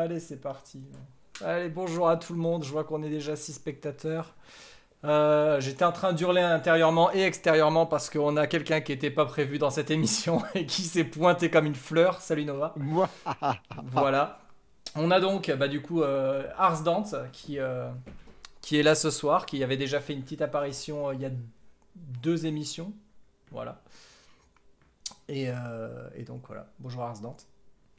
Allez, 0.00 0.18
c'est 0.18 0.40
parti. 0.40 0.82
Allez, 1.44 1.68
bonjour 1.68 2.08
à 2.08 2.16
tout 2.16 2.32
le 2.32 2.38
monde. 2.38 2.64
Je 2.64 2.70
vois 2.70 2.84
qu'on 2.84 3.02
est 3.02 3.10
déjà 3.10 3.36
6 3.36 3.52
spectateurs. 3.52 4.34
Euh, 5.04 5.60
J'étais 5.60 5.84
en 5.84 5.92
train 5.92 6.14
d'hurler 6.14 6.40
intérieurement 6.40 7.12
et 7.12 7.20
extérieurement 7.20 7.84
parce 7.84 8.08
qu'on 8.08 8.38
a 8.38 8.46
quelqu'un 8.46 8.80
qui 8.80 8.92
n'était 8.92 9.10
pas 9.10 9.26
prévu 9.26 9.58
dans 9.58 9.68
cette 9.68 9.90
émission 9.90 10.42
et 10.54 10.64
qui 10.64 10.82
s'est 10.84 11.04
pointé 11.04 11.50
comme 11.50 11.66
une 11.66 11.74
fleur. 11.74 12.22
Salut 12.22 12.46
Nova. 12.46 12.72
Moi. 12.76 13.10
voilà. 13.92 14.40
On 14.96 15.10
a 15.10 15.20
donc, 15.20 15.50
bah, 15.50 15.68
du 15.68 15.82
coup, 15.82 16.00
euh, 16.00 16.48
Ars 16.56 16.82
Dante 16.82 17.14
qui, 17.32 17.58
euh, 17.58 17.90
qui 18.62 18.78
est 18.80 18.82
là 18.82 18.94
ce 18.94 19.10
soir, 19.10 19.44
qui 19.44 19.62
avait 19.62 19.76
déjà 19.76 20.00
fait 20.00 20.14
une 20.14 20.22
petite 20.22 20.40
apparition 20.40 21.10
euh, 21.10 21.14
il 21.14 21.20
y 21.20 21.26
a 21.26 21.30
deux 21.94 22.46
émissions. 22.46 22.94
Voilà. 23.50 23.82
Et, 25.28 25.48
et 26.14 26.22
donc 26.22 26.46
voilà. 26.46 26.66
Bonjour 26.78 27.02
Ars 27.02 27.20
Dante. 27.20 27.46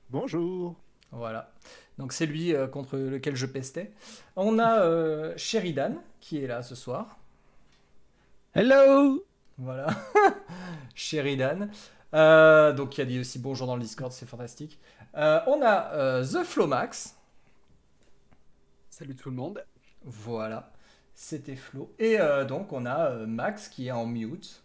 Bonjour. 0.09 0.75
Voilà. 1.11 1.51
Donc 1.97 2.13
c'est 2.13 2.25
lui 2.25 2.55
euh, 2.55 2.67
contre 2.67 2.97
lequel 2.97 3.35
je 3.35 3.45
pestais. 3.45 3.91
On 4.35 4.59
a 4.59 4.81
euh, 4.81 5.33
Sheridan 5.37 5.95
qui 6.19 6.43
est 6.43 6.47
là 6.47 6.63
ce 6.63 6.75
soir. 6.75 7.17
Hello. 8.53 9.25
Voilà. 9.57 9.87
Sheridan. 10.95 11.69
Euh, 12.13 12.73
donc 12.73 12.89
qui 12.89 13.01
a 13.01 13.05
dit 13.05 13.19
aussi 13.19 13.39
bonjour 13.39 13.67
dans 13.67 13.75
le 13.75 13.81
Discord, 13.81 14.11
c'est 14.11 14.25
fantastique. 14.25 14.79
Euh, 15.15 15.39
on 15.47 15.61
a 15.61 15.91
euh, 15.93 16.25
The 16.25 16.43
Flomax. 16.43 17.15
Salut 18.89 19.15
tout 19.15 19.29
le 19.29 19.35
monde. 19.35 19.63
Voilà. 20.03 20.71
C'était 21.13 21.55
Flo. 21.55 21.93
Et 21.99 22.19
euh, 22.19 22.45
donc 22.45 22.73
on 22.73 22.85
a 22.85 23.11
euh, 23.11 23.25
Max 23.27 23.69
qui 23.69 23.87
est 23.87 23.91
en 23.91 24.05
mute. 24.05 24.63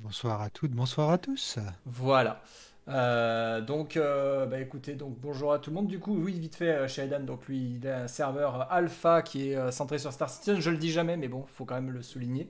Bonsoir 0.00 0.42
à 0.42 0.50
toutes, 0.50 0.72
bonsoir 0.72 1.10
à 1.10 1.18
tous. 1.18 1.58
Voilà. 1.84 2.42
Euh, 2.88 3.60
donc, 3.62 3.96
euh, 3.96 4.46
bah 4.46 4.60
écoutez, 4.60 4.94
donc 4.94 5.18
bonjour 5.18 5.52
à 5.52 5.58
tout 5.58 5.70
le 5.70 5.74
monde. 5.76 5.88
Du 5.88 5.98
coup, 5.98 6.16
oui, 6.16 6.38
vite 6.38 6.54
fait, 6.56 6.70
euh, 6.70 6.88
Sheridan, 6.88 7.20
donc 7.20 7.46
lui, 7.48 7.78
il 7.82 7.88
a 7.88 8.02
un 8.02 8.08
serveur 8.08 8.70
alpha 8.72 9.22
qui 9.22 9.50
est 9.50 9.56
euh, 9.56 9.70
centré 9.72 9.98
sur 9.98 10.12
Star 10.12 10.30
Citizen. 10.30 10.60
Je 10.60 10.70
le 10.70 10.76
dis 10.78 10.90
jamais, 10.92 11.16
mais 11.16 11.28
bon, 11.28 11.44
faut 11.46 11.64
quand 11.64 11.74
même 11.74 11.90
le 11.90 12.02
souligner. 12.02 12.48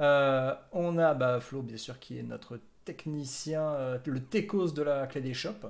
Euh, 0.00 0.54
on 0.72 0.98
a 0.98 1.14
bah, 1.14 1.40
Flo, 1.40 1.62
bien 1.62 1.78
sûr, 1.78 1.98
qui 1.98 2.18
est 2.18 2.22
notre 2.22 2.60
technicien, 2.84 3.62
euh, 3.62 3.98
le 4.06 4.22
techos 4.24 4.72
de 4.72 4.82
la 4.82 5.06
clé 5.06 5.20
des 5.22 5.34
shops. 5.34 5.66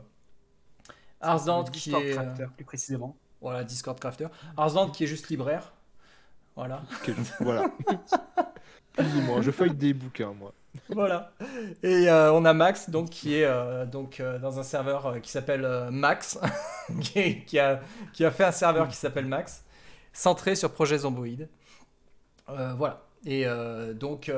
Arsdant 1.21 1.63
Le 1.65 1.71
qui 1.71 1.91
Discord 1.91 2.05
est. 2.05 2.13
Crafter, 2.13 2.47
plus 2.57 2.65
précisément. 2.65 3.17
voilà, 3.41 3.65
Discord 3.65 3.99
Crafter. 3.99 4.29
Arsdant 4.57 4.91
qui 4.91 5.05
est 5.05 5.07
juste 5.07 5.29
libraire. 5.29 5.73
Voilà. 6.57 6.83
Voilà. 7.41 7.71
Plus 8.97 9.17
ou 9.17 9.21
moins. 9.23 9.43
Je 9.43 9.51
feuille 9.51 9.75
des 9.75 9.93
bouquins, 9.95 10.33
moi. 10.33 10.55
Voilà. 10.89 11.33
Et 11.83 12.09
euh, 12.09 12.33
on 12.33 12.45
a 12.45 12.53
Max, 12.53 12.91
donc, 12.91 13.11
qui 13.11 13.37
est 13.37 13.45
euh, 13.45 13.87
donc, 13.87 14.21
euh, 14.21 14.39
dans 14.39 14.59
un 14.59 14.63
serveur 14.63 15.21
qui 15.23 15.31
s'appelle 15.31 15.89
Max, 15.91 16.39
qui, 17.01 17.59
a, 17.59 17.81
qui 18.13 18.25
a 18.25 18.31
fait 18.31 18.45
un 18.45 18.53
serveur 18.53 18.89
qui 18.89 18.97
s'appelle 18.97 19.27
Max, 19.27 19.65
centré 20.13 20.55
sur 20.55 20.71
projet 20.71 20.99
Zomboid. 20.99 21.49
Voilà. 22.49 23.03
Et 23.25 23.45
donc, 23.95 24.33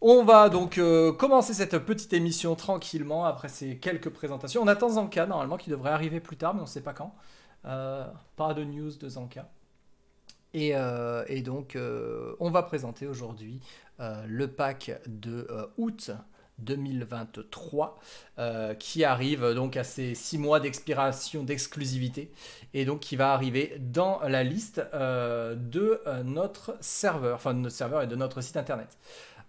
on 0.00 0.24
va 0.24 0.48
donc 0.48 0.80
commencer 1.18 1.52
cette 1.52 1.78
petite 1.78 2.12
émission 2.14 2.54
tranquillement 2.54 3.26
après 3.26 3.48
ces 3.48 3.76
quelques 3.76 4.08
présentations. 4.08 4.62
On 4.62 4.66
attend 4.66 4.88
Zanka, 4.88 5.26
normalement, 5.26 5.58
qui 5.58 5.68
devrait 5.70 5.90
arriver 5.90 6.20
plus 6.20 6.36
tard, 6.36 6.54
mais 6.54 6.60
on 6.60 6.64
ne 6.64 6.68
sait 6.68 6.82
pas 6.82 6.94
quand. 6.94 7.14
Pas 7.62 8.54
de 8.54 8.64
news 8.64 8.92
de 8.96 9.08
Zanka. 9.08 9.50
Et, 10.54 10.72
et 11.26 11.42
donc, 11.42 11.76
on 12.40 12.50
va 12.50 12.62
présenter 12.62 13.06
aujourd'hui 13.06 13.60
le 13.98 14.46
pack 14.46 15.00
de 15.06 15.46
euh, 15.50 15.66
août 15.76 16.10
2023 16.58 17.98
euh, 18.38 18.74
qui 18.74 19.04
arrive 19.04 19.54
donc 19.54 19.76
à 19.76 19.84
ces 19.84 20.14
6 20.14 20.38
mois 20.38 20.60
d'expiration 20.60 21.42
d'exclusivité 21.42 22.30
et 22.72 22.84
donc 22.84 23.00
qui 23.00 23.16
va 23.16 23.32
arriver 23.32 23.76
dans 23.80 24.20
la 24.20 24.44
liste 24.44 24.82
euh, 24.94 25.54
de 25.56 26.00
euh, 26.06 26.22
notre 26.22 26.76
serveur, 26.80 27.36
enfin 27.36 27.54
de 27.54 27.58
notre 27.58 27.74
serveur 27.74 28.02
et 28.02 28.06
de 28.06 28.16
notre 28.16 28.40
site 28.40 28.56
internet. 28.56 28.96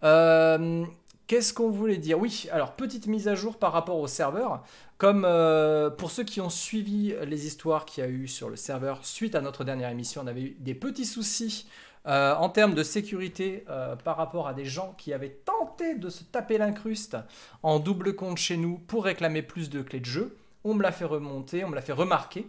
Euh, 0.04 0.86
Qu'est-ce 1.28 1.56
qu'on 1.56 1.72
voulait 1.72 1.98
dire? 1.98 2.20
Oui, 2.20 2.48
alors 2.52 2.74
petite 2.74 3.08
mise 3.08 3.28
à 3.28 3.34
jour 3.34 3.58
par 3.58 3.72
rapport 3.72 3.98
au 3.98 4.06
serveur. 4.06 4.64
Comme 5.00 5.26
euh, 5.26 5.90
pour 5.90 6.12
ceux 6.12 6.24
qui 6.24 6.40
ont 6.40 6.52
suivi 6.52 7.16
les 7.26 7.48
histoires 7.48 7.86
qu'il 7.86 8.04
y 8.04 8.08
a 8.08 8.10
eu 8.10 8.28
sur 8.28 8.48
le 8.48 8.56
serveur 8.56 9.04
suite 9.04 9.34
à 9.34 9.42
notre 9.42 9.64
dernière 9.64 9.90
émission, 9.90 10.22
on 10.24 10.28
avait 10.28 10.42
eu 10.44 10.58
des 10.60 10.76
petits 10.76 11.06
soucis 11.06 11.66
euh, 12.08 12.36
en 12.36 12.50
termes 12.50 12.76
de 12.76 12.84
sécurité 12.84 13.66
euh, 13.70 13.96
par 13.96 14.18
rapport 14.18 14.48
à 14.48 14.54
des 14.54 14.66
gens 14.66 14.94
qui 14.98 15.14
avaient 15.14 15.38
tenté 15.46 15.96
de 15.96 16.10
se 16.10 16.24
taper 16.24 16.58
l'incruste 16.58 17.18
en 17.64 17.80
double 17.80 18.16
compte 18.16 18.38
chez 18.38 18.58
nous 18.58 18.78
pour 18.78 19.06
réclamer 19.06 19.42
plus 19.42 19.70
de 19.70 19.82
clés 19.82 20.00
de 20.00 20.06
jeu. 20.06 20.38
On 20.64 20.74
me 20.74 20.84
l'a 20.84 20.92
fait 20.92 21.06
remonter, 21.06 21.64
on 21.64 21.70
me 21.70 21.76
l'a 21.76 21.82
fait 21.82 21.94
remarquer. 21.94 22.48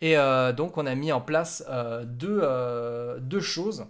Et 0.00 0.16
euh, 0.16 0.52
donc 0.52 0.76
on 0.78 0.86
a 0.86 0.94
mis 0.94 1.12
en 1.12 1.20
place 1.20 1.64
deux, 2.04 3.40
choses. 3.40 3.86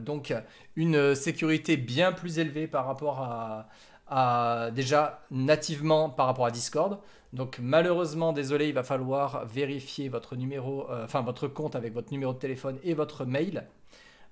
Donc 0.00 0.34
une 0.76 1.14
sécurité 1.14 1.76
bien 1.76 2.12
plus 2.12 2.38
élevée 2.38 2.66
par 2.66 2.86
rapport 2.86 3.20
à- 3.20 4.70
déjà 4.72 5.22
nativement 5.30 6.10
par 6.10 6.26
rapport 6.26 6.46
à 6.46 6.50
Discord. 6.50 6.98
Donc 7.34 7.58
malheureusement, 7.60 8.32
désolé, 8.32 8.68
il 8.68 8.74
va 8.74 8.84
falloir 8.84 9.44
vérifier 9.44 10.08
votre 10.08 10.36
numéro, 10.36 10.88
euh, 10.90 11.04
enfin 11.04 11.20
votre 11.20 11.48
compte 11.48 11.74
avec 11.74 11.92
votre 11.92 12.12
numéro 12.12 12.32
de 12.32 12.38
téléphone 12.38 12.78
et 12.84 12.94
votre 12.94 13.24
mail. 13.24 13.66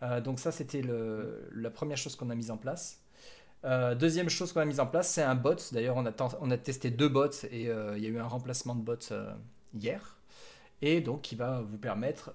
Euh, 0.03 0.21
donc 0.21 0.39
ça, 0.39 0.53
c'était 0.53 0.83
la 1.53 1.71
première 1.71 1.97
chose 1.97 2.17
qu'on 2.17 2.31
a 2.31 2.35
mise 2.35 2.51
en 2.51 2.57
place. 2.57 3.01
Euh, 3.65 3.95
deuxième 3.95 4.29
chose 4.29 4.53
qu'on 4.53 4.61
a 4.61 4.65
mise 4.65 4.81
en 4.81 4.87
place, 4.87 5.09
c'est 5.09 5.23
un 5.23 5.35
bot. 5.35 5.57
D'ailleurs, 5.73 5.97
on 5.97 6.51
a, 6.51 6.57
testé 6.57 6.91
deux 6.91 7.09
bots 7.09 7.31
et 7.51 7.62
il 7.62 8.03
y 8.03 8.07
a 8.07 8.11
eu 8.11 8.19
un 8.19 8.27
remplacement 8.27 8.77
de 8.77 8.83
bot 8.83 8.99
euh, 9.11 9.33
hier. 9.75 10.17
Et 10.85 11.01
donc, 11.01 11.23
qui 11.23 11.37
va 11.37 11.61
vous 11.61 11.79
permettre 11.79 12.33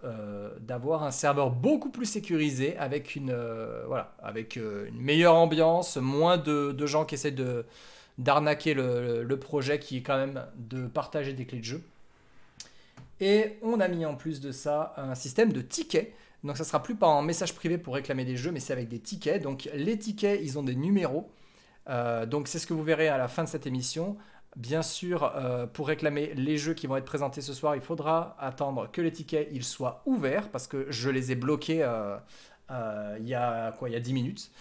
d'avoir 0.62 1.04
un 1.04 1.12
serveur 1.12 1.50
beaucoup 1.52 1.90
plus 1.90 2.06
sécurisé 2.06 2.78
avec 2.78 3.18
une, 3.18 3.36
voilà, 3.88 4.16
avec, 4.24 4.56
une 4.56 5.02
meilleure 5.02 5.36
ambiance, 5.36 5.98
moins 5.98 6.38
de 6.38 6.86
gens 6.86 7.04
qui 7.04 7.16
essaient 7.16 7.32
de, 7.32 7.66
d'arnaquer 8.18 8.74
le, 8.74 9.36
projet 9.40 9.80
qui 9.80 9.98
est 9.98 10.02
quand 10.02 10.18
même 10.18 10.46
de 10.56 10.88
partager 10.88 11.34
des 11.34 11.46
clés 11.46 11.60
de 11.60 11.64
jeu. 11.64 11.84
Et 13.20 13.58
on 13.62 13.80
a 13.80 13.88
mis 13.88 14.06
en 14.06 14.16
plus 14.16 14.42
de 14.42 14.52
ça 14.52 14.94
un 14.98 15.16
système 15.16 15.52
de 15.52 15.62
tickets. 15.62 16.14
Donc 16.44 16.58
ça 16.58 16.64
sera 16.64 16.84
plus 16.84 16.96
pas 16.96 17.08
en 17.08 17.22
message 17.22 17.54
privé 17.56 17.78
pour 17.78 17.96
réclamer 17.96 18.26
des 18.26 18.38
jeux, 18.38 18.52
mais 18.52 18.60
c'est 18.60 18.74
avec 18.74 18.88
des 18.88 19.00
tickets. 19.00 19.42
Donc 19.42 19.70
les 19.74 19.98
tickets, 19.98 20.40
ils 20.44 20.58
ont 20.60 20.64
des 20.64 20.76
numéros. 20.76 21.30
Euh, 21.90 22.26
donc 22.26 22.48
c'est 22.48 22.60
ce 22.60 22.68
que 22.68 22.74
vous 22.74 22.84
verrez 22.84 23.08
à 23.08 23.18
la 23.18 23.28
fin 23.28 23.44
de 23.44 23.50
cette 23.50 23.66
émission. 23.66 24.18
Bien 24.56 24.82
sûr, 24.82 25.24
euh, 25.36 25.68
pour 25.68 25.88
réclamer 25.88 26.34
les 26.36 26.58
jeux 26.58 26.74
qui 26.74 26.88
vont 26.88 26.98
être 26.98 27.06
présentés 27.06 27.42
ce 27.42 27.54
soir, 27.54 27.76
il 27.76 27.82
faudra 27.82 28.36
attendre 28.40 28.90
que 28.92 29.02
les 29.02 29.12
tickets 29.12 29.62
soient 29.62 30.02
ouverts 30.06 30.50
parce 30.50 30.68
que 30.68 30.88
je 30.90 31.10
les 31.10 31.32
ai 31.32 31.36
bloqués 31.36 31.84
euh, 31.84 32.18
il 33.20 33.28
y 33.28 33.36
a 33.36 33.72
quoi, 33.74 33.90
il 33.90 33.94
y 33.94 33.96
a 33.96 34.00
10 34.00 34.14
minutes. 34.14 34.52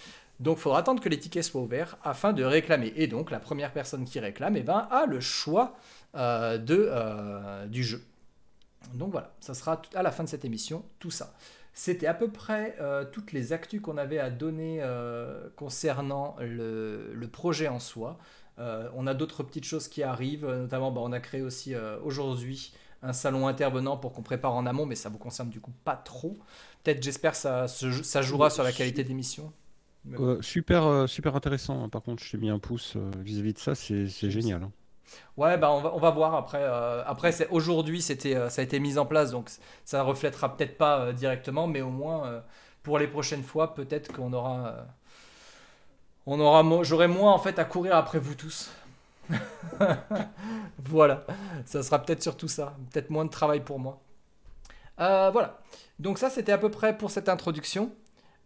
Donc 0.41 0.59
il 0.59 0.61
faudra 0.61 0.81
attendre 0.81 1.03
que 1.03 1.09
les 1.09 1.19
tickets 1.19 1.45
soient 1.45 1.63
ouverts 1.63 1.97
afin 2.03 2.33
de 2.33 2.45
réclamer. 2.45 2.93
Et 2.97 3.07
donc 3.07 3.31
la 3.31 3.41
première 3.41 3.73
personne 3.73 4.05
qui 4.05 4.21
réclame 4.21 4.57
eh 4.57 4.63
ben, 4.63 4.87
a 4.91 5.07
le 5.07 5.21
choix 5.21 5.77
euh, 6.15 6.59
de, 6.59 6.89
euh, 6.91 7.67
du 7.67 7.83
jeu. 7.83 8.03
Donc 8.95 9.13
voilà, 9.13 9.33
ça 9.41 9.55
sera 9.55 9.81
à 9.95 10.03
la 10.03 10.11
fin 10.11 10.25
de 10.25 10.29
cette 10.29 10.45
émission, 10.45 10.85
tout 10.99 11.11
ça. 11.11 11.35
C'était 11.73 12.07
à 12.07 12.15
peu 12.15 12.31
près 12.31 12.77
euh, 12.81 13.05
toutes 13.05 13.33
les 13.33 13.53
actus 13.53 13.81
qu'on 13.81 13.99
avait 13.99 14.19
à 14.19 14.31
donner 14.31 14.83
concernant 15.57 16.37
le, 16.41 17.13
le 17.13 17.29
projet 17.29 17.69
en 17.69 17.79
soi. 17.79 18.19
On 18.59 19.07
a 19.07 19.13
d'autres 19.13 19.43
petites 19.43 19.65
choses 19.65 19.89
qui 19.89 20.03
arrivent, 20.03 20.47
notamment 20.47 20.91
bah, 20.91 21.03
on 21.05 21.13
a 21.13 21.21
créé 21.21 21.43
aussi 21.43 21.75
aujourd'hui 22.03 22.73
un 23.03 23.13
salon 23.13 23.47
intervenant 23.47 23.99
pour 23.99 24.13
qu'on 24.15 24.23
prépare 24.23 24.55
en 24.55 24.65
amont, 24.65 24.87
mais 24.87 24.95
ça 24.95 25.11
vous 25.11 25.19
concerne 25.19 25.51
du 25.51 25.61
coup 25.61 25.73
pas 25.85 25.97
trop. 25.97 26.39
Peut-être 26.83 27.03
j'espère 27.03 27.35
ça, 27.35 27.69
ça 27.69 28.23
jouera 28.23 28.49
sur 28.49 28.63
la 28.63 28.73
qualité 28.73 29.05
d'émission. 29.05 29.53
Euh, 30.19 30.41
super, 30.43 30.85
euh, 30.85 31.07
super 31.07 31.35
intéressant. 31.37 31.83
hein. 31.83 31.89
Par 31.89 32.03
contre, 32.03 32.23
je 32.23 32.31
t'ai 32.31 32.39
mis 32.39 32.49
un 32.51 32.59
pouce 32.59 32.95
euh, 32.97 33.11
vis-à-vis 33.23 33.53
de 33.55 33.59
ça, 33.59 33.75
c'est 33.75 34.07
génial. 34.31 34.63
hein. 34.63 34.73
Ouais, 35.37 35.57
bah 35.59 35.71
on 35.71 35.81
va, 35.81 35.95
on 35.95 35.99
va 35.99 36.11
voir 36.11 36.35
après. 36.35 36.59
euh, 36.63 37.03
après, 37.07 37.33
c'est 37.33 37.49
aujourd'hui, 37.49 38.03
c'était, 38.03 38.35
euh, 38.37 38.49
ça 38.49 38.61
a 38.63 38.65
été 38.65 38.81
mis 38.81 38.99
en 38.99 39.07
place, 39.07 39.31
donc 39.31 39.51
ça 39.85 40.03
reflètera 40.03 40.57
peut-être 40.57 40.77
pas 40.79 41.01
euh, 41.01 41.13
directement, 41.13 41.67
mais 41.67 41.81
au 41.83 41.91
moins 41.91 42.43
pour 42.83 42.99
les 42.99 43.07
prochaines 43.09 43.43
fois, 43.43 43.75
peut-être 43.75 44.13
qu'on 44.13 44.33
aura, 44.33 44.87
on 46.27 46.39
aura, 46.41 46.63
mo- 46.63 46.85
j'aurai 46.85 47.09
moins 47.09 47.33
en 47.33 47.39
fait 47.39 47.59
à 47.59 47.65
courir 47.65 47.97
après 47.97 48.19
vous 48.19 48.35
tous. 48.35 48.71
voilà, 50.79 51.25
ça 51.65 51.83
sera 51.83 51.99
peut-être 52.03 52.23
surtout 52.23 52.49
ça, 52.49 52.77
peut-être 52.93 53.11
moins 53.11 53.25
de 53.25 53.31
travail 53.31 53.61
pour 53.61 53.79
moi. 53.79 54.01
Voilà. 54.99 55.59
Donc 55.99 56.19
ça, 56.19 56.31
c'était 56.31 56.53
à 56.53 56.59
peu 56.59 56.71
près 56.71 56.97
pour 56.97 57.11
cette 57.11 57.29
introduction. 57.29 57.91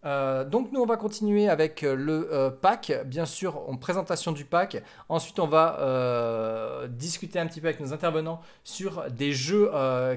Euh, 0.05 0.45
donc 0.45 0.73
nous, 0.73 0.81
on 0.81 0.87
va 0.87 0.97
continuer 0.97 1.49
avec 1.49 1.83
euh, 1.83 1.95
le 1.95 2.33
euh, 2.33 2.51
pack. 2.51 2.93
Bien 3.07 3.27
sûr, 3.27 3.69
en 3.69 3.77
présentation 3.77 4.33
du 4.33 4.45
pack. 4.45 4.83
Ensuite, 5.09 5.39
on 5.39 5.47
va 5.47 6.87
discuter 6.89 7.39
un 7.39 7.47
petit 7.47 7.61
peu 7.61 7.69
avec 7.69 7.81
nos 7.81 7.93
intervenants 7.93 8.41
sur 8.65 9.11
des 9.11 9.33
jeux 9.33 9.71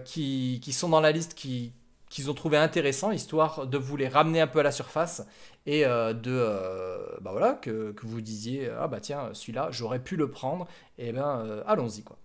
qui, 0.05 0.59
qui 0.61 0.73
sont 0.73 0.89
dans 0.89 1.01
la 1.01 1.11
liste 1.11 1.33
qui 1.33 1.73
qu'ils 2.09 2.29
ont 2.29 2.35
trouvé 2.35 2.57
intéressants, 2.57 3.09
histoire 3.09 3.65
de 3.65 3.75
vous 3.75 3.97
les 3.97 4.07
ramener 4.07 4.39
un 4.39 4.45
peu 4.45 4.59
à 4.59 4.63
la 4.63 4.71
surface 4.71 5.25
et 5.65 5.83
de 5.83 7.19
bah 7.21 7.31
voilà 7.31 7.53
que, 7.53 7.91
que 7.91 8.05
vous 8.05 8.21
disiez 8.21 8.69
ah 8.79 8.87
bah 8.87 8.99
tiens 8.99 9.29
celui-là 9.33 9.69
j'aurais 9.71 9.97
pu 9.97 10.15
le 10.15 10.29
prendre 10.29 10.67
et 10.99 11.11
ben 11.11 11.43
euh, 11.43 11.63
allons-y 11.65 12.03
quoi. 12.03 12.17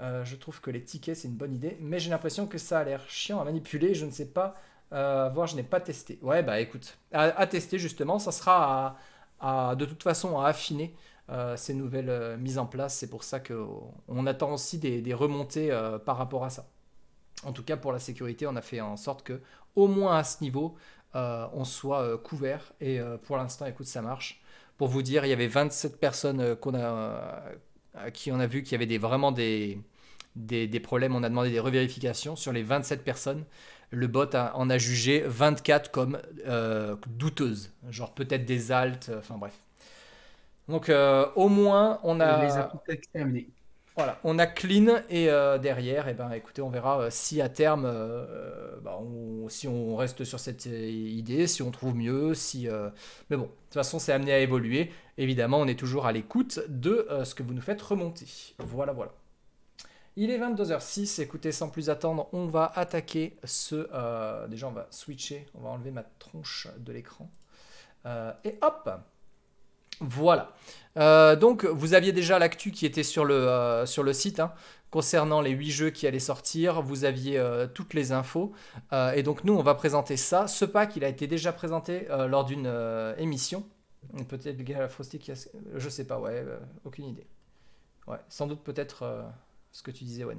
Je 0.00 0.36
trouve 0.36 0.60
que 0.60 0.70
les 0.70 0.82
tickets, 0.82 1.16
c'est 1.16 1.28
une 1.28 1.34
bonne 1.34 1.54
idée, 1.54 1.78
mais 1.80 1.98
j'ai 1.98 2.10
l'impression 2.10 2.46
que 2.46 2.58
ça 2.58 2.80
a 2.80 2.84
l'air 2.84 3.08
chiant 3.08 3.40
à 3.40 3.44
manipuler. 3.44 3.94
Je 3.94 4.04
ne 4.04 4.10
sais 4.10 4.26
pas, 4.26 4.54
euh, 4.94 5.28
voir, 5.32 5.46
je 5.46 5.56
n'ai 5.56 5.62
pas 5.62 5.80
testé. 5.80 6.18
Ouais, 6.22 6.42
bah 6.42 6.60
écoute, 6.60 6.98
à, 7.12 7.46
tester 7.46 7.78
justement, 7.78 8.18
ça 8.18 8.32
sera 8.32 8.96
à, 9.40 9.74
de 9.76 9.84
toute 9.84 10.02
façon 10.02 10.38
à 10.38 10.48
affiner 10.48 10.94
euh, 11.30 11.56
ces 11.56 11.74
nouvelles 11.74 12.38
mises 12.38 12.58
en 12.58 12.66
place. 12.66 12.96
C'est 12.96 13.10
pour 13.10 13.24
ça 13.24 13.40
qu'on 13.40 14.26
attend 14.26 14.52
aussi 14.52 14.78
des, 14.78 15.14
remontées 15.14 15.70
par 16.06 16.16
rapport 16.16 16.44
à 16.44 16.50
ça. 16.50 16.68
En 17.44 17.52
tout 17.52 17.64
cas, 17.64 17.76
pour 17.76 17.92
la 17.92 17.98
sécurité, 17.98 18.46
on 18.46 18.56
a 18.56 18.62
fait 18.62 18.80
en 18.80 18.96
sorte 18.96 19.22
que, 19.22 19.40
au 19.76 19.88
moins 19.88 20.16
à 20.16 20.24
ce 20.24 20.42
niveau, 20.42 20.76
on 21.14 21.64
soit 21.64 22.18
couvert. 22.18 22.72
Et 22.80 23.00
pour 23.24 23.36
l'instant, 23.36 23.66
écoute, 23.66 23.86
ça 23.86 24.02
marche. 24.02 24.40
Pour 24.78 24.88
vous 24.88 25.02
dire, 25.02 25.24
il 25.24 25.28
y 25.28 25.32
avait 25.32 25.46
27 25.46 25.98
personnes 26.00 26.56
qu'on 26.56 26.74
a 26.74 27.42
à 27.94 28.10
qui 28.10 28.32
on 28.32 28.40
a 28.40 28.46
vu 28.46 28.62
qu'il 28.62 28.80
y 28.80 28.82
avait 28.82 28.98
vraiment 28.98 29.32
des, 29.32 29.78
des, 30.36 30.80
problèmes. 30.80 31.14
On 31.14 31.22
a 31.22 31.28
demandé 31.28 31.50
des 31.50 31.60
revérifications 31.60 32.36
sur 32.36 32.52
les 32.52 32.62
27 32.62 33.04
personnes. 33.04 33.44
Le 33.90 34.06
bot 34.06 34.34
en 34.34 34.70
a 34.70 34.78
jugé 34.78 35.22
24 35.26 35.90
comme 35.90 36.18
euh, 36.46 36.96
douteuses, 37.06 37.72
genre 37.90 38.12
peut-être 38.12 38.44
des 38.44 38.72
altes, 38.72 39.08
euh, 39.10 39.18
enfin 39.18 39.36
bref. 39.36 39.54
Donc 40.68 40.88
euh, 40.88 41.26
au 41.36 41.48
moins 41.48 42.00
on 42.02 42.20
a... 42.20 42.44
Les 42.44 43.48
Voilà, 43.96 44.18
on 44.24 44.40
a 44.40 44.46
clean 44.46 45.02
et 45.08 45.26
derrière, 45.62 46.08
et 46.08 46.10
eh 46.10 46.14
ben, 46.14 46.32
écoutez, 46.32 46.62
on 46.62 46.68
verra 46.68 47.12
si 47.12 47.40
à 47.40 47.48
terme, 47.48 47.84
bah, 48.82 48.98
si 49.48 49.68
on 49.68 49.94
reste 49.94 50.24
sur 50.24 50.40
cette 50.40 50.66
idée, 50.66 51.46
si 51.46 51.62
on 51.62 51.70
trouve 51.70 51.94
mieux, 51.94 52.34
si. 52.34 52.66
Mais 53.30 53.36
bon, 53.36 53.44
de 53.44 53.48
toute 53.48 53.74
façon, 53.74 54.00
c'est 54.00 54.12
amené 54.12 54.32
à 54.32 54.40
évoluer. 54.40 54.90
Évidemment, 55.16 55.60
on 55.60 55.68
est 55.68 55.78
toujours 55.78 56.06
à 56.06 56.12
l'écoute 56.12 56.58
de 56.66 57.06
ce 57.22 57.36
que 57.36 57.44
vous 57.44 57.54
nous 57.54 57.62
faites 57.62 57.80
remonter. 57.80 58.26
Voilà, 58.58 58.92
voilà. 58.92 59.12
Il 60.16 60.30
est 60.30 60.38
22h06, 60.38 61.20
écoutez, 61.20 61.50
sans 61.50 61.68
plus 61.68 61.90
attendre, 61.90 62.28
on 62.32 62.46
va 62.46 62.70
attaquer 62.76 63.36
ce... 63.42 63.88
Euh, 63.92 64.46
déjà, 64.46 64.68
on 64.68 64.72
va 64.72 64.86
switcher, 64.90 65.44
on 65.54 65.62
va 65.62 65.70
enlever 65.70 65.90
ma 65.90 66.04
tronche 66.04 66.68
de 66.78 66.92
l'écran. 66.92 67.28
Euh, 68.06 68.32
et 68.44 68.56
hop 68.62 68.88
Voilà. 69.98 70.52
Euh, 70.96 71.34
donc, 71.34 71.64
vous 71.64 71.94
aviez 71.94 72.12
déjà 72.12 72.38
l'actu 72.38 72.70
qui 72.70 72.86
était 72.86 73.02
sur 73.02 73.24
le, 73.24 73.84
le 73.84 74.12
site, 74.12 74.38
hein, 74.38 74.52
concernant 74.92 75.40
les 75.40 75.50
8 75.50 75.70
jeux 75.72 75.90
qui 75.90 76.06
allaient 76.06 76.20
sortir. 76.20 76.80
Vous 76.80 77.04
aviez 77.04 77.44
toutes 77.74 77.92
les 77.92 78.12
infos. 78.12 78.52
et 78.92 79.24
donc, 79.24 79.42
nous, 79.42 79.54
on 79.54 79.64
va 79.64 79.74
présenter 79.74 80.16
ça. 80.16 80.46
Ce 80.46 80.64
pack, 80.64 80.94
il 80.94 81.02
a 81.02 81.08
été 81.08 81.26
déjà 81.26 81.52
présenté 81.52 82.06
lors 82.28 82.44
d'une 82.44 82.72
émission. 83.18 83.66
Peut-être 84.28 84.88
Frosty 84.92 85.18
qui 85.18 85.32
a... 85.32 85.34
Je 85.74 85.88
sais 85.88 86.06
pas, 86.06 86.20
ouais, 86.20 86.46
aucune 86.84 87.06
idée. 87.06 87.26
Ouais, 88.06 88.18
sans 88.28 88.46
doute 88.46 88.62
peut-être 88.62 89.24
ce 89.74 89.82
que 89.82 89.90
tu 89.90 90.04
disais, 90.04 90.22
ouais. 90.22 90.36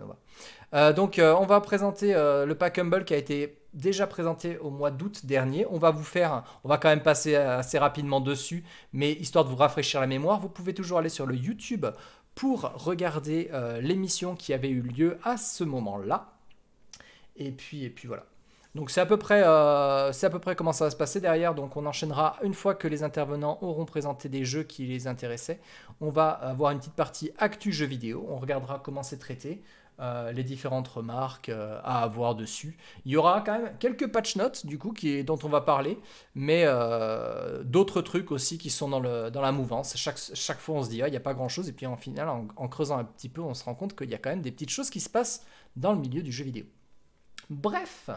Euh, 0.74 0.94
donc, 0.94 1.20
euh, 1.20 1.36
on 1.38 1.46
va 1.46 1.60
présenter 1.60 2.16
euh, 2.16 2.46
le 2.46 2.56
pack 2.56 2.80
Humble 2.80 3.04
qui 3.04 3.14
a 3.14 3.18
été 3.18 3.58
déjà 3.74 4.08
présenté 4.08 4.58
au 4.60 4.70
mois 4.70 4.92
d'août 4.92 5.26
dernier. 5.26 5.68
On 5.70 5.78
va 5.78 5.92
vous 5.92 6.06
faire, 6.06 6.46
on 6.64 6.70
va 6.70 6.78
quand 6.78 6.88
même 6.88 7.04
passer 7.04 7.36
assez 7.36 7.78
rapidement 7.78 8.22
dessus, 8.22 8.64
mais 8.94 9.12
histoire 9.12 9.44
de 9.44 9.50
vous 9.50 9.58
rafraîchir 9.58 10.00
la 10.00 10.08
mémoire, 10.08 10.40
vous 10.40 10.48
pouvez 10.48 10.74
toujours 10.74 11.00
aller 11.00 11.10
sur 11.10 11.26
le 11.26 11.36
YouTube 11.36 11.86
pour 12.34 12.62
regarder 12.76 13.50
l'émission 13.82 14.36
qui 14.36 14.54
avait 14.54 14.70
eu 14.70 14.82
lieu 14.82 15.18
à 15.24 15.36
ce 15.36 15.66
moment-là. 15.66 16.34
Et 17.36 17.52
puis, 17.52 17.84
et 17.84 17.90
puis 17.90 18.08
voilà. 18.08 18.26
Donc 18.75 18.92
c'est 18.92 19.00
à 19.00 19.06
peu 19.06 19.16
près, 19.16 19.42
euh, 19.42 20.12
à 20.12 20.30
peu 20.30 20.39
près 20.39 20.56
comment 20.56 20.74
ça 20.74 20.83
va 20.83 20.92
se 20.92 20.98
passer 20.98 21.22
derrière. 21.22 21.56
Donc 21.56 21.77
on 21.77 21.86
enchaînera 21.86 22.38
une 22.44 22.54
fois 22.54 22.75
que 22.75 22.89
les 22.89 23.04
intervenants 23.04 23.57
auront 23.62 23.86
présenté 23.86 24.27
des 24.27 24.44
jeux 24.44 24.63
qui 24.63 24.86
les 24.86 25.07
intéressaient. 25.07 25.62
On 26.01 26.10
va 26.10 26.30
avoir 26.30 26.72
une 26.72 26.80
petite 26.80 26.94
partie 26.94 27.31
actu 27.38 27.72
jeux 27.72 27.86
vidéo. 27.86 28.25
On 28.30 28.38
regardera 28.38 28.80
comment 28.83 29.01
c'est 29.01 29.18
traité. 29.18 29.63
Euh, 30.01 30.33
les 30.33 30.44
différentes 30.44 30.89
remarques 30.89 31.48
euh, 31.48 31.80
à 31.86 32.04
avoir 32.04 32.36
dessus. 32.36 32.75
Il 33.06 33.13
y 33.13 33.16
aura 33.16 33.39
quand 33.39 33.57
même 33.57 33.72
quelques 33.80 34.12
patch 34.12 34.36
notes 34.36 34.66
du 34.66 34.77
coup 34.77 34.94
dont 35.25 35.39
on 35.42 35.48
va 35.48 35.62
parler, 35.62 35.98
mais 36.36 36.66
d'autres 37.63 38.01
trucs 38.01 38.30
aussi 38.30 38.57
qui 38.57 38.69
sont 38.69 38.89
dans, 38.89 39.00
la 39.00 39.51
mouvance. 39.54 39.95
Chaque, 39.95 40.60
fois 40.60 40.75
on 40.75 40.83
se 40.83 40.89
dit 40.89 41.01
ah, 41.01 41.07
il 41.07 41.12
n'y 41.12 41.18
a 41.18 41.22
pas 41.22 41.33
grand 41.33 41.48
chose 41.48 41.69
et 41.69 41.72
puis 41.72 41.86
en 41.86 41.95
final 41.95 42.27
en 42.27 42.68
creusant 42.68 42.98
un 42.98 43.06
petit 43.06 43.30
peu 43.30 43.39
on 43.39 43.54
se 43.54 43.63
rend 43.63 43.74
compte 43.74 43.95
qu'il 43.95 44.10
y 44.10 44.16
a 44.16 44.18
quand 44.18 44.31
même 44.31 44.42
des 44.42 44.51
petites 44.51 44.69
choses 44.69 44.89
qui 44.89 45.00
se 45.00 45.10
passent 45.10 45.45
dans 45.77 45.94
le 45.94 46.00
milieu 46.00 46.22
du 46.22 46.33
jeu 46.33 46.44
vidéo. 46.44 46.66
Bref, 47.50 48.10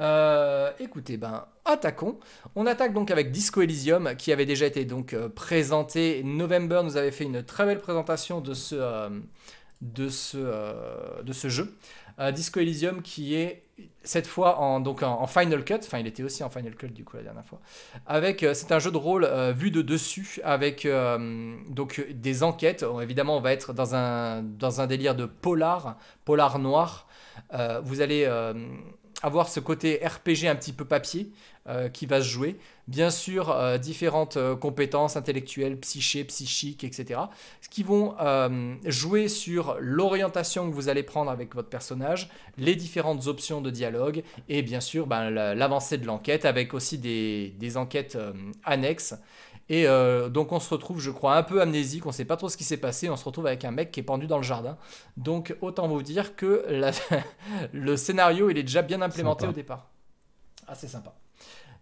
euh, 0.00 0.70
écoutez, 0.80 1.16
ben, 1.16 1.46
attaquons. 1.64 2.18
On 2.56 2.66
attaque 2.66 2.92
donc 2.92 3.10
avec 3.10 3.30
Disco 3.30 3.62
Elysium, 3.62 4.14
qui 4.16 4.32
avait 4.32 4.46
déjà 4.46 4.66
été 4.66 4.84
donc 4.84 5.12
euh, 5.12 5.28
présenté. 5.28 6.22
November 6.24 6.82
nous 6.84 6.96
avait 6.96 7.12
fait 7.12 7.24
une 7.24 7.42
très 7.42 7.64
belle 7.64 7.80
présentation 7.80 8.40
de 8.40 8.54
ce, 8.54 8.74
euh, 8.76 9.08
de 9.80 10.08
ce, 10.08 11.22
de 11.22 11.32
ce 11.32 11.48
jeu. 11.48 11.76
Disco 12.32 12.60
Elysium 12.60 13.02
qui 13.02 13.34
est 13.34 13.64
cette 14.04 14.28
fois 14.28 14.60
en, 14.60 14.78
donc 14.78 15.02
en, 15.02 15.26
Final 15.26 15.64
Cut, 15.64 15.80
enfin 15.82 15.98
il 15.98 16.06
était 16.06 16.22
aussi 16.22 16.44
en 16.44 16.48
Final 16.48 16.76
Cut 16.76 16.90
du 16.90 17.02
coup 17.04 17.16
la 17.16 17.24
dernière 17.24 17.44
fois, 17.44 17.60
avec 18.06 18.46
c'est 18.54 18.70
un 18.70 18.78
jeu 18.78 18.92
de 18.92 18.96
rôle 18.96 19.28
vu 19.56 19.72
de 19.72 19.82
dessus 19.82 20.38
avec 20.44 20.86
donc 21.70 22.06
des 22.08 22.44
enquêtes. 22.44 22.86
évidemment 23.02 23.36
on 23.36 23.40
va 23.40 23.52
être 23.52 23.72
dans 23.72 23.96
un, 23.96 24.44
dans 24.44 24.80
un 24.80 24.86
délire 24.86 25.16
de 25.16 25.26
polar, 25.26 25.98
polar 26.24 26.60
noir. 26.60 27.08
vous 27.82 28.00
allez 28.00 28.28
avoir 29.24 29.48
ce 29.48 29.58
côté 29.58 30.00
RPG 30.04 30.46
un 30.46 30.54
petit 30.54 30.74
peu 30.74 30.84
papier 30.84 31.30
euh, 31.66 31.88
qui 31.88 32.04
va 32.04 32.20
se 32.20 32.28
jouer. 32.28 32.58
Bien 32.88 33.08
sûr, 33.08 33.50
euh, 33.50 33.78
différentes 33.78 34.36
euh, 34.36 34.54
compétences 34.54 35.16
intellectuelles, 35.16 35.80
psyché, 35.80 36.24
psychiques, 36.24 36.84
etc. 36.84 37.20
Ce 37.62 37.70
qui 37.70 37.82
vont 37.82 38.14
jouer 38.84 39.28
sur 39.28 39.76
l'orientation 39.80 40.68
que 40.68 40.74
vous 40.74 40.90
allez 40.90 41.02
prendre 41.02 41.30
avec 41.30 41.54
votre 41.54 41.70
personnage, 41.70 42.28
les 42.58 42.76
différentes 42.76 43.26
options 43.26 43.62
de 43.62 43.70
dialogue 43.70 44.22
et 44.50 44.60
bien 44.60 44.80
sûr 44.80 45.06
ben, 45.06 45.30
l'avancée 45.30 45.96
de 45.96 46.06
l'enquête 46.06 46.44
avec 46.44 46.74
aussi 46.74 46.98
des, 46.98 47.54
des 47.58 47.76
enquêtes 47.76 48.18
annexes 48.64 49.14
et 49.68 49.86
euh, 49.86 50.28
donc 50.28 50.52
on 50.52 50.60
se 50.60 50.68
retrouve, 50.68 51.00
je 51.00 51.10
crois, 51.10 51.36
un 51.36 51.42
peu 51.42 51.60
amnésique, 51.60 52.04
on 52.04 52.10
ne 52.10 52.14
sait 52.14 52.24
pas 52.24 52.36
trop 52.36 52.48
ce 52.48 52.56
qui 52.56 52.64
s'est 52.64 52.76
passé, 52.76 53.08
on 53.08 53.16
se 53.16 53.24
retrouve 53.24 53.46
avec 53.46 53.64
un 53.64 53.70
mec 53.70 53.90
qui 53.90 54.00
est 54.00 54.04
pendu 54.04 54.26
dans 54.26 54.36
le 54.36 54.42
jardin. 54.42 54.76
Donc 55.16 55.56
autant 55.60 55.88
vous 55.88 56.02
dire 56.02 56.36
que 56.36 56.64
le 57.72 57.96
scénario, 57.96 58.50
il 58.50 58.58
est 58.58 58.62
déjà 58.62 58.82
bien 58.82 59.00
implémenté 59.00 59.46
au 59.46 59.52
départ. 59.52 59.88
Assez 60.66 60.88
sympa. 60.88 61.14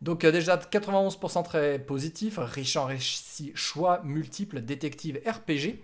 Donc 0.00 0.24
euh, 0.24 0.32
déjà 0.32 0.56
91% 0.56 1.44
très 1.44 1.78
positif, 1.78 2.38
riche 2.38 2.76
en 2.76 2.86
récits, 2.86 3.52
choix 3.54 4.00
multiples, 4.04 4.60
détective 4.60 5.20
RPG. 5.26 5.80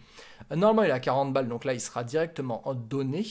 Normalement, 0.55 0.83
il 0.83 0.91
à 0.91 1.01
40 1.01 1.33
balles, 1.33 1.49
donc 1.49 1.65
là, 1.65 1.75
il 1.75 1.81
sera 1.81 2.05
directement 2.05 2.63
donné. 2.89 3.27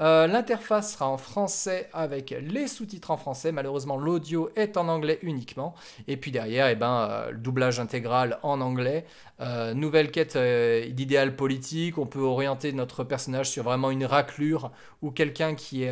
Euh, 0.00 0.26
l'interface 0.26 0.92
sera 0.92 1.08
en 1.08 1.16
français 1.16 1.88
avec 1.92 2.34
les 2.42 2.66
sous-titres 2.66 3.10
en 3.10 3.16
français. 3.16 3.50
Malheureusement, 3.50 3.96
l'audio 3.96 4.50
est 4.56 4.76
en 4.76 4.88
anglais 4.88 5.18
uniquement. 5.22 5.74
Et 6.06 6.16
puis 6.18 6.30
derrière, 6.30 6.68
eh 6.68 6.74
ben, 6.74 7.08
euh, 7.10 7.30
le 7.30 7.38
doublage 7.38 7.80
intégral 7.80 8.38
en 8.42 8.60
anglais. 8.60 9.06
Euh, 9.40 9.72
nouvelle 9.72 10.10
quête 10.10 10.36
d'idéal 10.36 11.34
politique. 11.34 11.96
On 11.96 12.06
peut 12.06 12.20
orienter 12.20 12.72
notre 12.72 13.04
personnage 13.04 13.48
sur 13.48 13.64
vraiment 13.64 13.90
une 13.90 14.04
raclure 14.04 14.70
ou 15.00 15.10
quelqu'un 15.10 15.54
qui, 15.54 15.86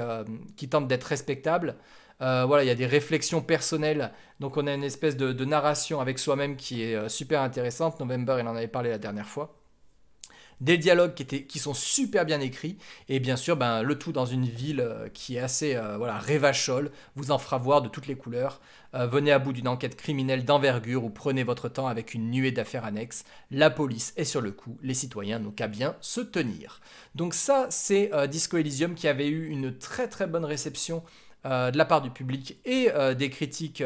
qui 0.56 0.68
tente 0.68 0.86
d'être 0.86 1.04
respectable. 1.04 1.76
voilà, 2.20 2.62
il 2.62 2.66
y 2.66 2.70
a 2.70 2.74
des 2.74 2.86
réflexions 2.86 3.40
personnelles. 3.40 4.12
Donc 4.40 4.58
on 4.58 4.66
a 4.66 4.74
une 4.74 4.84
espèce 4.84 5.16
de 5.16 5.44
narration 5.44 6.00
avec 6.00 6.18
soi-même 6.18 6.56
qui 6.56 6.82
est 6.82 7.08
super 7.08 7.40
intéressante. 7.40 8.00
November, 8.00 8.36
il 8.40 8.46
en 8.46 8.54
avait 8.56 8.68
parlé 8.68 8.90
la 8.90 8.98
dernière 8.98 9.26
fois 9.26 9.57
des 10.60 10.78
dialogues 10.78 11.14
qui, 11.14 11.58
sont 11.58 11.74
super 11.74 12.24
bien 12.24 12.40
écrits, 12.40 12.76
et 13.08 13.20
bien 13.20 13.36
sûr, 13.36 13.56
ben, 13.56 13.82
le 13.82 13.98
tout 13.98 14.12
dans 14.12 14.26
une 14.26 14.44
ville 14.44 14.80
euh, 14.80 15.08
qui 15.08 15.36
est 15.36 15.40
assez 15.40 15.76
euh, 15.76 15.96
voilà, 15.96 16.18
rêvachole, 16.18 16.90
vous 17.16 17.30
en 17.30 17.38
fera 17.38 17.58
voir 17.58 17.82
de 17.82 17.88
toutes 17.88 18.06
les 18.06 18.16
couleurs. 18.16 18.60
Euh, 18.94 19.06
venez 19.06 19.32
à 19.32 19.38
bout 19.38 19.52
d'une 19.52 19.68
enquête 19.68 19.96
criminelle 19.96 20.44
d'envergure 20.44 21.04
ou 21.04 21.10
prenez 21.10 21.42
votre 21.42 21.68
temps 21.68 21.86
avec 21.86 22.14
une 22.14 22.30
nuée 22.30 22.52
d'affaires 22.52 22.84
annexes. 22.84 23.24
La 23.50 23.70
police 23.70 24.12
est 24.16 24.24
sur 24.24 24.40
le 24.40 24.50
coup, 24.50 24.78
les 24.82 24.94
citoyens 24.94 25.38
n'ont 25.38 25.50
qu'à 25.50 25.68
bien 25.68 25.94
se 26.00 26.20
tenir. 26.20 26.80
Donc 27.14 27.34
ça, 27.34 27.66
c'est 27.70 28.10
Disco 28.28 28.56
Elysium 28.56 28.94
qui 28.94 29.08
avait 29.08 29.28
eu 29.28 29.48
une 29.48 29.76
très 29.76 30.08
très 30.08 30.26
bonne 30.26 30.44
réception 30.44 31.02
de 31.44 31.76
la 31.76 31.84
part 31.84 32.00
du 32.00 32.10
public 32.10 32.56
et 32.64 32.88
des 33.16 33.30
critiques 33.30 33.82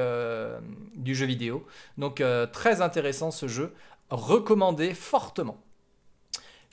du 0.94 1.14
jeu 1.14 1.26
vidéo. 1.26 1.66
Donc 1.98 2.22
très 2.52 2.80
intéressant 2.80 3.30
ce 3.30 3.48
jeu, 3.48 3.74
recommandé 4.10 4.94
fortement. 4.94 5.60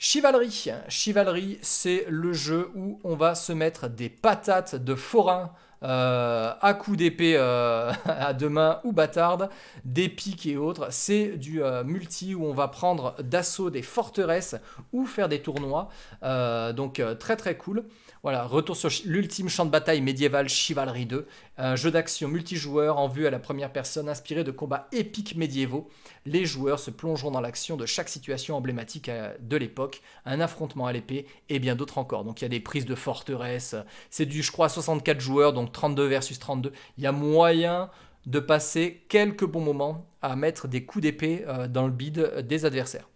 Chivalry. 0.02 0.70
Chivalry, 0.88 1.58
c'est 1.60 2.06
le 2.08 2.32
jeu 2.32 2.70
où 2.74 2.98
on 3.04 3.16
va 3.16 3.34
se 3.34 3.52
mettre 3.52 3.86
des 3.86 4.08
patates 4.08 4.74
de 4.74 4.94
forain 4.94 5.52
euh, 5.82 6.54
à 6.58 6.72
coups 6.72 6.96
d'épée 6.96 7.34
euh, 7.36 7.92
à 8.06 8.32
deux 8.32 8.48
mains 8.48 8.80
ou 8.84 8.92
bâtarde, 8.92 9.50
des 9.84 10.08
piques 10.08 10.46
et 10.46 10.56
autres. 10.56 10.88
C'est 10.88 11.36
du 11.36 11.62
euh, 11.62 11.84
multi 11.84 12.34
où 12.34 12.46
on 12.46 12.54
va 12.54 12.68
prendre 12.68 13.14
d'assaut 13.22 13.68
des 13.68 13.82
forteresses 13.82 14.56
ou 14.94 15.04
faire 15.04 15.28
des 15.28 15.42
tournois. 15.42 15.90
Donc 16.22 17.02
très 17.18 17.36
très 17.36 17.58
cool. 17.58 17.84
Voilà, 18.22 18.44
retour 18.44 18.76
sur 18.76 18.90
l'ultime 19.06 19.48
champ 19.48 19.64
de 19.64 19.70
bataille 19.70 20.02
médiéval 20.02 20.46
Chivalry 20.46 21.06
2, 21.06 21.26
un 21.56 21.74
jeu 21.74 21.90
d'action 21.90 22.28
multijoueur 22.28 22.98
en 22.98 23.08
vue 23.08 23.26
à 23.26 23.30
la 23.30 23.38
première 23.38 23.72
personne 23.72 24.10
inspiré 24.10 24.44
de 24.44 24.50
combats 24.50 24.88
épiques 24.92 25.36
médiévaux. 25.36 25.88
Les 26.26 26.44
joueurs 26.44 26.78
se 26.78 26.90
plongeront 26.90 27.30
dans 27.30 27.40
l'action 27.40 27.78
de 27.78 27.86
chaque 27.86 28.10
situation 28.10 28.58
emblématique 28.58 29.08
euh, 29.08 29.34
de 29.40 29.56
l'époque, 29.56 30.02
un 30.26 30.40
affrontement 30.40 30.86
à 30.86 30.92
l'épée 30.92 31.24
et 31.48 31.58
bien 31.58 31.76
d'autres 31.76 31.96
encore. 31.96 32.24
Donc 32.24 32.42
il 32.42 32.44
y 32.44 32.46
a 32.46 32.50
des 32.50 32.60
prises 32.60 32.84
de 32.84 32.94
forteresse, 32.94 33.74
c'est 34.10 34.26
du 34.26 34.42
je 34.42 34.52
crois 34.52 34.68
64 34.68 35.18
joueurs, 35.18 35.54
donc 35.54 35.72
32 35.72 36.06
versus 36.06 36.38
32. 36.38 36.72
Il 36.98 37.04
y 37.04 37.06
a 37.06 37.12
moyen 37.12 37.88
de 38.26 38.38
passer 38.38 39.02
quelques 39.08 39.46
bons 39.46 39.64
moments 39.64 40.06
à 40.20 40.36
mettre 40.36 40.68
des 40.68 40.84
coups 40.84 41.04
d'épée 41.04 41.44
euh, 41.48 41.68
dans 41.68 41.86
le 41.86 41.92
bide 41.92 42.44
des 42.46 42.66
adversaires. 42.66 43.08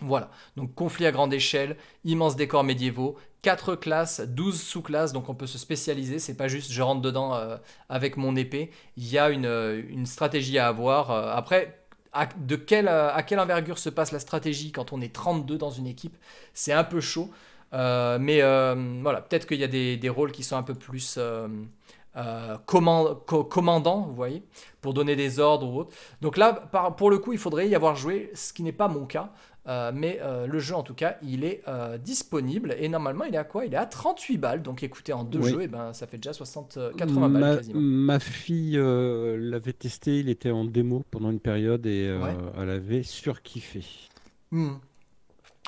Voilà, 0.00 0.28
donc 0.56 0.74
conflit 0.74 1.06
à 1.06 1.12
grande 1.12 1.32
échelle, 1.32 1.76
immenses 2.02 2.34
décors 2.34 2.64
médiévaux, 2.64 3.16
4 3.44 3.76
classes, 3.76 4.22
12 4.22 4.58
sous-classes, 4.58 5.12
donc 5.12 5.28
on 5.28 5.34
peut 5.34 5.46
se 5.46 5.58
spécialiser, 5.58 6.18
c'est 6.18 6.34
pas 6.34 6.48
juste 6.48 6.72
je 6.72 6.80
rentre 6.80 7.02
dedans 7.02 7.34
euh, 7.34 7.58
avec 7.90 8.16
mon 8.16 8.36
épée, 8.36 8.70
il 8.96 9.06
y 9.06 9.18
a 9.18 9.28
une, 9.28 9.44
euh, 9.44 9.82
stratégie 10.06 10.56
à 10.58 10.66
avoir. 10.68 11.10
Euh, 11.10 11.30
après, 11.34 11.78
à, 12.14 12.26
de 12.26 12.56
quelle, 12.56 12.88
envergure 13.38 13.76
se 13.76 13.90
passe 13.90 14.12
la 14.12 14.18
stratégie 14.18 14.72
quand 14.72 14.94
on 14.94 15.00
est 15.02 15.14
32 15.14 15.58
dans 15.58 15.68
une 15.68 15.86
équipe, 15.86 16.16
c'est 16.54 16.72
un 16.72 16.84
peu 16.84 17.02
chaud, 17.02 17.28
mais 17.72 18.40
voilà, 19.02 19.20
peut-être 19.20 19.46
qu'il 19.46 19.60
y 19.60 19.64
a 19.64 19.68
des, 19.68 20.08
rôles 20.08 20.32
qui 20.32 20.42
sont 20.42 20.56
un 20.56 20.62
peu 20.62 20.74
plus 20.74 21.18
command- 22.66 23.18
co- 23.26 23.44
commandants, 23.44 24.02
vous 24.02 24.14
voyez, 24.14 24.42
pour 24.80 24.94
donner 24.94 25.16
des 25.16 25.38
ordres 25.38 25.66
ou 25.68 25.80
autre. 25.80 25.94
Donc 26.22 26.38
là, 26.38 26.52
pour 26.96 27.10
le 27.10 27.18
coup, 27.18 27.32
il 27.32 27.38
faudrait 27.38 27.68
y 27.68 27.74
avoir 27.74 27.96
joué, 27.96 28.30
ce 28.34 28.52
qui 28.54 28.62
n'est 28.62 28.72
pas 28.72 28.88
mon 28.88 29.04
cas. 29.04 29.32
Euh, 29.66 29.92
mais 29.94 30.18
euh, 30.22 30.46
le 30.46 30.58
jeu, 30.58 30.74
en 30.74 30.82
tout 30.82 30.94
cas, 30.94 31.16
il 31.22 31.44
est 31.44 31.62
euh, 31.68 31.96
disponible 31.98 32.74
et 32.78 32.88
normalement, 32.88 33.24
il 33.24 33.34
est 33.34 33.38
à 33.38 33.44
quoi? 33.44 33.64
Il 33.66 33.74
est 33.74 33.76
à 33.78 33.86
38 33.86 34.38
balles. 34.38 34.62
Donc 34.62 34.82
écoutez, 34.82 35.12
en 35.12 35.24
deux 35.24 35.40
Oui. 35.40 35.50
jeux, 35.50 35.62
et 35.62 35.68
ben, 35.68 35.92
ça 35.94 36.06
fait 36.06 36.18
déjà 36.18 36.32
60, 36.34 36.76
euh, 36.76 36.92
80 36.94 37.28
balles 37.30 37.48
ma, 37.48 37.50
quasiment. 37.50 37.80
ma 37.80 38.18
fille 38.20 38.78
euh, 38.78 39.36
l'avait 39.38 39.72
testé, 39.72 40.20
il 40.20 40.28
était 40.28 40.50
en 40.50 40.64
démo 40.64 41.04
pendant 41.10 41.30
une 41.30 41.40
période 41.40 41.86
et 41.86 42.06
euh, 42.08 42.20
Ouais. 42.20 42.36
elle 42.56 42.70
avait 42.70 43.02
surkiffé. 43.02 43.84
Hmm. 44.50 44.76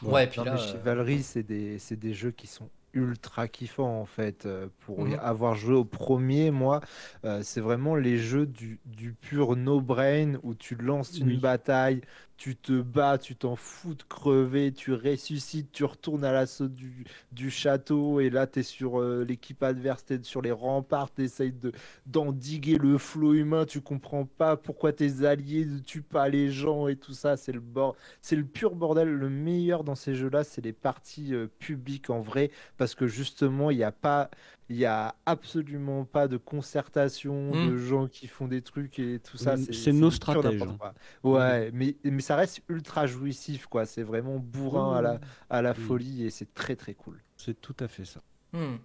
Ouais, 0.03 0.25
et 0.25 0.26
puis 0.29 0.38
Non, 0.38 0.45
là, 0.45 0.55
euh, 0.55 0.57
Chivalry, 0.57 1.23
c'est 1.23 1.43
des, 1.43 1.79
c'est 1.79 1.97
des 1.97 2.12
jeux 2.15 2.31
qui 2.31 2.47
sont 2.47 2.71
ultra 2.93 3.49
kiffants 3.49 4.00
en 4.00 4.05
fait. 4.07 4.49
Pour 4.81 5.09
y 5.09 5.15
Mhm. 5.15 5.21
avoir 5.21 5.55
joué 5.55 5.75
au 5.75 5.85
premier, 5.85 6.50
moi, 6.50 6.81
euh, 7.25 7.43
c'est 7.43 7.61
vraiment 7.61 7.95
les 7.97 8.19
jeux 8.19 8.47
du, 8.47 8.79
du 8.85 9.12
pur 9.15 9.57
no-brain 9.57 10.35
où 10.43 10.55
tu 10.55 10.76
lances 10.76 11.21
une 11.21 11.35
Oui. 11.35 11.41
bataille, 11.41 12.03
tu 12.37 12.57
te 12.57 12.81
bats, 12.81 13.19
tu 13.19 13.35
t'en 13.35 13.57
fous 13.57 13.95
de 13.95 14.02
crever, 14.02 14.73
tu 14.73 14.93
ressuscites, 14.93 15.73
tu 15.73 15.85
retournes 15.85 16.25
à 16.25 16.33
l'assaut 16.33 16.69
du, 16.69 17.50
château 17.50 18.21
et 18.21 18.31
là, 18.31 18.47
tu 18.47 18.61
es 18.61 18.62
sur 18.62 19.00
euh, 19.00 19.25
l'équipe 19.25 19.62
adverse, 19.62 20.05
tu 20.05 20.14
es 20.14 20.23
sur 20.23 20.43
les 20.43 20.52
remparts, 20.52 21.12
tu 21.14 21.23
essayes 21.23 21.52
de, 21.52 21.73
d'endiguer 22.05 22.76
le 22.76 22.99
flot 22.99 23.35
humain, 23.35 23.64
tu 23.64 23.81
comprends 23.81 24.26
pas 24.26 24.57
pourquoi 24.57 24.93
tes 24.93 25.25
alliés 25.25 25.64
ne 25.64 25.78
tuent 25.78 26.02
pas 26.02 26.28
les 26.28 26.50
gens 26.50 26.88
et 26.88 26.97
tout 26.97 27.14
ça, 27.14 27.37
c'est 27.37 27.52
le 27.52 27.61
bord, 27.61 27.97
c'est 28.21 28.37
le 28.37 28.45
pur 28.45 28.75
bordel. 28.75 29.09
Le 29.09 29.31
meilleur 29.31 29.85
dans 29.85 29.95
ces 29.95 30.14
jeux-là, 30.14 30.45
c'est 30.45 30.64
les 30.64 30.73
parties 30.73 31.35
euh, 31.35 31.47
publiques 31.59 32.11
en 32.11 32.21
vrai, 32.21 32.50
parce 32.76 32.95
que 32.95 33.07
justement, 33.07 33.71
il 33.71 33.78
n'y 33.78 33.85
a 33.85 33.93
pas, 33.93 34.31
il 34.68 34.76
y 34.76 34.85
a 34.85 35.14
absolument 35.26 36.04
pas 36.04 36.26
de 36.28 36.37
concertation, 36.37 37.52
Mm. 37.54 37.70
de 37.70 37.76
gens 37.78 38.06
qui 38.08 38.26
font 38.26 38.49
des 38.49 38.62
trucs 38.62 38.99
et 38.99 39.20
tout 39.20 39.37
ça. 39.37 39.56
C'est 39.56 39.92
nos 39.92 40.11
stratèges. 40.11 40.61
quoi. 40.78 40.94
Ouais, 41.23 41.70
mais, 41.73 41.96
mais 42.04 42.20
ça 42.20 42.37
reste 42.37 42.61
ultra 42.68 43.06
jouissif, 43.06 43.66
quoi. 43.66 43.87
C'est 43.87 44.02
vraiment 44.02 44.38
bourrin 44.38 44.96
à 44.96 45.02
la, 45.02 45.20
à 45.50 45.62
la 45.62 45.73
Mm. 45.73 45.75
folie 45.76 46.25
et 46.26 46.30
c'est 46.30 46.52
très 46.54 46.75
très 46.76 46.94
cool. 46.94 47.23
C'est 47.37 47.61
tout 47.61 47.76
à 47.80 47.88
fait 47.88 48.04
ça. 48.04 48.20
Hmm. 48.52 48.76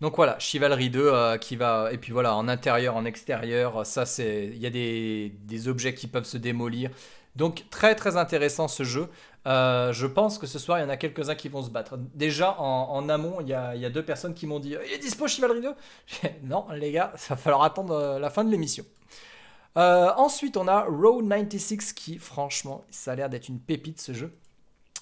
Donc 0.00 0.14
voilà, 0.16 0.38
Chivalry 0.38 0.90
2 0.90 1.00
euh, 1.12 1.36
qui 1.38 1.56
va 1.56 1.88
et 1.90 1.98
puis 1.98 2.12
voilà 2.12 2.36
en 2.36 2.48
intérieur, 2.48 2.96
en 2.96 3.04
extérieur, 3.04 3.84
ça 3.84 4.04
c'est 4.06 4.46
il 4.54 4.58
y 4.58 4.66
a 4.66 4.70
des, 4.70 5.34
des 5.44 5.68
objets 5.68 5.94
qui 5.94 6.06
peuvent 6.06 6.26
se 6.26 6.36
démolir. 6.36 6.90
Donc 7.36 7.64
très 7.70 7.94
très 7.94 8.16
intéressant 8.16 8.66
ce 8.66 8.82
jeu. 8.82 9.08
Euh, 9.46 9.92
je 9.92 10.06
pense 10.06 10.38
que 10.38 10.46
ce 10.46 10.58
soir 10.58 10.78
il 10.78 10.82
y 10.82 10.84
en 10.84 10.88
a 10.88 10.96
quelques-uns 10.96 11.34
qui 11.34 11.48
vont 11.48 11.62
se 11.62 11.70
battre. 11.70 11.98
Déjà 12.14 12.58
en, 12.58 13.08
amont, 13.08 13.40
il 13.40 13.48
y, 13.48 13.54
a, 13.54 13.90
deux 13.90 14.02
personnes 14.02 14.34
qui 14.34 14.46
m'ont 14.46 14.58
dit 14.58 14.74
il 14.86 14.92
est 14.92 14.98
dispo 14.98 15.28
Chivalry 15.28 15.60
2 15.60 15.74
J'ai 16.06 16.28
dit, 16.28 16.34
Non 16.44 16.66
les 16.72 16.90
gars, 16.90 17.12
ça 17.16 17.34
va 17.34 17.40
falloir 17.40 17.62
attendre 17.62 17.94
euh, 17.94 18.18
la 18.18 18.30
fin 18.30 18.42
de 18.42 18.50
l'émission. 18.50 18.84
Euh, 19.76 20.10
ensuite 20.16 20.56
on 20.56 20.66
a 20.66 20.86
Road 20.88 21.28
96 21.28 21.92
qui 21.92 22.18
franchement 22.18 22.84
ça 22.90 23.12
a 23.12 23.14
l'air 23.14 23.28
d'être 23.28 23.48
une 23.48 23.60
pépite 23.60 24.00
ce 24.00 24.12
jeu. 24.12 24.32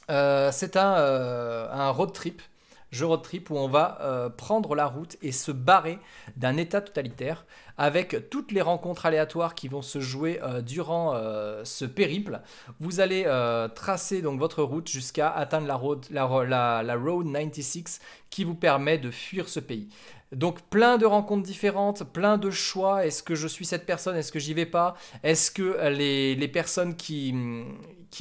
C'est 0.08 0.76
un, 0.76 1.90
road 1.90 2.12
trip 2.12 2.42
jeu 2.90 3.06
road 3.06 3.22
trip 3.22 3.48
où 3.50 3.56
on 3.56 3.68
va 3.68 4.30
prendre 4.36 4.74
la 4.74 4.86
route 4.86 5.16
et 5.22 5.32
se 5.32 5.52
barrer 5.52 5.98
d'un 6.36 6.56
état 6.58 6.82
totalitaire 6.82 7.46
avec 7.76 8.30
toutes 8.30 8.52
les 8.52 8.62
rencontres 8.62 9.06
aléatoires 9.06 9.54
qui 9.54 9.68
vont 9.68 9.82
se 9.82 10.00
jouer 10.00 10.40
euh, 10.42 10.60
durant 10.62 11.12
euh, 11.14 11.62
ce 11.64 11.84
périple. 11.84 12.40
Vous 12.80 13.00
allez 13.00 13.24
euh, 13.26 13.68
tracer 13.68 14.22
donc 14.22 14.38
votre 14.38 14.62
route 14.62 14.88
jusqu'à 14.88 15.30
atteindre 15.30 15.66
la 15.66 15.74
road, 15.76 16.04
la, 16.10 16.24
ro- 16.24 16.44
la- 16.44 16.82
la 16.82 16.96
road 16.96 17.26
96 17.32 18.00
qui 18.30 18.44
vous 18.44 18.54
permet 18.54 18.98
de 18.98 19.10
fuir 19.10 19.48
ce 19.48 19.60
pays. 19.60 19.88
Donc 20.32 20.62
plein 20.62 20.98
de 20.98 21.06
rencontres 21.06 21.44
différentes, 21.44 22.04
plein 22.04 22.38
de 22.38 22.50
choix. 22.50 23.06
Est-ce 23.06 23.22
que 23.22 23.34
je 23.34 23.46
suis 23.46 23.64
cette 23.64 23.86
personne? 23.86 24.16
Est-ce 24.16 24.32
que 24.32 24.38
j'y 24.40 24.54
vais 24.54 24.66
pas? 24.66 24.96
Est-ce 25.22 25.50
que 25.50 25.88
les, 25.88 26.48
personnes 26.48 26.96
qui, 26.96 27.32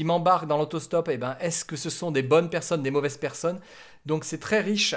m'embarquent 0.04 0.48
dans 0.48 0.58
l'autostop, 0.58 1.10
eh 1.10 1.18
ben, 1.18 1.36
est-ce 1.40 1.66
que 1.66 1.76
ce 1.76 1.90
sont 1.90 2.12
des 2.12 2.22
bonnes 2.24 2.50
personnes, 2.50 2.84
des 2.84 2.92
mauvaises 2.92 3.18
personnes? 3.18 3.60
Donc 4.06 4.26
c'est 4.26 4.40
très 4.40 4.62
riche. 4.62 4.94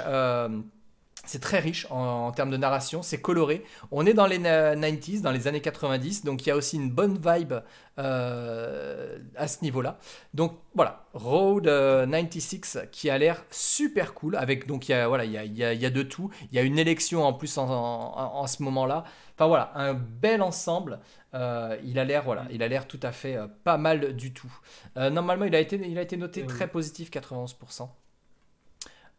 C'est 1.27 1.39
très 1.39 1.59
riche 1.59 1.85
en, 1.91 2.27
en 2.27 2.31
termes 2.31 2.49
de 2.51 2.57
narration, 2.57 3.01
c'est 3.03 3.21
coloré. 3.21 3.63
On 3.91 4.05
est 4.05 4.13
dans 4.13 4.25
les 4.27 4.39
na- 4.39 4.75
90s, 4.75 5.21
dans 5.21 5.31
les 5.31 5.47
années 5.47 5.61
90, 5.61 6.23
donc 6.23 6.45
il 6.45 6.49
y 6.49 6.51
a 6.51 6.55
aussi 6.55 6.77
une 6.77 6.89
bonne 6.89 7.17
vibe 7.23 7.53
euh, 7.99 9.17
à 9.35 9.47
ce 9.47 9.61
niveau-là. 9.63 9.97
Donc 10.33 10.53
voilà, 10.75 11.05
Road 11.13 11.67
euh, 11.67 12.05
96 12.05 12.87
qui 12.91 13.09
a 13.09 13.17
l'air 13.17 13.43
super 13.51 14.13
cool. 14.13 14.35
Avec 14.35 14.67
donc 14.67 14.87
il 14.87 14.91
y 14.91 14.95
a 14.95 15.07
voilà, 15.07 15.25
il 15.25 15.31
y 15.31 15.37
a, 15.37 15.43
il 15.43 15.57
y 15.57 15.63
a- 15.63 15.73
il 15.73 15.81
y 15.81 15.85
a 15.85 15.89
de 15.89 16.03
tout. 16.03 16.29
Il 16.51 16.55
y 16.55 16.59
a 16.59 16.63
une 16.63 16.79
élection 16.79 17.23
en 17.23 17.33
plus 17.33 17.57
en, 17.57 17.67
en- 17.69 18.35
en 18.41 18.47
ce 18.47 18.63
moment-là. 18.63 19.03
Enfin 19.35 19.47
voilà, 19.47 19.71
un 19.75 19.93
bel 19.93 20.41
ensemble. 20.41 20.99
Euh, 21.33 21.77
il 21.83 21.99
a 21.99 22.05
l'air 22.05 22.23
voilà, 22.23 22.45
il 22.51 22.63
a 22.63 22.67
l'air 22.67 22.87
tout 22.87 22.99
à 23.03 23.11
fait 23.11 23.35
euh, 23.35 23.47
pas 23.63 23.77
mal 23.77 24.13
du 24.15 24.33
tout. 24.33 24.51
Euh, 24.95 25.09
normalement, 25.09 25.45
il 25.45 25.53
a 25.55 25.59
été 25.59 25.75
il 25.87 25.97
a 25.97 26.01
été 26.01 26.17
noté 26.17 26.41
Oui. 26.41 26.47
très 26.47 26.67
positif, 26.67 27.09
91%. 27.11 27.89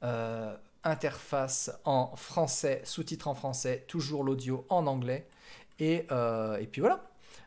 Euh, 0.05 0.57
interface 0.85 1.71
en 1.85 2.15
français, 2.17 2.83
sous-titres 2.85 3.29
en 3.29 3.35
français, 3.35 3.85
toujours 3.89 4.25
l'audio 4.25 4.67
en 4.69 4.87
anglais. 4.87 5.29
Et, 5.79 6.07
euh, 6.13 6.59
et 6.59 6.67
puis 6.67 6.81
voilà. 6.81 7.05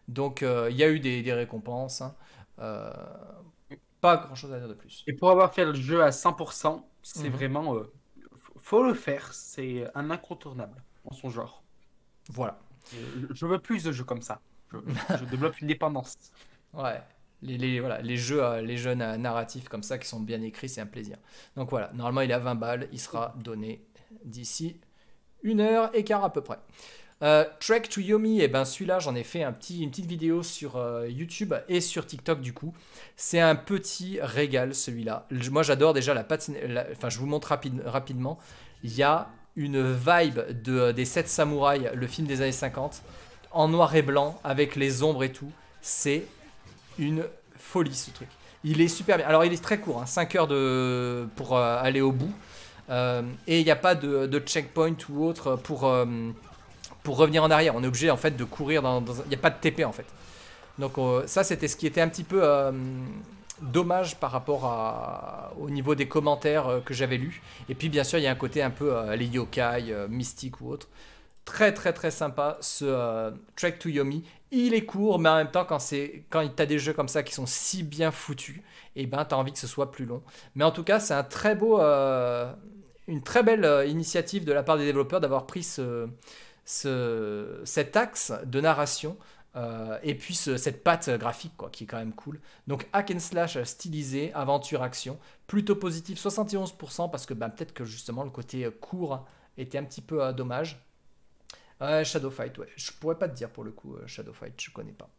Donc 0.08 0.44
euh, 0.44 0.70
il 0.72 0.78
y 0.78 0.84
a 0.84 0.90
eu 0.90 1.00
des, 1.00 1.22
des 1.24 1.34
récompenses. 1.34 2.02
hein. 2.02 2.16
Euh, 2.60 2.92
pas 4.02 4.18
grand 4.18 4.36
chose 4.36 4.52
à 4.54 4.60
dire 4.60 4.68
de 4.68 4.74
plus. 4.74 5.04
Et 5.08 5.14
pour 5.14 5.30
avoir 5.30 5.54
fait 5.54 5.66
le 5.66 5.74
jeu 5.74 6.04
à 6.04 6.12
100%, 6.12 6.88
c'est 7.04 7.30
Mhm. 7.30 7.36
vraiment. 7.36 7.76
faut 8.58 8.84
le 8.84 8.94
faire, 8.94 9.34
c'est 9.34 9.86
un 9.96 10.12
incontournable 10.12 10.84
en 11.06 11.14
son 11.14 11.30
genre. 11.30 11.64
Voilà. 12.30 12.60
Je 13.32 13.46
veux 13.46 13.60
plus 13.60 13.84
de 13.84 13.92
jeux 13.92 14.04
comme 14.04 14.22
ça. 14.22 14.42
Je, 14.72 14.78
je 15.14 15.26
développe 15.26 15.60
une 15.62 15.68
dépendance. 15.68 16.16
Ouais. 16.74 17.02
Les, 17.44 17.80
voilà, 17.80 18.02
les 18.02 18.18
jeux, 18.18 18.44
euh, 18.44 18.62
les 18.62 18.78
jeux 18.78 18.94
na- 18.94 19.18
narratifs 19.18 19.68
comme 19.68 19.82
ça 19.84 19.98
qui 19.98 20.08
sont 20.08 20.20
bien 20.20 20.42
écrits, 20.44 20.70
c'est 20.70 20.82
un 20.82 20.86
plaisir. 20.86 21.18
Donc 21.56 21.70
voilà, 21.72 21.90
normalement 21.94 22.22
il 22.22 22.30
est 22.30 22.36
à 22.36 22.40
20 22.40 22.56
balles, 22.56 22.88
il 22.92 23.00
sera 23.00 23.34
donné 23.44 23.84
d'ici 24.26 24.78
une 25.44 25.60
heure 25.60 25.90
et 25.96 26.04
quart 26.04 26.24
à 26.24 26.32
peu 26.32 26.42
près. 26.42 26.60
Euh, 27.24 27.46
Trek 27.60 27.82
to 27.82 28.02
Yomi, 28.02 28.42
et 28.42 28.48
ben 28.48 28.66
celui-là 28.66 29.00
j'en 29.00 29.14
ai 29.16 29.24
fait 29.24 29.44
un 29.44 29.52
petit, 29.54 29.82
une 29.84 29.90
petite 29.92 30.06
vidéo 30.08 30.42
sur 30.44 30.76
euh, 30.78 31.08
YouTube 31.08 31.54
et 31.68 31.80
sur 31.82 32.06
TikTok 32.06 32.42
du 32.42 32.54
coup. 32.54 32.74
C'est 33.16 33.40
un 33.40 33.56
petit 33.56 34.20
régal 34.22 34.74
celui-là. 34.76 35.28
Moi 35.52 35.62
j'adore 35.64 35.94
déjà 35.94 36.14
la 36.16 36.24
patine. 36.24 36.58
Enfin 36.92 37.10
je 37.10 37.20
vous 37.20 37.28
montre 37.28 37.48
rapide- 37.50 37.82
rapidement. 37.86 38.38
Il 38.84 38.96
y 38.96 39.04
a 39.04 39.30
une 39.56 39.82
vibe 39.94 40.40
de, 40.64 40.92
des 40.92 41.06
7 41.06 41.28
samouraïs, 41.28 41.90
le 41.94 42.08
film 42.08 42.26
des 42.28 42.42
années 42.42 42.52
50, 42.52 43.02
en 43.52 43.68
noir 43.68 43.96
et 43.96 44.02
blanc 44.02 44.40
avec 44.44 44.76
les 44.76 45.04
ombres 45.04 45.24
et 45.24 45.32
tout. 45.32 45.52
C'est 45.82 46.24
une 47.02 47.26
folie 47.58 47.96
ce 47.96 48.12
truc. 48.12 48.30
Il 48.64 48.80
est 48.82 48.88
super 48.88 49.18
bien. 49.18 49.28
Alors 49.28 49.44
il 49.44 49.54
est 49.54 49.62
très 49.62 49.80
court, 49.80 50.04
5 50.06 50.36
heures 50.36 50.48
de... 50.48 51.28
pour 51.36 51.58
euh, 51.58 51.82
aller 51.82 52.02
au 52.02 52.12
bout. 52.12 52.32
Euh, 52.90 53.24
et 53.48 53.60
il 53.60 53.66
n'y 53.66 53.72
a 53.72 53.76
pas 53.76 53.96
de, 53.96 54.40
checkpoint 54.46 54.96
ou 55.10 55.26
autre 55.26 55.56
pour, 55.56 55.88
euh, 55.88 56.06
pour 57.04 57.18
revenir 57.18 57.44
en 57.44 57.52
arrière. 57.52 57.76
On 57.76 57.84
est 57.84 57.88
obligé 57.88 58.12
en 58.12 58.18
fait 58.18 58.36
de 58.38 58.44
courir 58.44 58.82
dans... 58.82 59.04
Il 59.26 59.30
n'y 59.30 59.36
a 59.36 59.40
pas 59.40 59.50
de 59.50 59.60
TP 59.60 59.84
en 59.84 59.92
fait. 59.92 60.06
Donc 60.80 60.94
ça 61.28 61.44
c'était 61.44 61.68
ce 61.68 61.76
qui 61.76 61.86
était 61.86 62.02
un 62.02 62.08
petit 62.08 62.24
peu 62.24 62.44
dommage 63.62 64.16
par 64.16 64.32
rapport 64.32 64.66
à, 64.66 65.54
au 65.60 65.70
niveau 65.70 65.96
des 65.96 66.08
commentaires 66.08 66.82
que 66.86 66.94
j'avais 66.94 67.18
lus. 67.18 67.42
Et 67.70 67.76
puis 67.76 67.90
bien 67.90 68.04
sûr 68.04 68.18
il 68.20 68.24
y 68.24 68.28
a 68.28 68.32
un 68.32 68.36
côté 68.36 68.64
un 68.64 68.70
peu 68.72 69.14
les 69.14 69.26
yokai, 69.26 70.08
mystiques 70.10 70.62
ou 70.62 70.70
autre. 70.70 70.88
très 71.46 71.74
très 71.74 71.94
très 71.94 72.10
sympa 72.10 72.58
ce 72.62 73.32
Trek 73.56 73.74
to 73.74 73.90
Yomi. 73.90 74.24
Il 74.54 74.74
est 74.74 74.86
court, 74.86 75.18
mais 75.20 75.30
en 75.30 75.36
même 75.38 75.52
temps, 75.52 75.64
quand, 75.64 75.80
c'est, 75.80 76.26
quand 76.30 76.46
des 76.66 76.78
jeux 76.80 76.92
comme 76.94 77.08
ça 77.08 77.24
qui 77.24 77.34
sont 77.34 77.46
si 77.46 77.84
bien 77.84 78.12
foutus, 78.12 78.62
et 78.98 79.06
ben 79.08 79.24
tu 79.24 79.34
as 79.34 79.38
envie 79.38 79.54
que 79.54 79.58
ce 79.60 79.68
soit 79.68 79.92
plus 79.92 80.06
long. 80.06 80.22
Mais 80.56 80.66
en 80.66 80.72
tout 80.72 80.84
cas, 80.84 81.00
c'est 81.00 81.14
un 81.14 81.24
très 81.24 81.56
beau, 81.56 81.80
euh, 81.80 82.52
une 83.08 83.24
très 83.24 83.44
belle 83.44 83.64
euh, 83.64 83.86
initiative 83.86 84.44
de 84.44 84.52
la 84.52 84.62
part 84.64 84.78
des 84.78 84.84
développeurs 84.86 85.22
d'avoir 85.22 85.48
pris 85.48 85.64
ce, 85.64 86.10
ce- 86.66 87.62
cet 87.66 87.96
axe 87.96 88.34
de 88.46 88.60
narration 88.62 89.18
euh, 89.56 89.98
et 90.04 90.16
puis 90.16 90.36
ce- 90.36 90.58
cette 90.58 90.84
patte 90.84 91.10
graphique 91.12 91.54
quoi, 91.58 91.70
qui 91.70 91.86
est 91.86 91.88
quand 91.88 91.98
même 91.98 92.14
cool. 92.14 92.40
Donc 92.68 92.88
hack 92.94 93.12
and 93.16 93.20
slash 93.20 93.62
stylisé, 93.64 94.34
aventure 94.34 94.84
action, 94.84 95.18
plutôt 95.48 95.76
positif 95.78 96.20
71% 96.20 97.10
parce 97.10 97.26
que 97.26 97.34
ben, 97.34 97.50
peut-être 97.50 97.74
que 97.74 97.86
justement 97.86 98.24
le 98.26 98.30
côté 98.32 98.70
court 98.82 99.26
était 99.58 99.78
un 99.78 99.84
petit 99.86 100.02
peu 100.02 100.34
dommage. 100.34 100.80
Shadow 102.04 102.30
Fight, 102.30 102.58
ouais. 102.60 102.68
Je 102.76 102.92
pourrais 102.92 103.16
pas 103.18 103.28
te 103.28 103.36
dire 103.36 103.50
pour 103.50 103.64
le 103.64 103.72
coup, 103.72 103.96
euh, 103.96 104.06
Shadow 104.08 104.34
Fight, 104.34 104.54
je 104.62 104.70
connais 104.72 104.92
pas. 104.92 105.10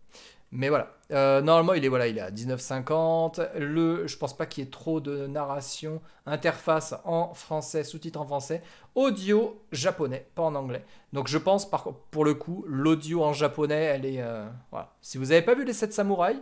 Mais 0.52 0.68
voilà. 0.68 0.94
Euh, 1.10 1.40
normalement, 1.40 1.72
il 1.72 1.84
est, 1.84 1.88
voilà, 1.88 2.06
il 2.06 2.18
est 2.18 2.20
à 2.20 2.30
19,50. 2.30 3.58
Le, 3.58 4.06
je 4.06 4.16
pense 4.18 4.36
pas 4.36 4.46
qu'il 4.46 4.62
y 4.62 4.66
ait 4.66 4.70
trop 4.70 5.00
de 5.00 5.26
narration. 5.26 6.00
Interface 6.26 6.94
en 7.04 7.32
français, 7.34 7.84
sous-titres 7.84 8.20
en 8.20 8.26
français. 8.26 8.62
Audio 8.94 9.60
japonais, 9.72 10.26
pas 10.34 10.42
en 10.42 10.54
anglais. 10.54 10.84
Donc 11.12 11.26
je 11.28 11.38
pense, 11.38 11.68
pour 12.10 12.24
le 12.24 12.34
coup, 12.34 12.64
l'audio 12.68 13.24
en 13.24 13.32
japonais, 13.32 13.82
elle 13.82 14.04
est. 14.04 14.20
euh, 14.20 14.46
voilà. 14.70 14.92
Si 15.00 15.16
vous 15.18 15.26
n'avez 15.26 15.42
pas 15.42 15.54
vu 15.54 15.64
les 15.64 15.72
7 15.72 15.92
samouraïs, 15.92 16.40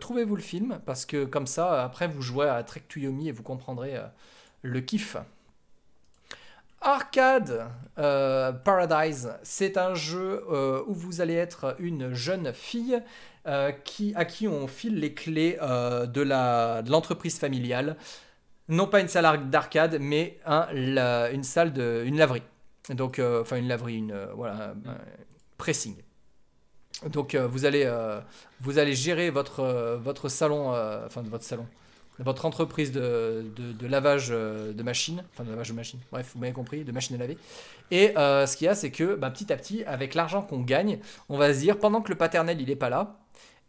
trouvez-vous 0.00 0.36
le 0.36 0.42
film. 0.42 0.80
Parce 0.86 1.04
que 1.04 1.24
comme 1.26 1.46
ça, 1.46 1.84
après, 1.84 2.08
vous 2.08 2.22
jouez 2.22 2.48
à 2.48 2.62
Trek 2.62 2.82
to 2.88 2.98
Yomi 2.98 3.28
et 3.28 3.32
vous 3.32 3.42
comprendrez 3.42 3.94
le 4.62 4.80
kiff. 4.80 5.16
Arcade 6.80 7.66
euh, 7.98 8.52
Paradise, 8.52 9.32
c'est 9.42 9.76
un 9.76 9.94
jeu 9.94 10.44
euh, 10.50 10.82
où 10.86 10.94
vous 10.94 11.20
allez 11.20 11.34
être 11.34 11.74
une 11.80 12.14
jeune 12.14 12.52
fille 12.52 13.02
euh, 13.46 13.72
qui, 13.72 14.12
à 14.14 14.24
qui 14.24 14.46
on 14.46 14.68
file 14.68 14.98
les 15.00 15.12
clés 15.12 15.58
de 15.60 16.20
la- 16.22 16.82
de 16.82 16.90
l'entreprise 16.90 17.38
familiale. 17.38 17.96
Non 18.68 18.86
pas 18.86 19.00
une 19.00 19.08
salle 19.08 19.24
ar- 19.24 19.38
d'arcade, 19.38 19.98
mais 20.00 20.38
un, 20.46 20.68
une 21.32 21.42
salle 21.42 21.72
de, 21.72 22.04
une 22.06 22.16
laverie. 22.16 22.42
Donc, 22.90 23.20
enfin 23.20 23.56
une 23.56 23.68
laverie, 23.68 23.96
une 23.96 24.16
voilà, 24.34 24.74
pressing. 25.56 25.96
Donc 27.06 27.34
vous 27.34 27.64
allez, 27.64 27.90
vous 28.60 28.78
allez 28.78 28.94
gérer 28.94 29.30
votre, 29.30 29.96
votre 30.02 30.28
salon, 30.28 30.70
enfin 31.06 31.22
votre 31.22 31.44
salon, 31.44 31.66
votre 32.18 32.46
entreprise 32.46 32.92
de, 32.92 33.44
de, 33.56 33.72
de 33.72 33.86
lavage 33.86 34.28
euh, 34.30 34.72
de 34.72 34.82
machines, 34.82 35.24
enfin 35.32 35.44
de 35.44 35.50
lavage 35.50 35.68
de 35.68 35.74
machines, 35.74 36.00
bref, 36.10 36.32
vous 36.34 36.40
m'avez 36.40 36.52
compris, 36.52 36.84
de 36.84 36.92
machines 36.92 37.16
à 37.16 37.18
laver. 37.18 37.38
Et 37.90 38.16
euh, 38.18 38.46
ce 38.46 38.56
qu'il 38.56 38.66
y 38.66 38.68
a, 38.68 38.74
c'est 38.74 38.90
que 38.90 39.14
bah, 39.14 39.30
petit 39.30 39.52
à 39.52 39.56
petit, 39.56 39.84
avec 39.84 40.14
l'argent 40.14 40.42
qu'on 40.42 40.60
gagne, 40.60 40.98
on 41.28 41.38
va 41.38 41.54
se 41.54 41.60
dire, 41.60 41.78
pendant 41.78 42.00
que 42.00 42.10
le 42.10 42.16
paternel 42.16 42.60
il 42.60 42.70
est 42.70 42.76
pas 42.76 42.90
là, 42.90 43.16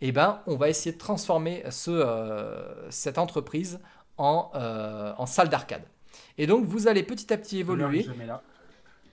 eh 0.01 0.11
ben, 0.11 0.41
on 0.47 0.55
va 0.55 0.69
essayer 0.69 0.93
de 0.93 0.97
transformer 0.97 1.63
ce, 1.69 1.91
euh, 1.91 2.89
cette 2.89 3.17
entreprise 3.17 3.79
en, 4.17 4.51
euh, 4.55 5.13
en 5.17 5.25
salle 5.25 5.49
d'arcade. 5.49 5.83
Et 6.37 6.47
donc 6.47 6.65
vous 6.65 6.87
allez 6.87 7.03
petit 7.03 7.31
à 7.33 7.37
petit 7.37 7.59
évoluer. 7.59 8.05
Là. 8.25 8.41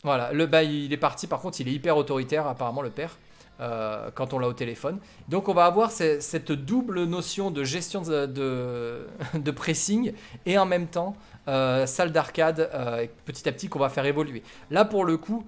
Voilà, 0.03 0.33
le 0.33 0.47
bah, 0.47 0.63
il 0.63 0.93
est 0.93 0.97
parti, 0.99 1.27
par 1.27 1.41
contre, 1.41 1.61
il 1.61 1.69
est 1.69 1.73
hyper 1.73 1.97
autoritaire, 1.97 2.47
apparemment, 2.47 2.83
le 2.83 2.91
père, 2.91 3.19
euh, 3.61 4.11
quand 4.15 4.33
on 4.35 4.39
l'a 4.39 4.49
au 4.49 4.53
téléphone. 4.53 4.99
Donc, 5.29 5.49
on 5.49 5.55
va 5.55 5.65
avoir 5.67 5.91
ce- 5.91 6.21
cette 6.21 6.53
double 6.53 7.05
notion 7.05 7.51
de 7.51 7.65
gestion 7.65 8.03
de, 8.03 9.51
pressing 9.55 10.13
et 10.45 10.59
en 10.59 10.67
même 10.67 10.87
temps, 10.87 11.17
euh, 11.49 11.87
salle 11.87 12.13
d'arcade, 12.13 12.69
euh, 12.75 13.07
petit 13.25 13.49
à 13.49 13.53
petit, 13.53 13.69
qu'on 13.69 13.79
va 13.79 13.89
faire 13.89 14.07
évoluer. 14.07 14.43
Là, 14.71 14.85
pour 14.85 15.05
le 15.05 15.17
coup, 15.17 15.45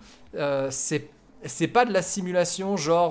c'est. 0.71 1.09
C'est 1.45 1.69
pas 1.69 1.85
de 1.85 1.93
la 1.93 2.03
simulation 2.03 2.77
genre, 2.77 3.11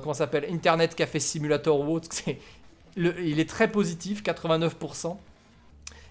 comment 0.00 0.12
s'appelle, 0.12 0.46
Internet 0.50 0.96
Café 0.96 1.20
Simulator 1.20 1.78
ou 1.78 1.94
autre. 1.94 2.08
il 2.96 3.38
est 3.38 3.48
très 3.48 3.68
positif, 3.68 4.24
89%. 4.24 5.16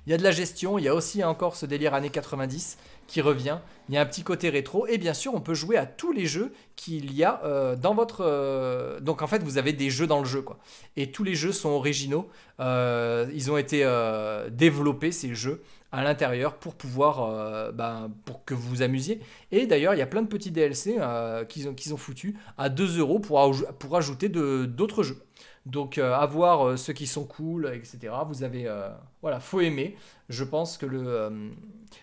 Il 0.07 0.11
y 0.11 0.13
a 0.13 0.17
de 0.17 0.23
la 0.23 0.31
gestion, 0.31 0.77
il 0.79 0.85
y 0.85 0.87
a 0.87 0.95
aussi 0.95 1.21
encore 1.21 1.57
ce 1.57 1.65
délire 1.65 1.93
années 1.93 2.09
90 2.09 2.77
qui 3.07 3.19
revient. 3.19 3.57
Il 3.89 3.95
y 3.95 3.97
a 3.97 4.01
un 4.01 4.05
petit 4.05 4.23
côté 4.23 4.47
rétro 4.49 4.87
et 4.87 4.97
bien 4.97 5.13
sûr 5.13 5.33
on 5.35 5.41
peut 5.41 5.53
jouer 5.53 5.75
à 5.75 5.85
tous 5.85 6.13
les 6.13 6.25
jeux 6.25 6.53
qu'il 6.77 7.13
y 7.13 7.25
a 7.25 7.41
euh, 7.43 7.75
dans 7.75 7.93
votre... 7.93 8.21
euh, 8.21 9.01
Donc 9.01 9.21
en 9.21 9.27
fait 9.27 9.43
vous 9.43 9.57
avez 9.57 9.73
des 9.73 9.89
jeux 9.89 10.07
dans 10.07 10.19
le 10.19 10.25
jeu 10.25 10.41
quoi. 10.41 10.59
Et 10.95 11.11
tous 11.11 11.25
les 11.25 11.35
jeux 11.35 11.51
sont 11.51 11.71
originaux. 11.71 12.29
Euh, 12.61 13.29
ils 13.33 13.51
ont 13.51 13.57
été 13.57 13.85
développés 14.49 15.11
ces 15.11 15.35
jeux 15.35 15.61
à 15.91 16.05
l'intérieur 16.05 16.55
pour 16.55 16.75
pouvoir... 16.75 17.73
ben, 17.73 18.09
que 18.45 18.53
vous 18.53 18.69
vous 18.69 18.81
amusiez. 18.83 19.19
Et 19.51 19.67
d'ailleurs 19.67 19.93
il 19.93 19.97
y 19.97 20.01
a 20.01 20.07
plein 20.07 20.21
de 20.21 20.29
petits 20.29 20.51
DLC 20.51 20.95
qu'ils 21.49 21.67
ont, 21.67 21.73
qu'ils 21.73 21.97
foutus 21.97 22.33
à 22.57 22.69
2 22.69 22.97
euros 22.99 23.19
pour, 23.19 23.53
pour 23.77 23.97
ajouter 23.97 24.29
d'autres 24.29 25.03
jeux. 25.03 25.21
Donc 25.71 25.97
euh, 25.97 26.13
à 26.13 26.25
voir 26.25 26.65
euh, 26.67 26.77
ceux 26.77 26.93
qui 26.93 27.07
sont 27.07 27.25
cool, 27.25 27.71
etc. 27.73 28.13
Vous 28.27 28.43
avez... 28.43 28.67
euh, 28.67 28.89
voilà, 29.21 29.39
faut 29.39 29.59
aimer. 29.61 29.95
Je 30.29 30.43
pense 30.43 30.77
que 30.77 30.85
le... 30.85 31.51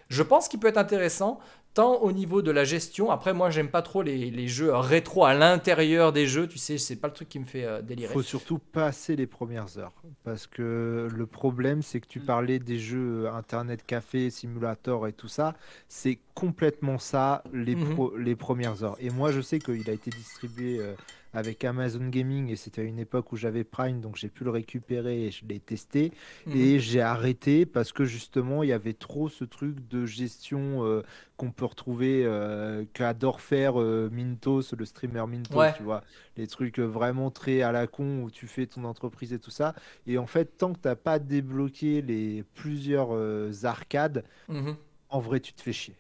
je 0.08 0.22
pense 0.22 0.48
qu'il 0.48 0.60
peut 0.60 0.68
être 0.68 0.78
intéressant 0.78 1.40
tant 1.74 1.96
au 2.02 2.12
niveau 2.12 2.40
de 2.40 2.52
la 2.52 2.62
gestion. 2.62 3.10
Après, 3.10 3.34
moi, 3.34 3.50
j'aime 3.50 3.68
pas 3.68 3.82
trop 3.82 4.02
les, 4.02 4.30
les 4.30 4.46
jeux 4.46 4.72
rétro 4.72 5.24
à 5.24 5.34
l'intérieur 5.34 6.12
des 6.12 6.24
jeux. 6.28 6.46
Tu 6.46 6.56
sais, 6.56 6.78
c'est 6.78 6.94
pas 6.94 7.08
le 7.08 7.14
truc 7.14 7.28
qui 7.28 7.40
me 7.40 7.44
fait 7.44 7.64
euh, 7.64 7.82
délirer. 7.82 8.12
faut 8.12 8.22
surtout 8.22 8.58
passer 8.58 9.16
les 9.16 9.26
premières 9.26 9.76
heures. 9.76 9.92
Parce 10.22 10.46
que 10.46 11.08
le 11.12 11.26
problème, 11.26 11.82
c'est 11.82 11.98
que 12.00 12.06
tu 12.06 12.20
parlais 12.20 12.60
des 12.60 12.78
jeux 12.78 13.28
Internet 13.28 13.84
Café, 13.84 14.30
Simulator 14.30 15.08
et 15.08 15.12
tout 15.12 15.26
ça. 15.26 15.54
C'est 15.88 16.18
complètement 16.34 16.98
ça, 16.98 17.42
les, 17.52 17.74
Mhm. 17.74 17.94
pro- 17.94 18.16
les 18.16 18.36
premières 18.36 18.84
heures. 18.84 18.96
Et 19.00 19.10
moi, 19.10 19.32
je 19.32 19.40
sais 19.40 19.58
qu'il 19.58 19.90
a 19.90 19.92
été 19.92 20.10
distribué 20.10 20.78
euh, 20.78 20.94
avec 21.34 21.64
Amazon 21.64 22.08
Gaming 22.08 22.48
et 22.50 22.56
c'était 22.56 22.82
à 22.82 22.84
une 22.84 22.98
époque 22.98 23.32
où 23.32 23.36
j'avais 23.36 23.64
Prime, 23.64 24.00
donc 24.00 24.16
j'ai 24.16 24.28
pu 24.28 24.44
le 24.44 24.50
récupérer 24.50 25.26
et 25.26 25.30
je 25.30 25.44
l'ai 25.46 25.60
testé. 25.60 26.12
Mhm. 26.46 26.56
Et 26.56 26.78
j'ai 26.80 27.00
arrêté 27.00 27.66
parce 27.66 27.92
que 27.92 28.04
justement, 28.04 28.62
il 28.62 28.68
y 28.70 28.72
avait 28.72 28.94
trop 28.94 29.28
ce 29.28 29.44
truc 29.44 29.86
de 29.88 30.06
gestion 30.06 30.84
euh, 30.84 31.02
qu'on 31.36 31.50
peut 31.50 31.64
retrouver, 31.64 32.22
euh, 32.24 32.84
qu'adore 32.92 33.40
faire 33.40 33.80
euh, 33.80 34.08
Mintos, 34.12 34.62
le 34.78 34.84
streamer 34.84 35.26
Mintos, 35.26 35.58
Ouais. 35.58 35.74
tu 35.76 35.82
vois. 35.82 36.02
Les 36.36 36.46
trucs 36.46 36.78
vraiment 36.78 37.30
très 37.30 37.62
à 37.62 37.72
la 37.72 37.86
con 37.86 38.22
où 38.22 38.30
tu 38.30 38.46
fais 38.46 38.66
ton 38.66 38.84
entreprise 38.84 39.32
et 39.32 39.38
tout 39.38 39.50
ça. 39.50 39.74
Et 40.06 40.18
en 40.18 40.26
fait, 40.26 40.56
tant 40.56 40.72
que 40.72 40.78
tu 40.80 40.88
n'as 40.88 40.96
pas 40.96 41.18
débloqué 41.18 42.00
les 42.02 42.44
plusieurs 42.54 43.64
arcades, 43.64 44.24
Mhm. 44.48 44.76
en 45.10 45.18
vrai, 45.20 45.40
tu 45.40 45.52
te 45.52 45.62
fais 45.62 45.72
chier. 45.72 45.94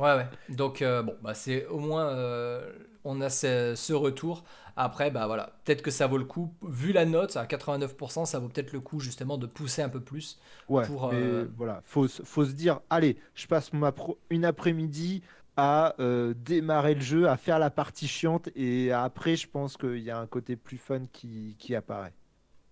Ouais, 0.00 0.14
ouais. 0.16 0.26
Donc, 0.48 0.82
euh, 0.82 1.02
bon, 1.02 1.16
bah, 1.22 1.34
c'est 1.34 1.66
au 1.66 1.78
moins, 1.78 2.08
euh, 2.10 2.72
on 3.04 3.20
a 3.20 3.28
ce, 3.30 3.74
ce 3.76 3.92
retour. 3.92 4.44
Après, 4.76 5.10
bah 5.10 5.26
voilà, 5.26 5.60
peut-être 5.64 5.82
que 5.82 5.90
ça 5.90 6.06
vaut 6.06 6.16
le 6.18 6.24
coup. 6.24 6.54
Vu 6.62 6.92
la 6.92 7.04
note 7.04 7.36
à 7.36 7.46
89%, 7.46 8.24
ça 8.24 8.38
vaut 8.38 8.48
peut-être 8.48 8.72
le 8.72 8.80
coup 8.80 9.00
justement 9.00 9.36
de 9.36 9.46
pousser 9.46 9.82
un 9.82 9.88
peu 9.90 10.00
plus. 10.00 10.40
Ouais, 10.68 10.86
Pour, 10.86 11.08
mais 11.10 11.46
euh, 11.46 11.50
voilà, 11.56 11.80
faut, 11.84 12.06
se- 12.08 12.22
faut 12.22 12.44
se 12.44 12.52
dire, 12.52 12.80
allez, 12.90 13.18
je 13.34 13.46
passe 13.46 13.72
ma 13.72 13.92
pro- 13.92 14.18
une 14.30 14.44
après-midi 14.44 15.22
à 15.56 15.94
démarrer 16.36 16.94
le 16.94 17.00
jeu, 17.02 17.28
à 17.28 17.36
faire 17.36 17.58
la 17.58 17.70
partie 17.70 18.08
chiante, 18.08 18.48
et 18.56 18.92
après, 18.92 19.36
je 19.36 19.46
pense 19.48 19.76
qu'il 19.76 19.98
y 19.98 20.10
a 20.10 20.18
un 20.18 20.26
côté 20.26 20.56
plus 20.56 20.78
fun 20.78 21.00
qui, 21.12 21.56
qui 21.58 21.74
apparaît. 21.74 22.14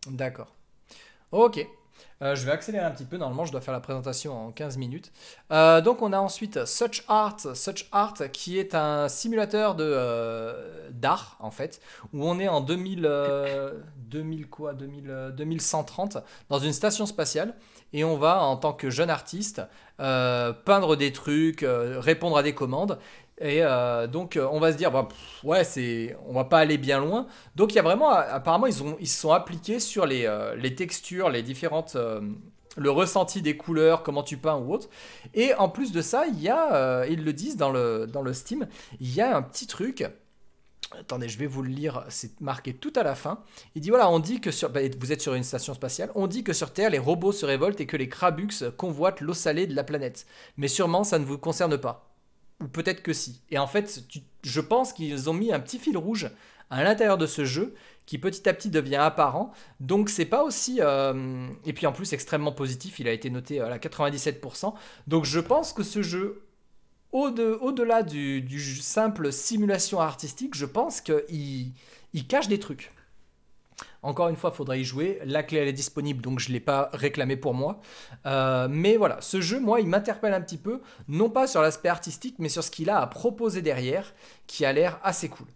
D'accord. 0.06 0.48
Ok. 1.32 1.58
Euh, 2.20 2.34
je 2.34 2.44
vais 2.44 2.52
accélérer 2.52 2.84
un 2.84 2.90
petit 2.90 3.04
peu. 3.04 3.16
Normalement, 3.16 3.44
je 3.44 3.52
dois 3.52 3.60
faire 3.60 3.74
la 3.74 3.80
présentation 3.80 4.46
en 4.46 4.50
15 4.50 4.76
minutes. 4.76 5.12
Euh, 5.52 5.80
donc, 5.80 6.02
on 6.02 6.12
a 6.12 6.18
ensuite 6.18 6.64
Such 6.64 7.04
Art. 7.08 7.38
Such 7.54 7.88
Art, 7.92 8.14
qui 8.32 8.58
est 8.58 8.74
un 8.74 9.08
simulateur 9.08 9.74
de 9.74 9.84
euh, 9.84 10.88
d'art, 10.90 11.36
en 11.40 11.50
fait, 11.50 11.80
où 12.12 12.28
on 12.28 12.38
est 12.40 12.48
en 12.48 12.60
2000, 12.60 13.04
euh, 13.04 13.74
2000 14.08 14.48
quoi, 14.48 14.74
2000, 14.74 15.04
euh, 15.08 15.30
2130 15.30 16.18
dans 16.48 16.58
une 16.58 16.72
station 16.72 17.06
spatiale. 17.06 17.54
Et 17.92 18.04
on 18.04 18.18
va, 18.18 18.42
en 18.42 18.56
tant 18.56 18.74
que 18.74 18.90
jeune 18.90 19.08
artiste, 19.08 19.62
peindre 19.96 20.94
des 20.94 21.10
trucs, 21.10 21.64
répondre 21.66 22.36
à 22.36 22.42
des 22.42 22.54
commandes. 22.54 22.98
Et 23.40 23.62
euh, 23.62 24.06
donc, 24.06 24.36
euh, 24.36 24.48
on 24.50 24.58
va 24.58 24.72
se 24.72 24.76
dire, 24.76 24.90
bah, 24.90 25.06
ouais, 25.44 25.62
c'est, 25.64 26.16
on 26.26 26.32
va 26.32 26.44
pas 26.44 26.58
aller 26.58 26.78
bien 26.78 26.98
loin. 26.98 27.26
Donc 27.54 27.72
il 27.72 27.76
y 27.76 27.78
a 27.78 27.82
vraiment, 27.82 28.10
apparemment, 28.10 28.66
ils, 28.66 28.82
ont, 28.82 28.96
ils 29.00 29.08
se 29.08 29.20
sont 29.20 29.32
appliqués 29.32 29.80
sur 29.80 30.06
les, 30.06 30.26
euh, 30.26 30.56
les 30.56 30.74
textures, 30.74 31.30
les 31.30 31.42
différentes, 31.42 31.94
euh, 31.96 32.20
le 32.76 32.90
ressenti 32.90 33.42
des 33.42 33.56
couleurs, 33.56 34.02
comment 34.02 34.22
tu 34.22 34.36
peins 34.36 34.56
ou 34.56 34.72
autre. 34.72 34.88
Et 35.34 35.54
en 35.54 35.68
plus 35.68 35.92
de 35.92 36.02
ça, 36.02 36.26
il 36.26 36.40
y 36.40 36.48
a, 36.48 36.74
euh, 36.74 37.06
ils 37.08 37.24
le 37.24 37.32
disent 37.32 37.56
dans 37.56 37.70
le, 37.70 38.06
dans 38.06 38.22
le 38.22 38.32
Steam, 38.32 38.66
il 39.00 39.14
y 39.14 39.20
a 39.20 39.36
un 39.36 39.42
petit 39.42 39.66
truc. 39.66 40.04
Attendez, 40.98 41.28
je 41.28 41.38
vais 41.38 41.46
vous 41.46 41.62
le 41.62 41.68
lire, 41.68 42.04
c'est 42.08 42.40
marqué 42.40 42.72
tout 42.72 42.92
à 42.96 43.02
la 43.02 43.14
fin. 43.14 43.40
Il 43.74 43.82
dit 43.82 43.90
voilà, 43.90 44.10
on 44.10 44.20
dit 44.20 44.40
que 44.40 44.50
sur, 44.50 44.70
bah, 44.70 44.80
vous 44.98 45.12
êtes 45.12 45.20
sur 45.20 45.34
une 45.34 45.42
station 45.44 45.74
spatiale, 45.74 46.10
on 46.14 46.26
dit 46.26 46.42
que 46.42 46.54
sur 46.54 46.72
Terre 46.72 46.90
les 46.90 46.98
robots 46.98 47.32
se 47.32 47.44
révoltent 47.44 47.80
et 47.80 47.86
que 47.86 47.96
les 47.96 48.08
Krabux 48.08 48.64
convoitent 48.76 49.20
l'eau 49.20 49.34
salée 49.34 49.66
de 49.66 49.76
la 49.76 49.84
planète. 49.84 50.26
Mais 50.56 50.68
sûrement 50.68 51.04
ça 51.04 51.18
ne 51.18 51.26
vous 51.26 51.36
concerne 51.36 51.76
pas. 51.76 52.07
Ou 52.60 52.66
peut-être 52.68 53.02
que 53.02 53.12
si. 53.12 53.40
Et 53.50 53.58
en 53.58 53.66
fait, 53.66 54.02
je 54.42 54.60
pense 54.60 54.92
qu'ils 54.92 55.30
ont 55.30 55.34
mis 55.34 55.52
un 55.52 55.60
petit 55.60 55.78
fil 55.78 55.96
rouge 55.96 56.30
à 56.70 56.82
l'intérieur 56.82 57.16
de 57.18 57.26
ce 57.26 57.44
jeu 57.44 57.74
qui 58.04 58.18
petit 58.18 58.48
à 58.48 58.54
petit 58.54 58.70
devient 58.70 58.96
apparent. 58.96 59.52
Donc 59.80 60.08
c'est 60.10 60.24
pas 60.26 60.42
aussi... 60.42 60.78
euh, 60.80 61.46
Et 61.66 61.72
puis 61.72 61.86
en 61.86 61.92
plus 61.92 62.12
extrêmement 62.12 62.52
positif, 62.52 62.98
il 62.98 63.06
a 63.08 63.12
été 63.12 63.30
noté 63.30 63.60
à 63.60 63.68
la 63.68 63.78
97%. 63.78 64.74
Donc 65.06 65.24
je 65.24 65.40
pense 65.40 65.72
que 65.72 65.82
ce 65.82 66.02
jeu 66.02 66.42
au-de- 67.12 67.58
au-delà 67.60 68.02
du, 68.02 68.42
du 68.42 68.60
simple 68.76 69.32
simulation 69.32 70.00
artistique, 70.00 70.54
je 70.56 70.66
pense 70.66 71.00
qu'il 71.00 71.72
il 72.14 72.26
cache 72.26 72.48
des 72.48 72.58
trucs. 72.58 72.92
Encore 74.02 74.28
une 74.28 74.36
fois, 74.36 74.50
il 74.52 74.56
faudra 74.56 74.76
y 74.76 74.84
jouer. 74.84 75.20
La 75.24 75.42
clé, 75.42 75.58
elle 75.58 75.68
est 75.68 75.72
disponible, 75.72 76.22
donc 76.22 76.38
je 76.38 76.48
ne 76.48 76.54
l'ai 76.54 76.60
pas 76.60 76.90
réclamé 76.92 77.36
pour 77.36 77.54
moi. 77.54 77.80
Euh, 78.26 78.68
mais 78.70 78.96
voilà, 78.96 79.20
ce 79.20 79.40
jeu, 79.40 79.60
moi, 79.60 79.80
il 79.80 79.88
m'interpelle 79.88 80.34
un 80.34 80.40
petit 80.40 80.56
peu, 80.56 80.80
non 81.08 81.30
pas 81.30 81.46
sur 81.46 81.62
l'aspect 81.62 81.88
artistique, 81.88 82.36
mais 82.38 82.48
sur 82.48 82.62
ce 82.62 82.70
qu'il 82.70 82.90
a 82.90 83.00
à 83.00 83.06
proposer 83.06 83.60
derrière, 83.62 84.14
qui 84.46 84.64
a 84.64 84.72
l'air 84.72 85.00
assez 85.02 85.28
cool. 85.28 85.46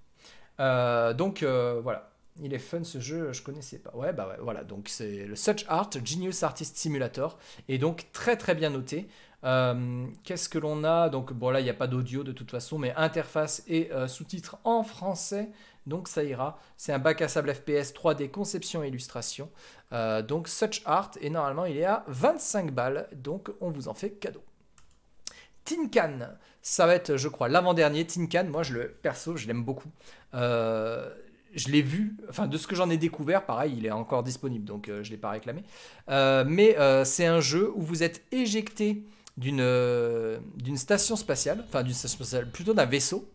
Euh, 0.60 1.14
donc 1.14 1.42
euh, 1.42 1.80
voilà, 1.82 2.10
il 2.40 2.52
est 2.52 2.58
fun 2.58 2.84
ce 2.84 3.00
jeu, 3.00 3.32
je 3.32 3.42
connaissais 3.42 3.78
pas. 3.78 3.94
Ouais, 3.94 4.12
bah 4.12 4.28
ouais, 4.28 4.38
voilà, 4.40 4.64
donc 4.64 4.88
c'est 4.88 5.24
le 5.26 5.36
Such 5.36 5.64
Art 5.68 5.90
Genius 6.04 6.42
Artist 6.42 6.76
Simulator, 6.76 7.38
et 7.68 7.78
donc 7.78 8.06
très 8.12 8.36
très 8.36 8.54
bien 8.54 8.70
noté. 8.70 9.08
Qu'est-ce 10.22 10.48
que 10.48 10.58
l'on 10.58 10.84
a? 10.84 11.08
Donc 11.08 11.32
bon 11.32 11.50
là, 11.50 11.58
il 11.58 11.64
n'y 11.64 11.70
a 11.70 11.74
pas 11.74 11.88
d'audio 11.88 12.22
de 12.22 12.30
toute 12.30 12.52
façon, 12.52 12.78
mais 12.78 12.94
interface 12.94 13.64
et 13.66 13.90
sous-titres 14.06 14.58
en 14.62 14.84
français. 14.84 15.50
Donc 15.86 16.08
ça 16.08 16.22
ira. 16.22 16.58
C'est 16.76 16.92
un 16.92 16.98
bac 16.98 17.20
à 17.22 17.28
sable 17.28 17.52
FPS 17.54 17.92
3D 17.92 18.30
conception 18.30 18.82
et 18.84 18.88
illustration. 18.88 19.50
Euh, 19.92 20.22
donc 20.22 20.48
Such 20.48 20.82
Art 20.84 21.12
et 21.20 21.30
normalement 21.30 21.64
il 21.64 21.76
est 21.76 21.84
à 21.84 22.04
25 22.08 22.72
balles. 22.72 23.08
Donc 23.14 23.50
on 23.60 23.70
vous 23.70 23.88
en 23.88 23.94
fait 23.94 24.10
cadeau. 24.10 24.42
Tin 25.64 25.88
Can, 25.92 26.18
ça 26.60 26.86
va 26.86 26.94
être 26.94 27.16
je 27.16 27.28
crois 27.28 27.48
l'avant-dernier. 27.48 28.06
Tin 28.06 28.26
Can, 28.26 28.44
moi 28.44 28.62
je 28.62 28.74
le 28.74 28.88
perso, 28.88 29.36
je 29.36 29.46
l'aime 29.46 29.64
beaucoup. 29.64 29.90
Euh, 30.34 31.10
je 31.54 31.68
l'ai 31.68 31.82
vu, 31.82 32.16
enfin 32.30 32.46
de 32.46 32.56
ce 32.56 32.66
que 32.66 32.74
j'en 32.74 32.88
ai 32.88 32.96
découvert, 32.96 33.44
pareil, 33.44 33.74
il 33.76 33.84
est 33.84 33.90
encore 33.90 34.22
disponible, 34.22 34.64
donc 34.64 34.88
euh, 34.88 35.02
je 35.02 35.10
ne 35.10 35.16
l'ai 35.16 35.20
pas 35.20 35.30
réclamé. 35.30 35.62
Mais 36.08 36.76
c'est 37.04 37.26
un 37.26 37.40
jeu 37.40 37.70
où 37.74 37.82
vous 37.82 38.02
êtes 38.02 38.22
éjecté 38.32 39.04
d'une 39.36 40.76
station 40.76 41.16
spatiale, 41.16 41.64
enfin 41.68 41.82
d'une 41.82 41.94
station 41.94 42.16
spatiale, 42.24 42.50
plutôt 42.50 42.74
d'un 42.74 42.86
vaisseau, 42.86 43.28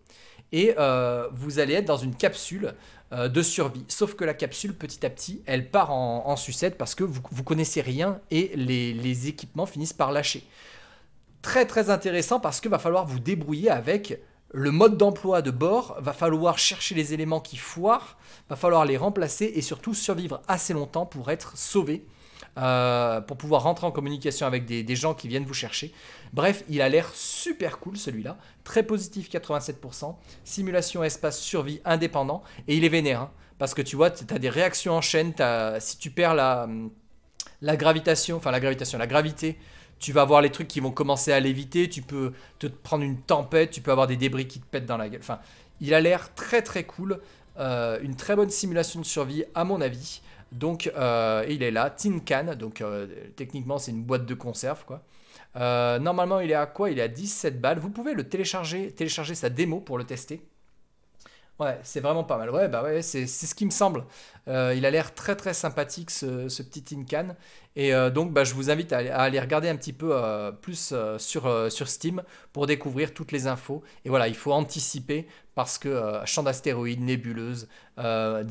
et 0.51 0.73
euh, 0.77 1.27
vous 1.33 1.59
allez 1.59 1.73
être 1.73 1.85
dans 1.85 1.97
une 1.97 2.15
capsule 2.15 2.73
euh, 3.11 3.27
de 3.27 3.41
survie. 3.41 3.85
Sauf 3.87 4.15
que 4.15 4.23
la 4.23 4.33
capsule, 4.33 4.73
petit 4.73 5.05
à 5.05 5.09
petit, 5.09 5.41
elle 5.45 5.69
part 5.69 5.91
en, 5.91 6.35
sucette 6.35 6.77
parce 6.77 6.95
que 6.95 7.03
vous, 7.03 7.21
vous 7.31 7.43
connaissez 7.43 7.81
rien 7.81 8.19
et 8.31 8.51
les, 8.55 8.93
les 8.93 9.27
équipements 9.27 9.65
finissent 9.65 9.93
par 9.93 10.11
lâcher. 10.11 10.43
Très 11.41 11.65
très 11.65 11.89
intéressant 11.89 12.39
parce 12.39 12.59
que 12.61 12.69
va 12.69 12.79
falloir 12.79 13.05
vous 13.05 13.19
débrouiller 13.19 13.69
avec 13.69 14.19
le 14.53 14.71
mode 14.71 14.97
d'emploi 14.97 15.41
de 15.41 15.51
bord, 15.51 15.97
va 15.99 16.13
falloir 16.13 16.57
chercher 16.57 16.95
les 16.95 17.13
éléments 17.13 17.41
qui 17.41 17.57
foirent, 17.57 18.17
va 18.49 18.55
falloir 18.55 18.85
les 18.85 18.97
remplacer 18.97 19.51
et 19.55 19.61
surtout 19.61 19.93
survivre 19.93 20.41
assez 20.47 20.73
longtemps 20.73 21.05
pour 21.05 21.29
être 21.31 21.57
sauvé, 21.57 22.05
euh, 22.57 23.21
pour 23.21 23.37
pouvoir 23.37 23.63
rentrer 23.63 23.85
en 23.87 23.91
communication 23.91 24.47
avec 24.47 24.65
des, 24.65 24.95
gens 24.95 25.13
qui 25.13 25.27
viennent 25.27 25.45
vous 25.45 25.53
chercher. 25.53 25.93
Bref, 26.33 26.63
il 26.69 26.81
a 26.81 26.89
l'air 26.89 27.09
super 27.13 27.79
cool 27.79 27.97
celui-là, 27.97 28.37
très 28.63 28.83
positif 28.83 29.29
87%, 29.29 30.15
simulation 30.43 31.03
espace 31.03 31.39
survie 31.39 31.81
indépendant 31.85 32.43
et 32.67 32.75
il 32.75 32.83
est 32.83 32.89
vénère 32.89 33.21
hein, 33.21 33.31
parce 33.59 33.73
que 33.73 33.81
tu 33.81 33.95
vois, 33.95 34.11
tu 34.11 34.25
as 34.33 34.39
des 34.39 34.49
réactions 34.49 34.93
en 34.93 35.01
chaîne, 35.01 35.33
si 35.79 35.97
tu 35.97 36.11
perds 36.11 36.35
la, 36.35 36.67
la 37.61 37.77
gravitation, 37.77 38.37
enfin 38.37 38.51
la 38.51 38.59
gravitation, 38.59 38.97
la 38.97 39.07
gravité, 39.07 39.57
tu 39.99 40.11
vas 40.11 40.21
avoir 40.21 40.41
les 40.41 40.51
trucs 40.51 40.67
qui 40.67 40.79
vont 40.79 40.91
commencer 40.91 41.31
à 41.31 41.39
léviter, 41.39 41.89
tu 41.89 42.01
peux 42.01 42.33
te 42.59 42.67
prendre 42.67 43.03
une 43.03 43.17
tempête, 43.17 43.71
tu 43.71 43.81
peux 43.81 43.91
avoir 43.91 44.07
des 44.07 44.17
débris 44.17 44.47
qui 44.47 44.59
te 44.59 44.65
pètent 44.65 44.85
dans 44.85 44.97
la 44.97 45.09
gueule. 45.09 45.21
Enfin, 45.21 45.39
il 45.81 45.93
a 45.93 46.01
l'air 46.01 46.33
très 46.35 46.61
très 46.61 46.83
cool, 46.83 47.19
euh, 47.57 47.99
une 48.01 48.15
très 48.15 48.35
bonne 48.35 48.49
simulation 48.49 48.99
de 48.99 49.05
survie 49.05 49.43
à 49.55 49.63
mon 49.63 49.81
avis. 49.81 50.21
Donc 50.51 50.91
euh, 50.95 51.45
il 51.49 51.63
est 51.63 51.71
là, 51.71 51.89
Tin 51.89 52.19
Can, 52.19 52.55
donc 52.55 52.81
euh, 52.81 53.07
techniquement 53.35 53.77
c'est 53.77 53.91
une 53.91 54.03
boîte 54.03 54.25
de 54.25 54.33
conserve 54.33 54.85
quoi. 54.85 55.03
Euh, 55.55 55.99
normalement 55.99 56.39
il 56.39 56.51
est 56.51 56.55
à 56.55 56.65
quoi? 56.65 56.89
Il 56.91 56.99
est 56.99 57.03
à 57.03 57.07
17 57.07 57.59
balles. 57.59 57.79
Vous 57.79 57.89
pouvez 57.89 58.13
le 58.13 58.27
télécharger, 58.27 58.91
télécharger 58.91 59.35
sa 59.35 59.49
démo 59.49 59.79
pour 59.79 59.97
le 59.97 60.03
tester. 60.03 60.41
Ouais, 61.59 61.79
c'est 61.81 62.01
vraiment 62.01 62.23
pas 62.23 62.37
mal. 62.37 62.51
Ouais, 62.51 62.67
bah 62.67 62.83
ouais, 62.83 63.01
c'est 63.01 63.25
ce 63.25 63.55
qui 63.55 63.65
me 63.65 63.71
semble. 63.71 64.05
Euh, 64.47 64.75
il 64.77 64.85
a 64.85 64.91
l'air 64.91 65.15
très 65.15 65.35
très 65.35 65.55
sympathique 65.55 66.11
ce, 66.11 66.49
ce 66.49 66.61
petit 66.61 66.83
Tin 66.83 67.03
Can. 67.03 67.35
Et 67.75 67.95
euh, 67.95 68.11
donc, 68.11 68.31
bah, 68.31 68.43
je 68.43 68.53
vous 68.53 68.69
invite 68.69 68.93
à, 68.93 68.97
aller- 68.99 69.39
regarder 69.39 69.67
un 69.67 69.75
petit 69.75 69.91
peu 69.93 70.09
euh, 70.13 70.51
plus 70.51 70.93
sur, 71.17 71.71
sur 71.71 71.87
Steam 71.87 72.21
pour 72.53 72.67
découvrir 72.67 73.11
toutes 73.11 73.31
les 73.31 73.47
infos. 73.47 73.81
Et 74.05 74.09
voilà, 74.09 74.27
il 74.27 74.35
faut 74.35 74.51
anticiper 74.51 75.27
parce 75.55 75.79
que 75.79 75.99
champ 76.25 76.43
d'astéroïdes, 76.43 77.01
nébuleuses, 77.01 77.67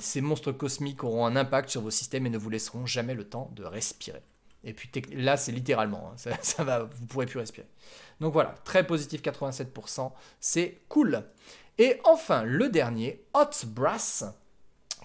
ces 0.00 0.20
monstres 0.20 0.50
cosmiques 0.50 1.04
auront 1.04 1.26
un 1.26 1.36
impact 1.36 1.68
sur 1.70 1.82
vos 1.82 1.90
systèmes 1.90 2.26
et 2.26 2.30
ne 2.30 2.38
vous 2.38 2.50
laisseront 2.50 2.86
jamais 2.86 3.14
le 3.14 3.22
temps 3.22 3.52
de 3.54 3.62
respirer. 3.62 4.22
Et 4.64 4.72
puis 4.72 4.90
là, 5.12 5.36
c'est 5.36 5.52
littéralement, 5.52 6.10
hein, 6.12 6.32
ça 6.42 6.64
va, 6.64 6.82
vous 6.82 7.06
pourrez 7.06 7.26
plus 7.26 7.38
respirer. 7.38 7.68
Donc 8.20 8.32
voilà, 8.32 8.54
très 8.64 8.84
positif 8.84 9.22
87%, 9.22 10.12
c'est 10.40 10.80
cool. 10.88 11.22
Et 11.78 12.00
enfin, 12.04 12.42
le 12.44 12.68
dernier, 12.68 13.22
Hot 13.34 13.66
Brass, 13.66 14.24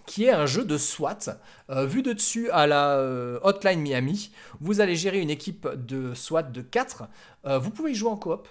qui 0.05 0.25
est 0.25 0.31
un 0.31 0.45
jeu 0.45 0.63
de 0.65 0.77
SWAT. 0.77 1.37
Euh, 1.69 1.85
vu 1.85 2.01
de 2.01 2.13
dessus 2.13 2.49
à 2.51 2.67
la 2.67 2.97
euh, 2.97 3.39
Hotline 3.43 3.81
Miami, 3.81 4.31
vous 4.59 4.81
allez 4.81 4.95
gérer 4.95 5.19
une 5.19 5.29
équipe 5.29 5.67
de 5.67 6.13
SWAT 6.13 6.43
de 6.43 6.61
4. 6.61 7.03
Euh, 7.45 7.59
vous 7.59 7.71
pouvez 7.71 7.93
jouer 7.93 8.09
en 8.09 8.17
coop. 8.17 8.47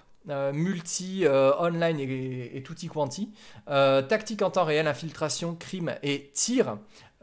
multi, 0.53 1.25
online 1.27 1.99
et, 1.99 2.63
tutti 2.63 2.89
quanti. 2.89 3.33
Tactique 3.67 4.43
en 4.43 4.51
temps 4.51 4.65
réel, 4.65 4.87
infiltration, 4.87 5.55
crime 5.55 5.95
et 6.03 6.31
tir. 6.35 6.77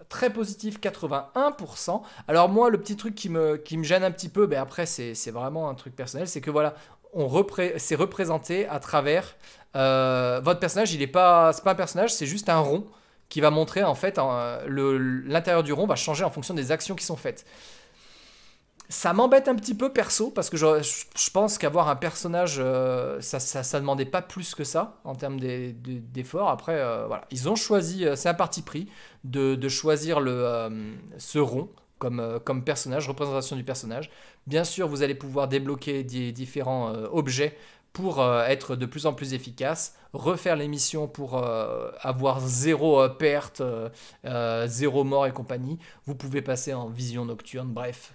Très 0.09 0.31
positif, 0.31 0.79
81%. 0.79 2.01
Alors 2.27 2.49
moi, 2.49 2.69
le 2.69 2.79
petit 2.79 2.95
truc 2.95 3.13
qui 3.13 3.29
me, 3.29 3.61
gêne 3.83 4.03
un 4.03 4.11
petit 4.11 4.29
peu, 4.29 4.47
ben 4.47 4.61
après 4.61 4.85
c'est 4.85 5.31
vraiment 5.31 5.69
un 5.69 5.75
truc 5.75 5.95
personnel, 5.95 6.27
c'est 6.27 6.41
que 6.41 6.51
voilà, 6.51 6.75
repré- 7.15 7.73
c'est 7.77 7.95
représenté 7.95 8.67
à 8.67 8.79
travers 8.79 9.35
euh, 9.75 10.39
votre 10.43 10.59
personnage. 10.59 10.93
Il 10.93 11.01
est 11.01 11.07
pas, 11.07 11.53
pas 11.63 11.71
un 11.71 11.75
personnage, 11.75 12.13
c'est 12.13 12.25
juste 12.25 12.49
un 12.49 12.59
rond 12.59 12.85
qui 13.29 13.41
va 13.41 13.51
montrer 13.51 13.83
en 13.83 13.95
fait 13.95 14.19
l'intérieur 14.67 15.63
du 15.63 15.73
rond 15.73 15.85
va 15.85 15.95
changer 15.95 16.23
en 16.23 16.29
fonction 16.29 16.53
des 16.53 16.71
actions 16.71 16.95
qui 16.95 17.05
sont 17.05 17.17
faites. 17.17 17.45
Ça 18.89 19.11
m'embête 19.11 19.49
un 19.49 19.55
petit 19.55 19.75
peu 19.75 19.91
perso 19.91 20.31
parce 20.31 20.49
que 20.49 20.55
je, 20.55 21.29
pense 21.33 21.57
qu'avoir 21.57 21.89
un 21.89 21.97
personnage, 21.97 22.55
euh, 22.59 23.19
ça, 23.19 23.41
ça, 23.41 23.79
demandait 23.81 24.05
pas 24.05 24.21
plus 24.21 24.55
que 24.55 24.63
ça 24.63 25.01
en 25.03 25.13
termes 25.13 25.41
d'efforts. 25.41 26.49
Après, 26.49 26.79
euh, 26.79 27.05
voilà, 27.05 27.25
ils 27.29 27.49
ont 27.49 27.57
choisi, 27.57 28.05
c'est 28.15 28.29
un 28.29 28.33
parti 28.33 28.61
pris 28.61 28.87
de, 29.25 29.55
de 29.55 29.67
choisir 29.67 30.21
le, 30.21 30.69
ce 31.17 31.37
rond 31.37 31.69
comme, 31.99 32.39
comme 32.45 32.63
personnage, 32.63 33.09
représentation 33.09 33.57
du 33.57 33.65
personnage. 33.65 34.09
Bien 34.47 34.63
sûr, 34.63 34.87
vous 34.87 35.03
allez 35.03 35.15
pouvoir 35.15 35.47
débloquer 35.49 36.03
des 36.03 36.31
différents 36.31 36.93
euh, 36.93 37.07
objets 37.11 37.57
pour 37.91 38.21
euh, 38.21 38.45
être 38.45 38.75
de 38.75 38.85
plus 38.85 39.05
en 39.05 39.13
plus 39.13 39.33
efficace, 39.33 39.95
refaire 40.13 40.55
les 40.55 40.67
missions 40.67 41.07
pour 41.07 41.37
euh, 41.37 41.91
avoir 41.99 42.39
zéro 42.39 43.07
perte, 43.09 43.61
zéro 44.65 45.03
mort 45.03 45.27
et 45.27 45.31
compagnie. 45.31 45.77
Vous 46.05 46.15
pouvez 46.15 46.41
passer 46.41 46.73
en 46.73 46.87
vision 46.87 47.25
nocturne, 47.25 47.69
bref. 47.73 48.13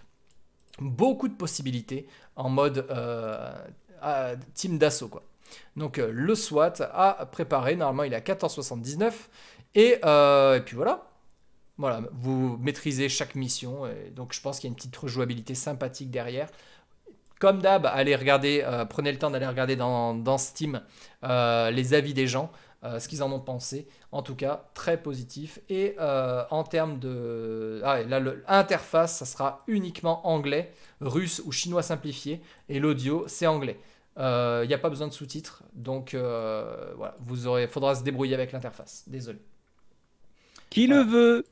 Beaucoup 0.80 1.28
de 1.28 1.34
possibilités 1.34 2.06
en 2.36 2.48
mode 2.48 2.86
team 4.54 4.78
d'assaut 4.78 5.08
quoi. 5.08 5.22
Donc 5.76 5.98
le 5.98 6.34
SWAT 6.34 6.74
à 6.80 7.26
préparer, 7.30 7.76
normalement 7.76 8.04
il 8.04 8.14
est 8.14 8.16
à 8.16 8.20
14,79 8.20 9.12
et, 9.74 9.98
euh, 10.04 10.56
et 10.56 10.60
puis 10.60 10.76
voilà. 10.76 11.04
Voilà, 11.78 12.02
vous 12.12 12.58
maîtrisez 12.58 13.08
chaque 13.08 13.35
mission 13.35 13.88
donc 14.14 14.35
je 14.35 14.40
pense 14.40 14.58
qu'il 14.58 14.68
y 14.68 14.70
a 14.70 14.72
une 14.72 14.76
petite 14.76 14.96
rejouabilité 14.96 15.54
sympathique 15.54 16.11
derrière. 16.11 16.48
Comme 17.42 17.61
d'hab, 17.61 17.87
allez 17.87 18.14
regarder, 18.14 18.62
euh, 18.64 18.85
prenez 18.85 19.11
le 19.11 19.18
temps 19.18 19.28
d'aller 19.28 19.48
regarder 19.48 19.74
dans, 19.74 20.38
Steam 20.38 20.80
euh, 21.24 21.72
les 21.72 21.92
avis 21.92 22.14
des 22.14 22.28
gens, 22.28 22.52
euh, 22.85 23.00
ce 23.00 23.08
qu'ils 23.08 23.20
en 23.24 23.32
ont 23.32 23.40
pensé. 23.40 23.88
En 24.12 24.22
tout 24.22 24.37
cas, 24.37 24.66
très 24.74 24.96
positif. 24.96 25.58
Et 25.68 25.96
en 25.98 26.62
termes 26.62 27.00
de. 27.00 27.82
Ah, 27.85 28.00
et 28.00 28.04
là, 28.04 28.20
l'interface, 28.20 29.16
ça 29.16 29.24
sera 29.24 29.64
uniquement 29.66 30.24
anglais, 30.24 30.70
russe 31.00 31.42
ou 31.44 31.50
chinois 31.50 31.82
simplifié. 31.82 32.40
Et 32.68 32.78
l'audio, 32.78 33.24
c'est 33.26 33.48
anglais. 33.48 33.80
Il 34.18 34.68
n'y 34.68 34.74
a 34.74 34.78
pas 34.80 34.88
besoin 34.88 35.08
de 35.08 35.12
sous-titres. 35.12 35.64
Donc 35.72 36.14
voilà, 36.14 37.16
vous 37.18 37.48
aurez, 37.48 37.66
faudra 37.66 37.96
se 37.96 38.04
débrouiller 38.04 38.35
avec 38.35 38.52
l'interface. 38.52 39.02
Désolé. 39.08 39.40
Qui 40.72 40.87
le 40.87 41.02
veut 41.02 41.44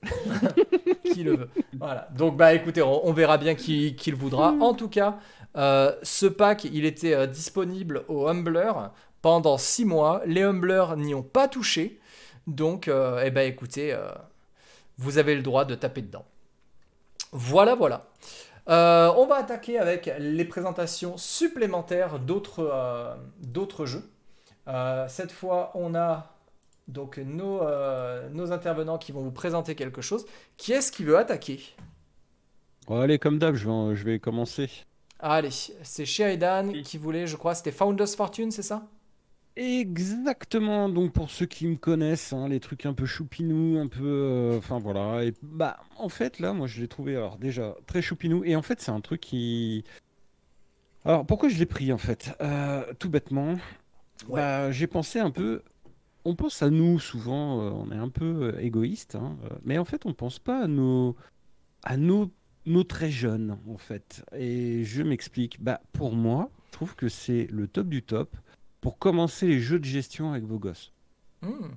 qui 1.13 1.25
le 1.25 1.37
veut. 1.37 1.51
Voilà. 1.79 2.09
Donc 2.17 2.39
bah 2.39 2.55
écoutez, 2.55 2.81
on, 2.81 3.07
on 3.07 3.13
verra 3.13 3.37
bien 3.37 3.55
qui, 3.55 3.95
qui 3.95 4.11
le 4.11 4.17
voudra. 4.17 4.55
En 4.61 4.73
tout 4.73 4.89
cas, 4.89 5.19
euh, 5.59 5.95
ce 6.03 6.25
pack, 6.25 6.65
il 6.65 6.87
était 6.87 7.13
euh, 7.13 7.27
disponible 7.27 8.05
au 8.09 8.29
Humbler 8.29 8.73
pendant 9.21 9.59
6 9.59 9.85
mois. 9.85 10.23
Les 10.25 10.43
Humblers 10.43 10.97
n'y 10.97 11.15
ont 11.15 11.23
pas 11.23 11.49
touché. 11.49 12.01
Donc, 12.47 12.89
euh, 12.89 13.23
eh 13.23 13.31
ben 13.31 13.47
écoutez, 13.47 13.93
euh, 13.93 14.09
vous 14.97 15.19
avez 15.19 15.35
le 15.35 15.43
droit 15.43 15.67
de 15.67 15.75
taper 15.75 16.01
dedans. 16.01 16.25
Voilà, 17.33 17.75
voilà. 17.75 18.07
Euh, 18.71 19.13
on 19.17 19.27
va 19.27 19.37
attaquer 19.37 19.79
avec 19.79 20.11
les 20.19 20.45
présentations 20.47 21.19
supplémentaires 21.19 22.19
d'autres 22.19 22.71
euh, 22.73 23.87
jeux. 23.87 24.11
Euh, 24.69 25.07
cette 25.09 25.33
fois, 25.33 25.73
on 25.75 25.95
a 25.95 26.31
donc 26.91 27.19
nos, 27.19 27.63
euh, 27.63 28.29
nos 28.31 28.53
intervenants 28.53 28.99
qui 28.99 29.13
vont 29.13 29.23
vous 29.23 29.33
présenter 29.33 29.75
quelque 29.75 30.01
chose. 30.03 30.27
Qui 30.57 30.73
est-ce 30.73 30.93
qui 30.93 31.05
veut 31.05 31.19
attaquer? 31.19 31.61
Bon, 32.87 33.01
Allez, 33.01 33.19
comme 33.19 33.39
d'hab, 33.39 33.55
je 33.55 33.65
vais, 33.65 33.71
en- 33.71 33.95
je 33.95 34.05
vais 34.05 34.21
commencer. 34.21 34.69
Allez, 35.19 35.51
c'est 35.83 36.05
Sheridan 36.05 36.75
qui 36.83 36.99
voulait, 36.99 37.27
je 37.27 37.37
crois, 37.37 37.55
c'était 37.55 37.73
Founders 37.73 38.09
Fortune, 38.09 38.51
c'est 38.51 38.63
ça? 38.63 38.87
Exactement, 39.57 40.89
donc 40.89 41.13
pour 41.13 41.31
ceux 41.31 41.45
qui 41.45 41.67
me 41.67 41.77
connaissent, 41.77 42.33
hein, 42.33 42.49
les 42.49 42.61
trucs 42.61 42.87
un 42.87 42.95
peu 42.95 43.05
choupinou, 43.05 43.79
un 43.79 43.89
peu... 43.89 44.01
euh, 44.05 44.57
Enfin 44.59 44.79
voilà, 44.79 45.25
et 45.25 45.35
bah 45.43 45.77
en 45.99 46.09
fait 46.09 46.39
là, 46.39 46.53
moi 46.55 46.67
je 46.67 46.81
l'ai 46.81 46.89
trouvé 46.89 47.17
alors 47.17 47.37
déjà 47.37 47.75
très 47.87 48.01
choupinou, 48.01 48.43
et 48.45 48.57
en 48.57 48.63
fait 48.63 48.81
c'est 48.81 48.93
un 48.93 49.01
truc 49.01 49.21
qui... 49.21 49.85
Alors 51.05 51.27
pourquoi 51.27 51.49
je 51.49 51.59
l'ai 51.59 51.67
pris 51.67 51.93
en 51.93 51.99
fait? 51.99 52.33
Euh, 52.41 52.93
tout 52.99 53.09
bêtement, 53.11 53.57
Ouais. 54.29 54.41
bah, 54.41 54.73
j'ai 54.73 54.87
pensé 54.87 55.19
un 55.21 55.31
peu... 55.31 55.63
On 56.25 56.35
pense 56.35 56.63
à 56.63 56.71
nous 56.71 56.99
souvent, 56.99 57.63
euh, 57.63 57.71
on 57.71 57.91
est 57.91 57.97
un 57.97 58.09
peu 58.11 58.53
euh, 58.55 58.61
égoïste, 58.61 59.15
hein, 59.15 59.39
euh, 59.45 59.57
mais 59.65 59.79
en 59.79 59.85
fait 59.85 60.05
on 60.07 60.13
pense 60.15 60.39
pas 60.39 60.63
à 60.65 60.67
nos... 60.67 61.17
à 61.83 61.97
nos, 61.97 62.31
nos 62.67 62.85
très 62.85 63.11
jeunes 63.11 63.59
en 63.69 63.79
fait. 63.79 64.25
Et 64.37 64.85
je 64.85 65.03
m'explique, 65.03 65.63
bah 65.63 65.81
pour 65.93 66.13
moi, 66.15 66.51
je 66.67 66.73
trouve 66.73 66.95
que 66.95 67.09
c'est 67.09 67.47
le 67.51 67.67
top 67.69 67.89
du 67.89 68.03
top 68.03 68.37
pour 68.81 68.99
commencer 68.99 69.47
les 69.47 69.61
jeux 69.61 69.79
de 69.79 69.85
gestion 69.85 70.31
avec 70.33 70.45
vos 70.45 70.59
gosses. 70.59 70.93
Hmm. 71.43 71.69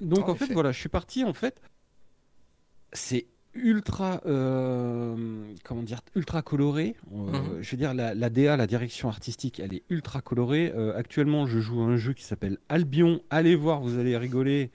Donc 0.00 0.28
En 0.28 0.32
en 0.32 0.34
fait, 0.34 0.44
effet. 0.46 0.54
voilà, 0.54 0.72
je 0.72 0.78
suis 0.78 0.88
parti, 0.90 1.24
en 1.24 1.32
fait, 1.32 1.60
c'est 2.92 3.26
ultra, 3.56 4.20
euh, 4.26 5.16
comment 5.64 5.82
dire, 5.82 6.00
ultra 6.14 6.42
coloré. 6.42 6.94
Euh, 7.12 7.16
Mhm. 7.32 7.62
Je 7.62 7.70
veux 7.70 7.76
dire, 7.76 7.94
la, 7.94 8.14
la 8.14 8.30
DA, 8.30 8.56
la 8.56 8.66
direction 8.66 9.08
artistique, 9.08 9.60
elle 9.60 9.74
est 9.74 9.82
ultra 9.90 10.20
colorée. 10.20 10.72
Euh, 10.74 10.96
actuellement, 10.96 11.46
je 11.46 11.58
joue 11.60 11.80
à 11.80 11.84
un 11.84 11.96
jeu 11.96 12.12
qui 12.12 12.24
s'appelle 12.24 12.58
Albion. 12.68 13.20
Allez 13.30 13.56
voir, 13.56 13.80
vous 13.80 13.98
allez 13.98 14.16
rigoler. 14.16 14.70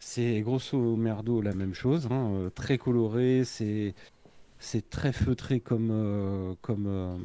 C'est 0.00 0.40
grosso 0.42 0.96
merdo 0.96 1.40
la 1.42 1.54
même 1.54 1.74
chose, 1.74 2.06
hein, 2.10 2.50
très 2.54 2.78
coloré, 2.78 3.42
c'est 3.44 3.94
c'est 4.60 4.88
très 4.90 5.12
feutré 5.12 5.58
comme 5.60 6.56
comme 6.62 7.20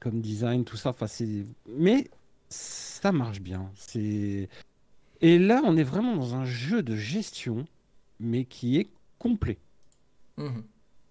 comme 0.00 0.20
design, 0.20 0.64
tout 0.64 0.76
ça. 0.76 0.90
Enfin, 0.90 1.06
c'est 1.06 1.46
mais 1.66 2.10
ça 2.50 3.12
marche 3.12 3.40
bien. 3.40 3.70
C'est 3.76 4.48
et 5.20 5.38
là, 5.38 5.62
on 5.64 5.76
est 5.76 5.82
vraiment 5.82 6.16
dans 6.16 6.34
un 6.34 6.44
jeu 6.44 6.82
de 6.82 6.94
gestion, 6.96 7.66
mais 8.20 8.44
qui 8.44 8.78
est 8.78 8.88
complet. 9.18 9.58
Mhm. 10.38 10.62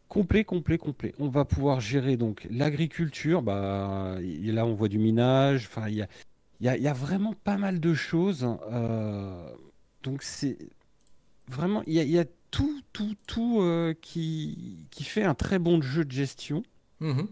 Complet, 0.08 0.44
complet, 0.46 0.78
complet. 0.78 1.14
On 1.20 1.28
va 1.28 1.44
pouvoir 1.46 1.82
gérer 1.82 2.16
donc 2.18 2.48
l'agriculture. 2.50 3.42
Bah, 3.42 4.18
là, 4.22 4.66
on 4.66 4.74
voit 4.74 4.88
du 4.88 4.98
minage. 5.00 5.66
Enfin, 5.68 5.90
il 5.90 5.96
y 5.96 6.02
a, 6.02 6.08
il 6.62 6.66
y 6.66 6.70
a- 6.70 6.78
il 6.78 6.84
y 6.84 6.88
a 6.88 6.94
vraiment 6.94 7.34
pas 7.34 7.58
mal 7.58 7.80
de 7.80 7.94
choses. 7.94 8.48
euh, 8.72 9.52
donc, 10.04 10.24
c'est 10.24 10.58
vraiment, 11.50 11.84
il 11.88 11.94
y 11.94 12.00
a, 12.00 12.04
il 12.04 12.10
y 12.12 12.20
a 12.20 12.26
tout, 12.52 12.82
tout, 12.94 13.16
tout 13.28 13.60
euh, 13.62 13.94
qui, 14.02 14.88
qui 14.92 15.04
fait 15.04 15.24
un 15.24 15.36
très 15.36 15.60
bon 15.60 15.82
jeu 15.82 16.06
de 16.06 16.12
gestion. 16.12 16.64
Mhm. 17.02 17.28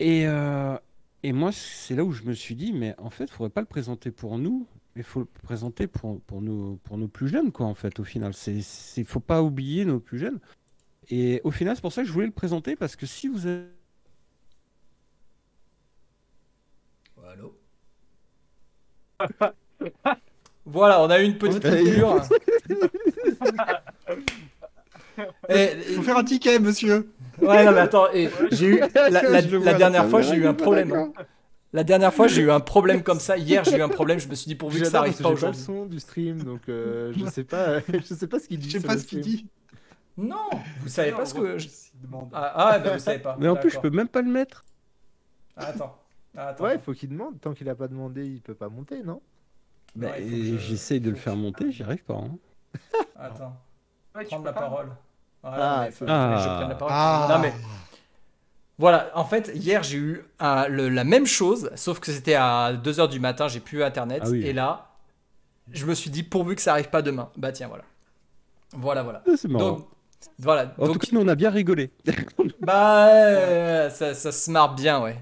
Et, 0.00 0.26
euh, 0.26 0.76
et 1.22 1.32
moi, 1.32 1.52
c'est 1.52 1.94
là 1.94 2.04
où 2.04 2.10
je 2.12 2.24
me 2.24 2.32
suis 2.34 2.56
dit, 2.56 2.72
mais 2.72 2.94
en 2.98 3.10
fait, 3.10 3.24
il 3.24 3.30
faudrait 3.30 3.50
pas 3.50 3.60
le 3.60 3.66
présenter 3.68 4.10
pour 4.10 4.38
nous, 4.38 4.66
mais 4.96 5.02
il 5.02 5.04
faut 5.04 5.20
le 5.20 5.26
présenter 5.26 5.86
pour, 5.86 6.20
pour, 6.22 6.42
nos, 6.42 6.76
pour 6.82 6.98
nos 6.98 7.06
plus 7.08 7.28
jeunes, 7.28 7.52
quoi, 7.52 7.66
en 7.66 7.74
fait, 7.74 8.00
au 8.00 8.04
final. 8.04 8.34
C'est, 8.34 8.60
c'est, 8.62 9.04
faut 9.04 9.20
pas 9.20 9.40
oublier 9.42 9.84
nos 9.84 10.00
plus 10.00 10.18
jeunes. 10.18 10.40
Et 11.10 11.40
au 11.44 11.50
final, 11.50 11.74
c'est 11.76 11.82
pour 11.82 11.92
ça 11.92 12.02
que 12.02 12.08
je 12.08 12.12
voulais 12.12 12.26
le 12.26 12.32
présenter, 12.32 12.76
parce 12.76 12.96
que 12.96 13.06
si 13.06 13.28
vous 13.28 13.46
avez... 13.46 13.66
Allô 17.26 17.58
Voilà, 20.64 21.02
on 21.02 21.10
a 21.10 21.20
eu 21.20 21.24
une 21.24 21.38
petite 21.38 21.62
coupure. 21.62 22.22
Eh, 25.48 25.68
Faut 25.94 26.02
faire 26.02 26.16
un 26.16 26.24
ticket, 26.24 26.58
monsieur. 26.58 27.12
ouais, 27.40 27.64
non, 27.64 27.72
mais 27.72 27.80
attends, 27.80 28.06
eh, 28.14 28.30
j'ai 28.50 28.66
eu 28.66 28.80
la, 28.94 29.74
dernière 29.74 30.08
fois, 30.08 30.22
j'ai 30.22 30.36
eu 30.36 30.46
un 30.46 30.54
pas 30.54 30.62
problème. 30.62 31.12
La 31.72 31.84
dernière 31.84 32.12
fois, 32.12 32.28
j'ai 32.28 32.42
eu 32.42 32.50
un 32.50 32.60
problème 32.60 33.02
comme 33.02 33.20
ça. 33.20 33.36
Hier, 33.36 33.64
j'ai 33.64 33.76
eu 33.76 33.82
un 33.82 33.88
problème. 33.88 34.18
Je 34.18 34.28
me 34.28 34.34
suis 34.34 34.46
dit 34.46 34.54
pourvu 34.54 34.80
que 34.80 34.86
ça 34.86 35.00
arrive 35.00 35.12
parce 35.12 35.22
pas 35.22 35.30
que 35.30 35.36
j'ai 35.36 35.46
pas 35.46 35.46
le 35.48 35.56
aujourd'hui. 35.58 35.64
son 35.64 35.86
du 35.86 36.00
stream, 36.00 36.42
donc 36.42 36.62
euh, 36.68 37.12
je 37.16 37.26
sais 37.26 37.44
pas, 37.44 37.80
je 37.80 38.14
sais 38.14 38.26
pas 38.26 38.38
ce 38.38 38.48
qu'il 38.48 38.58
dit. 38.58 38.70
Je 38.70 38.78
sais 38.78 38.86
pas 38.86 38.98
ce 38.98 39.04
qu'il 39.04 39.20
dit. 39.20 39.46
Non, 40.18 40.48
vous 40.80 40.88
savez 40.88 41.12
pas 41.12 41.24
ce 41.26 41.34
que. 41.34 41.58
je-. 41.58 41.68
Ah, 42.32 42.52
ah 42.74 42.78
bah, 42.78 42.92
vous 42.94 42.98
savez 43.00 43.18
pas. 43.18 43.36
Mais 43.38 43.48
en 43.48 43.56
plus, 43.56 43.70
je 43.70 43.78
peux 43.80 43.90
même 43.90 44.08
pas 44.08 44.22
le 44.22 44.30
mettre. 44.30 44.64
Ah, 45.56 45.66
Attends. 45.66 45.98
Ah, 46.36 46.48
attends. 46.48 46.64
Ouais, 46.64 46.78
faut 46.78 46.92
qu'il 46.92 47.08
demande. 47.10 47.40
Tant 47.40 47.52
qu'il 47.54 47.68
a 47.68 47.74
pas 47.74 47.88
demandé, 47.88 48.26
il 48.26 48.40
peut 48.40 48.54
pas 48.54 48.68
monter, 48.68 49.02
non? 49.02 49.20
Bah, 49.94 50.08
Ouais, 50.12 50.24
je- 50.26 50.56
J'essaye 50.58 51.00
de 51.00 51.10
le 51.10 51.16
faire 51.16 51.36
monter, 51.36 51.70
j'y 51.72 51.82
arrive 51.82 52.04
pas. 52.04 52.14
hein. 52.14 52.36
Attends. 53.16 53.56
Ouais, 54.14 54.24
Prendre 54.24 54.44
la 54.44 54.52
parole. 54.52 54.88
Ah, 55.44 55.82
mais 55.84 55.90
faut- 55.90 56.06
je 56.06 56.10
Ah. 56.12 56.54
prenne 56.58 56.68
la 56.68 56.74
parole. 56.74 56.94
Ah. 56.94 57.26
Non 57.30 57.38
mais 57.40 57.52
voilà, 58.78 59.10
en 59.14 59.24
fait, 59.24 59.50
hier 59.54 59.82
j'ai 59.82 59.98
eu 59.98 60.24
un- 60.40 60.66
le- 60.68 60.88
la 60.88 61.04
même 61.04 61.26
chose, 61.26 61.70
sauf 61.74 62.00
que 62.00 62.10
c'était 62.10 62.34
à 62.34 62.72
2h 62.72 63.08
du 63.08 63.20
matin, 63.20 63.48
j'ai 63.48 63.60
plus 63.60 63.82
internet. 63.82 64.22
Ah 64.24 64.28
oui. 64.30 64.44
Et 64.46 64.52
là, 64.52 64.88
je 65.70 65.84
me 65.86 65.94
suis 65.94 66.10
dit, 66.10 66.22
pourvu 66.22 66.54
que 66.56 66.62
ça 66.62 66.72
arrive 66.72 66.90
pas 66.90 67.02
demain. 67.02 67.30
Bah 67.36 67.52
tiens, 67.52 67.68
voilà. 67.68 67.84
Voilà, 68.74 69.02
voilà. 69.02 69.22
Ah, 69.26 69.32
C'est 69.36 69.48
marrant. 69.48 69.70
Donc, 69.72 69.88
voilà. 70.38 70.74
en 70.78 70.86
Donc, 70.86 70.94
tout 70.94 70.98
cas, 71.00 71.08
nous, 71.12 71.20
on 71.20 71.28
a 71.28 71.34
bien 71.34 71.50
rigolé. 71.50 71.90
bah, 72.60 73.08
euh, 73.08 73.90
ça, 73.90 74.14
ça 74.14 74.32
se 74.32 74.50
marre 74.50 74.74
bien, 74.74 75.02
ouais. 75.02 75.16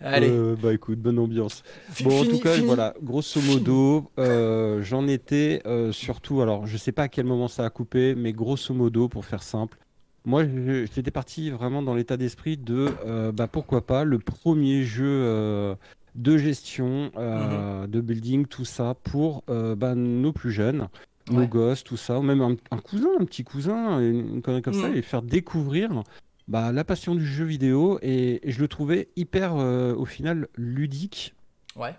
Allez. 0.00 0.28
Euh, 0.30 0.56
bah 0.62 0.74
écoute, 0.74 0.98
bonne 0.98 1.18
ambiance. 1.18 1.62
Bon, 2.04 2.20
en 2.20 2.24
tout 2.24 2.38
cas, 2.38 2.52
fini. 2.52 2.66
voilà, 2.66 2.92
grosso 3.02 3.40
modo, 3.40 4.10
euh, 4.18 4.82
j'en 4.82 5.08
étais 5.08 5.62
euh, 5.66 5.90
surtout, 5.90 6.42
alors 6.42 6.66
je 6.66 6.76
sais 6.76 6.92
pas 6.92 7.04
à 7.04 7.08
quel 7.08 7.24
moment 7.24 7.48
ça 7.48 7.64
a 7.64 7.70
coupé, 7.70 8.14
mais 8.14 8.34
grosso 8.34 8.74
modo, 8.74 9.08
pour 9.08 9.24
faire 9.24 9.42
simple, 9.42 9.78
moi 10.26 10.42
j'étais 10.44 11.10
parti 11.10 11.48
vraiment 11.50 11.80
dans 11.82 11.94
l'état 11.94 12.18
d'esprit 12.18 12.58
de, 12.58 12.90
bah 13.32 13.46
pourquoi 13.46 13.86
pas, 13.86 14.04
le 14.04 14.18
premier 14.18 14.82
jeu 14.84 15.74
de 16.14 16.36
gestion, 16.36 17.10
Mhm. 17.16 17.86
de 17.86 18.00
building, 18.02 18.44
tout 18.46 18.66
ça, 18.66 18.96
pour 19.02 19.44
bah, 19.48 19.94
nos 19.94 20.32
plus 20.34 20.50
jeunes, 20.52 20.88
nos 21.30 21.40
Ouais. 21.40 21.48
gosses, 21.48 21.82
tout 21.84 21.96
ça, 21.96 22.18
ou 22.18 22.22
même 22.22 22.40
un, 22.40 22.56
un 22.70 22.78
cousin, 22.78 23.08
un 23.18 23.24
petit 23.24 23.42
cousin, 23.44 24.00
une, 24.00 24.42
connerie 24.42 24.62
comme 24.62 24.74
ça, 24.74 24.88
Mhm. 24.88 24.96
et 24.96 25.02
faire 25.02 25.22
découvrir 25.22 26.02
bah, 26.48 26.70
la 26.70 26.84
passion 26.84 27.14
du 27.16 27.26
jeu 27.26 27.44
vidéo, 27.44 27.98
et, 28.02 28.48
et 28.48 28.52
je 28.52 28.60
le 28.60 28.68
trouvais 28.68 29.08
hyper, 29.16 29.56
euh, 29.56 29.94
au 29.94 30.04
final, 30.04 30.46
ludique. 30.56 31.34
Ouais. 31.74 31.94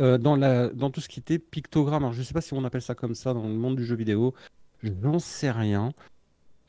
Euh, 0.00 0.16
dans, 0.16 0.34
la, 0.36 0.70
dans 0.70 0.88
tout 0.90 1.02
ce 1.02 1.08
qui 1.10 1.20
était 1.20 1.38
pictogramme. 1.38 2.04
Alors, 2.04 2.14
je 2.14 2.20
ne 2.20 2.24
sais 2.24 2.32
pas 2.32 2.40
si 2.40 2.54
on 2.54 2.64
appelle 2.64 2.80
ça 2.80 2.94
comme 2.94 3.14
ça 3.14 3.34
dans 3.34 3.42
le 3.42 3.52
monde 3.54 3.76
du 3.76 3.84
jeu 3.84 3.96
vidéo. 3.96 4.32
J'en 4.82 5.18
sais 5.18 5.50
rien. 5.50 5.92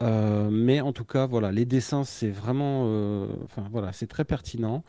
Euh, 0.02 0.50
mais 0.52 0.82
en 0.82 0.92
tout 0.92 1.06
cas, 1.06 1.26
voilà, 1.28 1.52
les 1.54 1.64
dessins, 1.64 2.04
c'est 2.04 2.30
vraiment. 2.32 2.84
Enfin, 3.46 3.64
voilà, 3.72 3.94
c'est 3.94 4.08
très 4.08 4.26
pertinent. 4.26 4.84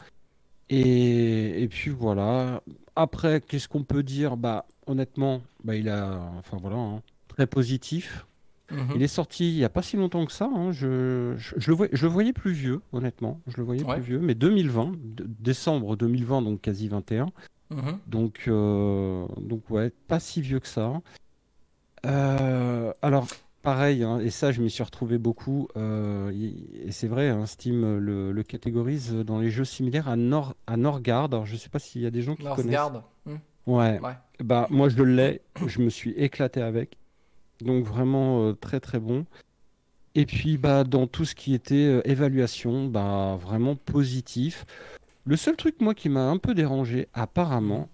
Et, 0.71 1.63
et 1.63 1.69
puis 1.69 1.91
voilà. 1.91 2.63
Après, 2.97 3.41
qu'est-ce 3.41 3.69
qu'on 3.69 3.85
peut 3.85 4.03
dire? 4.03 4.37
Bah, 4.37 4.67
honnêtement, 4.87 5.43
bah, 5.63 5.77
il 5.77 5.89
a. 5.89 6.21
Enfin, 6.39 6.57
voilà, 6.61 6.77
hein, 6.77 7.03
très 7.35 7.47
positif. 7.47 8.27
Mhm. 8.71 8.93
Il 8.97 9.03
est 9.03 9.09
sorti 9.09 9.53
il 9.53 9.57
n'y 9.59 9.65
a 9.65 9.69
pas 9.69 9.83
si 9.83 9.97
longtemps 9.97 10.25
que 10.25 10.33
ça. 10.33 10.47
hein. 10.47 10.73
Je, 10.73 11.35
je, 11.37 11.55
je 11.59 11.71
le 11.71 11.77
voyais, 11.77 11.91
je 11.95 12.07
le 12.07 12.13
voyais 12.13 12.33
plus 12.33 12.53
vieux, 12.53 12.81
honnêtement. 12.93 13.41
Je 13.47 13.57
le 13.59 13.65
voyais 13.65 13.85
Ouais. 13.85 13.95
plus 13.97 14.03
vieux. 14.03 14.19
Mais 14.21 14.35
2020, 14.35 14.93
d- 14.97 15.25
décembre 15.41 15.97
2020, 15.97 16.43
donc 16.43 16.61
quasi 16.63 16.89
21. 16.89 17.27
Mhm. 17.71 17.99
Donc, 18.07 18.45
euh, 18.49 19.27
donc 19.41 19.69
ouais, 19.71 19.91
pas 20.09 20.21
si 20.21 20.41
vieux 20.41 20.61
que 20.61 20.69
ça. 20.69 21.01
Euh, 22.07 22.93
alors, 23.03 23.27
pareil, 23.63 24.03
hein, 24.03 24.19
et 24.21 24.31
ça, 24.31 24.53
je 24.53 24.61
m'y 24.63 24.71
suis 24.71 24.83
retrouvé 24.83 25.19
beaucoup. 25.19 25.69
euh, 25.77 26.31
et 26.33 26.91
c'est 26.93 27.09
vrai, 27.09 27.29
hein, 27.29 27.47
Steam 27.47 27.99
le, 27.99 28.33
le 28.33 28.43
catégorise 28.43 29.13
dans 29.15 29.39
les 29.39 29.51
jeux 29.51 29.65
similaires 29.65 30.09
à, 30.09 30.17
Nor 30.17 30.55
à 30.67 30.77
Norgard. 30.77 31.25
Alors, 31.25 31.47
je 31.47 31.57
sais 31.57 31.69
pas 31.69 31.79
s'il 31.79 32.03
y 32.03 32.07
a 32.07 32.11
des 32.11 32.23
gens 32.23 32.35
qui 32.37 32.43
connaissent. 32.45 32.57
Northgard. 32.81 33.03
Ouais. 33.67 34.01
Ouais. 34.01 34.15
Bah, 34.43 34.67
moi, 34.71 34.89
je 34.89 35.03
l'ai. 35.03 35.41
Je 35.67 35.81
me 35.81 35.89
suis 35.91 36.11
éclaté 36.13 36.61
avec. 36.63 36.97
Donc, 37.63 37.85
vraiment 37.85 38.49
euh, 38.49 38.53
très, 38.53 38.81
très 38.81 38.99
bon. 38.99 39.25
Et 40.15 40.27
puis, 40.27 40.59
bah, 40.59 40.85
dans 40.85 41.07
tout 41.07 41.25
ce 41.25 41.35
qui 41.35 41.55
était 41.55 41.75
euh, 41.75 42.03
évaluation, 42.05 42.87
bah, 42.87 43.39
vraiment 43.41 43.77
positif. 43.77 44.67
Le 45.25 45.37
seul 45.37 45.57
truc, 45.57 45.81
moi, 45.81 45.95
qui 45.95 46.09
m'a 46.09 46.29
un 46.29 46.39
peu 46.39 46.55
dérangé, 46.55 47.09
apparemment, 47.15 47.89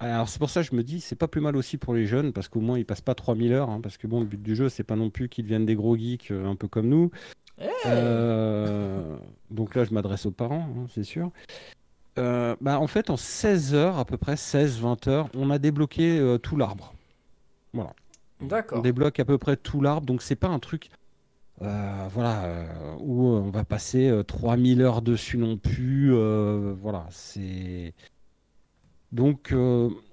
alors 0.00 0.28
c'est 0.28 0.38
pour 0.38 0.50
ça 0.50 0.62
que 0.62 0.68
je 0.68 0.76
me 0.76 0.84
dis, 0.84 1.00
c'est 1.00 1.16
pas 1.16 1.26
plus 1.26 1.40
mal 1.40 1.56
aussi 1.56 1.76
pour 1.76 1.92
les 1.94 2.06
jeunes, 2.06 2.32
parce 2.32 2.48
qu'au 2.48 2.60
moins, 2.60 2.78
ils 2.78 2.84
passent 2.84 3.00
pas 3.00 3.14
3000 3.14 3.52
heures, 3.52 3.70
hein, 3.70 3.80
parce 3.82 3.96
que 3.96 4.06
bon, 4.06 4.20
le 4.20 4.26
but 4.26 4.40
du 4.40 4.54
jeu, 4.54 4.68
c'est 4.68 4.84
pas 4.84 4.94
non 4.94 5.10
plus 5.10 5.28
qu'ils 5.28 5.44
deviennent 5.44 5.66
des 5.66 5.74
gros 5.74 5.96
geeks, 5.96 6.30
euh, 6.30 6.46
un 6.46 6.54
peu 6.54 6.68
comme 6.68 6.88
nous. 6.88 7.10
Euh, 7.86 9.16
donc 9.50 9.74
là, 9.74 9.84
je 9.84 9.92
m'adresse 9.92 10.26
aux 10.26 10.30
parents, 10.30 10.68
hein, 10.76 10.86
c'est 10.94 11.02
sûr. 11.02 11.32
Euh, 12.18 12.54
bah, 12.60 12.78
en 12.78 12.86
fait, 12.86 13.10
en 13.10 13.16
16 13.16 13.74
heures, 13.74 13.98
à 13.98 14.04
peu 14.04 14.16
près 14.16 14.36
16-20 14.36 15.08
heures, 15.08 15.28
on 15.34 15.50
a 15.50 15.58
débloqué 15.58 16.36
tout 16.42 16.56
l'arbre. 16.56 16.94
Voilà. 17.72 17.92
On 18.78 18.80
débloque 18.82 19.18
à 19.20 19.24
peu 19.24 19.38
près 19.38 19.56
tout 19.56 19.80
l'arbre, 19.80 20.06
donc 20.06 20.22
c'est 20.22 20.36
pas 20.36 20.48
un 20.48 20.58
truc 20.58 20.90
euh, 21.62 22.06
voilà, 22.12 22.44
euh, 22.44 22.66
où 23.00 23.24
on 23.26 23.50
va 23.50 23.64
passer 23.64 24.08
euh, 24.08 24.22
3000 24.22 24.80
heures 24.80 25.02
dessus 25.02 25.38
non 25.38 25.56
plus. 25.56 26.14
euh, 26.14 26.72
voilà, 26.80 27.06
c'est. 27.10 27.94
Donc, 29.10 29.54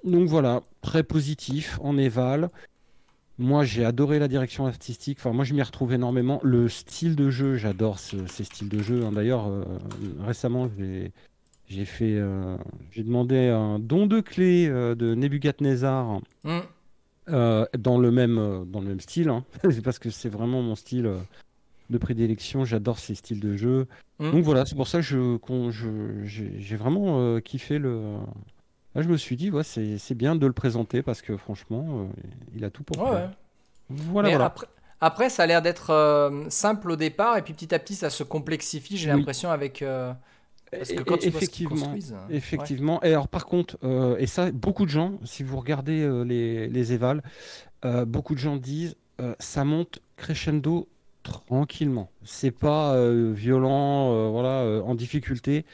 donc 0.04 0.28
voilà, 0.30 0.62
très 0.82 1.04
positif 1.04 1.78
en 1.84 1.98
éval. 1.98 2.50
Moi, 3.38 3.66
j'ai 3.66 3.84
adoré 3.84 4.20
la 4.20 4.30
direction 4.30 4.66
artistique. 4.66 5.18
Enfin, 5.20 5.34
moi, 5.34 5.44
je 5.44 5.54
m'y 5.54 5.62
retrouve 5.62 5.92
énormément. 5.94 6.40
Le 6.44 6.70
style 6.70 7.18
de 7.18 7.30
jeu, 7.30 7.58
j'adore 7.58 8.00
ce- 8.00 8.26
ces 8.28 8.46
styles 8.46 8.70
de 8.70 8.82
jeu. 8.82 9.04
hein. 9.06 9.12
D'ailleurs, 9.12 9.52
récemment, 10.22 10.70
j'ai 11.68 11.86
fait, 11.86 12.18
j'ai 12.92 13.04
demandé 13.04 13.50
un 13.50 13.80
don 13.80 14.08
de 14.08 14.22
clé 14.22 14.70
de 14.70 15.14
Nebuchadnezzar 15.14 16.22
Hmm. 16.46 16.60
Euh, 17.30 17.66
dans 17.78 17.98
le 17.98 18.12
même, 18.12 18.38
euh, 18.38 18.66
dans 18.66 18.80
le 18.82 18.88
même 18.88 19.00
style, 19.00 19.30
hein. 19.30 19.44
C'est 19.72 19.82
parce 19.84 20.00
que 20.00 20.10
c'est 20.10 20.30
vraiment 20.30 20.62
mon 20.62 20.76
style 20.76 21.06
euh, 21.08 21.18
de 21.90 21.98
prédilection. 21.98 22.66
J'adore 22.66 23.00
ces 23.00 23.16
styles 23.16 23.40
de 23.40 23.56
jeu. 23.58 23.88
Mm. 24.20 24.32
Donc 24.32 24.44
voilà, 24.44 24.66
c'est 24.66 24.76
pour 24.76 24.88
ça 24.88 25.00
que 25.00 25.04
je, 25.04 25.38
qu'on- 25.38 25.72
je- 25.72 26.24
j'ai 26.24 26.54
j'ai 26.60 26.76
vraiment 26.76 27.20
euh, 27.20 27.40
kiffé 27.40 27.78
le. 27.80 28.02
Là, 28.96 29.02
je 29.02 29.10
me 29.10 29.18
suis 29.18 29.36
dit, 29.36 29.52
ouais, 29.52 29.64
c'est 29.64 29.98
c'est 29.98 30.16
bien 30.16 30.36
de 30.36 30.48
le 30.48 30.54
présenter 30.54 31.02
parce 31.02 31.22
que 31.22 31.36
franchement, 31.38 31.86
euh, 31.90 32.06
il 32.56 32.64
a 32.64 32.70
tout 32.70 32.84
pour 32.84 32.98
Ouais. 33.12 33.28
Voilà, 33.90 34.30
voilà. 34.30 34.46
Après, 34.46 34.68
après, 35.02 35.30
ça 35.30 35.44
a 35.44 35.46
l'air 35.46 35.62
d'être 35.62 35.90
euh, 35.92 36.46
simple 36.50 36.90
au 36.92 36.96
départ, 36.96 37.38
et 37.38 37.42
puis 37.42 37.54
petit 37.54 37.76
à 37.76 37.80
petit, 37.80 37.94
ça 37.96 38.10
se 38.10 38.24
complexifie, 38.24 38.98
j'ai 38.98 39.12
Oui. 39.12 39.18
l'impression, 39.18 39.52
avec. 39.52 39.84
Parce 40.72 40.92
que 40.92 41.04
quand 41.04 41.24
effectivement, 41.24 41.94
euh, 41.94 42.18
Effectivement. 42.30 43.02
Et 43.04 43.08
alors, 43.14 43.28
par 43.28 43.46
contre, 43.46 43.78
euh, 43.84 44.18
et 44.18 44.28
ça, 44.28 44.52
beaucoup 44.52 44.86
de 44.86 44.90
gens, 44.92 45.20
si 45.24 45.44
vous 45.44 45.58
regardez 45.58 46.02
euh, 46.02 46.24
les, 46.24 46.68
les 46.68 46.94
évals, 46.94 47.22
euh, 47.86 48.06
beaucoup 48.06 48.34
de 48.34 48.40
gens 48.40 48.58
disent 48.58 48.96
ça 49.40 49.64
monte 49.64 50.00
crescendo 50.18 50.88
tranquillement. 51.24 52.10
C'est 52.24 52.52
pas 52.52 52.96
violent, 53.32 54.30
voilà, 54.32 54.82
en 54.84 54.94
difficulté. 54.96 55.66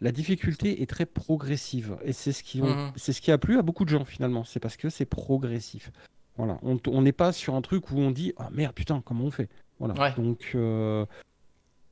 La 0.00 0.12
difficulté 0.12 0.82
est 0.82 0.86
très 0.86 1.06
progressive 1.06 1.96
et 2.04 2.12
c'est 2.12 2.32
ce 2.32 2.42
qui, 2.42 2.60
ont- 2.62 2.66
Mhm. 2.74 2.92
c'est 2.96 3.12
ce 3.12 3.20
qui 3.20 3.30
a 3.32 3.38
plu 3.38 3.58
à 3.58 3.62
beaucoup 3.62 3.84
de 3.84 3.90
gens 3.90 4.04
finalement. 4.04 4.44
C'est 4.44 4.60
parce 4.60 4.76
que 4.76 4.90
c'est 4.90 5.04
progressif. 5.06 5.90
Voilà, 6.36 6.58
on 6.62 7.02
n'est 7.02 7.12
pas 7.12 7.32
sur 7.32 7.54
un 7.56 7.62
truc 7.62 7.90
où 7.90 7.98
on 7.98 8.10
dit 8.12 8.32
ah 8.36 8.48
merde 8.52 8.72
putain 8.74 9.02
comment 9.04 9.24
on 9.24 9.30
fait? 9.30 9.48
Voilà. 9.80 9.94
Ouais. 9.94 10.12
Donc 10.16 10.56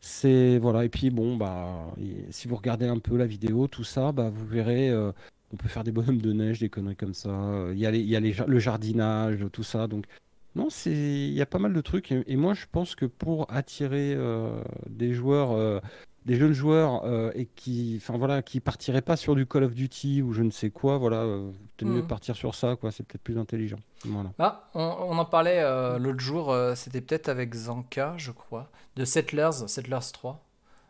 c'est 0.07 0.59
voilà. 0.59 0.85
Et 0.85 0.89
puis 0.89 1.11
bon 1.11 1.37
bah 1.37 1.93
si 2.31 2.47
vous 2.49 2.57
regardez 2.57 2.87
un 2.87 2.99
peu 2.99 3.17
la 3.17 3.27
vidéo 3.27 3.67
tout 3.67 3.85
ça 3.85 4.13
bah 4.13 4.31
vous 4.31 4.47
verrez 4.47 4.89
euh, 4.89 5.11
on 5.53 5.57
peut 5.57 5.69
faire 5.69 5.85
des 5.85 5.93
bonhommes 5.93 6.21
de 6.21 6.33
neige 6.33 6.61
des 6.61 6.69
conneries 6.69 6.97
comme 6.97 7.15
ça. 7.15 7.31
Euh, 7.31 7.73
il 7.75 7.81
y 7.81 7.87
a 7.87 7.91
les, 7.91 8.01
il 8.01 8.07
y 8.09 8.17
a 8.17 8.21
les 8.21 8.35
le 8.47 8.59
jardinage 8.61 9.45
tout 9.53 9.65
ça. 9.65 9.89
Donc 9.89 10.07
non 10.55 10.71
c'est 10.71 10.93
il 10.93 11.33
y 11.33 11.43
a 11.43 11.47
pas 11.47 11.59
mal 11.59 11.73
de 11.73 11.81
trucs. 11.81 12.13
Et, 12.13 12.23
et 12.29 12.37
moi 12.37 12.55
je 12.55 12.67
pense 12.71 12.95
que 12.95 13.07
pour 13.07 13.53
attirer 13.53 14.15
euh, 14.15 14.63
des 14.89 15.13
joueurs 15.13 15.53
euh, 15.53 15.81
des 16.27 16.37
jeunes 16.37 16.53
joueurs 16.53 17.05
euh, 17.05 17.31
et 17.35 17.47
qui 17.47 17.95
enfin 18.03 18.19
voilà 18.19 18.43
qui 18.43 18.61
partiraient 18.61 19.01
pas 19.03 19.17
sur 19.17 19.35
du 19.35 19.47
Call 19.47 19.65
of 19.65 19.75
Duty 19.75 20.23
ou 20.23 20.33
je 20.35 20.43
ne 20.43 20.51
sais 20.51 20.71
quoi 20.71 20.99
voilà 20.99 21.19
euh, 21.23 21.51
peut-être 21.77 21.91
mieux 21.91 22.03
Mhm. 22.03 22.07
partir 22.09 22.37
sur 22.37 22.55
ça 22.55 22.77
quoi 22.77 22.91
c'est 22.91 23.05
peut-être 23.07 23.23
plus 23.23 23.39
intelligent 23.39 23.79
voilà 24.05 24.33
Ah, 24.39 24.69
on, 24.75 24.83
on 24.83 25.19
en 25.19 25.25
parlait 25.25 25.61
euh, 25.61 25.99
l'autre 25.99 26.21
jour, 26.21 26.53
euh, 26.53 26.75
c'était 26.75 27.01
peut-être 27.01 27.29
avec 27.29 27.55
Zanka, 27.55 28.15
je 28.19 28.33
crois, 28.33 28.71
de 28.97 29.05
Settlers, 29.05 29.67
Settlers 29.69 29.99
3. 30.13 30.43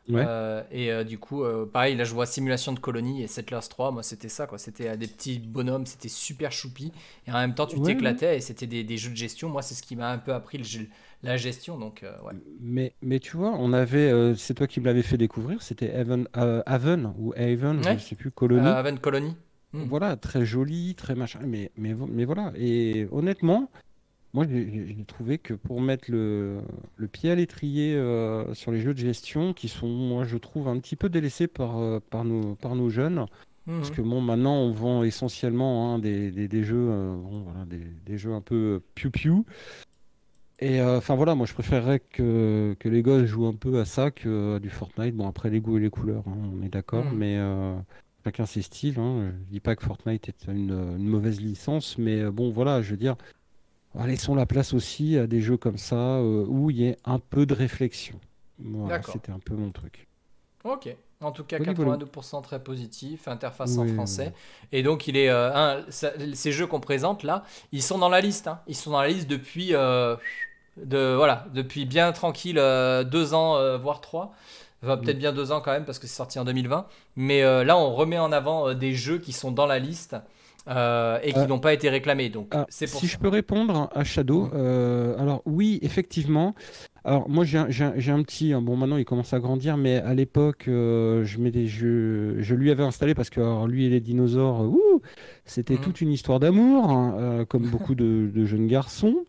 Ouais. 0.09 0.23
Euh, 0.25 0.63
et 0.71 0.93
euh, 0.93 1.03
du 1.03 1.19
coup, 1.19 1.43
euh, 1.43 1.67
pareil, 1.67 1.97
là 1.97 2.05
je 2.05 2.15
vois 2.15 2.27
Simulation 2.27 2.73
de 2.73 2.79
colonie 2.79 3.25
et 3.25 3.27
Settlers 3.27 3.67
3, 3.69 3.91
moi 3.91 4.05
c'était 4.05 4.29
ça, 4.29 4.47
quoi. 4.47 4.57
C'était 4.59 4.89
euh, 4.91 4.97
des 4.97 5.09
petits 5.09 5.41
bonhommes, 5.41 5.85
c'était 5.85 6.09
super 6.09 6.53
choupi. 6.53 6.93
Et 7.27 7.33
en 7.33 7.35
même 7.35 7.55
temps, 7.57 7.67
tu 7.67 7.77
Ouais, 7.77 7.83
t'éclatais 7.87 8.37
et 8.37 8.41
c'était 8.41 8.69
des, 8.69 8.85
des 8.85 8.97
jeux 8.99 9.11
de 9.11 9.17
gestion. 9.17 9.49
Moi, 9.49 9.63
c'est 9.63 9.75
ce 9.75 9.83
qui 9.83 9.97
m'a 9.97 10.11
un 10.11 10.19
peu 10.19 10.33
appris 10.33 10.59
le 10.59 10.65
jeu- 10.65 10.89
la 11.23 11.37
gestion, 11.37 11.79
donc 11.79 12.03
euh, 12.03 12.13
ouais. 12.25 12.35
Mais, 12.61 12.95
mais 13.03 13.19
tu 13.19 13.37
vois, 13.37 13.55
on 13.59 13.73
avait, 13.73 14.11
euh, 14.11 14.35
c'est 14.35 14.55
toi 14.55 14.67
qui 14.67 14.81
me 14.81 14.87
l'avais 14.87 15.03
fait 15.03 15.17
découvrir, 15.17 15.63
c'était 15.63 15.93
Haven, 15.93 16.29
euh, 16.37 16.63
Haven 16.67 17.13
ou 17.19 17.33
Haven, 17.37 17.83
je 17.83 17.91
ne 17.91 17.99
sais 17.99 18.15
plus, 18.15 18.31
Colony. 18.31 18.67
Haven 18.67 18.99
Colony. 18.99 19.35
Mm. 19.73 19.85
Voilà, 19.85 20.17
très 20.17 20.45
joli, 20.45 20.95
très 20.95 21.15
machin. 21.15 21.41
Mais, 21.45 21.71
mais, 21.77 21.95
mais 22.09 22.25
voilà, 22.25 22.53
et 22.57 23.09
honnêtement, 23.11 23.71
moi 24.35 24.45
j'ai 24.49 24.97
trouvé 25.07 25.39
que 25.39 25.55
pour 25.55 25.81
mettre 25.81 26.11
le, 26.11 26.61
le 26.97 27.09
pied 27.09 27.31
à 27.31 27.35
l'étrier 27.35 27.95
sur 28.53 28.71
les 28.71 28.81
jeux 28.81 28.95
de 28.95 29.01
gestion, 29.01 29.53
qui 29.53 29.69
sont, 29.69 29.89
moi 29.89 30.25
je 30.25 30.37
trouve, 30.37 30.69
un 30.69 30.79
petit 30.79 30.97
peu 30.97 31.09
délaissés 31.09 31.49
par, 31.49 32.01
par, 32.03 32.25
nos, 32.25 32.55
par 32.55 32.77
nos 32.77 32.91
jeunes, 32.91 33.27
parce 33.67 33.91
que 33.91 34.01
bon, 34.01 34.21
maintenant 34.21 34.55
on 34.59 34.71
vend 34.71 35.03
essentiellement 35.03 35.95
hein, 35.95 35.99
des, 35.99 36.31
des, 36.31 36.47
des 36.47 36.63
jeux, 36.63 36.89
euh, 36.89 37.17
bon, 37.17 37.41
voilà, 37.41 37.65
des, 37.65 37.81
des 38.05 38.17
jeux 38.17 38.33
un 38.33 38.41
peu 38.41 38.81
piou-piou. 38.95 39.45
Et 40.59 40.81
euh, 40.81 40.97
enfin 40.99 41.15
voilà, 41.15 41.35
moi 41.35 41.47
je 41.47 41.53
préférerais 41.53 42.01
que, 42.01 42.75
que 42.81 42.89
les 42.89 43.03
gosses 43.03 43.27
jouent 43.27 43.47
un 43.47 43.55
peu 43.55 43.79
à 43.79 43.85
ça 43.85 44.11
que 44.11 44.57
à 44.57 44.59
du 44.59 44.71
Fortnite. 44.71 45.15
Bon, 45.15 45.29
après 45.29 45.51
les 45.51 45.61
goûts 45.61 45.77
et 45.77 45.81
les 45.81 45.91
couleurs, 45.91 46.25
hein, 46.27 46.37
on 46.59 46.63
est 46.65 46.69
d'accord, 46.71 47.05
Mhm. 47.05 47.17
mais 47.19 47.37
euh, 47.37 47.75
chacun 48.25 48.47
ses 48.47 48.63
styles. 48.63 48.99
Hein. 48.99 49.33
Je 49.49 49.53
dis 49.53 49.61
pas 49.61 49.77
que 49.77 49.85
Fortnite 49.85 50.29
est 50.29 50.47
une, 50.49 50.71
une 50.99 51.07
mauvaise 51.09 51.41
licence, 51.41 51.99
mais 51.99 52.21
euh, 52.23 52.31
bon, 52.31 52.51
voilà, 52.53 52.81
je 52.81 52.91
veux 52.93 52.97
dire, 52.97 53.17
ah, 53.99 54.07
laissons 54.07 54.35
la 54.35 54.47
place 54.47 54.75
aussi 54.75 55.19
à 55.19 55.27
des 55.27 55.41
jeux 55.43 55.57
comme 55.59 55.79
ça 55.79 55.97
euh, 55.97 56.47
où 56.49 56.71
il 56.71 56.79
y 56.79 56.87
ait 56.87 56.97
un 57.05 57.19
peu 57.19 57.45
de 57.47 57.55
réflexion. 57.55 58.19
Voilà, 58.59 58.97
D'accord. 58.99 59.13
c'était 59.13 59.33
un 59.33 59.39
peu 59.39 59.55
mon 59.55 59.71
truc. 59.73 60.07
Ok. 60.65 60.95
En 61.23 61.33
tout 61.33 61.45
cas, 61.45 61.59
niveau- 61.59 61.73
82% 61.73 62.43
très 62.43 62.63
positif, 62.63 63.27
interface 63.29 63.79
en 63.79 63.83
Oui, 63.83 63.89
oui, 63.89 63.95
français. 63.95 64.35
Et 64.73 64.83
donc, 64.83 65.09
il 65.09 65.17
est, 65.17 65.31
euh, 65.31 65.51
un, 65.55 65.85
ça- 65.91 66.13
ces 66.35 66.53
jeux 66.53 66.67
qu'on 66.67 66.81
présente 66.81 67.23
là, 67.23 67.43
ils 67.73 67.83
sont 67.83 67.97
dans 67.99 68.11
la 68.11 68.21
liste. 68.21 68.49
hein. 68.49 68.61
Ils 68.67 68.75
sont 68.77 68.91
dans 68.91 69.01
la 69.01 69.09
liste 69.09 69.27
depuis, 69.29 69.75
euh, 69.75 70.17
de, 70.83 71.15
voilà, 71.17 71.47
depuis 71.55 71.87
bien 71.87 72.13
tranquille, 72.13 72.59
euh, 72.59 73.05
deux 73.05 73.35
ans, 73.35 73.57
euh, 73.57 73.79
voire 73.79 74.01
trois. 74.01 74.33
Enfin, 74.83 74.99
peut-être 74.99 75.19
bien 75.19 75.33
deux 75.33 75.53
ans 75.53 75.61
quand 75.61 75.73
même, 75.73 75.85
parce 75.85 75.99
que 75.99 76.07
c'est 76.07 76.15
sorti 76.17 76.39
en 76.39 76.45
2020. 76.45 76.87
Mais 77.17 77.43
euh, 77.43 77.65
là, 77.65 77.77
on 77.79 77.95
remet 77.95 78.19
en 78.19 78.31
avant 78.31 78.75
des 78.75 78.93
jeux 78.95 79.19
qui 79.19 79.33
sont 79.33 79.51
dans 79.51 79.67
la 79.67 79.79
liste 79.79 80.17
et 80.69 81.33
qui 81.33 81.47
n'ont 81.47 81.61
pas 81.61 81.73
été 81.73 81.89
réclamés. 81.89 82.29
Donc, 82.29 82.49
Ah, 82.51 82.67
c'est 82.69 82.87
si 82.89 83.07
ça. 83.07 83.13
je 83.15 83.19
peux 83.19 83.29
répondre 83.29 83.89
à 83.95 84.05
Shadow, 84.05 84.51
euh, 84.55 85.17
alors 85.19 85.43
oui, 85.47 85.79
effectivement. 85.83 86.55
Alors 87.05 87.29
moi 87.29 87.45
j'ai 87.45 87.59
un, 87.59 87.69
un- 87.69 88.23
petit, 88.25 88.53
hein, 88.53 88.61
bon 88.61 88.77
maintenant 88.77 88.97
il 88.97 89.05
commence 89.05 89.33
à 89.33 89.39
grandir, 89.39 89.77
mais 89.77 89.99
à 89.99 90.13
l'époque 90.13 90.65
je, 90.67 91.39
m'étais- 91.39 91.67
je, 91.69 92.35
je 92.41 92.55
lui 92.57 92.73
avais 92.73 92.83
installé 92.83 93.15
parce 93.15 93.31
que 93.31 93.39
alors, 93.41 93.69
lui 93.69 93.87
et 93.87 93.89
les 93.89 94.01
dinosaures, 94.01 94.69
c'était 95.45 95.75
Mhm. 95.75 95.81
toute 95.81 96.01
une 96.01 96.11
histoire 96.11 96.41
d'amour, 96.41 96.91
hein, 96.91 97.45
comme 97.49 97.69
beaucoup 97.69 97.95
de, 97.95 98.29
de 98.35 98.45
jeunes 98.45 98.67
garçons. 98.67 99.25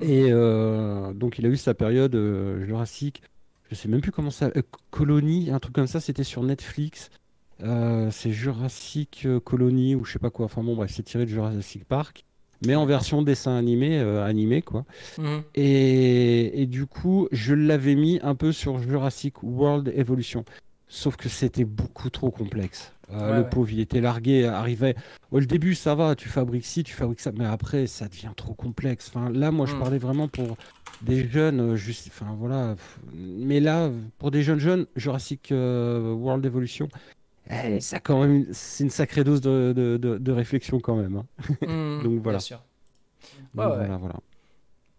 Et 0.00 0.28
euh, 0.30 1.12
donc 1.12 1.38
il 1.38 1.46
a 1.46 1.48
eu 1.48 1.56
sa 1.56 1.74
période 1.74 2.14
euh, 2.14 2.64
Jurassic, 2.66 3.22
je 3.70 3.74
sais 3.74 3.88
même 3.88 4.00
plus 4.00 4.12
comment 4.12 4.30
ça, 4.30 4.50
euh, 4.56 4.62
Colony, 4.90 5.50
un 5.50 5.58
truc 5.58 5.74
comme 5.74 5.86
ça, 5.86 6.00
c'était 6.00 6.24
sur 6.24 6.42
Netflix. 6.42 7.10
C'est 8.10 8.30
Jurassic 8.30 9.26
Colony 9.44 9.96
ou 9.96 10.04
je 10.04 10.12
sais 10.12 10.20
pas 10.20 10.30
quoi. 10.30 10.44
Enfin 10.44 10.62
bon 10.62 10.76
bref, 10.76 10.92
c'est 10.94 11.02
tiré 11.02 11.24
de 11.24 11.30
Jurassic 11.30 11.84
Park, 11.84 12.24
mais 12.64 12.74
en 12.74 12.86
version 12.86 13.22
dessin 13.22 13.56
animé, 13.56 13.98
euh, 13.98 14.24
animé 14.24 14.62
quoi. 14.62 14.84
Mhm. 15.18 15.42
Et, 15.54 16.62
et 16.62 16.66
du 16.66 16.86
coup, 16.86 17.28
je 17.32 17.54
l'avais 17.54 17.94
mis 17.94 18.20
un 18.22 18.34
peu 18.34 18.52
sur 18.52 18.78
Jurassic 18.80 19.42
World 19.42 19.92
Evolution. 19.94 20.44
Sauf 20.88 21.16
que 21.16 21.28
c'était 21.28 21.64
beaucoup 21.64 22.08
trop 22.10 22.30
complexe. 22.30 22.92
Euh, 23.10 23.30
Ouais, 23.30 23.36
le 23.36 23.42
ouais. 23.42 23.48
pauvre, 23.50 23.70
il 23.70 23.80
était 23.80 24.00
largué, 24.00 24.46
arrivait. 24.46 24.94
Au 25.30 25.40
début, 25.40 25.74
ça 25.74 25.94
va, 25.94 26.14
tu 26.14 26.28
fabriques 26.28 26.64
ci, 26.66 26.82
tu 26.84 26.94
fabriques 26.94 27.20
ça, 27.20 27.32
mais 27.32 27.44
après, 27.46 27.86
ça 27.86 28.08
devient 28.08 28.32
trop 28.36 28.54
complexe. 28.54 29.08
Enfin, 29.08 29.30
là, 29.30 29.50
moi, 29.50 29.66
je 29.66 29.74
Mm. 29.74 29.78
parlais 29.80 29.98
vraiment 29.98 30.28
pour 30.28 30.56
des 31.00 31.28
jeunes, 31.28 31.60
euh, 31.60 31.76
juste, 31.76 32.08
enfin 32.08 32.34
voilà. 32.38 32.74
Mais 33.14 33.60
là, 33.60 33.90
pour 34.18 34.30
des 34.30 34.42
jeunes 34.42 34.58
jeunes, 34.58 34.86
Jurassic 34.96 35.52
euh, 35.52 36.12
World 36.12 36.44
Evolution, 36.44 36.88
eh, 37.50 37.80
ça 37.80 38.00
quand 38.00 38.20
même, 38.22 38.46
c'est 38.52 38.84
une 38.84 38.90
sacrée 38.90 39.24
dose 39.24 39.40
de, 39.40 39.72
de- 39.76 39.96
de- 39.98 40.18
de 40.18 40.32
réflexion 40.32 40.80
quand 40.80 40.96
même. 40.96 41.16
hein. 41.16 41.26
Mhm, 41.66 42.00
Donc, 42.04 42.22
voilà. 42.22 42.38
Bien 42.38 42.40
sûr. 42.40 42.62
Donc, 43.54 43.66
Ouais, 43.66 43.76
ouais. 43.76 43.76
voilà, 43.76 43.96
voilà. 43.98 44.16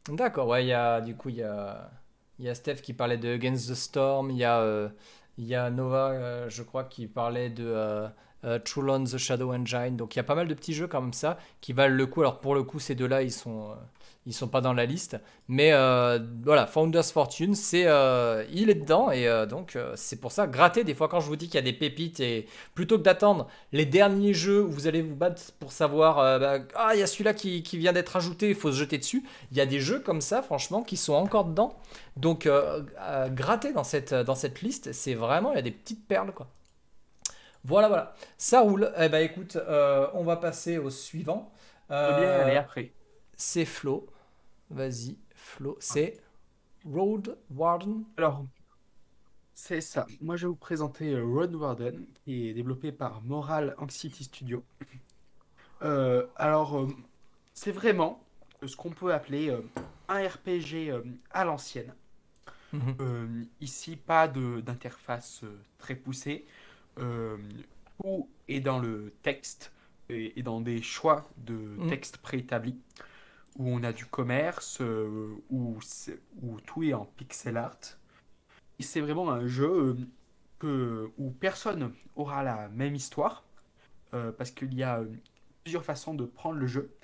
D'accord, 0.10 0.48
ouais, 0.48 0.66
il 0.66 0.68
y 0.70 0.74
a, 0.74 1.02
du 1.02 1.16
coup, 1.16 1.30
il 1.30 1.36
y 1.36 1.44
a, 1.44 1.92
y 2.40 2.50
a 2.50 2.56
Steph 2.56 2.78
qui 2.78 2.94
parlait 2.94 3.18
de 3.18 3.30
Against 3.30 3.70
the 3.70 3.76
Storm, 3.76 4.32
il 4.32 4.38
y 4.38 4.44
a, 4.44 4.60
euh, 4.62 4.90
il 5.40 5.46
y 5.46 5.56
a 5.56 5.70
Nova, 5.70 6.10
euh, 6.10 6.50
je 6.50 6.62
crois, 6.64 6.84
qui 6.84 7.08
parlait 7.08 7.50
de 7.50 7.64
euh, 7.66 8.08
euh, 8.44 8.60
True 8.60 8.84
Lone, 8.84 9.06
The 9.06 9.18
Shadow 9.18 9.54
Engine. 9.54 9.96
Donc 9.96 10.16
il 10.16 10.18
y 10.18 10.20
a 10.20 10.24
pas 10.24 10.36
mal 10.36 10.50
de 10.50 10.54
petits 10.54 10.74
jeux 10.74 10.88
comme 10.88 11.14
ça 11.14 11.38
qui 11.62 11.72
valent 11.72 11.96
le 11.96 12.06
coup. 12.06 12.20
Alors 12.20 12.42
pour 12.42 12.56
le 12.56 12.64
coup, 12.64 12.80
ces 12.80 12.94
deux-là, 12.94 13.24
ils 13.24 13.32
sont, 13.32 13.74
ils 14.26 14.34
sont 14.34 14.48
pas 14.48 14.62
dans 14.62 14.74
la 14.74 14.86
liste. 14.86 15.18
Mais 15.48 15.72
euh, 15.74 16.20
voilà, 16.44 16.68
Founders 16.68 17.06
Fortune, 17.06 17.56
c'est, 17.56 17.86
euh, 17.88 18.46
il 18.52 18.70
est 18.70 18.76
dedans. 18.76 19.12
Et 19.12 19.28
euh, 19.28 19.46
donc 19.46 19.78
c'est 19.96 20.20
pour 20.20 20.32
ça, 20.32 20.48
gratter 20.48 20.84
des 20.84 20.94
fois 20.94 21.08
quand 21.08 21.20
je 21.20 21.28
vous 21.28 21.36
dis 21.36 21.48
qu'il 21.48 21.56
y 21.56 21.60
a 21.60 21.62
des 21.64 21.74
pépites 21.74 22.20
et 22.20 22.48
plutôt 22.76 22.98
que 22.98 23.04
d'attendre 23.04 23.48
les 23.72 23.86
derniers 23.86 24.34
jeux 24.34 24.64
où 24.64 24.70
vous 24.70 24.88
allez 24.88 25.02
vous 25.02 25.16
battre 25.16 25.42
pour 25.60 25.72
savoir, 25.72 26.40
bah, 26.40 26.60
ah, 26.76 26.92
il 26.94 27.00
y 27.00 27.04
a 27.04 27.08
celui-là 27.08 27.34
qui, 27.34 27.64
qui 27.64 27.78
vient 27.78 27.94
d'être 27.94 28.16
ajouté, 28.16 28.50
il 28.50 28.56
faut 28.56 28.72
se 28.72 28.78
jeter 28.78 28.98
dessus. 28.98 29.24
Il 29.52 29.58
y 29.58 29.62
a 29.62 29.66
des 29.66 29.80
jeux 29.80 30.00
comme 30.00 30.22
ça, 30.22 30.42
franchement, 30.42 30.84
qui 30.84 30.98
sont 30.98 31.14
encore 31.14 31.46
dedans. 31.46 31.78
Donc, 32.18 32.48
gratter 33.32 33.74
dans 33.74 33.84
cette, 33.84 34.14
dans 34.14 34.36
cette 34.36 34.62
liste, 34.62 34.92
c'est 34.94 35.14
vraiment, 35.14 35.52
il 35.54 35.56
y 35.56 35.60
a 35.60 35.64
des 35.64 35.72
petites 35.72 36.08
perles, 36.08 36.34
quoi. 36.34 36.48
Voilà, 37.64 37.88
voilà. 37.88 38.14
Ça 38.38 38.62
roule. 38.62 38.92
Eh 38.98 39.10
ben, 39.10 39.24
écoute, 39.24 39.58
euh, 39.58 40.08
on 40.14 40.24
va 40.24 40.38
passer 40.38 40.78
au 40.78 40.90
suivant. 40.90 41.52
Bien 41.90 41.98
aller 41.98 42.56
après. 42.56 42.92
C'est 43.40 43.66
Flo. 43.66 44.06
Vas-y, 44.70 45.18
Flo. 45.34 45.78
C'est 45.80 46.22
Road 46.86 47.38
Warden. 47.50 48.04
Alors, 48.18 48.46
c'est 49.56 49.82
ça. 49.82 50.06
Moi, 50.22 50.36
je 50.36 50.44
vais 50.46 50.50
vous 50.50 50.56
présenter 50.56 51.14
euh, 51.14 51.24
Road 51.26 51.56
Warden, 51.56 52.06
qui 52.24 52.50
est 52.50 52.54
développé 52.54 52.92
par 52.92 53.22
Moral 53.24 53.76
Anxiety 53.80 54.26
Studio. 54.26 54.64
Euh, 55.82 56.28
alors, 56.36 56.78
euh, 56.78 56.88
c'est 57.54 57.72
vraiment 57.72 58.22
ce 58.66 58.76
qu'on 58.76 58.92
peut 58.92 59.14
appeler 59.14 59.50
euh, 59.50 59.62
un 60.10 60.28
RPG 60.28 60.92
à 61.32 61.46
l'ancienne. 61.46 61.94
Mhm. 62.74 63.48
Ici, 63.62 63.96
pas 63.96 64.28
de- 64.28 64.62
d'interface 64.62 65.44
très 65.80 65.96
poussée. 65.96 66.46
tout 68.02 68.30
est 68.48 68.60
dans 68.62 68.80
le 68.80 69.14
texte 69.24 69.72
et, 70.10 70.40
et 70.40 70.44
dans 70.44 70.62
des 70.62 70.82
choix 70.82 71.28
de 71.38 71.54
Mm. 71.54 71.88
texte 71.90 72.18
préétablis 72.18 72.78
où 73.60 73.70
on 73.70 73.84
a 73.84 73.94
du 73.94 74.06
commerce, 74.06 74.82
euh, 74.82 75.36
où, 75.52 75.78
tout 76.66 76.84
est 76.84 76.94
en 76.94 77.06
pixel 77.06 77.58
art. 77.58 77.78
C'est 78.80 79.02
vraiment 79.02 79.30
un 79.30 79.46
jeu 79.46 79.70
euh, 79.70 79.96
que, 80.60 81.12
où 81.18 81.30
personne 81.32 81.94
aura 82.16 82.44
la 82.44 82.70
même 82.70 82.96
histoire 82.96 83.44
euh, 84.14 84.32
parce 84.32 84.50
qu'il 84.50 84.74
y 84.74 84.82
a 84.82 85.04
plusieurs 85.64 85.84
façons 85.84 86.16
de 86.16 86.26
prendre 86.26 86.58
le 86.58 86.68
jeu. 86.68 86.96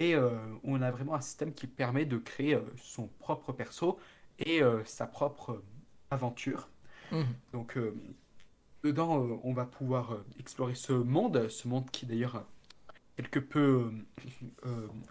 Et 0.00 0.14
euh, 0.14 0.36
on 0.64 0.82
a 0.82 0.90
vraiment 0.90 1.14
un 1.14 1.20
système 1.20 1.54
qui 1.54 1.66
permet 1.66 2.04
de 2.04 2.18
créer 2.18 2.58
son 2.76 3.06
propre 3.06 3.52
perso 3.52 3.98
et 4.38 4.62
euh, 4.62 4.84
sa 4.84 5.06
propre 5.06 5.62
aventure. 6.10 6.68
Mhm. 7.10 7.26
Donc, 7.52 7.78
dedans, 8.82 9.40
on 9.44 9.52
va 9.52 9.64
pouvoir 9.64 10.18
explorer 10.38 10.74
ce 10.74 10.92
monde, 10.92 11.48
ce 11.48 11.68
monde 11.68 11.90
qui 11.90 12.04
est 12.04 12.08
d'ailleurs 12.08 12.44
quelque 13.16 13.38
peu 13.38 13.92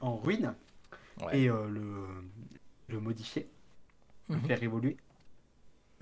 en 0.01 0.17
ruine, 0.17 0.55
Ouais. 1.19 1.41
et 1.41 1.49
euh, 1.49 1.67
le, 1.69 2.07
le 2.89 2.99
modifier, 2.99 3.47
le 4.31 4.37
Mhm. 4.37 4.47
faire 4.47 4.63
évoluer. 4.63 4.97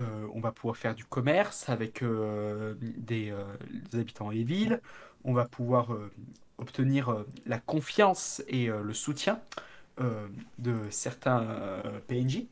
Euh, 0.00 0.26
on 0.32 0.40
va 0.40 0.50
pouvoir 0.52 0.76
faire 0.76 0.94
du 0.94 1.04
commerce 1.04 1.68
avec 1.68 2.02
euh, 2.02 2.74
des, 2.80 3.30
euh, 3.30 3.44
des 3.92 4.00
habitants 4.00 4.30
et 4.30 4.42
villes. 4.44 4.80
On 5.24 5.34
va 5.34 5.44
pouvoir 5.44 5.88
obtenir 6.56 7.24
la 7.44 7.58
confiance 7.58 8.42
et 8.48 8.68
le 8.68 8.94
soutien 8.94 9.38
de 10.58 10.74
certains 10.90 11.82
PNJ. 12.08 12.46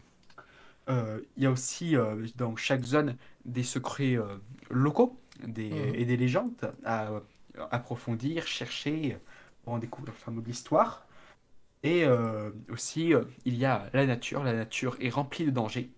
Il 0.89 1.43
y 1.43 1.47
a 1.47 1.51
aussi 1.51 1.97
dans 2.37 2.57
chaque 2.57 2.85
zone 2.85 3.17
des 3.47 3.63
secrets 3.63 4.19
locaux 4.71 5.17
des, 5.47 5.71
Mhm. 5.71 5.95
et 5.95 6.05
des 6.05 6.19
légendes 6.19 6.73
à 6.85 7.11
approfondir, 7.71 8.47
chercher 8.47 9.17
pour 9.65 9.73
en 9.73 9.79
découvrir 9.79 10.13
le 10.15 10.19
de 10.43 10.47
l'histoire. 10.47 11.08
Et 11.83 12.05
euh, 12.05 12.51
aussi, 12.71 13.15
euh, 13.15 13.25
il 13.45 13.55
y 13.57 13.65
a 13.65 13.91
la 13.93 14.07
nature. 14.07 14.45
La 14.45 14.53
nature 14.53 14.97
est 15.01 15.11
remplie 15.11 15.45
de 15.45 15.51
dangers. 15.51 15.91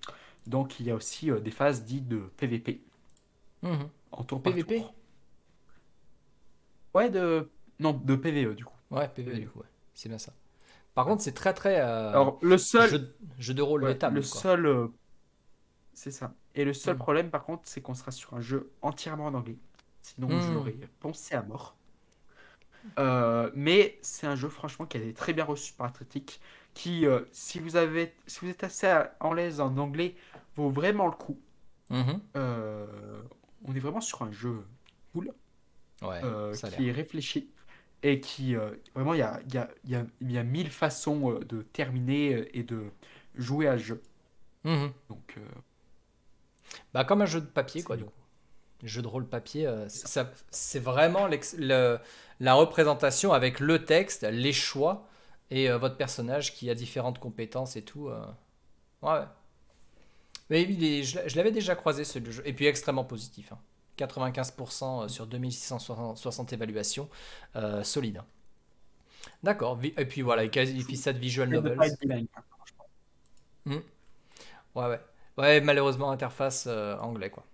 Donc, 0.46 0.80
il 0.80 0.86
y 0.86 0.90
a 0.90 0.94
aussi 0.94 1.30
euh, 1.30 1.40
des 1.40 1.50
phases 1.50 1.84
dites 1.84 2.08
de 2.08 2.18
PVP, 2.38 2.82
Mhm. 3.62 3.90
en 4.12 4.24
tour 4.24 4.42
par 4.42 4.52
PVP? 4.52 4.78
tour. 4.78 4.94
Ouais, 6.94 7.10
de... 7.10 7.50
Non, 7.78 7.92
de 7.92 8.14
PVE, 8.16 8.54
du 8.54 8.64
coup. 8.64 8.74
Ouais, 8.90 9.08
PvE, 9.08 9.32
Oui. 9.32 9.40
du 9.40 9.48
coup, 9.48 9.60
ouais. 9.60 9.66
C'est 9.94 10.08
bien 10.08 10.18
ça. 10.18 10.32
Par 10.94 11.06
contre, 11.06 11.22
c'est 11.22 11.32
très 11.34 11.54
très 11.54 11.76
Alors, 11.80 12.38
le 12.42 12.58
seul... 12.58 12.90
jeu, 12.90 13.16
jeu 13.38 13.54
de 13.54 13.62
rôle 13.62 13.82
Ouais, 13.82 13.94
de 13.94 13.98
table. 13.98 14.16
le 14.16 14.22
quoi. 14.22 14.42
seul... 14.42 14.90
C'est 15.94 16.10
ça. 16.10 16.34
Et 16.56 16.64
le 16.64 16.72
seul 16.74 16.96
Mhm. 16.96 16.98
problème, 16.98 17.30
par 17.30 17.44
contre, 17.44 17.62
c'est 17.66 17.80
qu'on 17.80 17.94
sera 17.94 18.10
sur 18.10 18.34
un 18.34 18.40
jeu 18.40 18.72
entièrement 18.82 19.26
en 19.26 19.34
anglais. 19.34 19.58
Sinon, 20.02 20.38
je 20.40 20.52
Mhm. 20.52 20.54
l'aurais 20.54 20.76
poncé 21.00 21.34
à 21.36 21.42
mort. 21.42 21.76
Euh, 22.98 23.50
mais 23.54 23.98
c'est 24.02 24.26
un 24.26 24.36
jeu, 24.36 24.48
franchement, 24.48 24.86
qui 24.86 24.96
a 24.96 25.00
été 25.00 25.12
très 25.14 25.32
bien 25.32 25.44
reçu 25.44 25.72
par 25.72 25.86
la 25.86 25.92
critique. 25.92 26.40
Qui, 26.74 27.06
euh, 27.06 27.20
si 27.32 27.58
vous 27.58 27.76
avez, 27.76 28.12
si 28.26 28.40
vous 28.42 28.48
êtes 28.50 28.64
assez 28.64 28.86
à- 28.86 29.16
en 29.20 29.32
l'aise 29.32 29.60
en 29.60 29.76
anglais, 29.76 30.14
vaut 30.56 30.70
vraiment 30.70 31.06
le 31.06 31.12
coup. 31.12 31.38
Mhm. 31.90 32.20
Euh, 32.36 32.86
on 33.64 33.74
est 33.74 33.80
vraiment 33.80 34.00
sur 34.00 34.22
un 34.22 34.32
jeu 34.32 34.64
cool, 35.12 35.32
Ouais, 36.02 36.20
qui 36.54 36.88
est 36.88 36.92
réfléchi 36.92 37.50
et 38.02 38.20
qui 38.20 38.54
vraiment 38.94 39.14
il 39.14 39.18
y 39.18 39.22
a, 39.22 39.40
y 39.52 39.58
a, 39.58 39.68
y 39.84 39.94
a, 39.96 40.06
y 40.22 40.38
a 40.38 40.42
mille 40.42 40.70
façons 40.70 41.38
de 41.40 41.62
terminer 41.62 42.48
et 42.56 42.62
de 42.62 42.84
jouer 43.34 43.68
à 43.68 43.76
ce 43.78 43.84
jeu. 43.84 44.02
Mhm. 44.64 44.92
Donc 45.08 45.36
Bah, 46.94 47.04
comme 47.04 47.22
un 47.22 47.26
jeu 47.26 47.40
de 47.40 47.46
papier, 47.46 47.82
quoi, 47.82 47.96
du 47.96 48.04
coup. 48.04 48.12
Jeu 48.82 49.02
de 49.02 49.06
rôle 49.08 49.26
papier, 49.26 49.66
euh, 49.66 49.86
c'est 50.50 50.78
vraiment 50.78 51.28
le- 51.58 51.98
la 52.40 52.54
représentation 52.54 53.32
avec 53.32 53.60
le 53.60 53.84
texte, 53.84 54.22
les 54.22 54.52
choix 54.54 55.06
et 55.50 55.70
euh, 55.70 55.78
votre 55.78 55.96
personnage 55.96 56.54
qui 56.54 56.70
a 56.70 56.74
différentes 56.74 57.18
compétences 57.18 57.76
et 57.76 57.82
tout. 57.82 58.08
euh. 58.08 58.24
Ouais. 59.02 59.20
Mais 60.50 60.62
il 60.62 60.82
est- 60.84 61.02
je 61.04 61.16
l'a- 61.16 61.28
je 61.28 61.36
l'avais 61.36 61.52
déjà 61.52 61.74
croisé 61.76 62.04
ce 62.04 62.18
jeu. 62.30 62.42
Et 62.46 62.52
puis 62.52 62.66
extrêmement 62.66 63.04
positif. 63.04 63.52
hein. 63.52 63.58
95% 63.96 65.08
sur 65.08 65.26
2660 65.26 66.52
évaluations. 66.52 67.08
solide. 67.82 68.18
hein. 68.18 68.26
D'accord. 69.42 69.78
Et 69.82 70.06
puis 70.06 70.22
voilà, 70.22 70.44
il 70.44 70.50
qualifie 70.50 70.96
ça 70.96 71.12
de 71.12 71.18
visual 71.18 71.48
novels. 71.50 71.78
hein, 71.80 72.42
franchement. 72.50 72.86
Ouais, 74.74 74.86
ouais. 74.86 75.00
Ouais, 75.38 75.60
malheureusement, 75.60 76.10
interface 76.10 76.66
anglais, 76.66 77.30
quoi. 77.30 77.44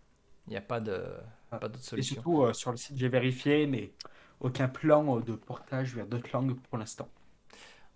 Il 0.47 0.51
n'y 0.51 0.57
a 0.57 0.61
pas 0.61 0.81
de 0.81 1.05
Ah. 1.51 1.59
pas 1.61 1.69
d'autre 1.69 1.85
Et 1.97 2.03
solution. 2.03 2.03
surtout 2.03 2.43
euh, 2.45 2.53
sur 2.53 2.71
le 2.71 2.77
site 2.77 2.97
j'ai 2.97 3.09
vérifié, 3.09 3.67
mais 3.67 3.93
aucun 4.41 4.69
plan 4.69 5.19
euh, 5.19 5.23
de 5.23 5.35
portage 5.35 5.95
vers 5.95 6.07
d'autres 6.07 6.31
langues 6.33 6.55
pour 6.71 6.79
l'instant. 6.79 7.09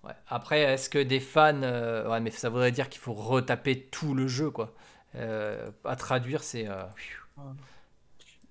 Ouais. 0.05 0.12
Après, 0.28 0.61
est-ce 0.61 0.88
que 0.88 0.98
des 0.98 1.20
fans. 1.20 1.62
euh, 1.62 2.09
Ouais, 2.11 2.20
mais 2.20 2.30
ça 2.30 2.48
voudrait 2.48 2.72
dire 2.72 2.88
qu'il 2.88 3.01
faut 3.01 3.12
retaper 3.12 3.86
tout 3.90 4.14
le 4.14 4.26
jeu, 4.28 4.51
quoi. 4.51 4.74
Euh, 5.16 5.70
à 5.84 5.96
traduire, 5.96 6.42
c'est. 6.42 6.68
euh, 6.68 6.84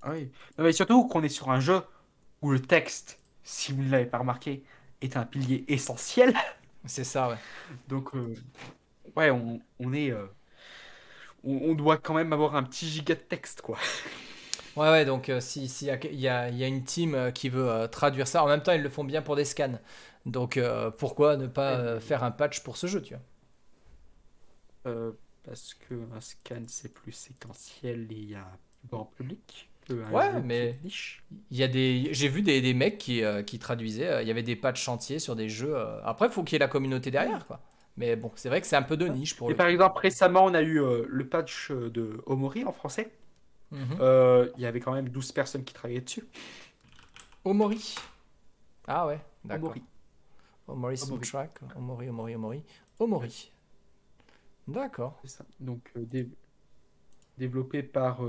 Ah 0.01 0.11
oui. 0.11 0.31
Non, 0.57 0.63
mais 0.63 0.71
surtout 0.71 1.07
qu'on 1.07 1.23
est 1.23 1.29
sur 1.29 1.49
un 1.51 1.59
jeu 1.59 1.81
où 2.41 2.51
le 2.51 2.61
texte, 2.61 3.19
si 3.43 3.73
vous 3.73 3.83
ne 3.83 3.91
l'avez 3.91 4.05
pas 4.05 4.19
remarqué, 4.19 4.63
est 5.01 5.17
un 5.17 5.25
pilier 5.25 5.65
essentiel. 5.67 6.33
C'est 6.85 7.03
ça, 7.03 7.29
ouais. 7.29 7.37
Donc, 7.87 8.13
ouais, 9.15 9.31
on, 9.31 9.59
on 9.79 9.93
est. 9.93 10.11
on, 11.43 11.71
on 11.71 11.75
doit 11.75 11.97
quand 11.97 12.13
même 12.13 12.33
avoir 12.33 12.55
un 12.55 12.63
petit 12.63 12.87
giga 12.87 13.15
de 13.15 13.19
texte, 13.21 13.61
quoi. 13.61 13.77
Ouais, 14.75 14.89
ouais, 14.89 15.05
donc 15.05 15.29
euh, 15.29 15.41
si, 15.41 15.67
si 15.67 15.85
y, 15.85 15.87
y 15.87 16.27
a- 16.27 16.49
il 16.49 16.55
y 16.57 16.63
a 16.63 16.67
une 16.67 16.83
team 16.83 17.13
euh, 17.15 17.31
qui 17.31 17.49
veut 17.49 17.69
euh, 17.69 17.87
traduire 17.87 18.27
ça, 18.27 18.43
en 18.43 18.47
même 18.47 18.61
temps, 18.63 18.71
ils 18.71 18.81
le 18.81 18.89
font 18.89 19.03
bien 19.03 19.21
pour 19.21 19.35
des 19.35 19.45
scans. 19.45 19.79
Donc 20.25 20.57
euh, 20.57 20.91
pourquoi 20.91 21.37
ne 21.37 21.47
pas 21.47 21.99
faire 21.99 22.23
un 22.23 22.31
patch 22.31 22.61
pour 22.61 22.77
ce 22.77 22.87
jeu, 22.87 23.01
tu 23.01 23.13
vois? 23.15 23.23
Parce 25.43 25.73
que 25.73 25.95
un 26.13 26.21
scan, 26.21 26.63
c'est 26.67 26.93
plus 26.93 27.11
séquentiel 27.11 28.11
et 28.11 28.15
il 28.15 28.29
y 28.29 28.35
a 28.35 28.57
plus 28.79 28.87
grand 28.89 29.05
public. 29.05 29.69
un 29.89 30.05
Ouais, 30.11 30.41
mais-. 30.41 30.79
Il 31.51 31.57
y 31.57 31.63
a 31.63 31.67
des, 31.67 32.09
j'ai 32.13 32.27
vu 32.29 32.41
des, 32.43 32.61
des 32.61 32.73
mecs 32.73 32.97
qui, 32.97 33.23
qui 33.47 33.59
traduisaient. 33.59 34.23
Il 34.23 34.27
y 34.27 34.31
avait 34.31 34.43
des 34.43 34.55
patchs 34.55 34.81
chantiers 34.83 35.19
sur 35.19 35.35
des 35.35 35.49
jeux. 35.49 35.75
Après, 36.03 36.27
il 36.27 36.31
faut 36.31 36.43
qu'il 36.43 36.55
y 36.55 36.57
ait 36.57 36.59
la 36.59 36.67
communauté 36.67 37.11
derrière, 37.11 37.47
quoi. 37.47 37.61
Mais 37.97 38.15
bon, 38.15 38.31
c'est 38.35 38.47
vrai 38.49 38.61
que 38.61 38.67
c'est 38.67 38.75
un 38.77 38.81
peu 38.83 38.95
de 38.97 39.07
niche 39.07 39.35
pour 39.35 39.49
Et 39.49 39.53
le. 39.53 39.57
par 39.57 39.67
exemple, 39.67 39.99
récemment, 39.99 40.45
on 40.45 40.53
a 40.53 40.61
eu 40.61 40.81
euh, 40.81 41.05
le 41.07 41.27
patch 41.27 41.71
euh, 41.71 41.89
de 41.89 42.21
Omori 42.25 42.63
en 42.63 42.71
français. 42.71 43.11
Mhm. 43.71 43.97
Euh, 43.99 44.49
Il 44.55 44.61
y 44.61 44.65
avait 44.65 44.79
quand 44.79 44.93
même 44.93 45.09
12 45.09 45.31
personnes 45.31 45.63
qui 45.63 45.73
travaillaient 45.73 46.01
dessus. 46.01 46.25
Omori. 47.45 47.95
Ah 48.87 49.05
ouais, 49.07 49.19
d'accord. 49.43 49.69
Omori. 49.71 49.83
Omori. 50.67 50.97
Soundtrack. 50.97 51.59
Omori, 51.75 52.09
Omori, 52.09 52.35
Omori. 52.35 52.63
Omori. 52.99 53.51
D'accord. 54.67 55.19
C'est 55.23 55.29
ça. 55.31 55.45
Donc, 55.59 55.91
euh, 55.97 56.05
dé- 56.05 56.29
développé 57.37 57.83
par 57.83 58.21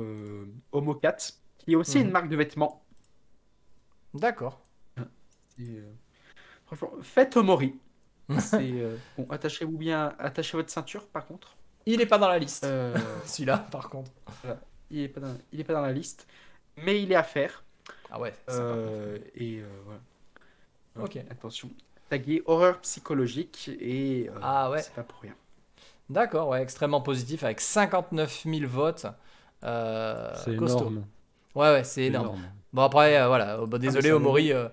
Homocat, 0.72 1.16
qui 1.58 1.72
est 1.72 1.76
aussi 1.76 1.98
Mhm. 1.98 2.04
une 2.06 2.10
marque 2.10 2.28
de 2.28 2.36
vêtements. 2.36 2.82
D'accord. 4.14 4.60
Franchement, 6.66 6.90
faites 7.02 7.36
Omori. 7.36 7.78
C'est 8.38 8.70
euh, 8.72 8.96
bon, 9.18 9.26
attachez-vous 9.30 9.76
bien, 9.76 10.14
attachez 10.18 10.56
votre 10.56 10.70
ceinture 10.70 11.06
par 11.06 11.26
contre. 11.26 11.56
Il 11.86 12.00
est 12.00 12.06
pas 12.06 12.18
dans 12.18 12.28
la 12.28 12.38
liste. 12.38 12.64
Euh, 12.64 12.94
Celui-là, 13.24 13.58
par 13.70 13.88
contre. 13.88 14.10
il 14.90 15.00
est 15.00 15.08
pas 15.08 15.20
dans, 15.20 15.34
il 15.52 15.60
est 15.60 15.64
pas 15.64 15.72
dans 15.72 15.80
la 15.80 15.92
liste, 15.92 16.26
mais 16.76 17.02
il 17.02 17.10
est 17.10 17.16
à 17.16 17.22
faire. 17.22 17.64
Ah 18.10 18.20
ouais. 18.20 18.34
Euh, 18.50 19.18
et 19.34 19.58
euh, 19.60 19.66
voilà. 19.84 20.00
Ok. 21.00 21.16
Attention. 21.30 21.70
Tagué 22.08 22.42
horreur 22.46 22.80
psychologique 22.80 23.70
et 23.80 24.28
euh, 24.28 24.38
Ah 24.42 24.70
ouais. 24.70 24.82
c'est 24.82 24.94
pas 24.94 25.02
pour 25.04 25.20
rien. 25.20 25.34
D'accord, 26.08 26.48
ouais, 26.48 26.60
extrêmement 26.62 27.00
positif 27.00 27.44
avec 27.44 27.60
59 27.60 28.42
000 28.44 28.68
votes. 28.68 29.06
Euh, 29.62 30.32
C'est 30.44 30.56
costaud. 30.56 30.78
énorme. 30.80 31.04
Ouais, 31.54 31.70
ouais, 31.72 31.84
c'est 31.84 32.04
énorme. 32.04 32.40
Bon, 32.72 32.82
après, 32.82 33.16
euh, 33.20 33.28
voilà. 33.28 33.60
Oh, 33.62 33.66
bah, 33.66 33.78
désolé, 33.78 34.08
ça 34.08 34.16
Omori, 34.16 34.52
euh, 34.52 34.68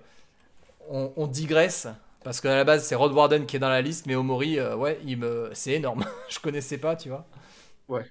on, 0.88 1.12
on 1.16 1.26
digresse. 1.28 1.86
Parce 2.28 2.42
qu'à 2.42 2.54
la 2.54 2.64
base, 2.64 2.84
c'est 2.84 2.94
Rod 2.94 3.12
Warden 3.12 3.46
qui 3.46 3.56
est 3.56 3.58
dans 3.58 3.70
la 3.70 3.80
liste, 3.80 4.04
mais 4.04 4.14
Omori, 4.14 4.58
euh, 4.58 4.76
ouais, 4.76 5.00
il 5.06 5.16
me... 5.16 5.48
c'est 5.54 5.72
énorme. 5.72 6.04
Je 6.28 6.38
connaissais 6.38 6.76
pas, 6.76 6.94
tu 6.94 7.08
vois. 7.08 7.26
Ouais. 7.88 8.04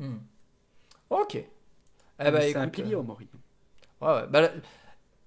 Hmm. 0.00 0.16
Ok. 1.10 1.36
Eh 1.36 1.44
Mais 2.18 2.32
bah, 2.32 2.40
c'est 2.42 2.56
un 2.56 2.66
pilier 2.66 2.96
euh, 2.96 2.98
Omori. 2.98 3.28
Ouais, 4.00 4.08
ouais. 4.08 4.26
Bah, 4.28 4.50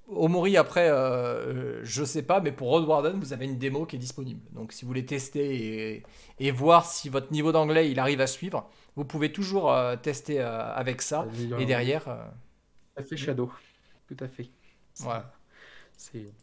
Omori, 0.10 0.58
après, 0.58 0.90
euh, 0.90 1.80
je 1.86 2.04
sais 2.04 2.22
pas, 2.24 2.42
mais 2.42 2.52
pour 2.52 2.68
Rod 2.68 2.86
Warden, 2.86 3.18
vous 3.22 3.32
avez 3.32 3.46
une 3.46 3.58
démo 3.58 3.86
qui 3.86 3.96
est 3.96 4.00
disponible. 4.00 4.42
Donc, 4.52 4.74
si 4.74 4.84
vous 4.84 4.90
voulez 4.90 5.06
tester 5.06 5.94
et, 5.96 6.04
et 6.40 6.52
voir 6.52 6.86
si 6.86 7.08
votre 7.08 7.32
niveau 7.32 7.54
d'anglais 7.54 7.90
il 7.90 8.02
arrive 8.02 8.20
à 8.20 8.28
suivre, 8.28 8.70
vous 8.98 9.06
pouvez 9.06 9.32
toujours 9.32 9.72
euh, 9.72 9.96
tester 9.96 10.42
euh, 10.42 10.74
avec 10.74 11.02
ça. 11.02 11.26
Et 11.58 11.66
derrière, 11.66 12.04
Tout 12.04 13.00
à 13.00 13.04
fait 13.04 13.16
Shadow. 13.16 13.50
Tout 14.10 14.18
à 14.20 14.28
fait. 14.28 14.50
Ouais. 15.06 15.22
C'est 15.96 16.34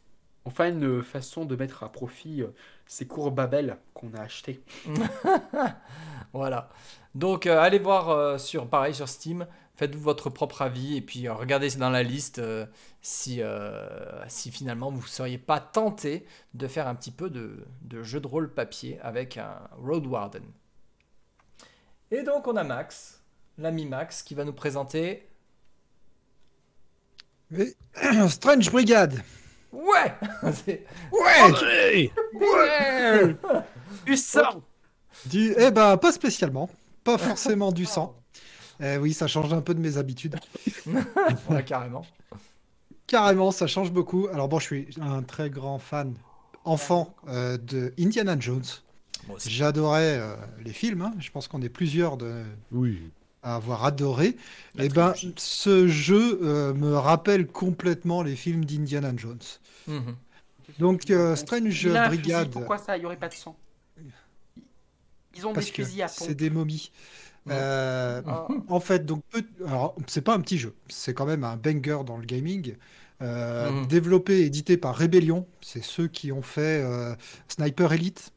enfin 0.47 0.69
une 0.69 1.03
façon 1.03 1.45
de 1.45 1.57
mettre 1.57 1.83
à 1.83 1.93
profit 1.93 2.43
euh, 2.43 2.49
ces 2.87 3.07
cours 3.07 3.31
Babel 3.31 3.77
qu'on 3.93 4.15
a 4.15 4.21
achetés. 4.21 4.63
voilà. 6.33 6.71
Donc, 7.15 7.47
euh, 7.47 7.59
allez 7.59 7.79
voir 7.79 8.09
euh, 8.11 8.39
sur, 8.39 8.69
pareil, 8.69 8.95
sur 8.95 9.09
Steam. 9.09 9.47
Faites-vous 9.77 10.01
votre 10.01 10.31
propre 10.31 10.63
avis 10.63 10.97
et 10.97 11.03
puis 11.03 11.29
euh, 11.29 11.35
regardez 11.35 11.69
dans 11.73 11.91
la 11.91 12.03
liste 12.03 12.39
euh, 12.39 12.65
si, 13.03 13.43
euh, 13.43 14.27
si 14.27 14.51
finalement 14.51 14.91
vous 14.91 15.03
ne 15.03 15.07
seriez 15.07 15.37
pas 15.37 15.61
tenté 15.61 16.27
de 16.55 16.67
faire 16.67 16.89
un 16.89 16.95
petit 16.95 17.11
peu 17.11 17.29
de, 17.29 17.67
de 17.83 18.03
jeu 18.03 18.19
de 18.19 18.27
rôle 18.27 18.53
papier 18.53 18.99
avec 19.03 19.37
un 19.37 19.69
Road 19.79 20.07
Warden. 20.07 20.45
Et 22.11 22.23
donc 22.23 22.49
on 22.49 22.57
a 22.57 22.65
Max, 22.65 23.23
l'ami 23.59 23.85
Max, 23.85 24.23
qui 24.23 24.35
va 24.35 24.45
nous 24.45 24.55
présenter. 24.55 25.29
Strange 28.29 28.71
Brigade. 28.71 29.23
Ouais 29.73 30.15
Ouais. 31.13 32.11
Ouais 32.35 33.37
Du 34.07 34.17
sang 34.17 34.63
Du... 35.27 35.55
Eh 35.59 35.71
ben, 35.71 35.97
pas 35.97 36.13
spécialement. 36.13 36.71
Pas 37.05 37.19
forcément 37.19 37.73
du 37.73 37.85
sang. 37.85 38.17
Eh 38.81 38.97
oui, 38.99 39.13
ça 39.13 39.27
change 39.27 39.53
un 39.53 39.61
peu 39.63 39.75
de 39.75 39.81
mes 39.81 39.97
habitudes. 39.97 40.37
Ouais, 41.51 41.63
carrément. 41.65 42.05
Carrément, 43.07 43.51
ça 43.53 43.67
change 43.67 43.93
beaucoup. 43.93 44.29
Alors 44.33 44.49
bon, 44.49 44.59
je 44.59 44.65
suis 44.65 44.89
un 45.01 45.23
très 45.23 45.49
grand 45.51 45.79
fan 45.79 46.15
enfant 46.65 47.15
euh, 47.29 47.57
de 47.59 47.95
Indiana 47.99 48.37
Jones. 48.39 48.65
Moi 49.29 49.37
aussi. 49.37 49.51
J'adorais 49.51 50.19
euh, 50.19 50.35
les 50.65 50.73
films. 50.73 51.03
hein. 51.03 51.15
Je 51.19 51.31
pense 51.31 51.49
qu'on 51.49 51.63
est 51.63 51.69
plusieurs 51.69 52.17
de... 52.17 52.43
Oui. 52.73 53.01
À 53.47 53.55
avoir 53.57 53.85
adoré. 53.85 54.37
La 54.75 54.85
Eh 54.85 54.89
ben, 54.89 55.15
ce 55.37 55.87
jeu 55.87 56.41
euh, 56.43 56.75
me 56.75 56.95
rappelle 56.97 57.47
complètement 57.47 58.23
les 58.23 58.37
films 58.37 58.65
d'Indiana 58.65 59.13
Jones. 59.17 59.39
Mhm. 59.87 60.17
Donc, 60.79 61.11
euh, 61.11 61.37
Strange 61.37 61.71
fusil, 61.73 61.89
Brigade, 62.09 62.51
Pourquoi 62.51 62.79
ça, 62.79 62.97
il 62.97 63.01
n'y 63.01 63.07
aurait 63.07 63.17
pas 63.17 63.29
de 63.29 63.35
sang 63.35 63.57
Ils 65.37 65.47
ont 65.47 65.53
parce 65.53 65.67
des 65.67 65.73
que 65.73 65.85
fusils 65.85 66.03
à 66.03 66.09
c'est 66.09 66.35
des 66.35 66.51
momies. 66.51 66.91
Euh, 67.49 68.23
Ah. 68.27 68.49
En 68.69 68.81
fait, 68.81 69.07
donc, 69.07 69.23
c'est 70.09 70.23
pas 70.23 70.35
un 70.35 70.41
petit 70.41 70.59
jeu, 70.59 70.75
c'est 70.89 71.15
quand 71.15 71.27
même 71.27 71.45
un 71.45 71.57
banger 71.57 71.99
dans 72.05 72.17
le 72.17 72.25
gaming. 72.27 72.75
Euh, 73.23 73.71
Mhm. 73.71 73.87
Développé 73.87 74.41
et 74.41 74.47
édité 74.47 74.77
par 74.77 74.97
Rebellion, 74.99 75.47
c'est 75.63 75.83
ceux 75.83 76.09
qui 76.09 76.33
ont 76.33 76.43
fait 76.43 76.83
euh, 76.83 77.15
Sniper 77.49 77.93
Elite, 77.93 78.33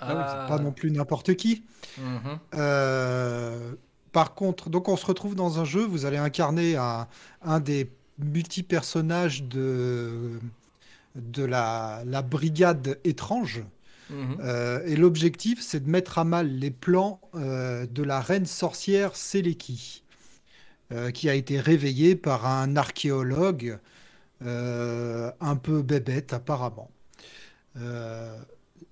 Ah, 0.00 0.46
pas 0.48 0.58
non 0.58 0.72
plus 0.72 0.90
n'importe 0.90 1.34
qui. 1.36 1.64
mhm. 1.98 2.38
Euh, 2.54 3.74
par 4.12 4.34
contre, 4.34 4.70
donc 4.70 4.88
on 4.88 4.96
se 4.96 5.06
retrouve 5.06 5.34
dans 5.34 5.60
un 5.60 5.64
jeu, 5.64 5.84
vous 5.84 6.04
allez 6.04 6.16
incarner 6.16 6.76
un, 6.76 7.06
un 7.42 7.60
des 7.60 7.90
multi-personnages 8.18 9.44
de, 9.44 10.38
de 11.14 11.44
la, 11.44 12.02
la 12.06 12.22
brigade 12.22 12.98
étrange. 13.04 13.62
Mhm. 14.10 14.38
Euh, 14.40 14.80
et 14.86 14.96
l'objectif, 14.96 15.62
c'est 15.62 15.84
de 15.84 15.88
mettre 15.88 16.18
à 16.18 16.24
mal 16.24 16.48
les 16.48 16.70
plans 16.70 17.20
euh, 17.34 17.86
de 17.86 18.02
la 18.02 18.20
reine 18.20 18.46
sorcière 18.46 19.14
Seleki, 19.14 20.02
euh, 20.92 21.10
qui 21.10 21.28
a 21.28 21.34
été 21.34 21.60
réveillée 21.60 22.16
par 22.16 22.46
un 22.46 22.76
archéologue 22.76 23.78
un 24.42 25.56
peu 25.56 25.82
bébête 25.82 26.32
apparemment. 26.32 26.90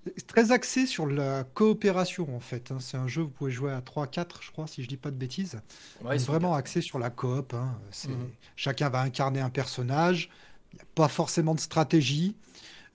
Euh, 0.07 0.11
très 0.27 0.51
axé 0.51 0.85
sur 0.85 1.05
la 1.07 1.43
coopération 1.43 2.35
en 2.35 2.39
fait. 2.39 2.71
hein. 2.71 2.77
C'est 2.79 2.97
un 2.97 3.07
jeu, 3.07 3.21
vous 3.23 3.29
pouvez 3.29 3.51
jouer 3.51 3.71
à 3.71 3.81
3-4, 3.81 4.41
je 4.41 4.51
crois, 4.51 4.67
si 4.67 4.83
je 4.83 4.87
dis 4.87 4.97
pas 4.97 5.11
de 5.11 5.15
bêtises. 5.15 5.61
Ouais, 6.03 6.17
vraiment 6.17 6.49
bien. 6.49 6.57
axé 6.57 6.81
sur 6.81 6.99
la 6.99 7.09
coop. 7.09 7.53
hein. 7.53 7.77
Mhm. 8.07 8.29
Chacun 8.55 8.89
va 8.89 9.01
incarner 9.01 9.39
un 9.41 9.49
personnage. 9.49 10.29
Il 10.73 10.75
n'y 10.77 10.81
a 10.81 10.85
pas 10.95 11.07
forcément 11.07 11.55
de 11.55 11.59
stratégie. 11.59 12.35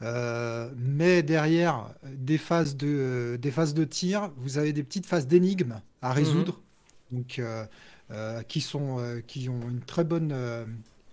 Euh, 0.03 0.71
mais 0.77 1.23
derrière 1.23 1.95
des 2.05 2.37
phases 2.39 2.77
de, 2.77 3.39
des 3.41 3.51
phases 3.51 3.75
de 3.75 3.85
tir, 3.85 4.31
vous 4.37 4.59
avez 4.59 4.73
des 4.73 4.83
petites 4.83 5.07
phases 5.07 5.27
d'énigmes 5.27 5.81
à 6.03 6.13
résoudre, 6.13 6.61
donc, 7.13 7.39
euh, 7.39 7.65
euh, 8.11 8.43
qui, 8.43 8.61
sont, 8.61 8.99
euh, 8.99 9.21
qui 9.21 9.49
ont 9.49 9.61
une 9.69 9.81
très 9.81 10.05
bonne 10.05 10.33
euh, 10.33 10.67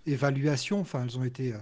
évaluation. 0.08 0.80
Enfin, 0.82 1.04
elles 1.04 1.18
ont 1.18 1.24
été 1.24 1.54
euh, 1.54 1.58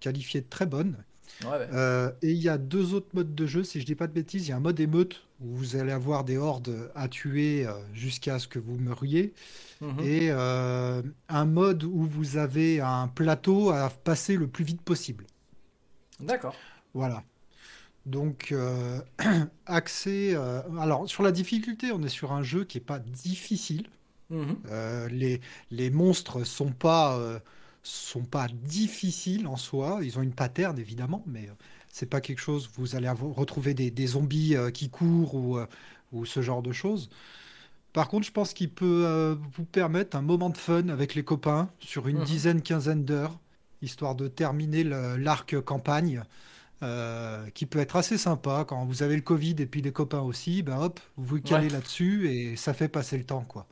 qualifiées 0.00 0.40
de 0.40 0.48
très 0.48 0.66
bonnes. 0.66 0.96
Ouais, 1.44 1.50
ouais. 1.50 1.68
Euh, 1.72 2.10
et 2.22 2.30
il 2.30 2.38
y 2.38 2.48
a 2.48 2.58
deux 2.58 2.94
autres 2.94 3.08
modes 3.14 3.34
de 3.34 3.46
jeu, 3.46 3.64
si 3.64 3.80
je 3.80 3.86
dis 3.86 3.94
pas 3.94 4.06
de 4.06 4.12
bêtises. 4.12 4.46
Il 4.46 4.50
y 4.50 4.52
a 4.52 4.56
un 4.56 4.60
mode 4.60 4.80
émeute 4.80 5.22
où 5.40 5.54
vous 5.54 5.76
allez 5.76 5.92
avoir 5.92 6.24
des 6.24 6.36
hordes 6.36 6.90
à 6.94 7.08
tuer 7.08 7.66
euh, 7.66 7.72
jusqu'à 7.94 8.38
ce 8.38 8.48
que 8.48 8.58
vous 8.58 8.76
meuriez. 8.76 9.32
Mhm. 9.80 10.00
Et 10.00 10.28
euh, 10.30 11.02
un 11.28 11.44
mode 11.44 11.84
où 11.84 12.02
vous 12.02 12.36
avez 12.36 12.80
un 12.80 13.08
plateau 13.08 13.70
à 13.70 13.90
passer 13.90 14.36
le 14.36 14.48
plus 14.48 14.64
vite 14.64 14.82
possible. 14.82 15.24
D'accord. 16.20 16.54
Voilà. 16.94 17.22
Donc, 18.06 18.48
euh, 18.52 19.00
euh, 19.68 20.62
alors, 20.80 21.08
sur 21.08 21.22
la 21.22 21.32
difficulté, 21.32 21.92
on 21.92 22.02
est 22.02 22.08
sur 22.08 22.32
un 22.32 22.42
jeu 22.42 22.64
qui 22.64 22.78
est 22.78 22.82
pas 22.82 22.98
difficile. 22.98 23.88
Mhm. 24.30 24.56
Les, 25.10 25.40
les 25.70 25.90
monstres 25.90 26.44
sont 26.44 26.72
pas, 26.72 27.18
sont 27.88 28.24
pas 28.24 28.46
difficiles 28.48 29.46
en 29.46 29.56
soi. 29.56 30.00
Ils 30.02 30.18
ont 30.18 30.22
une 30.22 30.32
pattern, 30.34 30.78
évidemment, 30.78 31.22
mais 31.26 31.48
euh, 31.48 31.52
c'est 31.92 32.06
pas 32.06 32.20
quelque 32.20 32.40
chose. 32.40 32.70
Vous 32.76 32.96
allez 32.96 33.06
avoir- 33.08 33.34
retrouver 33.34 33.74
des, 33.74 33.90
des 33.90 34.06
zombies 34.08 34.56
euh, 34.56 34.70
qui 34.70 34.90
courent 34.90 35.34
ou, 35.34 35.58
euh, 35.58 35.66
ou 36.12 36.26
ce 36.26 36.42
genre 36.42 36.62
de 36.62 36.72
choses. 36.72 37.08
Par 37.92 38.08
contre, 38.08 38.26
je 38.26 38.32
pense 38.32 38.52
qu'il 38.54 38.70
peut 38.70 39.04
euh, 39.06 39.34
vous 39.56 39.64
permettre 39.64 40.16
un 40.16 40.22
moment 40.22 40.50
de 40.50 40.58
fun 40.58 40.88
avec 40.88 41.14
les 41.14 41.24
copains 41.24 41.70
sur 41.80 42.08
une 42.08 42.18
Mhm. 42.18 42.24
dizaine, 42.24 42.62
quinzaine 42.62 43.04
d'heures, 43.04 43.38
histoire 43.82 44.14
de 44.14 44.28
terminer 44.28 44.84
l'arc 44.84 45.60
campagne, 45.60 46.22
qui 47.54 47.66
peut 47.66 47.80
être 47.80 47.96
assez 47.96 48.18
sympa 48.18 48.64
quand 48.68 48.84
vous 48.84 49.02
avez 49.02 49.16
le 49.16 49.22
Covid 49.22 49.56
et 49.58 49.66
puis 49.66 49.82
les 49.82 49.90
copains 49.92 50.20
aussi. 50.20 50.62
Ben 50.62 50.78
hop, 50.80 51.00
vous 51.16 51.36
vous 51.36 51.40
calez 51.42 51.66
Ouais. 51.66 51.72
là-dessus 51.72 52.30
et 52.30 52.56
ça 52.56 52.72
fait 52.74 52.88
passer 52.88 53.18
le 53.18 53.24
temps, 53.24 53.44
quoi. 53.44 53.66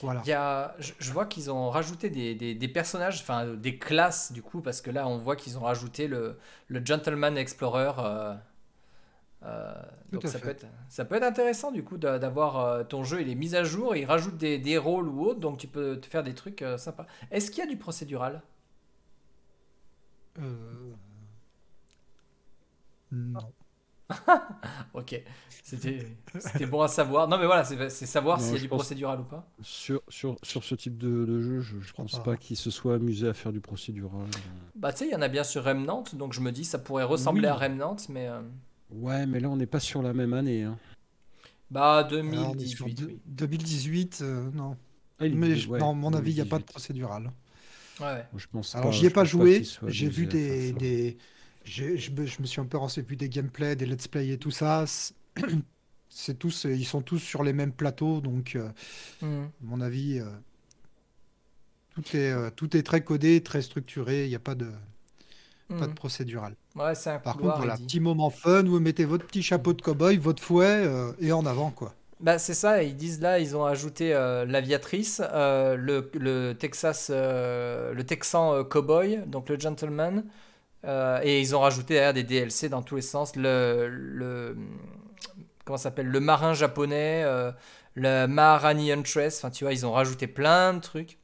Voilà. 0.00 0.22
Il 0.24 0.28
y 0.28 0.32
a, 0.32 0.74
je, 0.78 0.92
je 0.98 1.12
vois 1.12 1.26
qu'ils 1.26 1.50
ont 1.50 1.70
rajouté 1.70 2.10
des, 2.10 2.34
des- 2.34 2.54
des 2.54 2.68
personnages, 2.68 3.20
enfin 3.20 3.46
des 3.54 3.78
classes 3.78 4.32
du 4.32 4.42
coup, 4.42 4.60
parce 4.62 4.80
que 4.80 4.90
là 4.90 5.06
on 5.08 5.18
voit 5.18 5.36
qu'ils 5.36 5.58
ont 5.58 5.62
rajouté 5.62 6.08
le, 6.08 6.38
le 6.68 6.84
Gentleman 6.84 7.36
Explorer. 7.38 7.92
euh, 7.98 8.34
euh, 9.44 9.72
donc 10.12 10.26
ça 10.26 10.38
fait. 10.38 10.44
peut, 10.44 10.48
être, 10.50 10.66
ça 10.88 11.04
peut 11.04 11.14
être 11.14 11.22
intéressant 11.22 11.70
du 11.70 11.84
coup 11.84 11.96
d'a- 11.96 12.18
d'avoir 12.18 12.58
euh, 12.58 12.84
ton 12.84 13.04
jeu, 13.04 13.20
il 13.20 13.28
est 13.30 13.34
mis 13.36 13.54
à 13.54 13.62
jour, 13.64 13.94
il 13.94 14.04
rajoute 14.04 14.36
des, 14.36 14.58
des 14.58 14.78
rôles 14.78 15.08
ou 15.08 15.22
autres, 15.24 15.38
donc 15.40 15.58
tu 15.58 15.68
peux 15.68 16.00
te 16.00 16.06
faire 16.06 16.22
des 16.24 16.34
trucs 16.34 16.62
euh, 16.62 16.76
sympas. 16.76 17.06
Est-ce 17.30 17.50
qu'il 17.50 17.60
y 17.62 17.66
a 17.66 17.70
du 17.70 17.76
procédural? 17.76 18.42
Euh, 20.38 20.94
Non. 23.10 23.52
Ok, 24.94 25.22
c'était 25.62 26.06
c'était 26.38 26.66
bon 26.66 26.80
à 26.82 26.88
savoir. 26.88 27.28
Non 27.28 27.38
mais 27.38 27.46
voilà, 27.46 27.64
c'est 27.64 27.90
c'est 27.90 28.06
savoir 28.06 28.40
s'il 28.40 28.54
y 28.54 28.56
a 28.56 28.60
du 28.60 28.68
procédural 28.68 29.20
ou 29.20 29.24
pas. 29.24 29.46
Sur, 29.62 30.00
sur, 30.08 30.36
sur 30.42 30.64
ce 30.64 30.74
type 30.74 30.96
de, 30.96 31.24
de 31.26 31.40
jeu, 31.42 31.60
je, 31.60 31.78
je 31.80 31.92
pense 31.92 32.12
pas. 32.12 32.22
pas 32.32 32.36
qu'il 32.36 32.56
se 32.56 32.70
soit 32.70 32.94
amusé 32.94 33.28
à 33.28 33.34
faire 33.34 33.52
du 33.52 33.60
procédural. 33.60 34.26
Bah 34.74 34.92
tu 34.92 35.00
sais, 35.00 35.06
il 35.08 35.12
y 35.12 35.16
en 35.16 35.22
a 35.22 35.28
bien 35.28 35.44
sur 35.44 35.64
Remnant, 35.64 36.04
donc 36.14 36.32
je 36.32 36.40
me 36.40 36.52
dis 36.52 36.64
ça 36.64 36.78
pourrait 36.78 37.04
ressembler 37.04 37.42
Oui. 37.42 37.46
à 37.48 37.54
Remnant, 37.54 37.96
mais 38.08 38.28
euh, 38.28 38.40
Ouais, 38.90 39.26
mais 39.26 39.40
là, 39.40 39.50
on 39.50 39.56
n'est 39.56 39.66
pas 39.66 39.80
sur 39.80 40.00
la 40.00 40.14
même 40.14 40.32
année. 40.32 40.62
Hein. 40.62 40.78
bah 41.70 41.98
Alors, 41.98 42.10
on 42.10 42.54
est 42.58 42.66
sur 42.66 42.86
2018. 42.86 42.94
deux- 42.94 43.06
oui. 43.06 43.20
2018, 43.26 44.18
euh, 44.22 44.50
non. 44.54 44.76
Ah, 45.20 45.26
il- 45.26 45.36
Mais 45.36 45.66
ouais, 45.66 45.78
dans 45.78 45.92
mon 45.92 46.14
avis, 46.14 46.30
il 46.32 46.36
n'y 46.36 46.40
a 46.40 46.44
pas 46.44 46.56
de 46.56 46.62
2018. 46.62 46.72
procédural. 46.72 47.30
Ouais, 48.00 48.06
ouais. 48.06 48.24
Je 48.36 48.46
pense 48.46 48.74
Alors, 48.74 48.92
j'y 48.92 49.04
ai 49.04 49.08
je 49.10 49.14
pas 49.14 49.24
joué. 49.24 49.62
J'ai 49.88 50.08
vu 50.08 50.26
des, 50.26 50.72
je, 51.64 52.10
me, 52.12 52.26
je 52.26 52.40
me 52.42 52.46
suis 52.46 52.60
un 52.60 52.66
peu 52.66 52.76
renseigné, 52.78 53.06
vu 53.08 53.16
des 53.16 53.28
gameplays, 53.28 53.76
des 53.76 53.86
let's 53.86 54.08
play 54.08 54.28
et 54.30 54.38
tout 54.38 54.50
ça. 54.50 54.84
C'est- 54.86 56.34
tous, 56.38 56.64
ils 56.64 56.84
sont 56.86 57.02
tous 57.02 57.18
sur 57.18 57.42
les 57.44 57.52
mêmes 57.52 57.72
plateaux, 57.72 58.20
donc 58.20 58.56
euh, 58.56 58.68
Mhm. 59.20 59.52
à 59.62 59.64
mon 59.64 59.80
avis, 59.80 60.20
euh, 60.20 60.26
tout 61.94 62.16
est, 62.16 62.30
euh, 62.32 62.50
tout 62.50 62.76
est 62.76 62.82
très 62.82 63.02
codé, 63.04 63.42
très 63.42 63.60
structuré. 63.62 64.24
Il 64.24 64.28
n'y 64.30 64.34
a 64.34 64.38
pas 64.40 64.54
de, 64.54 64.70
pas 65.76 65.86
de 65.86 65.92
Mhm. 65.92 65.94
procédural. 65.94 66.54
Ouais, 66.76 66.94
c'est 66.94 67.10
un 67.10 67.18
Par 67.22 67.34
couloir, 67.34 67.56
contre, 67.56 67.58
voilà, 67.58 67.78
petit 67.78 68.00
moment 68.00 68.30
fun, 68.30 68.64
vous 68.64 68.80
mettez 68.80 69.04
votre 69.06 69.26
petit 69.26 69.42
chapeau 69.42 69.72
de 69.74 69.82
cow-boy, 69.82 70.18
votre 70.18 70.42
fouet 70.42 70.84
et 71.20 71.32
en 71.32 71.46
avant, 71.46 71.70
quoi. 71.70 71.94
Bah, 72.20 72.38
c'est 72.40 72.54
ça, 72.54 72.82
ils 72.82 72.96
disent 72.96 73.20
là, 73.20 73.38
ils 73.38 73.56
ont 73.56 73.64
ajouté 73.64 74.12
euh, 74.12 74.44
l'aviatrice, 74.44 75.22
euh, 75.32 75.76
le, 75.76 76.10
le 76.14 76.52
Texas, 76.54 77.10
euh, 77.14 77.92
le 77.94 78.04
Texan 78.04 78.64
cowboy, 78.64 79.20
donc 79.26 79.48
le 79.48 79.58
gentleman, 79.58 80.24
euh, 80.84 81.20
et 81.22 81.40
ils 81.40 81.56
ont 81.56 81.60
rajouté 81.60 81.94
derrière 81.94 82.14
des 82.14 82.24
DLC 82.24 82.68
dans 82.68 82.82
tous 82.82 82.96
les 82.96 83.02
sens, 83.02 83.36
le, 83.36 83.88
le 83.88 84.56
comment 85.64 85.78
s'appelle, 85.78 86.06
le 86.08 86.20
marin 86.20 86.54
japonais, 86.54 87.22
euh, 87.24 87.52
le 87.94 88.26
Maharani 88.26 88.92
Huntress, 88.92 89.38
enfin 89.38 89.50
tu 89.50 89.64
vois, 89.64 89.72
ils 89.72 89.84
ont 89.86 89.92
rajouté 89.92 90.26
plein 90.26 90.74
de 90.74 90.80
trucs. 90.80 91.18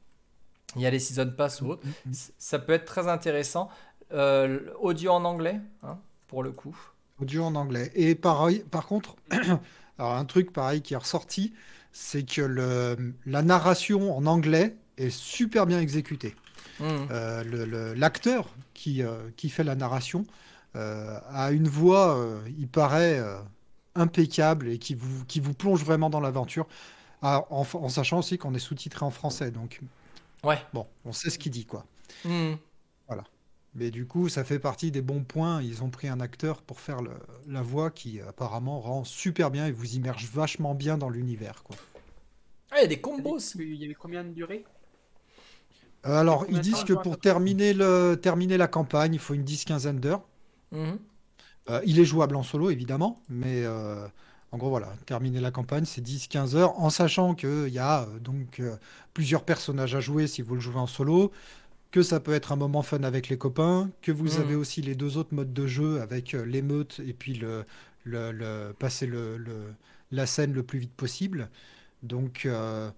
Il 0.75 0.81
y 0.81 0.85
a 0.85 0.91
les 0.91 0.99
season 0.99 1.31
pass 1.37 1.61
ou 1.61 1.69
autre. 1.71 1.83
C- 2.11 2.33
Ça 2.37 2.59
peut 2.59 2.73
être 2.73 2.85
très 2.85 3.07
intéressant. 3.07 3.69
Euh, 4.13 4.59
audio 4.79 5.11
en 5.13 5.25
anglais, 5.25 5.59
hein, 5.83 5.99
pour 6.27 6.43
le 6.43 6.51
coup. 6.51 6.77
Audio 7.21 7.43
en 7.43 7.55
anglais. 7.55 7.91
Et 7.95 8.15
pareil, 8.15 8.63
par 8.71 8.87
contre, 8.87 9.15
alors 9.99 10.13
un 10.13 10.25
truc 10.25 10.51
pareil 10.53 10.81
qui 10.81 10.93
est 10.93 10.97
ressorti, 10.97 11.53
c'est 11.93 12.23
que 12.23 12.41
le, 12.41 13.13
la 13.25 13.41
narration 13.41 14.15
en 14.17 14.25
anglais 14.25 14.75
est 14.97 15.09
super 15.09 15.65
bien 15.65 15.79
exécutée. 15.79 16.35
Mhm. 16.79 17.07
Euh, 17.11 17.93
L'acteur 17.95 18.49
qui, 18.73 19.03
euh, 19.03 19.29
qui 19.37 19.49
fait 19.49 19.63
la 19.63 19.75
narration 19.75 20.25
euh, 20.75 21.19
a 21.29 21.51
une 21.51 21.67
voix, 21.67 22.17
euh, 22.17 22.39
il 22.57 22.67
paraît, 22.67 23.17
euh, 23.19 23.37
impeccable 23.95 24.67
et 24.69 24.77
qui 24.77 24.95
vous, 24.95 25.23
qui 25.25 25.39
vous 25.39 25.53
plonge 25.53 25.83
vraiment 25.83 26.09
dans 26.09 26.19
l'aventure. 26.19 26.67
Ah, 27.21 27.45
en, 27.49 27.65
en 27.73 27.89
sachant 27.89 28.19
aussi 28.19 28.37
qu'on 28.37 28.53
est 28.53 28.59
sous-titré 28.59 29.05
en 29.05 29.11
français, 29.11 29.51
donc 29.51 29.81
Ouais. 30.43 30.59
bon, 30.73 30.85
on 31.05 31.11
sait 31.13 31.29
ce 31.29 31.39
qu'il 31.39 31.51
dit, 31.51 31.65
quoi. 31.65 31.85
Hmm. 32.25 32.55
Mais 33.77 33.91
du 33.91 34.05
coup, 34.07 34.29
ça 34.29 34.45
fait 34.45 34.59
partie 34.59 34.89
des 34.89 35.01
bons 35.01 35.23
points. 35.23 35.61
Ils 35.61 35.83
ont 35.83 35.89
pris 35.89 36.07
un 36.07 36.21
acteur 36.21 36.61
pour 36.61 36.79
faire 36.79 37.01
le- 37.01 37.19
la 37.47 37.61
voix 37.61 37.91
qui 37.91 38.21
apparemment 38.21 38.79
rend 38.79 39.03
super 39.03 39.51
bien 39.51 39.67
et 39.67 39.71
vous 39.71 39.95
immerge 39.95 40.29
vachement 40.31 40.73
bien 40.73 40.97
dans 40.97 41.09
l'univers, 41.09 41.61
quoi. 41.63 41.75
Ah, 42.71 42.75
il 42.77 42.81
y 42.81 42.85
a 42.85 42.87
des 42.87 43.01
combos. 43.01 43.37
Il 43.55 43.75
y 43.75 43.85
avait 43.85 43.93
combien 43.93 44.23
de 44.23 44.29
durée 44.29 44.63
alors, 46.05 46.45
combien 46.45 46.57
ils 46.57 46.61
disent 46.61 46.83
que 46.83 46.93
pour 46.93 47.19
terminer, 47.19 47.73
le, 47.73 48.15
terminer 48.21 48.57
la 48.57 48.67
campagne, 48.67 49.13
il 49.13 49.19
faut 49.19 49.33
une 49.33 49.43
10-quinzaine 49.43 49.99
d'heures. 49.99 50.23
Mhm. 50.71 50.99
Euh, 51.69 51.81
il 51.85 51.99
est 51.99 52.05
jouable 52.05 52.35
en 52.35 52.43
solo, 52.43 52.69
évidemment, 52.69 53.21
mais 53.29 53.63
euh, 53.65 54.07
en 54.51 54.57
gros, 54.57 54.69
voilà, 54.69 54.93
terminer 55.05 55.39
la 55.39 55.51
campagne, 55.51 55.85
c'est 55.85 56.01
10-15 56.01 56.55
heures, 56.55 56.79
en 56.79 56.89
sachant 56.91 57.33
qu'il 57.33 57.69
y 57.69 57.79
a 57.79 58.03
euh, 58.03 58.19
donc 58.19 58.59
euh, 58.59 58.75
plusieurs 59.13 59.43
personnages 59.43 59.95
à 59.95 59.99
jouer 59.99 60.27
si 60.27 60.41
vous 60.43 60.53
le 60.55 60.61
jouez 60.61 60.75
en 60.77 60.85
solo, 60.87 61.31
que 61.91 62.03
ça 62.03 62.19
peut 62.19 62.33
être 62.33 62.51
un 62.53 62.57
moment 62.57 62.83
fun 62.83 63.03
avec 63.03 63.29
les 63.29 63.37
copains, 63.37 63.89
que 64.01 64.11
vous 64.11 64.35
Mhm. 64.35 64.41
avez 64.41 64.55
aussi 64.55 64.81
les 64.81 64.95
deux 64.95 65.17
autres 65.17 65.33
modes 65.35 65.53
de 65.53 65.67
jeu 65.67 66.01
avec 66.01 66.35
euh, 66.35 66.45
l'émeute 66.45 67.01
et 67.05 67.13
puis 67.13 67.35
le, 67.35 67.65
le- 68.05 68.31
le- 68.31 68.73
passer 68.77 69.07
le, 69.07 69.37
la 70.11 70.25
scène 70.25 70.53
le 70.53 70.63
plus 70.63 70.79
vite 70.79 70.93
possible. 70.93 71.49
Donc, 72.03 72.45
euh, 72.45 72.91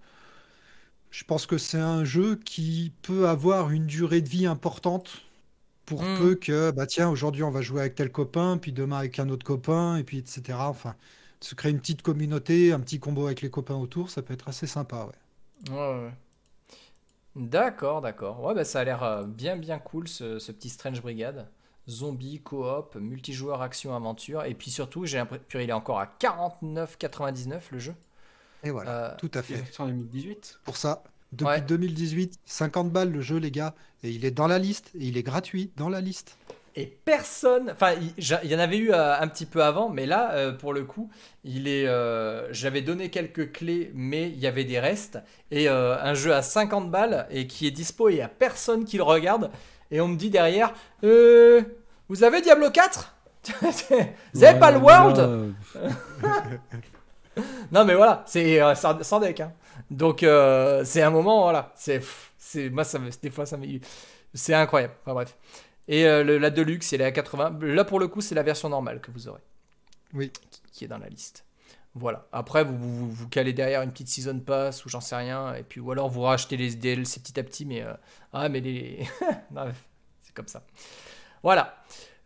je 1.10 1.24
pense 1.24 1.46
que 1.46 1.58
c'est 1.58 1.78
un 1.78 2.04
jeu 2.04 2.36
qui 2.36 2.92
peut 3.02 3.28
avoir 3.28 3.70
une 3.70 3.86
durée 3.86 4.20
de 4.22 4.28
vie 4.28 4.46
importante 4.46 5.22
pour 5.86 6.06
Mm. 6.06 6.08
peu 6.12 6.36
que, 6.36 6.70
bah 6.72 6.86
tiens, 6.86 7.10
aujourd'hui 7.10 7.42
on 7.44 7.50
va 7.50 7.62
jouer 7.62 7.80
avec 7.82 7.94
tel 7.96 8.12
copain, 8.12 8.58
puis 8.58 8.72
demain 8.72 8.98
avec 8.98 9.18
un 9.20 9.28
autre 9.30 9.46
copain, 9.46 9.96
et 9.98 10.04
puis 10.04 10.18
etc. 10.20 10.70
Enfin, 10.70 10.96
se 11.40 11.54
créer 11.56 11.72
une 11.72 11.80
petite 11.80 12.02
communauté, 12.02 12.72
un 12.72 12.80
petit 12.80 13.00
combo 13.00 13.26
avec 13.26 13.42
les 13.42 13.50
copains 13.50 13.76
autour, 13.76 14.10
ça 14.10 14.22
peut 14.22 14.34
être 14.34 14.48
assez 14.48 14.66
sympa, 14.68 15.06
ouais. 15.06 15.12
Ouais, 15.70 15.74
ouais, 15.74 16.04
ouais. 16.06 16.12
D'accord, 17.36 18.00
d'accord. 18.02 18.42
Ouais, 18.42 18.54
bah, 18.54 18.64
ça 18.64 18.80
a 18.80 18.84
l'air 18.84 19.02
euh, 19.02 19.24
bien, 19.24 19.56
bien 19.56 19.78
cool 19.78 20.08
ce, 20.08 20.38
ce 20.38 20.52
petit 20.52 20.68
Strange 20.70 21.00
Brigade. 21.02 21.48
Zombie, 21.88 22.40
coop, 22.42 22.96
multijoueur, 22.96 23.62
action, 23.62 23.94
aventure. 23.94 24.44
Et 24.44 24.54
puis 24.54 24.70
surtout, 24.70 25.06
j'ai 25.06 25.16
l'impression 25.18 25.44
qu'il 25.50 25.60
est 25.70 25.72
encore 25.72 26.00
à 26.00 26.06
49,99 26.06 27.68
le 27.72 27.78
jeu. 27.78 27.94
Et 28.64 28.70
voilà, 28.70 28.90
Euh, 28.90 29.14
tout 29.18 29.30
à 29.34 29.42
fait. 29.42 29.62
en 29.78 29.86
2018. 29.86 30.60
Pour 30.64 30.76
ça, 30.76 31.02
depuis 31.32 31.46
Ouais. 31.48 31.60
2018, 31.60 32.38
50 32.44 32.90
balles 32.90 33.10
le 33.12 33.20
jeu, 33.20 33.36
les 33.38 33.50
gars, 33.50 33.74
et 34.02 34.10
il 34.10 34.24
est 34.24 34.30
dans 34.30 34.46
la 34.48 34.58
liste, 34.58 34.90
et 34.94 35.04
il 35.04 35.16
est 35.16 35.22
gratuit 35.22 35.70
dans 35.76 35.88
la 35.88 36.00
liste. 36.00 36.36
Et 36.76 36.86
personne, 37.04 37.70
enfin, 37.72 37.94
il 38.16 38.50
y 38.50 38.54
en 38.54 38.58
avait 38.60 38.76
eu 38.78 38.92
euh, 38.92 39.18
un 39.18 39.26
petit 39.26 39.46
peu 39.46 39.64
avant, 39.64 39.88
mais 39.88 40.06
là, 40.06 40.32
euh, 40.34 40.52
pour 40.52 40.72
le 40.72 40.84
coup, 40.84 41.10
il 41.42 41.66
est. 41.66 41.88
euh, 41.88 42.52
J'avais 42.52 42.82
donné 42.82 43.10
quelques 43.10 43.50
clés, 43.50 43.90
mais 43.94 44.28
il 44.30 44.38
y 44.38 44.46
avait 44.46 44.64
des 44.64 44.78
restes. 44.78 45.18
Et 45.50 45.68
euh, 45.68 45.96
un 46.00 46.14
jeu 46.14 46.32
à 46.32 46.42
50 46.42 46.88
balles 46.90 47.26
et 47.30 47.48
qui 47.48 47.66
est 47.66 47.72
dispo 47.72 48.08
et 48.08 48.12
il 48.12 48.16
n'y 48.16 48.20
a 48.22 48.28
personne 48.28 48.84
qui 48.84 48.96
le 48.96 49.02
regarde. 49.02 49.50
Et 49.90 50.00
on 50.00 50.06
me 50.08 50.16
dit 50.16 50.30
derrière, 50.30 50.72
euh, 51.02 51.62
vous 52.08 52.22
avez 52.22 52.42
Diablo 52.42 52.70
4 52.70 53.16
Vous 54.34 54.44
avez 54.44 54.58
pas 54.60 54.70
le 54.70 54.78
World? 54.78 55.54
Non, 57.72 57.84
mais 57.84 57.94
voilà, 57.94 58.22
c'est 58.26 58.60
euh, 58.62 58.74
sans, 58.74 59.20
deck. 59.20 59.40
hein. 59.40 59.52
Donc, 59.90 60.22
euh, 60.22 60.84
c'est 60.84 61.02
un 61.02 61.10
moment, 61.10 61.42
voilà. 61.42 61.72
C'est, 61.76 62.02
c'est, 62.38 62.70
moi, 62.70 62.84
ça 62.84 62.98
des 63.22 63.30
fois, 63.30 63.46
ça 63.46 63.56
me. 63.56 63.66
C'est 64.34 64.54
incroyable. 64.54 64.94
Enfin, 65.02 65.14
bref. 65.14 65.36
Et 65.88 66.06
euh, 66.06 66.22
le- 66.24 66.38
la 66.38 66.50
Deluxe, 66.50 66.92
elle 66.92 67.00
est 67.00 67.04
à 67.04 67.12
80. 67.12 67.58
Là, 67.62 67.84
pour 67.84 67.98
le 68.00 68.08
coup, 68.08 68.20
c'est 68.20 68.34
la 68.34 68.42
version 68.42 68.68
normale 68.68 69.00
que 69.00 69.10
vous 69.10 69.28
aurez. 69.28 69.40
Oui. 70.14 70.30
Qui, 70.50 70.62
qui 70.72 70.84
est 70.84 70.88
dans 70.88 70.98
la 70.98 71.08
liste. 71.08 71.44
Voilà. 71.94 72.26
Après, 72.32 72.62
vous, 72.64 72.76
vous, 72.78 73.10
vous 73.10 73.28
calez 73.28 73.52
derrière 73.52 73.82
une 73.82 73.90
petite 73.90 74.08
Season 74.08 74.38
Pass 74.38 74.84
ou 74.84 74.88
j'en 74.88 75.00
sais 75.00 75.16
rien. 75.16 75.54
Et 75.54 75.62
puis, 75.62 75.80
ou 75.80 75.90
alors, 75.90 76.08
vous 76.08 76.20
rachetez 76.22 76.56
les 76.56 76.74
DLC 76.74 77.20
petit 77.20 77.40
à 77.40 77.42
petit. 77.42 77.64
Mais. 77.66 77.82
euh, 77.82 77.94
ah, 78.32 78.48
mais 78.48 78.60
les. 78.60 79.06
non, 79.50 79.64
c'est 80.22 80.34
comme 80.34 80.48
ça. 80.48 80.62
Voilà. 81.42 81.76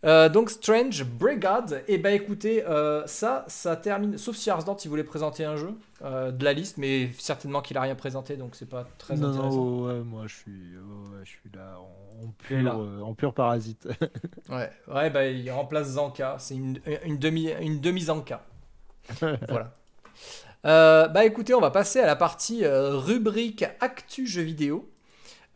Euh, 0.05 0.29
donc 0.29 0.51
Strange 0.51 1.05
Brigade, 1.05 1.85
et 1.87 1.97
bah 1.97 2.11
écoutez, 2.11 2.65
euh, 2.67 3.07
ça, 3.07 3.45
ça 3.47 3.77
termine. 3.77 4.19
Sauf 4.19 4.35
si 4.37 4.51
Arsdant 4.51 4.77
il 4.85 4.89
voulait 4.89 5.05
présenter 5.05 5.45
un 5.45 5.55
jeu 5.57 5.75
euh, 6.05 6.33
de 6.33 6.45
la 6.45 6.53
liste, 6.53 6.77
mais 6.77 7.11
certainement 7.19 7.61
qu'il 7.61 7.77
a 7.79 7.83
rien 7.83 7.95
présenté, 7.95 8.37
donc 8.37 8.57
c'est 8.57 8.69
pas 8.69 8.85
très 8.99 9.17
non, 9.17 9.29
intéressant. 9.29 9.65
non, 9.65 9.87
ouais, 9.87 10.01
moi 10.01 10.25
je 10.27 10.35
suis, 10.35 10.51
ouais, 10.77 11.21
je 11.23 11.31
suis 11.31 11.51
là 11.55 11.79
en, 11.79 12.27
là. 12.51 12.73
pur, 12.73 12.81
euh, 12.81 13.01
en 13.01 13.15
pur 13.15 13.33
parasite. 13.33 13.89
Ouais, 14.49 14.71
ouais, 14.89 15.09
bah 15.11 15.27
il 15.29 15.51
remplace 15.51 15.91
Zanka, 15.91 16.37
c'est 16.39 16.57
une, 16.57 16.81
une 17.05 17.19
demi, 17.19 17.51
une 17.61 17.81
demi 17.81 18.03
Zanka. 18.03 18.45
voilà. 19.49 19.73
Euh, 20.65 21.09
bah 21.09 21.25
écoutez, 21.25 21.55
on 21.55 21.61
va 21.61 21.71
passer 21.71 22.01
à 22.01 22.07
la 22.07 22.17
partie 22.17 22.65
euh, 22.65 22.97
rubrique 22.97 23.65
actu 23.81 24.27
jeux 24.27 24.43
vidéo. 24.43 24.89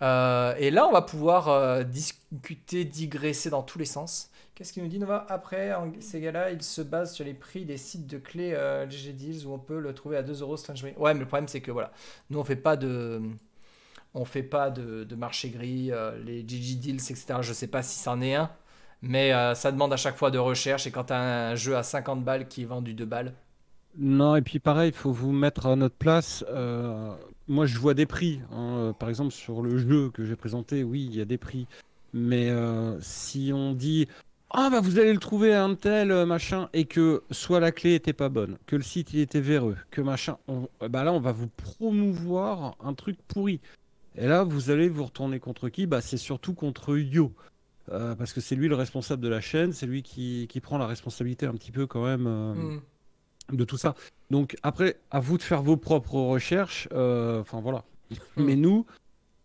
Euh, 0.03 0.55
et 0.59 0.70
là, 0.70 0.86
on 0.86 0.92
va 0.92 1.03
pouvoir 1.03 1.49
euh, 1.49 1.82
discuter, 1.82 2.84
digresser 2.84 3.51
dans 3.51 3.62
tous 3.62 3.78
les 3.78 3.84
sens. 3.86 4.30
Qu'est-ce 4.57 4.72
qu'il 4.72 4.82
nous 4.82 4.88
dit 4.88 4.98
Nova? 4.98 5.26
Après, 5.28 5.70
ces 6.00 6.18
gars-là, 6.18 6.50
ils 6.50 6.62
se 6.62 6.80
basent 6.80 7.12
sur 7.14 7.26
les 7.26 7.34
prix 7.34 7.66
des 7.66 7.76
sites 7.76 8.07
de 8.07 8.16
clés 8.16 8.54
euh, 8.54 8.88
GG 8.88 9.12
Deals 9.12 9.46
où 9.46 9.52
on 9.52 9.59
peut 9.59 9.78
le 9.78 9.94
trouver 9.94 10.16
à 10.16 10.22
2 10.22 10.40
euros. 10.40 10.57
Ouais, 10.96 11.12
mais 11.12 11.20
le 11.20 11.26
problème, 11.26 11.46
c'est 11.46 11.61
que 11.61 11.70
voilà, 11.70 11.92
nous, 12.30 12.38
on 12.38 12.44
fait 12.44 12.57
pas 12.57 12.76
de. 12.78 13.20
On 14.14 14.24
fait 14.24 14.42
pas 14.42 14.70
de, 14.70 15.14
marché 15.16 15.50
gris, 15.50 15.92
euh, 15.92 16.18
les 16.24 16.40
GG 16.48 16.76
Deals, 16.76 16.96
etc. 16.96 17.40
Je 17.42 17.52
sais 17.52 17.68
pas 17.68 17.82
si 17.82 17.98
c'en 17.98 18.20
est 18.22 18.34
un, 18.34 18.50
mais 19.02 19.32
euh, 19.34 19.54
ça 19.54 19.72
demande 19.72 19.92
à 19.92 19.96
chaque 19.98 20.16
fois 20.16 20.30
de 20.30 20.38
recherche. 20.38 20.86
Et 20.86 20.90
quand 20.90 21.04
tu 21.07 21.12
as 21.12 21.50
un 21.50 21.54
jeu 21.54 21.76
à 21.76 21.82
50 21.82 22.24
balles 22.24 22.48
qui 22.48 22.62
est 22.62 22.66
vendu 22.66 22.94
2 22.94 23.04
balles, 23.04 23.34
Non, 23.98 24.36
et 24.36 24.42
puis 24.42 24.59
pareil, 24.59 24.90
il 24.90 24.94
faut 24.94 25.12
vous 25.12 25.32
mettre 25.32 25.66
à 25.66 25.76
notre 25.76 25.96
place. 25.96 26.44
Euh, 26.50 27.14
moi, 27.48 27.66
je 27.66 27.78
vois 27.78 27.94
des 27.94 28.07
prix. 28.07 28.40
hein. 28.52 28.94
Par 28.98 29.09
exemple, 29.09 29.32
sur 29.32 29.62
le 29.62 29.78
jeu 29.78 30.11
que 30.11 30.24
j'ai 30.24 30.36
présenté, 30.36 30.84
oui, 30.84 31.04
il 31.11 31.16
y 31.16 31.20
a 31.20 31.24
des 31.24 31.38
prix. 31.38 31.66
Mais 32.12 32.50
si 33.00 33.50
on 33.52 33.72
dit 33.74 34.09
Ah, 34.51 34.70
bah 34.70 34.80
vous 34.80 34.99
allez 34.99 35.12
le 35.12 35.18
trouver 35.18 35.53
à 35.55 35.64
un 35.64 35.74
tel 35.74 36.11
euh, 36.12 36.24
machin, 36.24 36.68
et 36.72 36.84
que 36.84 37.22
soit 37.30 37.61
la 37.61 37.72
clé 37.72 37.94
était 37.94 38.12
pas 38.12 38.28
bonne, 38.28 38.57
que 38.66 38.76
le 38.76 38.82
site 38.82 39.12
il 39.12 39.20
était 39.20 39.40
véreux, 39.40 39.76
que 39.90 40.01
machin, 40.01 40.38
on- 40.49 40.68
bah 40.88 41.05
là, 41.05 41.12
on 41.12 41.20
va 41.20 41.32
vous 41.32 41.49
promouvoir 41.49 42.76
un 42.82 42.94
truc 42.94 43.18
pourri. 43.28 43.61
Et 44.16 44.26
là, 44.26 44.44
vous 44.44 44.70
allez 44.70 44.88
vous 44.88 45.05
retourner 45.05 45.40
contre 45.40 45.68
qui? 45.68 45.86
Bah, 45.86 46.01
c'est 46.01 46.16
surtout 46.16 46.55
contre 46.55 46.97
Yo. 46.97 47.32
Euh, 47.92 48.14
parce 48.16 48.32
que 48.32 48.40
c'est 48.40 48.57
lui 48.57 48.66
le 48.68 48.74
responsable 48.74 49.22
de 49.22 49.28
la 49.28 49.40
chaîne, 49.40 49.72
c'est 49.72 49.86
lui 49.86 50.03
qui, 50.03 50.47
qui 50.49 50.61
prend 50.61 50.78
la 50.78 50.86
responsabilité 50.86 51.47
un 51.47 51.53
petit 51.55 51.70
peu 51.70 51.86
quand 51.86 52.05
même. 52.05 52.26
euh, 52.26 52.55
hmm, 52.55 52.80
de 53.53 53.64
tout 53.64 53.76
ça. 53.76 53.94
Donc 54.30 54.57
après, 54.64 54.97
à 55.12 55.20
vous 55.20 55.38
de 55.38 55.42
faire 55.42 55.62
vos 55.62 55.76
propres 55.76 56.14
recherches. 56.18 56.88
euh, 56.92 57.40
Enfin 57.40 57.61
voilà. 57.61 57.84
Mais 58.36 58.57
nous, 58.57 58.86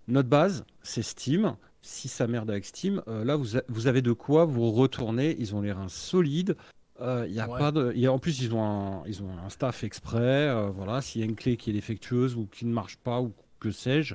notre 0.07 0.29
base, 0.29 0.63
c'est 0.81 1.03
Steam. 1.03 1.55
Si 1.83 2.07
ça 2.07 2.27
merde 2.27 2.49
avec 2.49 2.65
Steam, 2.65 3.01
euh, 3.07 3.23
là 3.23 3.35
vous, 3.35 3.57
a- 3.57 3.63
vous 3.67 3.87
avez 3.87 4.01
de 4.01 4.11
quoi 4.11 4.45
vous 4.45 4.71
retourner. 4.71 5.35
Ils 5.39 5.55
ont 5.55 5.61
les 5.61 5.71
reins 5.71 5.87
solides. 5.89 6.55
Euh, 6.99 7.25
il 7.27 7.33
y 7.33 7.39
a 7.39 7.49
Ouais. 7.49 7.57
pas 7.57 7.71
de, 7.71 7.91
y 7.95 8.05
a- 8.05 8.13
en 8.13 8.19
plus, 8.19 8.39
ils 8.41 8.53
ont 8.53 8.63
un, 8.63 9.03
ils 9.07 9.23
ont 9.23 9.29
un 9.43 9.49
staff 9.49 9.83
exprès. 9.83 10.19
euh, 10.49 10.69
voilà, 10.69 11.01
s'il 11.01 11.21
y 11.21 11.23
a 11.23 11.27
une 11.27 11.35
clé 11.35 11.57
qui 11.57 11.71
est 11.71 11.73
défectueuse 11.73 12.35
ou 12.35 12.45
qui 12.51 12.65
ne 12.65 12.71
marche 12.73 12.97
pas 12.97 13.19
ou 13.21 13.33
que 13.59 13.71
sais-je, 13.71 14.13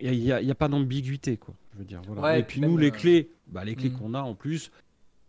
il 0.00 0.10
n'y 0.20 0.30
a, 0.32 0.40
il 0.40 0.46
y 0.46 0.50
a 0.50 0.54
pas 0.54 0.68
d'ambiguïté 0.68 1.36
quoi. 1.36 1.54
Je 1.72 1.78
veux 1.80 1.84
dire. 1.84 2.00
Voilà. 2.06 2.22
Ouais, 2.22 2.40
Et 2.40 2.42
puis 2.44 2.60
nous, 2.60 2.76
les 2.76 2.88
euh, 2.88 2.90
clés, 2.92 3.30
bah, 3.48 3.64
les 3.64 3.74
clés 3.74 3.90
mm. 3.90 3.98
qu'on 3.98 4.14
a 4.14 4.20
en 4.22 4.34
plus, 4.36 4.70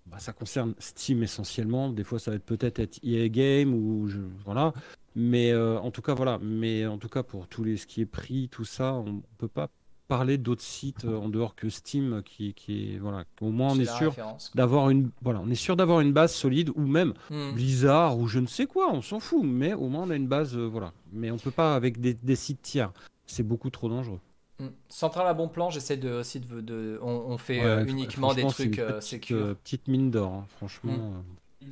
bah, 0.06 0.20
ça 0.20 0.34
concerne 0.34 0.76
Steam 0.78 1.24
essentiellement. 1.24 1.90
Des 1.90 2.04
fois, 2.04 2.20
ça 2.20 2.30
va 2.30 2.38
être 2.38 2.46
peut-être 2.46 2.78
être 2.80 3.00
EA 3.04 3.28
Game 3.30 3.74
ou 3.74 4.08
je- 4.08 4.20
voilà. 4.46 4.72
Mais 5.16 5.56
en 5.56 5.90
tout 5.90 6.02
cas, 6.04 6.14
voilà. 6.14 6.38
Mais 6.44 6.86
en 6.86 7.00
tout 7.00 7.10
cas, 7.10 7.24
pour 7.24 7.48
tous 7.48 7.64
les 7.64 7.78
ce 7.78 7.88
qui 7.88 8.02
est 8.02 8.06
prix, 8.06 8.50
tout 8.50 8.66
ça, 8.66 8.94
on 8.94 9.24
peut 9.40 9.48
pas 9.48 9.70
parler 10.08 10.38
d'autres 10.38 10.62
sites 10.62 11.06
euh, 11.06 11.18
en 11.18 11.30
dehors 11.30 11.56
que 11.56 11.70
Steam 11.70 12.22
qui, 12.24 12.54
qui 12.54 12.94
est 12.94 12.98
voilà. 13.00 13.24
Au 13.42 13.50
moins, 13.52 13.72
on 13.74 13.80
est 13.80 13.86
sûr 13.98 14.16
d'avoir 14.54 14.90
une 14.90 15.10
voilà, 15.22 15.40
on 15.42 15.50
est 15.50 15.56
sûr 15.56 15.76
d'avoir 15.76 16.00
une 16.02 16.14
base 16.14 16.34
solide 16.34 16.70
ou 16.76 16.82
même 16.86 17.14
Hmm. 17.30 17.54
Blizzard 17.54 18.18
ou 18.20 18.28
je 18.28 18.40
ne 18.40 18.48
sais 18.48 18.66
quoi. 18.66 18.92
On 18.94 19.02
s'en 19.02 19.20
fout. 19.20 19.44
Mais 19.44 19.74
au 19.74 19.88
moins, 19.90 20.04
on 20.04 20.10
a 20.10 20.16
une 20.16 20.28
base 20.28 20.56
euh, 20.56 20.66
voilà. 20.68 20.94
Mais 21.12 21.32
on 21.32 21.38
peut 21.38 21.52
pas 21.52 21.76
avec 21.76 22.00
des, 22.00 22.14
des 22.14 22.36
sites 22.36 22.62
tiers. 22.62 22.92
C'est 23.26 23.44
beaucoup 23.44 23.70
trop 23.70 23.90
dangereux. 23.90 24.20
Hmm. 24.60 24.68
Central 24.88 25.28
à 25.28 25.34
bon 25.34 25.50
plan, 25.50 25.70
j'essaie 25.70 25.98
de, 25.98 26.10
aussi 26.12 26.40
de, 26.40 26.62
de- 26.62 27.00
on, 27.02 27.10
on 27.10 27.38
fait 27.38 27.60
Ouais, 27.60 27.66
euh, 27.66 27.86
uniquement 27.86 28.34
des 28.34 28.46
trucs 28.48 28.78
une 28.78 28.84
euh, 28.84 28.88
petite, 28.94 29.02
sécures. 29.10 29.38
euh, 29.38 29.54
petite 29.56 29.88
mine 29.90 30.12
d'or, 30.12 30.32
hein, 30.34 30.46
franchement. 30.58 30.94
Mm. 30.94 31.14
euh. 31.64 31.68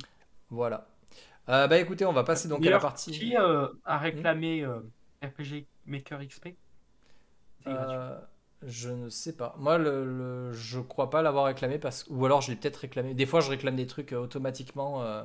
Voilà. 0.50 0.86
Euh, 1.48 1.66
bah 1.66 1.78
écoutez, 1.78 2.04
on 2.04 2.12
va 2.12 2.24
passer 2.24 2.48
donc 2.48 2.66
à 2.66 2.70
la 2.70 2.78
partie. 2.78 3.12
Qui 3.12 3.36
euh, 3.36 3.68
a 3.84 3.98
réclamé 3.98 4.62
euh, 4.64 4.80
RPG 5.22 5.66
Maker 5.86 6.26
XP. 6.26 6.48
Euh, 7.66 8.18
je 8.62 8.90
ne 8.90 9.08
sais 9.08 9.36
pas. 9.36 9.54
Moi, 9.58 9.78
le, 9.78 10.52
je 10.52 10.80
crois 10.80 11.10
pas 11.10 11.22
l'avoir 11.22 11.46
réclamé 11.46 11.78
parce 11.78 12.06
ou 12.08 12.24
alors 12.24 12.40
je 12.40 12.50
l'ai 12.50 12.56
peut-être 12.56 12.76
réclamé. 12.78 13.14
Des 13.14 13.26
fois, 13.26 13.40
je 13.40 13.50
réclame 13.50 13.76
des 13.76 13.86
trucs 13.86 14.12
euh, 14.12 14.18
automatiquement 14.18 15.02
euh, 15.02 15.24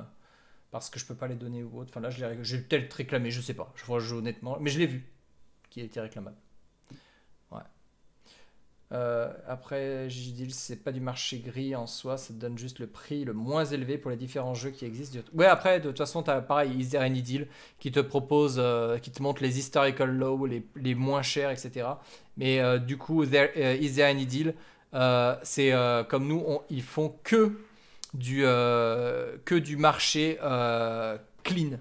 parce 0.70 0.90
que 0.90 0.98
je 0.98 1.06
peux 1.06 1.14
pas 1.14 1.28
les 1.28 1.36
donner 1.36 1.62
ou 1.64 1.80
autre. 1.80 1.90
Enfin 1.90 2.00
là, 2.00 2.10
je 2.10 2.56
l'ai 2.56 2.62
peut-être 2.62 2.92
réclamé, 2.94 3.30
je 3.30 3.40
sais 3.40 3.54
pas. 3.54 3.72
Je 3.76 3.84
vois 3.84 4.00
honnêtement, 4.12 4.58
mais 4.60 4.70
je 4.70 4.78
l'ai 4.78 4.86
vu 4.86 5.06
qui 5.70 5.80
a 5.80 5.84
été 5.84 6.00
réclamable. 6.00 6.36
Euh, 8.92 9.32
après, 9.46 10.10
Gigidil, 10.10 10.52
c'est 10.52 10.82
pas 10.82 10.90
du 10.90 11.00
marché 11.00 11.38
gris 11.38 11.76
en 11.76 11.86
soi, 11.86 12.16
ça 12.16 12.34
te 12.34 12.38
donne 12.38 12.58
juste 12.58 12.80
le 12.80 12.88
prix 12.88 13.24
le 13.24 13.32
moins 13.32 13.64
élevé 13.64 13.98
pour 13.98 14.10
les 14.10 14.16
différents 14.16 14.54
jeux 14.54 14.70
qui 14.70 14.84
existent. 14.84 15.20
Ouais, 15.32 15.46
après, 15.46 15.78
de 15.78 15.88
toute 15.88 15.98
façon, 15.98 16.24
tu 16.24 16.30
as 16.30 16.40
pareil, 16.40 16.72
Is 16.76 16.88
There 16.88 17.02
Any 17.02 17.22
Deal 17.22 17.46
qui 17.78 17.92
te 17.92 18.00
propose, 18.00 18.56
euh, 18.58 18.98
qui 18.98 19.12
te 19.12 19.22
montre 19.22 19.42
les 19.42 19.58
historical 19.58 20.10
low, 20.10 20.44
les, 20.44 20.66
les 20.74 20.96
moins 20.96 21.22
chers, 21.22 21.50
etc. 21.50 21.86
Mais 22.36 22.58
euh, 22.60 22.78
du 22.78 22.96
coup, 22.96 23.24
there, 23.24 23.50
euh, 23.56 23.76
Is 23.80 23.94
There 23.94 24.10
Any 24.10 24.26
Deal, 24.26 24.54
c'est 25.42 25.72
comme 26.08 26.26
nous, 26.26 26.44
ils 26.68 26.82
font 26.82 27.14
que 27.22 27.60
du, 28.12 28.40
que 28.42 29.54
du 29.54 29.76
marché 29.76 30.36
clean. 31.44 31.78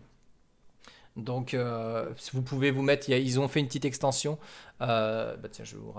Donc, 1.20 1.54
euh, 1.54 2.10
vous 2.34 2.42
pouvez 2.42 2.72
vous 2.72 2.82
mettre, 2.82 3.10
ils 3.10 3.40
ont 3.40 3.48
fait 3.48 3.60
une 3.60 3.68
petite 3.68 3.86
extension. 3.86 4.38
Euh, 4.82 5.36
bah 5.38 5.50
tiens, 5.52 5.66
je, 5.66 5.76
vais 5.76 5.82
vous 5.82 5.94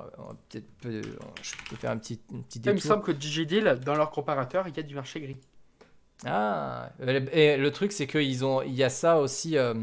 je 0.52 1.50
peux 1.68 1.76
faire 1.76 1.90
un 1.90 1.98
petit, 1.98 2.20
un 2.32 2.40
petit 2.40 2.60
Il 2.64 2.70
me 2.70 2.74
détour. 2.74 2.88
semble 2.88 3.02
que 3.02 3.12
DigiDeal, 3.12 3.80
dans 3.80 3.94
leur 3.94 4.10
comparateur, 4.10 4.66
il 4.68 4.76
y 4.76 4.80
a 4.80 4.82
du 4.82 4.94
marché 4.94 5.20
gris. 5.20 5.36
Ah, 6.26 6.90
et 7.32 7.56
le 7.56 7.70
truc, 7.70 7.92
c'est 7.92 8.06
qu'ils 8.06 8.44
ont, 8.44 8.62
il 8.62 8.74
y 8.74 8.84
a 8.84 8.90
ça 8.90 9.18
aussi 9.18 9.56
euh, 9.56 9.74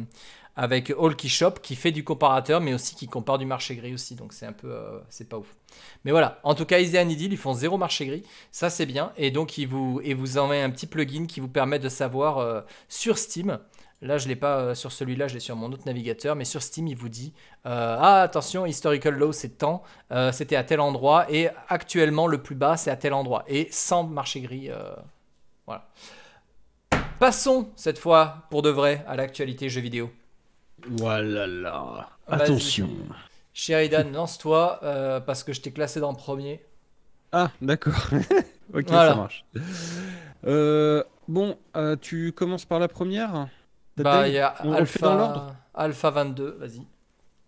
avec 0.55 0.91
All 0.91 1.15
Shop 1.27 1.51
qui 1.61 1.75
fait 1.75 1.91
du 1.91 2.03
comparateur, 2.03 2.61
mais 2.61 2.73
aussi 2.73 2.95
qui 2.95 3.07
compare 3.07 3.37
du 3.37 3.45
marché 3.45 3.75
gris 3.75 3.93
aussi. 3.93 4.15
Donc 4.15 4.33
c'est 4.33 4.45
un 4.45 4.53
peu, 4.53 4.71
euh, 4.71 4.99
c'est 5.09 5.29
pas 5.29 5.37
ouf. 5.37 5.55
Mais 6.03 6.11
voilà. 6.11 6.39
En 6.43 6.55
tout 6.55 6.65
cas, 6.65 6.79
Easy 6.79 6.97
and 6.97 7.09
Idyll, 7.09 7.31
ils 7.31 7.37
font 7.37 7.53
zéro 7.53 7.77
marché 7.77 8.05
gris. 8.05 8.23
Ça, 8.51 8.69
c'est 8.69 8.85
bien. 8.85 9.13
Et 9.17 9.31
donc, 9.31 9.57
ils 9.57 9.67
vous, 9.67 10.01
et 10.03 10.13
vous 10.13 10.37
envoient 10.37 10.55
un 10.55 10.69
petit 10.69 10.87
plugin 10.87 11.25
qui 11.25 11.39
vous 11.39 11.47
permet 11.47 11.79
de 11.79 11.89
savoir 11.89 12.39
euh, 12.39 12.61
sur 12.87 13.17
Steam. 13.17 13.59
Là, 14.01 14.19
je 14.19 14.27
l'ai 14.27 14.35
pas 14.35 14.59
euh, 14.59 14.75
sur 14.75 14.91
celui-là, 14.91 15.27
je 15.27 15.33
l'ai 15.33 15.39
sur 15.39 15.55
mon 15.55 15.71
autre 15.71 15.83
navigateur, 15.87 16.35
mais 16.35 16.45
sur 16.45 16.61
Steam, 16.61 16.85
il 16.87 16.95
vous 16.95 17.09
dit 17.09 17.33
euh, 17.65 17.97
Ah, 17.99 18.21
attention, 18.21 18.65
historical 18.67 19.15
low, 19.15 19.31
c'est 19.31 19.57
tant, 19.57 19.81
euh, 20.11 20.31
c'était 20.31 20.55
à 20.55 20.63
tel 20.63 20.79
endroit, 20.81 21.25
et 21.31 21.49
actuellement, 21.67 22.27
le 22.27 22.41
plus 22.43 22.53
bas, 22.55 22.77
c'est 22.77 22.91
à 22.91 22.95
tel 22.95 23.13
endroit, 23.13 23.43
et 23.47 23.67
sans 23.71 24.03
marché 24.03 24.41
gris. 24.41 24.69
euh, 24.69 24.93
voilà. 25.65 25.87
Passons 27.19 27.69
cette 27.75 27.97
fois 27.97 28.43
pour 28.51 28.61
de 28.61 28.69
vrai 28.69 29.03
à 29.07 29.15
l'actualité 29.15 29.69
jeux 29.69 29.81
vidéo. 29.81 30.11
Voilà 30.87 31.47
là. 31.47 32.09
Attention. 32.27 32.89
Sheridan, 33.53 34.11
lance-toi 34.13 34.79
parce 35.25 35.43
que 35.43 35.51
je 35.53 35.61
t'ai 35.61 35.71
classé 35.71 35.99
dans 35.99 36.11
le 36.11 36.17
premier. 36.17 36.63
Ah, 37.31 37.49
d'accord. 37.61 37.95
ok, 38.73 38.85
Voilà. 38.87 39.09
ça 39.09 39.15
marche. 39.15 39.45
Bon, 41.27 41.57
tu 42.01 42.31
commences 42.33 42.65
par 42.65 42.77
la 42.79 42.87
première? 42.87 43.47
Bah, 44.03 44.27
il 44.27 44.33
y 44.33 44.39
a 44.39 44.55
on- 44.63 44.73
on 44.73 44.79
le 44.79 44.85
fait 44.85 44.99
dans 44.99 45.11
Alpha, 45.11 45.17
l'ordre 45.33 45.55
Alpha 45.73 46.09
22, 46.11 46.57
vas-y. 46.59 46.81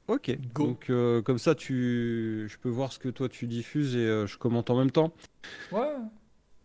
Ok. 0.07 0.35
Go. 0.53 0.65
Donc, 0.67 0.89
euh, 0.89 1.21
comme 1.21 1.37
ça, 1.37 1.53
tu... 1.55 2.47
je 2.49 2.57
peux 2.57 2.69
voir 2.69 2.91
ce 2.91 2.97
que 2.99 3.09
toi 3.09 3.29
tu 3.29 3.45
diffuses 3.47 3.95
et 3.95 3.99
euh, 3.99 4.25
je 4.27 4.37
commente 4.37 4.69
en 4.71 4.77
même 4.77 4.89
temps. 4.91 5.13
Ouais. 5.71 5.93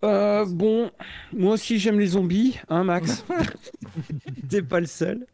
Euh, 0.02 0.44
bon, 0.46 0.90
moi 1.32 1.54
aussi 1.54 1.78
j'aime 1.78 1.98
les 1.98 2.08
zombies, 2.08 2.58
hein, 2.68 2.84
Max 2.84 3.24
T'es 4.50 4.62
pas 4.62 4.80
le 4.80 4.86
seul. 4.86 5.26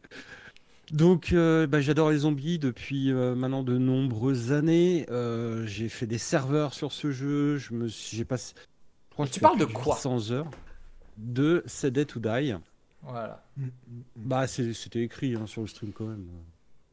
Donc, 0.91 1.33
bah, 1.33 1.79
j'adore 1.79 2.09
les 2.11 2.19
zombies 2.19 2.59
depuis 2.59 3.13
maintenant 3.13 3.63
de 3.63 3.77
nombreuses 3.77 4.51
années. 4.51 5.05
J'ai 5.65 5.87
fait 5.89 6.05
des 6.07 6.17
serveurs 6.17 6.73
sur 6.73 6.91
ce 6.91 7.11
jeu. 7.11 7.57
Je 7.57 7.73
me 7.73 7.87
suis, 7.87 8.17
j'ai 8.17 8.25
passé. 8.25 8.53
Tu 9.31 9.39
parles 9.39 9.59
de 9.59 9.65
quoi? 9.65 9.95
800 9.95 10.31
heures 10.31 10.51
de 11.17 11.63
C'est 11.65 11.91
Dead 11.91 12.07
to 12.07 12.19
Die. 12.19 12.55
Voilà. 13.03 13.43
Bah, 14.15 14.47
c'est- 14.47 14.73
c'était 14.73 15.01
écrit 15.03 15.35
hein, 15.35 15.47
sur 15.47 15.61
le 15.61 15.67
stream 15.67 15.91
quand 15.91 16.05
même. 16.05 16.27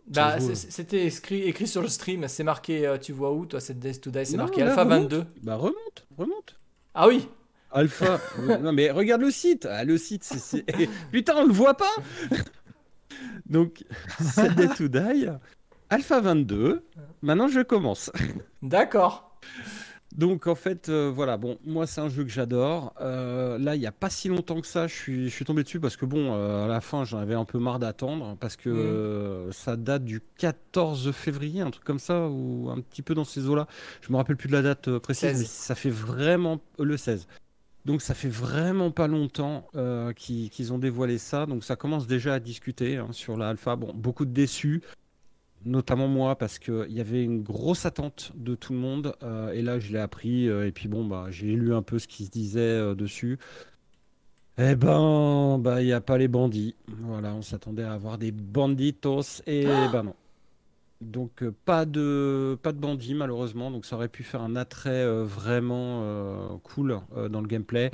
Bah, 0.07 0.41
c'était 0.41 1.07
écrit, 1.07 1.43
écrit 1.43 1.67
sur 1.67 1.83
le 1.83 1.89
stream, 1.89 2.27
c'est 2.29 2.45
marqué, 2.45 2.87
euh, 2.87 2.97
tu 2.97 3.13
vois 3.13 3.33
où 3.35 3.45
toi, 3.45 3.61
c'est 3.61 3.79
Days 3.79 4.01
to 4.01 4.11
Die, 4.11 4.25
c'est 4.25 4.37
marqué 4.39 4.63
là, 4.65 4.71
Alpha 4.71 4.85
remonte. 4.85 5.03
22. 5.13 5.25
Bah, 5.43 5.57
remonte, 5.57 6.07
remonte. 6.17 6.59
Ah 6.95 7.07
oui 7.09 7.29
Alpha. 7.71 8.19
non, 8.63 8.73
mais 8.73 8.91
regarde 8.91 9.21
le 9.21 9.31
site. 9.31 9.67
Ah, 9.71 9.85
le 9.85 9.99
site, 9.99 10.25
c'est. 10.25 10.39
c'est- 10.39 10.65
Putain, 11.13 11.35
on 11.37 11.47
le 11.47 11.53
voit 11.53 11.75
pas 11.77 11.93
Donc, 13.47 13.85
c'est 14.21 14.55
Dead 14.55 14.75
to 14.75 14.89
Die. 14.89 15.27
Alpha 15.91 16.21
22. 16.21 16.83
Maintenant, 17.23 17.49
je 17.49 17.61
commence. 17.61 18.11
D'accord. 18.63 19.39
Donc, 20.19 20.49
en 20.49 20.57
fait, 20.57 20.89
euh, 20.89 21.12
voilà. 21.14 21.37
Bon, 21.37 21.59
moi, 21.64 21.87
c'est 21.87 22.01
un 22.01 22.09
jeu 22.09 22.25
que 22.25 22.31
j'adore. 22.31 22.93
Euh, 23.01 23.57
là, 23.57 23.77
il 23.77 23.79
n'y 23.79 23.87
a 23.87 23.93
pas 23.93 24.11
si 24.11 24.27
longtemps 24.29 24.61
que 24.61 24.66
ça, 24.66 24.89
je 24.89 24.95
suis, 24.95 25.25
je 25.29 25.35
suis 25.35 25.45
tombé 25.45 25.62
dessus 25.62 25.79
parce 25.79 25.97
que, 25.97 26.07
bon, 26.07 26.35
euh, 26.35 26.64
à 26.64 26.66
la 26.66 26.81
fin, 26.81 27.05
j'en 27.05 27.19
avais 27.19 27.35
un 27.35 27.45
peu 27.45 27.61
marre 27.61 27.79
d'attendre 27.79 28.37
parce 28.41 28.57
que 28.57 28.69
euh, 28.69 29.53
ça 29.53 29.77
date 29.77 30.05
du 30.05 30.21
14 30.39 31.12
février, 31.12 31.61
un 31.61 31.71
truc 31.71 31.85
comme 31.85 32.01
ça, 32.01 32.27
ou 32.27 32.69
un 32.69 32.81
petit 32.81 33.03
peu 33.03 33.14
dans 33.14 33.23
ces 33.23 33.49
eaux-là. 33.49 33.69
Je 34.01 34.11
me 34.12 34.16
rappelle 34.16 34.37
plus 34.37 34.49
de 34.49 34.55
la 34.55 34.62
date 34.62 34.99
précise, 34.99 35.31
16. 35.31 35.39
mais 35.39 35.47
ça 35.47 35.77
fait 35.77 35.91
vraiment 35.91 36.61
le 36.81 36.97
16. 36.97 37.29
Donc 37.85 38.03
ça 38.03 38.12
fait 38.12 38.29
vraiment 38.29 38.91
pas 38.91 39.07
longtemps 39.07 39.69
qu'ils 40.16 40.51
qu'ils 40.51 40.73
ont 40.73 40.79
dévoilé 40.79 41.16
ça. 41.16 41.47
Donc 41.47 41.62
ça 41.62 41.77
commence 41.77 42.09
déjà 42.09 42.35
à 42.35 42.41
discuter 42.41 42.97
hein, 42.97 43.09
sur 43.12 43.37
la 43.37 43.51
alpha. 43.51 43.77
Bon, 43.77 43.95
beaucoup 43.95 44.25
de 44.25 44.33
déçus, 44.33 44.83
notamment 45.65 46.09
moi, 46.09 46.37
parce 46.37 46.59
qu'il 46.59 46.91
y 46.93 47.01
avait 47.01 47.23
une 47.25 47.43
grosse 47.43 47.87
attente 47.87 48.33
de 48.37 48.55
tout 48.55 48.73
le 48.73 48.79
monde. 48.79 49.15
euh, 49.23 49.53
et 49.53 49.63
là, 49.63 49.79
je 49.79 49.93
l'ai 49.93 49.99
appris. 49.99 50.49
euh, 50.49 50.67
et 50.67 50.73
puis 50.73 50.89
bon, 50.89 51.05
bah, 51.07 51.27
j'ai 51.31 51.47
lu 51.53 51.75
un 51.75 51.83
peu 51.83 51.99
ce 51.99 52.09
qui 52.09 52.25
se 52.25 52.31
disait 52.31 52.61
euh, 52.61 52.95
dessus. 52.95 53.39
Eh 54.59 54.75
ben, 54.75 55.59
bah, 55.59 55.83
il 55.83 55.87
n'y 55.87 55.93
a 55.93 56.01
pas 56.01 56.19
les 56.19 56.29
bandits. 56.29 56.75
Voilà, 56.89 57.33
on 57.35 57.43
s'attendait 57.43 57.85
à 57.85 57.93
avoir 57.93 58.19
des 58.19 58.33
banditos. 58.33 59.43
Et 59.47 59.65
ben 59.65 60.03
non. 60.03 60.15
Donc 61.01 61.45
pas 61.65 61.85
de 61.87 62.59
pas 62.61 62.73
de 62.73 62.79
bandits 62.79 63.15
malheureusement, 63.15 63.71
donc 63.71 63.87
ça 63.87 63.95
aurait 63.95 64.09
pu 64.09 64.25
faire 64.25 64.43
un 64.43 64.57
attrait 64.57 65.07
vraiment 65.23 66.59
cool 66.65 67.01
dans 67.31 67.41
le 67.41 67.47
gameplay. 67.47 67.93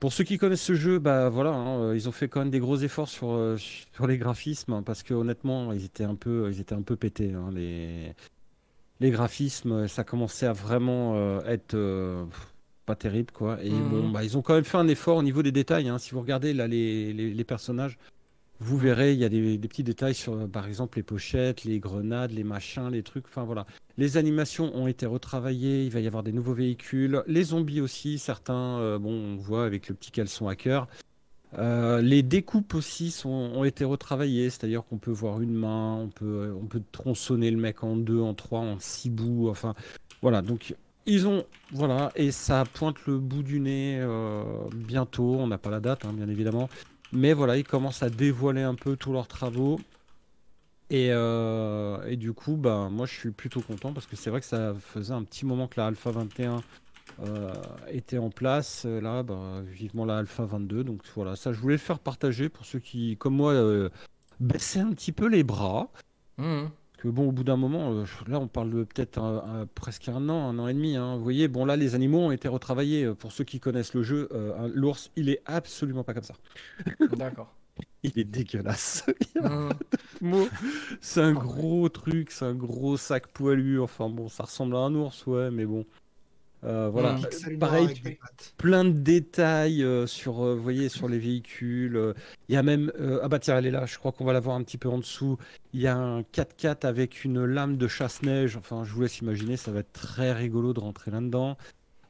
Pour 0.00 0.12
ceux 0.14 0.24
qui 0.24 0.38
connaissent 0.38 0.62
ce 0.62 0.74
jeu, 0.74 0.98
bah 0.98 1.28
voilà, 1.28 1.50
hein, 1.50 1.78
euh, 1.82 1.96
ils 1.96 2.08
ont 2.08 2.12
fait 2.12 2.26
quand 2.28 2.40
même 2.40 2.50
des 2.50 2.58
gros 2.58 2.78
efforts 2.78 3.08
sur, 3.08 3.32
euh, 3.32 3.56
sur 3.58 4.06
les 4.06 4.16
graphismes 4.16 4.72
hein, 4.72 4.82
parce 4.82 5.02
que 5.02 5.12
honnêtement, 5.12 5.72
ils 5.74 5.84
étaient 5.84 6.04
un 6.04 6.14
peu 6.14 6.50
ils 6.50 6.58
étaient 6.60 6.74
un 6.74 6.80
peu 6.82 6.96
pétés 6.96 7.34
hein, 7.34 7.50
les 7.52 8.14
les 9.00 9.10
graphismes, 9.10 9.88
ça 9.88 10.04
commençait 10.04 10.46
à 10.46 10.52
vraiment 10.52 11.14
euh, 11.16 11.40
être 11.46 11.74
euh, 11.74 12.24
pff, 12.26 12.54
pas 12.86 12.96
terrible 12.96 13.30
quoi. 13.32 13.62
Et 13.62 13.70
Mhm. 13.70 13.88
bon, 13.90 14.10
bah 14.10 14.24
ils 14.24 14.36
ont 14.38 14.42
quand 14.42 14.54
même 14.54 14.64
fait 14.64 14.78
un 14.78 14.88
effort 14.88 15.18
au 15.18 15.22
niveau 15.22 15.42
des 15.42 15.52
détails. 15.52 15.88
hein. 15.88 15.98
Si 15.98 16.12
vous 16.12 16.20
regardez 16.20 16.52
là 16.54 16.66
les, 16.66 17.12
les, 17.12 17.32
les 17.34 17.44
personnages. 17.44 17.98
Vous 18.62 18.76
verrez, 18.76 19.14
il 19.14 19.18
y 19.18 19.24
a 19.24 19.30
des, 19.30 19.58
petits 19.58 19.82
détails 19.82 20.14
sur, 20.14 20.46
par 20.50 20.66
exemple, 20.66 20.98
les 20.98 21.02
pochettes, 21.02 21.64
les 21.64 21.80
grenades, 21.80 22.30
les 22.30 22.44
machins, 22.44 22.90
les 22.90 23.02
trucs. 23.02 23.24
Enfin 23.26 23.44
voilà. 23.44 23.66
Les 23.96 24.18
animations 24.18 24.74
ont 24.76 24.86
été 24.86 25.06
retravaillées. 25.06 25.84
Il 25.86 25.90
va 25.90 26.00
y 26.00 26.06
avoir 26.06 26.22
des 26.22 26.32
nouveaux 26.32 26.52
véhicules. 26.52 27.22
Les 27.26 27.44
zombies 27.44 27.80
aussi, 27.80 28.18
certains, 28.18 28.78
euh, 28.78 28.98
bon, 28.98 29.12
on 29.12 29.36
voit 29.36 29.64
avec 29.64 29.88
le 29.88 29.94
petit 29.94 30.10
caleçon 30.10 30.46
hacker. 30.46 30.88
Euh, 31.58 32.02
les 32.02 32.22
découpes 32.22 32.74
aussi 32.74 33.10
sont, 33.10 33.30
ont 33.30 33.64
été 33.64 33.84
retravaillées, 33.84 34.50
c'est-à-dire 34.50 34.84
qu'on 34.84 34.98
peut 34.98 35.10
voir 35.10 35.40
une 35.40 35.54
main, 35.54 35.94
on 35.94 36.08
peut, 36.08 36.54
on 36.60 36.66
peut 36.66 36.82
tronçonner 36.92 37.50
le 37.50 37.56
mec 37.56 37.82
en 37.82 37.96
deux, 37.96 38.20
en 38.20 38.34
trois, 38.34 38.60
en 38.60 38.78
six 38.78 39.08
bouts. 39.08 39.48
Enfin, 39.48 39.74
voilà. 40.20 40.42
Donc, 40.42 40.74
ils 41.06 41.26
ont, 41.26 41.44
voilà, 41.72 42.12
et 42.14 42.30
ça 42.30 42.64
pointe 42.74 42.96
le 43.06 43.18
bout 43.18 43.42
du 43.42 43.58
nez 43.58 43.98
euh, 44.00 44.44
bientôt. 44.74 45.36
On 45.38 45.46
n'a 45.46 45.58
pas 45.58 45.70
la 45.70 45.80
date, 45.80 46.04
hein, 46.04 46.12
bien 46.12 46.28
évidemment. 46.28 46.68
Mais 47.12 47.32
voilà, 47.32 47.56
ils 47.56 47.66
commencent 47.66 48.02
à 48.02 48.10
dévoiler 48.10 48.62
un 48.62 48.74
peu 48.74 48.96
tous 48.96 49.12
leurs 49.12 49.28
travaux. 49.28 49.80
Et, 50.90 51.08
euh, 51.12 52.02
et 52.06 52.16
du 52.16 52.32
coup, 52.32 52.56
bah, 52.56 52.88
moi 52.90 53.06
je 53.06 53.14
suis 53.14 53.30
plutôt 53.30 53.60
content 53.60 53.92
parce 53.92 54.06
que 54.06 54.16
c'est 54.16 54.30
vrai 54.30 54.40
que 54.40 54.46
ça 54.46 54.74
faisait 54.74 55.14
un 55.14 55.22
petit 55.22 55.46
moment 55.46 55.68
que 55.68 55.78
la 55.78 55.86
Alpha 55.86 56.10
21 56.10 56.62
euh, 57.22 57.52
était 57.88 58.18
en 58.18 58.30
place. 58.30 58.84
Là, 58.84 59.22
bah, 59.22 59.62
vivement 59.64 60.04
la 60.04 60.18
Alpha 60.18 60.44
22. 60.44 60.82
Donc 60.82 61.02
voilà, 61.14 61.36
ça 61.36 61.52
je 61.52 61.60
voulais 61.60 61.74
le 61.74 61.78
faire 61.78 62.00
partager 62.00 62.48
pour 62.48 62.64
ceux 62.64 62.80
qui, 62.80 63.16
comme 63.18 63.36
moi, 63.36 63.52
euh, 63.52 63.88
baissaient 64.40 64.80
un 64.80 64.90
petit 64.90 65.12
peu 65.12 65.26
les 65.26 65.44
bras. 65.44 65.90
Mhm. 66.38 66.70
Que 67.00 67.08
bon, 67.08 67.28
au 67.28 67.32
bout 67.32 67.44
d'un 67.44 67.56
moment, 67.56 67.92
euh, 67.94 68.04
là 68.28 68.38
on 68.38 68.46
parle 68.46 68.70
de 68.70 68.84
peut-être 68.84 69.18
un- 69.18 69.62
un- 69.62 69.66
presque 69.66 70.08
un 70.10 70.28
an, 70.28 70.48
un 70.50 70.58
an 70.58 70.68
et 70.68 70.74
demi. 70.74 70.96
hein. 70.96 71.16
Vous 71.16 71.22
voyez, 71.22 71.48
bon 71.48 71.64
là 71.64 71.74
les 71.76 71.94
animaux 71.94 72.18
ont 72.18 72.30
été 72.30 72.46
retravaillés. 72.46 73.04
Euh, 73.04 73.14
Pour 73.14 73.32
ceux 73.32 73.44
qui 73.44 73.58
connaissent 73.58 73.94
le 73.94 74.02
jeu, 74.02 74.28
euh, 74.32 74.68
l'ours, 74.74 75.10
il 75.16 75.30
est 75.30 75.40
absolument 75.46 76.04
pas 76.04 76.12
comme 76.12 76.24
ça. 76.24 76.34
D'accord. 77.16 77.54
Il 78.02 78.18
est 78.18 78.24
dégueulasse. 78.24 79.06
Mot. 80.20 80.48
C'est 81.00 81.22
un 81.22 81.32
gros 81.32 81.88
truc, 81.88 82.30
c'est 82.30 82.44
un 82.44 82.54
gros 82.54 82.98
sac 82.98 83.28
poilu. 83.28 83.80
Enfin 83.80 84.10
bon, 84.10 84.28
ça 84.28 84.44
ressemble 84.44 84.76
à 84.76 84.80
un 84.80 84.94
ours, 84.94 85.26
ouais, 85.26 85.50
mais 85.50 85.64
bon. 85.64 85.86
Euh, 86.64 86.90
voilà. 86.90 87.14
Mm. 87.14 87.58
Pareil, 87.58 87.88
plein 88.58 88.84
de 88.84 88.90
détails 88.90 89.82
euh, 89.82 90.06
sur, 90.06 90.44
euh, 90.44 90.54
vous 90.54 90.62
voyez, 90.62 90.88
sur 90.88 91.08
les 91.08 91.18
véhicules. 91.18 92.14
Il 92.48 92.54
y 92.54 92.58
a 92.58 92.62
même, 92.62 92.92
euh, 93.00 93.20
ah 93.22 93.28
bah 93.28 93.38
tiens, 93.38 93.56
elle 93.58 93.66
est 93.66 93.70
là. 93.70 93.86
Je 93.86 93.98
crois 93.98 94.12
qu'on 94.12 94.24
va 94.24 94.32
la 94.32 94.40
voir 94.40 94.56
un 94.56 94.62
petit 94.62 94.78
peu 94.78 94.88
en 94.88 94.98
dessous. 94.98 95.38
Il 95.72 95.80
y 95.80 95.86
a 95.86 95.96
un 95.96 96.20
4x4 96.20 96.86
avec 96.86 97.24
une 97.24 97.44
lame 97.44 97.76
de 97.76 97.88
chasse-neige. 97.88 98.56
Enfin, 98.56 98.84
je 98.84 98.92
vous 98.92 99.02
laisse 99.02 99.18
imaginer, 99.18 99.56
ça 99.56 99.70
va 99.70 99.80
être 99.80 99.92
très 99.92 100.32
rigolo 100.32 100.72
de 100.72 100.80
rentrer 100.80 101.10
là-dedans. 101.10 101.56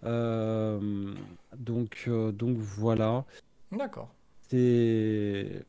Euh, 0.05 1.15
donc, 1.57 2.05
euh, 2.09 2.33
donc 2.33 2.57
voilà. 2.57 3.25
D'accord. 3.71 4.13
C'est, 4.49 5.65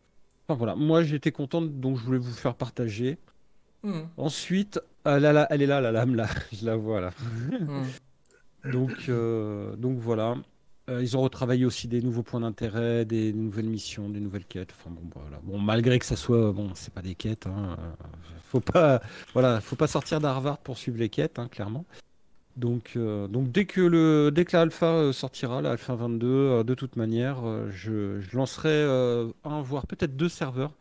enfin 0.47 0.57
voilà. 0.57 0.75
Moi, 0.75 1.03
j'étais 1.03 1.31
contente, 1.31 1.79
donc 1.79 1.97
je 1.97 2.03
voulais 2.03 2.17
vous 2.17 2.33
faire 2.33 2.55
partager. 2.55 3.19
Mhm. 3.83 4.07
Ensuite, 4.17 4.79
ah 5.05 5.19
là, 5.19 5.33
là, 5.33 5.47
elle 5.49 5.61
est 5.61 5.67
là, 5.67 5.81
la 5.81 5.91
lame 5.91 6.15
là, 6.15 6.27
je 6.51 6.65
la 6.65 6.75
vois 6.75 7.01
là. 7.01 7.11
Mhm. 7.51 7.83
Donc, 8.65 9.09
euh, 9.09 9.75
donc 9.75 9.97
voilà. 9.99 10.35
Euh, 10.89 11.01
ils 11.01 11.15
ont 11.15 11.21
retravaillé 11.21 11.65
aussi 11.65 11.87
des 11.87 12.01
nouveaux 12.01 12.23
points 12.23 12.39
d'intérêt, 12.39 13.05
des 13.05 13.33
nouvelles 13.33 13.69
missions, 13.69 14.09
des 14.09 14.19
nouvelles 14.19 14.45
quêtes. 14.45 14.73
Enfin 14.77 14.91
bon, 15.43 15.59
malgré 15.59 15.99
que 15.99 16.05
ça 16.05 16.15
soit, 16.15 16.51
bon, 16.51 16.71
c'est 16.73 16.93
pas 16.93 17.01
des 17.01 17.15
quêtes. 17.15 17.47
Hein, 17.47 17.77
euh, 17.79 18.05
faut 18.49 18.59
pas, 18.59 19.01
voilà, 19.33 19.61
faut 19.61 19.75
pas 19.75 19.87
sortir 19.87 20.19
d'Harvard 20.19 20.57
pour 20.57 20.77
suivre 20.77 20.97
les 20.97 21.09
quêtes, 21.09 21.39
hein, 21.39 21.47
clairement. 21.47 21.85
Donc, 22.57 22.97
dès 22.97 23.65
que 23.65 23.81
le, 23.81 24.29
dès 24.31 24.45
que 24.45 24.57
l'alpha 24.57 24.87
euh, 24.87 25.13
sortira, 25.13 25.61
l'alpha 25.61 25.95
22, 25.95 26.27
euh, 26.27 26.63
de 26.63 26.73
toute 26.73 26.95
manière, 26.95 27.37
je, 27.71 28.19
je 28.19 28.35
lancerai 28.35 28.83
un, 29.43 29.61
voire 29.61 29.87
peut-être 29.87 30.17
deux 30.17 30.29
serveurs, 30.29 30.73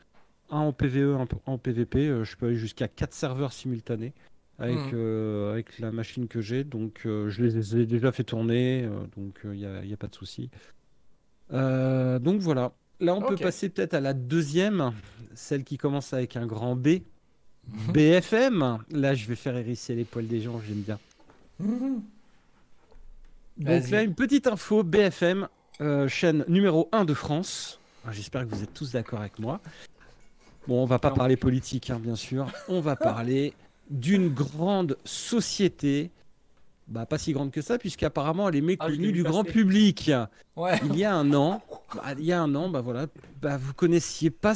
un 0.51 0.59
en 0.59 0.73
PVE, 0.73 1.17
un 1.17 1.29
en 1.47 1.59
PVP. 1.59 2.25
Je 2.25 2.37
peux 2.37 2.47
aller 2.47 2.57
jusqu'à 2.57 2.89
quatre 2.89 3.15
serveurs 3.15 3.53
simultanés 3.53 4.13
avec, 4.61 4.77
Mhm. 4.77 4.91
euh, 4.95 5.53
avec 5.53 5.79
la 5.81 5.91
machine 5.91 6.29
que 6.29 6.41
j'ai. 6.41 6.63
Donc, 6.65 7.03
euh, 7.07 7.29
je 7.31 7.43
les 7.43 7.77
ai 7.77 7.87
déjà 7.87 8.13
fait 8.13 8.25
tourner, 8.25 8.85
euh, 8.85 8.91
donc 9.17 9.41
il 9.45 9.51
n'y 9.51 9.67
a, 9.67 9.85
y 9.85 9.93
a 9.93 9.97
pas 9.97 10.07
de 10.09 10.15
souci. 10.15 10.51
Donc 11.51 12.41
voilà. 12.41 12.73
Là, 13.01 13.15
on 13.15 13.23
peut 13.23 13.37
passer 13.37 13.71
peut-être 13.71 13.95
à 13.95 14.01
la 14.01 14.13
deuxième, 14.13 14.93
celle 15.35 15.65
qui 15.65 15.79
commence 15.79 16.13
avec 16.13 16.37
un 16.37 16.47
grand 16.47 16.77
B. 16.77 16.99
Mhm. 17.67 17.93
BFM. 17.93 18.79
Là, 18.91 19.15
je 19.15 19.27
vais 19.27 19.35
faire 19.37 19.57
hérisser 19.57 19.95
les 19.95 20.05
poils 20.05 20.27
des 20.27 20.41
gens, 20.41 20.61
j'aime 20.67 20.83
bien. 20.83 20.99
Mhm. 21.59 22.03
Donc 23.59 23.91
là, 23.91 24.03
une 24.03 24.15
petite 24.15 24.47
info, 24.47 24.83
BFM, 24.83 25.49
euh, 25.81 26.09
chaîne 26.09 26.45
numéro 26.49 26.89
1 26.93 27.05
de 27.05 27.15
France. 27.15 27.79
Ah, 28.07 28.13
J'espère 28.13 28.43
que 28.47 28.55
vous 28.55 28.63
êtes 28.63 28.73
tous 28.75 28.93
d'accord 28.93 29.21
avec 29.21 29.39
moi. 29.39 29.61
Bon, 30.69 30.83
on 30.83 30.87
va 30.87 30.99
pas 30.99 31.11
Non. 31.11 31.17
parler 31.17 31.37
politique, 31.37 31.91
hein, 31.91 31.99
bien 32.03 32.17
sûr. 32.17 32.51
On 32.69 32.81
va 32.81 32.97
parler 32.97 33.55
d'une 33.91 34.29
grande 34.29 34.97
société. 35.05 36.11
Bah, 36.89 37.07
pas 37.07 37.19
si 37.19 37.33
grande 37.33 37.51
que 37.53 37.63
ça, 37.63 37.79
puisqu'apparemment 37.79 38.49
elle 38.49 38.57
est 38.57 38.59
Ah, 38.81 38.89
méconnue 38.89 39.13
du 39.13 39.23
grand 39.23 39.45
public. 39.45 40.11
Ouais. 40.57 40.81
Il 40.87 40.97
y 40.97 41.05
a 41.05 41.15
un 41.15 41.33
an, 41.35 41.63
bah, 41.95 42.03
il 42.19 42.25
y 42.25 42.33
a 42.33 42.41
un 42.43 42.55
an, 42.57 42.69
bah 42.69 42.81
voilà, 42.81 43.07
bah, 43.41 43.57
vous 43.59 43.73
connaissiez 43.75 44.31
pas 44.31 44.55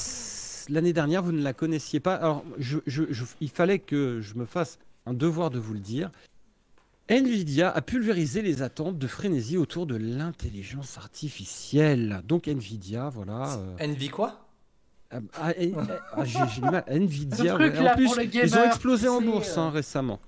l'année 0.68 0.92
dernière, 0.92 1.22
vous 1.22 1.30
ne 1.32 1.42
la 1.42 1.52
connaissiez 1.52 2.00
pas. 2.00 2.14
Alors, 2.14 2.42
je, 2.58 2.78
je- 2.86 3.04
je- 3.10 3.24
il 3.40 3.50
fallait 3.50 3.78
que 3.78 4.20
je 4.20 4.34
me 4.34 4.46
fasse 4.46 4.78
un 5.06 5.14
devoir 5.14 5.50
de 5.50 5.58
vous 5.60 5.74
le 5.74 5.80
dire. 5.80 6.10
Nvidia 7.08 7.70
a 7.70 7.82
pulvérisé 7.82 8.40
les 8.40 8.62
attentes 8.62 8.98
de 8.98 9.06
frénésie 9.06 9.58
autour 9.58 9.84
de 9.86 9.94
l'intelligence 9.94 10.96
artificielle. 10.96 12.22
Donc 12.26 12.48
Nvidia, 12.48 13.10
voilà. 13.10 13.58
euh, 13.58 13.76
Envy 13.92 14.08
quoi? 14.08 14.43
Ah, 15.14 15.18
ah, 15.40 15.52
eh, 15.58 15.72
ah, 16.16 16.24
j'ai 16.24 16.38
du 16.54 16.60
mal. 16.60 16.84
Nvidia, 16.88 17.56
ouais. 17.56 17.78
en 17.88 17.94
plus, 17.94 18.10
ils 18.32 18.58
ont 18.58 18.64
explosé 18.64 19.08
en 19.08 19.20
bourse 19.20 19.56
euh, 19.56 19.60
hein, 19.60 19.70
récemment. 19.70 20.20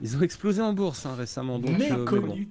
Ils 0.00 0.16
ont 0.16 0.22
explosé 0.22 0.60
en 0.62 0.72
bourse 0.72 1.06
hein, 1.06 1.14
récemment. 1.16 1.58
Donc, 1.58 1.70
euh, 1.70 1.76
mais 1.78 1.90
bon. 1.90 1.98
Méconnu. 1.98 2.48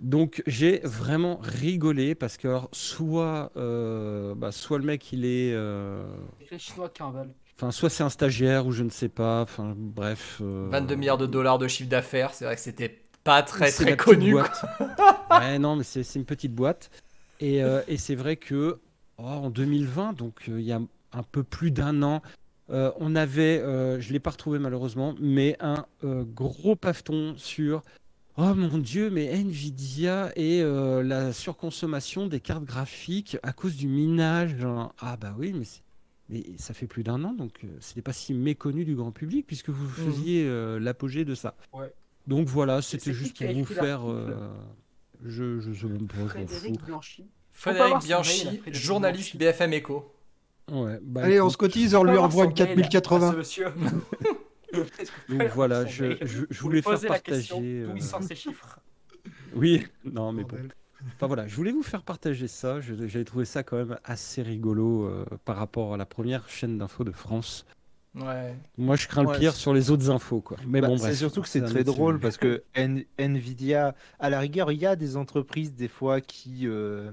Donc 0.00 0.42
j'ai 0.46 0.80
vraiment 0.82 1.38
rigolé 1.42 2.14
parce 2.14 2.36
que 2.36 2.48
alors, 2.48 2.68
soit, 2.72 3.52
euh, 3.56 4.34
bah, 4.34 4.50
soit 4.50 4.78
le 4.78 4.84
mec 4.84 5.12
il 5.12 5.24
est, 5.24 5.52
euh, 5.52 6.02
les 6.50 6.58
Chinois 6.58 6.88
qui 6.88 7.02
en 7.02 7.10
veulent. 7.12 7.30
enfin 7.56 7.70
soit 7.70 7.88
c'est 7.90 8.02
un 8.02 8.08
stagiaire 8.08 8.66
ou 8.66 8.72
je 8.72 8.82
ne 8.82 8.90
sais 8.90 9.08
pas, 9.10 9.42
enfin 9.42 9.74
bref. 9.76 10.38
euh, 10.40 10.68
22 10.72 10.94
milliards 10.96 11.18
de 11.18 11.26
dollars 11.26 11.58
de 11.58 11.68
chiffre 11.68 11.88
d'affaires, 11.90 12.34
c'est 12.34 12.46
vrai 12.46 12.56
que 12.56 12.60
c'était 12.62 13.02
pas 13.22 13.42
très 13.42 13.70
très 13.70 13.96
connu. 13.96 14.34
ouais 14.34 15.58
non 15.60 15.76
mais 15.76 15.84
c'est 15.84 16.02
c'est 16.02 16.18
une 16.18 16.24
petite 16.24 16.54
boîte 16.54 16.90
et, 17.38 17.62
euh, 17.62 17.82
et 17.86 17.96
c'est 17.96 18.16
vrai 18.16 18.36
que 18.36 18.80
oh, 19.18 19.22
en 19.22 19.50
2020 19.50 20.14
donc 20.14 20.48
euh, 20.48 20.60
il 20.60 20.66
y 20.66 20.72
a 20.72 20.80
un 21.12 21.22
peu 21.22 21.42
plus 21.42 21.70
d'un 21.70 22.02
an. 22.02 22.22
euh, 22.70 22.90
on 22.98 23.14
avait, 23.14 23.58
euh, 23.60 24.00
je 24.00 24.12
l'ai 24.12 24.20
pas 24.20 24.30
retrouvé 24.30 24.58
malheureusement, 24.58 25.14
mais 25.20 25.56
un 25.60 25.84
gros 26.02 26.76
paveton 26.76 27.34
sur 27.36 27.82
Oh 28.38 28.54
mon 28.54 28.78
dieu, 28.78 29.10
mais 29.10 29.26
Nvidia 29.26 30.32
et 30.36 30.62
euh, 30.62 31.02
la 31.02 31.34
surconsommation 31.34 32.26
des 32.26 32.40
cartes 32.40 32.64
graphiques 32.64 33.36
à 33.42 33.52
cause 33.52 33.76
du 33.76 33.88
minage. 33.88 34.56
Ah 35.00 35.18
bah 35.18 35.34
oui, 35.38 35.52
mais, 36.30 36.42
ça 36.56 36.72
fait 36.72 36.86
plus 36.86 37.02
d'un 37.02 37.22
an, 37.24 37.34
donc 37.34 37.60
euh, 37.62 37.68
c'était 37.80 38.00
pas 38.00 38.14
si 38.14 38.32
méconnu 38.32 38.86
du 38.86 38.94
grand 38.94 39.12
public 39.12 39.46
puisque 39.46 39.68
vous 39.68 39.86
faisiez 39.86 40.46
euh, 40.46 40.80
l'apogée 40.80 41.26
de 41.26 41.34
ça. 41.34 41.54
Ouais. 41.74 41.92
Donc 42.26 42.48
voilà, 42.48 42.80
c'était 42.80 43.12
juste 43.12 43.36
pour 43.36 43.52
vous 43.52 43.64
faire. 43.66 44.02
je 45.22 45.60
je 45.60 45.72
je 45.72 45.86
m'en 45.86 46.08
Frédéric. 46.26 46.82
Blanchy. 46.86 47.26
Frédéric 47.52 47.98
Bianchi, 48.04 48.62
journaliste. 48.72 49.36
BFM 49.36 49.72
Echo. 49.74 50.12
Ouais, 50.70 50.98
bah, 51.02 51.22
Allez, 51.24 51.40
on 51.40 51.50
se 51.50 51.56
cotise, 51.56 51.94
on 51.94 52.04
lui 52.04 52.16
envoie 52.16 52.44
une 52.44 52.50
son 52.56 52.64
mail 52.64 52.70
à 52.70 52.74
ce 52.74 52.90
4080. 52.90 53.32
monsieur. 53.32 53.66
donc 55.28 55.42
voilà, 55.54 55.84
je, 55.86 56.16
je, 56.22 56.44
je 56.48 56.60
voulais 56.60 56.82
faire 56.82 56.92
poser 56.92 57.08
la 57.08 57.18
question 57.18 57.56
partager. 57.56 57.82
d'où 57.84 57.90
euh, 57.90 57.94
il 57.96 58.02
sort 58.02 58.22
ces 58.22 58.34
chiffres. 58.34 58.78
Oui, 59.54 59.86
non 60.04 60.32
mais 60.32 60.42
bon. 60.44 60.56
Enfin 61.14 61.26
voilà, 61.26 61.46
je 61.46 61.54
voulais 61.54 61.70
vous 61.72 61.82
faire 61.82 62.02
partager 62.02 62.48
ça. 62.48 62.80
J'avais 62.80 63.24
trouvé 63.24 63.44
ça 63.44 63.62
quand 63.62 63.76
même 63.76 63.98
assez 64.02 64.40
rigolo 64.42 65.04
euh, 65.04 65.24
par 65.44 65.56
rapport 65.56 65.92
à 65.94 65.96
la 65.96 66.06
première 66.06 66.48
chaîne 66.48 66.78
d'infos 66.78 67.04
de 67.04 67.12
France. 67.12 67.64
Ouais. 68.14 68.54
Moi, 68.78 68.96
je 68.96 69.06
crains 69.08 69.24
Ouais, 69.24 69.34
le 69.34 69.38
pire 69.38 69.54
sur 69.54 69.74
les 69.74 69.90
autres 69.90 70.10
infos, 70.10 70.40
quoi. 70.40 70.56
Mais 70.66 70.80
Bah, 70.80 70.88
bon, 70.88 70.96
c'est 70.98 71.14
surtout 71.14 71.42
que 71.42 71.48
c'est 71.48 71.60
très 71.62 71.84
drôle 71.84 72.18
parce 72.18 72.36
que 72.36 72.62
N- 72.74 73.04
Nvidia, 73.18 73.94
à 74.18 74.30
la 74.30 74.40
rigueur, 74.40 74.72
il 74.72 74.78
y 74.80 74.86
a 74.86 74.96
des 74.96 75.16
entreprises 75.16 75.74
des 75.74 75.88
fois 75.88 76.20
qui, 76.20 76.66
euh, 76.66 77.10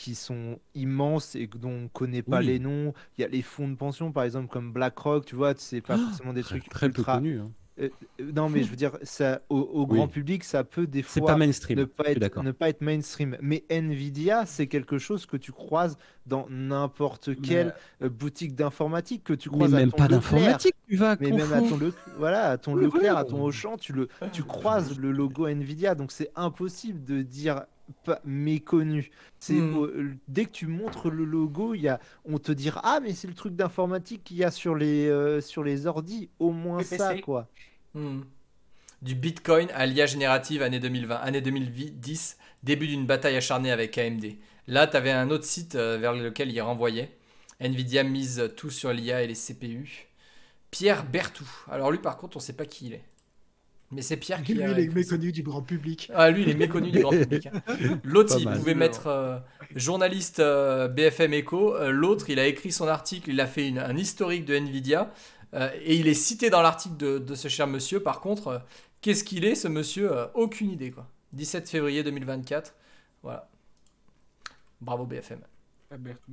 qui 0.00 0.14
sont 0.14 0.58
immenses 0.74 1.34
et 1.36 1.46
dont 1.46 1.68
on 1.68 1.80
ne 1.82 1.88
connaît 1.88 2.22
pas 2.22 2.38
Oui. 2.38 2.46
les 2.46 2.58
noms. 2.58 2.94
Il 3.18 3.20
y 3.20 3.24
a 3.24 3.28
les 3.28 3.42
fonds 3.42 3.68
de 3.68 3.74
pension, 3.76 4.12
par 4.12 4.24
exemple, 4.24 4.48
comme 4.48 4.72
BlackRock, 4.72 5.26
tu 5.26 5.36
vois, 5.36 5.52
c'est 5.58 5.82
pas 5.82 5.98
forcément 5.98 6.32
des 6.32 6.42
trucs 6.42 6.66
très 6.70 6.88
peu 6.88 7.00
ultra. 7.00 7.16
connu. 7.16 7.38
hein. 7.38 7.50
Euh, 7.78 7.88
euh, 8.20 8.32
non, 8.34 8.48
mais 8.50 8.62
je 8.62 8.68
veux 8.70 8.76
dire, 8.76 8.96
ça, 9.02 9.40
au, 9.50 9.58
au 9.58 9.86
Oui. 9.86 9.96
grand 9.98 10.08
public, 10.08 10.42
ça 10.44 10.64
peut 10.64 10.86
des 10.86 11.02
fois 11.02 11.26
pas 11.28 11.36
mainstream. 11.36 11.78
ne 11.78 11.84
pas, 11.84 12.04
être, 12.06 12.42
ne 12.42 12.50
pas 12.52 12.68
être 12.70 12.80
mainstream. 12.82 13.36
Mais 13.42 13.64
Nvidia, 13.70 14.44
c'est 14.46 14.66
quelque 14.66 14.96
chose 14.98 15.24
que 15.26 15.36
tu 15.36 15.52
croises 15.52 15.96
dans 16.26 16.46
n'importe 16.50 17.38
quelle 17.42 17.74
euh, 18.02 18.08
boutique 18.08 18.54
d'informatique, 18.54 19.24
que 19.24 19.32
tu 19.34 19.50
Mais 19.50 19.56
croises 19.56 19.74
à 19.74 19.78
même 19.78 19.90
ton 19.90 19.96
pas 19.98 20.08
d'informatique, 20.08 20.74
tu 20.88 20.96
vas. 20.96 21.16
Mais 21.20 21.30
même 21.30 21.52
à 21.52 21.60
ton, 21.60 21.76
Le- 21.76 21.92
voilà, 22.18 22.50
à 22.50 22.58
ton 22.58 22.74
Oui, 22.74 22.84
Leclerc, 22.84 23.14
oui. 23.14 23.20
à 23.20 23.24
ton 23.24 23.42
Auchan, 23.42 23.76
tu, 23.76 23.92
le, 23.92 24.08
tu 24.32 24.42
croises 24.44 24.98
le 24.98 25.10
logo 25.12 25.46
Nvidia, 25.46 25.94
donc 25.94 26.10
c'est 26.12 26.30
impossible 26.36 27.04
de 27.04 27.22
dire 27.22 27.62
pas 28.04 28.20
méconnu. 28.24 29.10
C'est 29.38 29.54
Hmm. 29.54 29.76
au- 29.76 29.90
dès 30.28 30.44
que 30.46 30.50
tu 30.50 30.66
montres 30.66 31.10
le 31.10 31.24
logo, 31.24 31.74
il 31.74 31.82
y 31.82 31.88
a, 31.88 32.00
on 32.24 32.38
te 32.38 32.52
dira 32.52 32.80
ah 32.84 33.00
mais 33.00 33.12
c'est 33.14 33.28
le 33.28 33.34
truc 33.34 33.54
d'informatique 33.56 34.24
qu'il 34.24 34.36
y 34.38 34.44
a 34.44 34.50
sur 34.50 34.74
les 34.74 35.08
euh, 35.08 35.40
sur 35.40 35.64
les 35.64 35.86
ordis, 35.86 36.28
au 36.38 36.50
moins 36.52 36.82
ça 36.82 37.14
quoi. 37.20 37.48
Hmm. 37.94 38.20
Du 39.02 39.14
Bitcoin 39.14 39.68
à 39.74 39.86
l'IA 39.86 40.06
générative 40.06 40.62
année 40.62 40.78
2020, 40.78 41.16
année 41.16 41.40
2010, 41.40 42.36
début 42.62 42.86
d'une 42.86 43.06
bataille 43.06 43.36
acharnée 43.36 43.72
avec 43.72 43.96
AMD. 43.96 44.36
Là, 44.66 44.86
tu 44.86 44.96
avais 44.96 45.10
un 45.10 45.30
autre 45.30 45.44
site 45.44 45.74
euh, 45.74 45.96
vers 45.98 46.12
lequel 46.12 46.50
il 46.50 46.60
renvoyait. 46.60 47.16
Nvidia 47.60 48.04
mise 48.04 48.50
tout 48.56 48.70
sur 48.70 48.92
l'IA 48.92 49.22
et 49.22 49.26
les 49.26 49.34
CPU. 49.34 50.08
Pierre 50.70 51.04
Bertou. 51.04 51.48
Alors 51.70 51.90
lui, 51.90 51.98
par 51.98 52.16
contre, 52.18 52.36
on 52.36 52.40
sait 52.40 52.52
pas 52.52 52.66
qui 52.66 52.86
il 52.86 52.92
est. 52.94 53.04
Mais 53.92 54.02
c'est 54.02 54.16
Pierre 54.16 54.42
qui 54.44 54.54
Lui, 54.54 54.62
a 54.62 54.70
il 54.70 54.78
est 54.78 54.94
méconnu 54.94 55.32
du 55.32 55.42
grand 55.42 55.62
public. 55.62 56.10
Ah, 56.14 56.30
lui, 56.30 56.42
il 56.42 56.48
est 56.50 56.54
méconnu 56.54 56.92
du 56.92 57.00
grand 57.00 57.10
public. 57.10 57.48
L'autre, 58.04 58.36
il 58.38 58.48
pouvait 58.48 58.74
mettre 58.76 59.08
euh, 59.08 59.38
journaliste 59.74 60.38
euh, 60.38 60.86
BFM 60.86 61.34
Echo. 61.34 61.74
Euh, 61.74 61.90
L'autre, 61.90 62.30
il 62.30 62.38
a 62.38 62.46
écrit 62.46 62.70
son 62.70 62.86
article, 62.86 63.30
il 63.30 63.40
a 63.40 63.46
fait 63.48 63.66
une- 63.66 63.78
un 63.80 63.96
historique 63.96 64.44
de 64.44 64.54
Nvidia. 64.54 65.12
euh, 65.54 65.68
et 65.82 65.96
il 65.96 66.06
est 66.06 66.14
cité 66.14 66.50
dans 66.50 66.62
l'article 66.62 66.96
de, 66.96 67.18
de 67.18 67.34
ce 67.34 67.48
cher 67.48 67.66
monsieur. 67.66 67.98
Par 68.00 68.20
contre, 68.20 68.46
euh, 68.48 68.58
qu'est-ce 69.00 69.24
qu'il 69.24 69.44
est, 69.44 69.56
ce 69.56 69.66
monsieur? 69.66 70.12
Euh, 70.12 70.26
Aucune 70.34 70.70
idée, 70.70 70.92
quoi. 70.92 71.08
17 71.32 71.68
février 71.68 72.04
2024. 72.04 72.74
Voilà. 73.24 73.48
Bravo 74.80 75.04
BFM. 75.04 75.40
Ah, 75.90 75.96
Bertrand. 75.98 76.32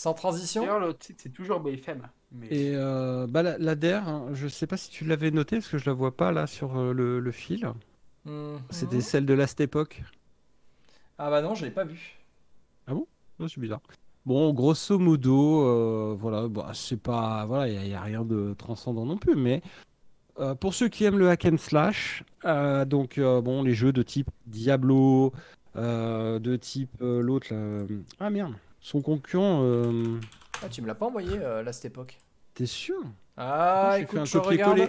Sans 0.00 0.14
transition 0.14 0.62
D'ailleurs, 0.62 0.80
le 0.80 0.94
titre, 0.94 1.20
c'est 1.22 1.28
toujours 1.28 1.60
BFM. 1.60 2.08
Mais... 2.32 2.46
Et 2.46 2.74
euh, 2.74 3.26
bah, 3.28 3.42
la, 3.42 3.58
la 3.58 3.74
DER, 3.74 4.00
hein, 4.08 4.28
je 4.32 4.48
sais 4.48 4.66
pas 4.66 4.78
si 4.78 4.88
tu 4.88 5.04
l'avais 5.04 5.30
noté, 5.30 5.56
parce 5.56 5.68
que 5.68 5.76
je 5.76 5.84
la 5.84 5.92
vois 5.92 6.16
pas 6.16 6.32
là 6.32 6.46
sur 6.46 6.78
euh, 6.78 6.94
le, 6.94 7.20
le 7.20 7.32
fil. 7.32 7.70
Mhm. 8.24 8.60
C'était 8.70 9.02
celle 9.02 9.26
de 9.26 9.34
Last 9.34 9.60
Époque. 9.60 10.02
Ah 11.18 11.28
bah 11.28 11.42
non, 11.42 11.54
je 11.54 11.66
l'ai 11.66 11.70
pas 11.70 11.84
vu. 11.84 12.18
Oh, 12.90 13.06
c'est 13.40 13.58
bizarre. 13.58 13.82
Bon, 14.24 14.54
grosso 14.54 14.98
modo, 14.98 15.66
euh, 15.66 16.16
voilà, 16.18 16.48
bah, 16.48 16.70
c'est 16.72 16.96
pas, 17.02 17.44
voilà, 17.44 17.68
il 17.68 17.86
n'y 17.86 17.92
a, 17.92 18.00
rien 18.00 18.24
de 18.24 18.54
transcendant 18.54 19.04
non 19.04 19.18
plus, 19.18 19.36
mais 19.36 19.60
euh, 20.38 20.54
pour 20.54 20.72
ceux 20.72 20.88
qui 20.88 21.04
aiment 21.04 21.18
le 21.18 21.28
hack 21.28 21.44
and 21.44 21.58
slash, 21.58 22.24
euh, 22.46 22.86
donc 22.86 23.18
euh, 23.18 23.42
bon, 23.42 23.62
les 23.62 23.74
jeux 23.74 23.92
de 23.92 24.02
type 24.02 24.30
Diablo, 24.46 25.34
euh, 25.76 26.38
de 26.38 26.56
type 26.56 26.90
euh, 27.02 27.20
l'autre, 27.20 27.48
euh, 27.52 27.86
ah 28.18 28.30
merde, 28.30 28.54
son 28.80 29.00
concurrent, 29.02 29.60
euh, 29.62 30.18
Ah, 30.62 30.68
tu 30.68 30.82
me 30.82 30.86
l'as 30.86 30.94
pas 30.94 31.06
envoyé 31.06 31.38
euh, 31.38 31.62
là, 31.62 31.72
cette 31.72 31.86
époque. 31.86 32.18
t'es 32.54 32.66
sûr? 32.66 32.96
Ah, 33.36 33.90
J'ai 33.92 33.96
fait 33.98 34.02
écoute, 34.04 34.18
un 34.18 34.24
je 34.24 34.38
copier-coller. 34.38 34.88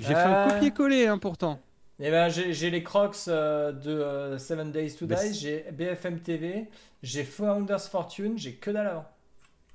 J'ai 0.00 0.06
fait 0.06 0.14
un 0.14 0.46
Euh. 0.46 0.50
copier-coller, 0.50 1.06
hein, 1.06 1.18
pourtant. 1.18 1.60
Eh 2.00 2.10
ben, 2.10 2.28
j'ai 2.28 2.70
les 2.70 2.82
Crocs 2.82 3.16
euh, 3.28 3.70
de 3.72 3.90
euh, 3.90 4.38
Seven 4.38 4.72
Days 4.72 4.96
to 4.96 5.06
Mais 5.06 5.16
Die, 5.30 5.38
j'ai 5.38 5.66
BFM 5.72 6.18
TV, 6.20 6.68
j'ai 7.02 7.22
Founders 7.24 7.82
Fortune, 7.82 8.36
j'ai 8.38 8.54
que 8.54 8.70
dalle 8.70 8.88
avant. 8.88 9.04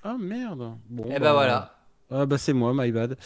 Ah 0.03 0.17
merde. 0.19 0.75
Bon, 0.89 1.03
Eh 1.07 1.13
ben 1.13 1.19
bah, 1.19 1.33
voilà. 1.33 1.73
Ah 2.11 2.25
bah 2.25 2.37
c'est 2.37 2.53
moi, 2.53 2.71
my 2.75 2.91
bad. 2.91 3.17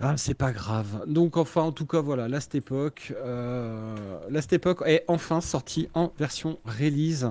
Ah, 0.00 0.16
c'est 0.16 0.34
pas 0.34 0.52
grave. 0.52 1.04
Donc, 1.06 1.36
enfin, 1.36 1.62
en 1.62 1.72
tout 1.72 1.86
cas, 1.86 2.00
voilà, 2.00 2.28
Last 2.28 2.54
Epoch. 2.54 3.12
euh, 3.16 3.94
Last 4.30 4.52
Epoch 4.52 4.82
est 4.86 5.04
enfin 5.08 5.40
sorti 5.40 5.88
en 5.94 6.12
version 6.18 6.58
release. 6.64 7.26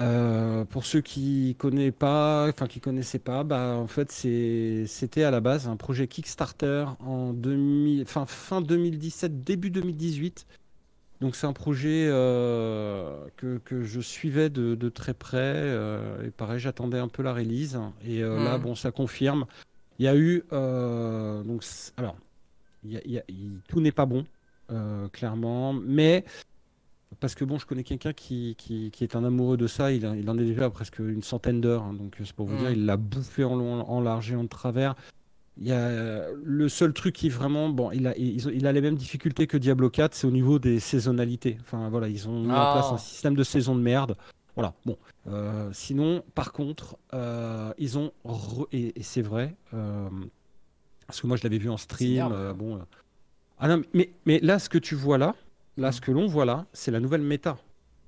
Euh, 0.00 0.64
pour 0.64 0.84
ceux 0.86 1.00
qui 1.02 1.54
connaissent 1.58 1.92
pas, 1.96 2.48
enfin 2.48 2.66
qui 2.66 2.80
connaissaient 2.80 3.18
pas, 3.18 3.44
bah 3.44 3.74
en 3.76 3.86
fait 3.86 4.10
c'était 4.10 5.22
à 5.22 5.30
la 5.30 5.40
base 5.40 5.68
un 5.68 5.76
projet 5.76 6.08
Kickstarter 6.08 6.86
en 7.00 7.32
2000, 7.34 8.06
fin, 8.06 8.24
fin 8.26 8.60
2017, 8.62 9.44
début 9.44 9.70
2018. 9.70 10.46
Donc 11.20 11.36
c'est 11.36 11.46
un 11.46 11.52
projet 11.52 12.06
euh, 12.08 13.26
que, 13.36 13.58
que 13.58 13.82
je 13.82 14.00
suivais 14.00 14.48
de, 14.50 14.74
de 14.74 14.88
très 14.88 15.14
près. 15.14 15.38
euh, 15.38 16.26
et 16.26 16.30
pareil, 16.30 16.58
j'attendais 16.58 16.98
un 16.98 17.08
peu 17.08 17.22
la 17.22 17.32
release. 17.34 17.78
Et 18.04 18.20
là, 18.22 18.56
Mhm. 18.56 18.62
bon, 18.62 18.74
ça 18.74 18.90
confirme. 18.90 19.44
Il 19.98 20.06
y 20.06 20.08
a 20.08 20.16
eu 20.16 20.42
donc 20.50 21.64
alors 21.96 22.16
il 22.84 22.92
y 22.92 22.96
a- 22.96 23.00
il 23.04 23.12
y 23.12 23.18
a- 23.18 23.24
il- 23.28 23.60
tout 23.68 23.80
n'est 23.80 23.92
pas 23.92 24.06
bon 24.06 24.24
clairement, 25.12 25.74
mais 25.74 26.24
parce 27.20 27.34
que 27.34 27.44
bon, 27.44 27.58
je 27.58 27.66
connais 27.66 27.84
quelqu'un 27.84 28.12
qui, 28.12 28.54
qui, 28.58 28.90
qui 28.90 29.04
est 29.04 29.16
un 29.16 29.24
amoureux 29.24 29.56
de 29.56 29.66
ça. 29.66 29.92
Il, 29.92 30.04
a- 30.06 30.16
il 30.16 30.28
en 30.30 30.38
est 30.38 30.44
déjà 30.44 30.64
à 30.66 30.70
presque 30.70 30.98
une 30.98 31.22
centaine 31.22 31.60
d'heures. 31.60 31.82
hein, 31.82 31.94
donc 31.94 32.16
c'est 32.18 32.32
pour 32.32 32.46
vous 32.46 32.56
dire, 32.56 32.70
il 32.70 32.86
l'a 32.86 32.96
bouffé 32.96 33.44
en 33.44 33.56
long, 33.56 33.82
en 33.88 34.00
large 34.00 34.32
et 34.32 34.36
en 34.36 34.46
travers. 34.46 34.94
Il 35.58 35.66
y 35.68 35.72
a 35.72 35.76
euh, 35.76 36.32
le 36.42 36.68
seul 36.70 36.94
truc 36.94 37.14
qui 37.14 37.28
vraiment 37.28 37.68
bon, 37.68 37.90
il 37.92 38.06
a, 38.06 38.16
il 38.16 38.66
a 38.66 38.72
les 38.72 38.80
mêmes 38.80 38.94
difficultés 38.96 39.46
que 39.46 39.58
Diablo 39.58 39.90
4, 39.90 40.14
c'est 40.14 40.26
au 40.26 40.30
niveau 40.30 40.58
des 40.58 40.80
saisonnalités. 40.80 41.58
Enfin 41.60 41.90
voilà, 41.90 42.08
ils 42.08 42.26
ont 42.28 42.40
mis 42.42 42.50
en 42.50 42.54
Ah. 42.54 42.72
place 42.72 42.90
un 42.92 42.96
système 42.98 43.34
de 43.36 43.44
saison 43.44 43.74
de 43.74 43.80
merde. 43.82 44.16
Voilà. 44.54 44.72
Bon. 44.86 44.96
Euh, 45.28 45.68
sinon, 45.72 46.22
par 46.34 46.52
contre, 46.52 46.96
euh, 47.14 47.72
ils 47.78 47.98
ont 47.98 48.12
re- 48.24 48.66
et, 48.72 48.98
et 48.98 49.02
c'est 49.02 49.22
vrai 49.22 49.54
euh, 49.74 50.08
parce 51.06 51.20
que 51.20 51.26
moi 51.26 51.36
je 51.36 51.42
l'avais 51.42 51.58
vu 51.58 51.68
en 51.68 51.76
stream. 51.76 52.30
euh, 52.32 52.54
bon. 52.54 52.76
euh. 52.76 52.80
Ah 53.58 53.68
non, 53.68 53.82
mais 53.92 54.10
mais 54.24 54.40
là, 54.40 54.58
ce 54.58 54.68
que 54.70 54.78
tu 54.78 54.94
vois 54.94 55.18
là, 55.18 55.34
là, 55.76 55.88
Mm. 55.88 55.92
ce 55.92 56.00
que 56.00 56.10
l'on 56.12 56.26
voit 56.26 56.44
là, 56.44 56.66
c'est 56.72 56.90
la 56.90 57.00
nouvelle 57.00 57.22
méta. 57.22 57.58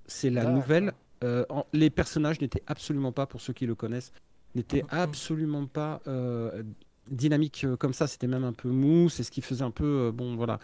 C'est 0.06 0.30
la 0.30 0.44
nouvelle. 0.44 0.92
euh, 1.22 1.46
en- 1.48 1.64
les 1.72 1.88
personnages 1.88 2.40
n'étaient 2.42 2.62
absolument 2.66 3.10
pas, 3.12 3.24
pour 3.26 3.40
ceux 3.40 3.54
qui 3.54 3.64
le 3.66 3.74
connaissent, 3.74 4.12
n'étaient 4.54 4.82
Mhm. 4.82 4.88
absolument 4.90 5.66
pas 5.66 6.02
euh, 6.06 6.62
dynamiques 7.10 7.64
euh, 7.64 7.76
comme 7.76 7.94
ça. 7.94 8.06
C'était 8.06 8.26
même 8.26 8.44
un 8.44 8.52
peu 8.52 8.68
mou. 8.68 9.08
C'est 9.08 9.22
ce 9.22 9.30
qui 9.30 9.40
faisait 9.40 9.62
un 9.64 9.70
peu. 9.70 10.08
euh, 10.08 10.12
bon, 10.12 10.36
voilà. 10.36 10.58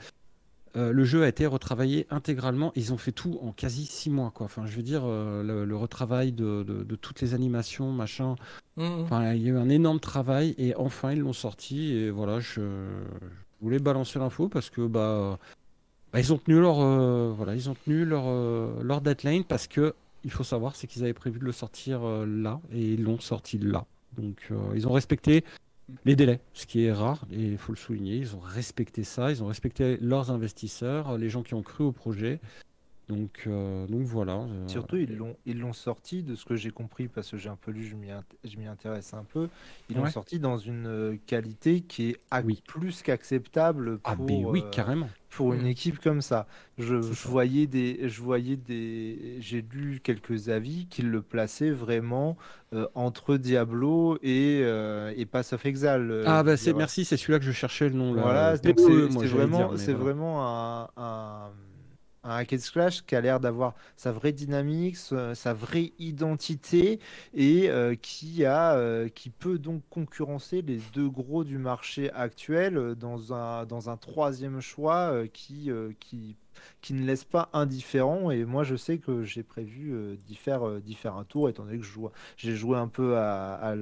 Le 0.77 1.03
jeu 1.05 1.25
a 1.25 1.29
été 1.29 1.47
retravaillé 1.47 2.07
intégralement. 2.11 2.71
Ils 2.77 2.93
ont 2.93 2.97
fait 2.97 3.11
tout 3.11 3.39
en 3.43 3.51
quasi 3.51 3.87
six 3.87 4.09
mois, 4.09 4.31
quoi. 4.31 4.45
Enfin, 4.47 4.67
je 4.67 4.77
veux 4.77 4.83
dire, 4.85 5.05
le, 5.05 5.65
le 5.65 5.77
retravail 5.77 6.31
de, 6.31 6.63
de- 6.63 6.85
de 6.85 6.95
toutes 6.97 7.21
les 7.23 7.35
animations, 7.35 7.91
machin. 7.91 8.37
Enfin, 8.77 9.33
il 9.35 9.43
y 9.43 9.47
a 9.47 9.51
eu 9.53 9.57
un 9.57 9.69
énorme 9.69 9.99
travail 9.99 10.55
et 10.59 10.77
enfin 10.77 11.11
ils 11.13 11.19
l'ont 11.21 11.33
sorti. 11.33 11.93
Et 11.93 12.11
voilà, 12.11 12.39
je, 12.39 12.61
je 12.61 13.63
voulais 13.63 13.81
balancer 13.81 14.19
l'info 14.21 14.49
parce 14.49 14.71
que 14.71 14.87
bah, 14.87 15.39
bah, 16.13 16.19
ils 16.19 16.33
ont 16.33 16.39
tenu 16.39 16.61
leur 16.61 16.81
euh, 16.81 17.33
voilà, 17.37 17.55
ils 17.55 17.71
ont 17.71 17.77
tenu 17.85 18.05
leur 18.05 18.25
euh, 18.27 18.83
leur 18.83 19.01
deadline 19.01 19.45
parce 19.45 19.67
que 19.67 19.95
il 20.25 20.31
faut 20.31 20.45
savoir 20.45 20.75
c'est 20.75 20.87
qu'ils 20.87 21.03
avaient 21.03 21.15
prévu 21.15 21.39
de 21.39 21.45
le 21.45 21.53
sortir 21.53 22.03
euh, 22.05 22.27
là 22.27 22.61
et 22.73 22.95
ils 22.95 23.03
l'ont 23.03 23.21
sorti 23.21 23.59
là. 23.59 23.87
Donc 24.17 24.51
ils 24.75 24.89
ont 24.89 24.93
respecté 24.93 25.45
les 26.05 26.17
délais, 26.17 26.41
ce 26.53 26.67
qui 26.67 26.85
est 26.85 26.93
rare 26.93 27.25
et 27.31 27.41
il 27.41 27.59
faut 27.59 27.71
le 27.71 27.79
souligner. 27.79 28.17
Ils 28.17 28.35
ont 28.35 28.41
respecté 28.41 29.05
ça, 29.05 29.31
ils 29.31 29.41
ont 29.41 29.47
respecté 29.47 29.99
leurs 30.01 30.33
investisseurs, 30.33 31.17
les 31.17 31.31
gens 31.31 31.45
qui 31.45 31.55
ont 31.55 31.63
cru 31.63 31.85
au 31.85 31.93
projet. 31.93 32.41
Donc 33.11 33.43
euh, 33.49 33.87
donc 33.89 34.03
voilà. 34.03 34.35
euh, 34.35 34.69
Surtout, 34.69 34.97
ils 34.97 35.17
l'ont, 35.17 35.37
ils 35.45 35.59
l'ont 35.59 35.73
sorti, 35.73 36.23
de 36.23 36.37
ce 36.37 36.45
que 36.45 36.55
j'ai 36.55 36.71
compris, 36.71 37.09
parce 37.09 37.29
que 37.31 37.37
j'ai 37.37 37.49
un 37.49 37.57
peu 37.57 37.73
lu, 37.73 37.85
je 37.85 37.97
m'y, 37.97 38.09
int- 38.11 38.23
je 38.45 38.57
m'y 38.57 38.67
intéresse 38.67 39.13
un 39.15 39.25
peu. 39.25 39.49
Ils 39.89 39.97
l'ont 39.97 40.07
sorti 40.07 40.39
dans 40.39 40.59
une 40.59 40.87
euh, 40.87 41.17
qualité 41.27 41.81
qui 41.81 42.11
est 42.11 42.17
ac- 42.31 42.45
Oui. 42.45 42.63
plus 42.67 43.03
qu'acceptable 43.03 43.99
pour, 43.99 44.13
ah 44.13 44.15
ben 44.17 44.45
oui, 44.47 44.63
euh, 44.65 44.71
carrément. 44.71 45.09
pour 45.29 45.55
une 45.55 45.65
Mm. 45.65 45.67
équipe 45.67 45.99
comme 45.99 46.21
ça. 46.23 46.47
Je, 46.79 47.03
C'est 47.03 47.09
je 47.09 47.15
ça. 47.15 47.29
voyais 47.29 47.67
des, 47.67 48.09
je 48.09 48.23
voyais 48.23 48.57
des, 48.57 49.37
j'ai 49.41 49.63
lu 49.63 50.01
quelques 50.03 50.49
avis 50.49 50.87
qui 50.87 51.03
le 51.03 51.21
plaçaient 51.21 51.73
vraiment 51.73 52.37
euh, 52.73 52.87
entre 52.95 53.37
Diablo 53.37 54.19
et, 54.23 54.61
euh, 54.63 55.13
et 55.17 55.27
Pass 55.27 55.53
of 55.53 55.67
Exile. 55.67 56.23
Ah 56.27 56.45
bah 56.45 56.57
c'est 56.57 56.73
merci, 56.75 57.05
c'est 57.05 57.17
celui-là 57.17 57.41
que 57.41 57.45
je 57.45 57.51
cherchais 57.53 57.89
le 57.89 57.95
nom 57.97 58.15
là. 58.15 58.23
Voilà, 58.23 58.57
donc 58.59 58.79
c'est 58.79 58.87
moi, 58.89 59.23
c'est 59.25 59.29
j'allais 59.29 59.47
vraiment, 59.47 59.57
dire, 59.59 59.71
mais 59.73 59.77
c'est 59.79 59.93
voilà. 59.95 60.05
vraiment 60.05 60.47
un, 60.47 60.89
un, 60.97 61.51
un 62.25 62.31
hack 62.37 62.53
and 62.53 62.59
slash 62.59 63.03
qui 63.03 63.15
a 63.17 63.21
l'air 63.21 63.41
d'avoir 63.41 63.75
sa 63.97 64.13
vraie 64.13 64.33
dynamique, 64.33 64.97
sa, 64.97 65.55
vraie 65.55 65.93
identité 65.99 67.01
et 67.35 67.71
euh, 67.71 67.95
qui 67.95 68.45
a, 68.45 68.75
euh, 68.75 69.09
qui 69.09 69.31
peut 69.31 69.59
donc 69.59 69.83
concurrencer 69.91 70.63
les 70.63 70.79
deux 70.93 71.09
gros 71.09 71.45
du 71.45 71.59
marché 71.59 72.11
actuel 72.13 72.77
euh, 72.77 72.95
dans 72.95 73.33
un, 73.33 73.67
dans 73.67 73.91
un 73.91 73.97
troisième 73.97 74.61
choix 74.61 75.13
qui, 75.33 75.71
qui, 75.99 76.37
qui 76.81 76.95
ne 76.95 77.05
laisse 77.05 77.25
pas 77.25 77.49
indifférent. 77.53 78.31
Et 78.31 78.45
moi, 78.45 78.65
je 78.65 78.77
sais 78.77 78.99
que 78.99 79.25
j'ai 79.25 79.43
prévu 79.43 80.19
d'y 80.27 80.35
faire, 80.35 80.63
faire 80.97 81.17
un 81.17 81.25
tour, 81.25 81.49
étant 81.49 81.65
donné 81.65 81.79
que 81.79 81.87
j'ai 82.37 82.57
joué 82.57 82.77
un 82.77 82.89
peu 82.89 83.17
à- 83.17 83.75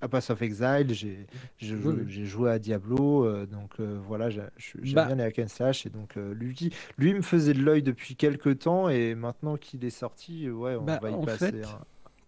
à 0.00 0.08
Pass 0.08 0.30
of 0.30 0.40
Exile, 0.42 0.92
j'ai 0.92 1.26
Oui, 1.74 2.24
joué, 2.24 2.50
à 2.50 2.58
Diablo, 2.58 3.24
euh, 3.24 3.46
donc 3.46 3.72
euh, 3.80 3.98
voilà, 4.06 4.30
j'aime 4.30 4.48
Bah. 4.94 5.06
bien 5.06 5.16
les 5.16 5.22
hack 5.24 5.38
and 5.40 5.48
slash, 5.48 5.86
et 5.86 5.90
donc 5.90 6.16
euh, 6.16 6.34
lui, 6.34 6.70
lui 6.98 7.14
me 7.14 7.22
faisait 7.22 7.54
de 7.54 7.62
l'œil 7.62 7.82
depuis 7.82 8.14
quelques 8.16 8.60
temps, 8.60 8.88
et 8.88 9.14
maintenant 9.14 9.56
qu'il 9.56 9.84
est 9.84 9.90
sorti, 9.90 10.48
ouais, 10.50 10.76
on 10.76 10.84
Bah, 10.84 10.98
va 11.02 11.10
y 11.10 11.24
passer 11.24 11.50
fait, 11.52 11.64
un- 11.64 11.84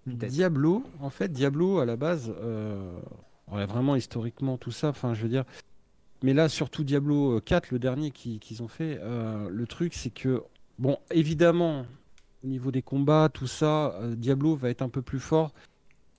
une 0.07 0.19
tête. 0.19 0.31
Diablo, 0.31 0.83
en 1.01 1.11
fait, 1.11 1.31
Diablo 1.31 1.79
à 1.79 1.85
la 1.87 1.97
base, 1.97 2.33
ouais, 3.53 3.67
vraiment 3.67 3.95
historiquement 3.97 4.57
tout 4.59 4.73
ça, 4.73 4.89
enfin 4.89 5.15
je 5.15 5.23
veux 5.23 5.29
dire, 5.29 5.45
mais 6.23 6.35
là 6.35 6.49
surtout 6.49 6.83
Diablo 6.85 7.37
euh, 7.37 7.41
4, 7.41 7.71
le 7.71 7.79
dernier 7.79 8.11
qui- 8.11 8.41
qu'ils 8.41 8.63
ont 8.63 8.69
fait, 8.69 8.99
le 9.49 9.67
truc 9.67 9.95
c'est 9.95 10.11
que, 10.11 10.43
bon, 10.79 10.99
évidemment, 11.13 11.87
au 12.43 12.47
niveau 12.49 12.71
des 12.73 12.83
combats, 12.83 13.29
tout 13.33 13.47
ça, 13.47 13.95
Diablo 14.17 14.57
va 14.57 14.71
être 14.71 14.83
un 14.83 14.89
peu 14.89 15.03
plus 15.03 15.21
fort, 15.21 15.53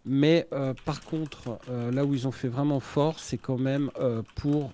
mais 0.05 0.47
euh, 0.51 0.73
par 0.85 1.01
contre, 1.01 1.59
euh, 1.69 1.91
là 1.91 2.05
où 2.05 2.13
ils 2.13 2.27
ont 2.27 2.31
fait 2.31 2.47
vraiment 2.47 2.79
fort, 2.79 3.19
c'est 3.19 3.37
quand 3.37 3.57
même 3.57 3.91
euh, 3.99 4.23
pour 4.35 4.73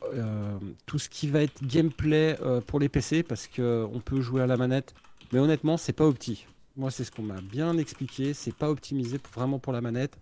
tout 0.86 1.00
ce 1.00 1.10
qui 1.10 1.28
va 1.28 1.42
être 1.42 1.64
gameplay 1.66 2.38
pour 2.68 2.80
les 2.80 2.90
PC, 2.90 3.24
parce 3.24 3.48
que 3.48 3.86
on 3.92 4.00
peut 4.00 4.22
jouer 4.22 4.42
à 4.42 4.48
la 4.48 4.58
manette, 4.58 4.94
mais 5.32 5.40
honnêtement, 5.40 5.78
c'est 5.78 5.94
pas 5.94 6.06
opti. 6.06 6.46
Moi, 6.78 6.92
c'est 6.92 7.04
ce 7.04 7.12
qu'on 7.12 7.24
m'a 7.24 7.42
bien 7.42 7.78
expliqué. 7.78 8.34
C'est 8.34 8.54
pas 8.54 8.70
optimisé 8.70 9.20
vraiment 9.34 9.58
pour 9.58 9.74
la 9.74 9.82
manette. 9.82 10.16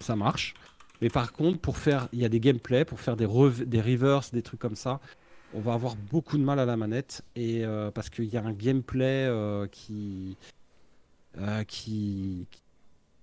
Ça 0.00 0.14
marche. 0.14 0.54
Mais 1.00 1.08
par 1.08 1.32
contre, 1.32 1.58
pour 1.58 1.78
faire, 1.78 2.06
il 2.12 2.20
y 2.20 2.24
a 2.24 2.28
des 2.28 2.38
gameplays, 2.38 2.84
pour 2.84 3.00
faire 3.00 3.16
des, 3.16 3.26
des 3.66 3.82
des 3.82 4.42
trucs 4.42 4.60
comme 4.60 4.76
ça, 4.76 5.00
on 5.54 5.60
va 5.60 5.72
avoir 5.72 5.96
beaucoup 5.96 6.36
de 6.36 6.44
mal 6.44 6.58
à 6.58 6.66
la 6.66 6.76
manette. 6.76 7.22
Et 7.34 7.64
parce 7.94 8.10
qu'il 8.10 8.26
y 8.26 8.36
a 8.36 8.44
un 8.44 8.52
gameplay 8.52 9.28
qui, 9.72 10.36
qui, 11.66 12.46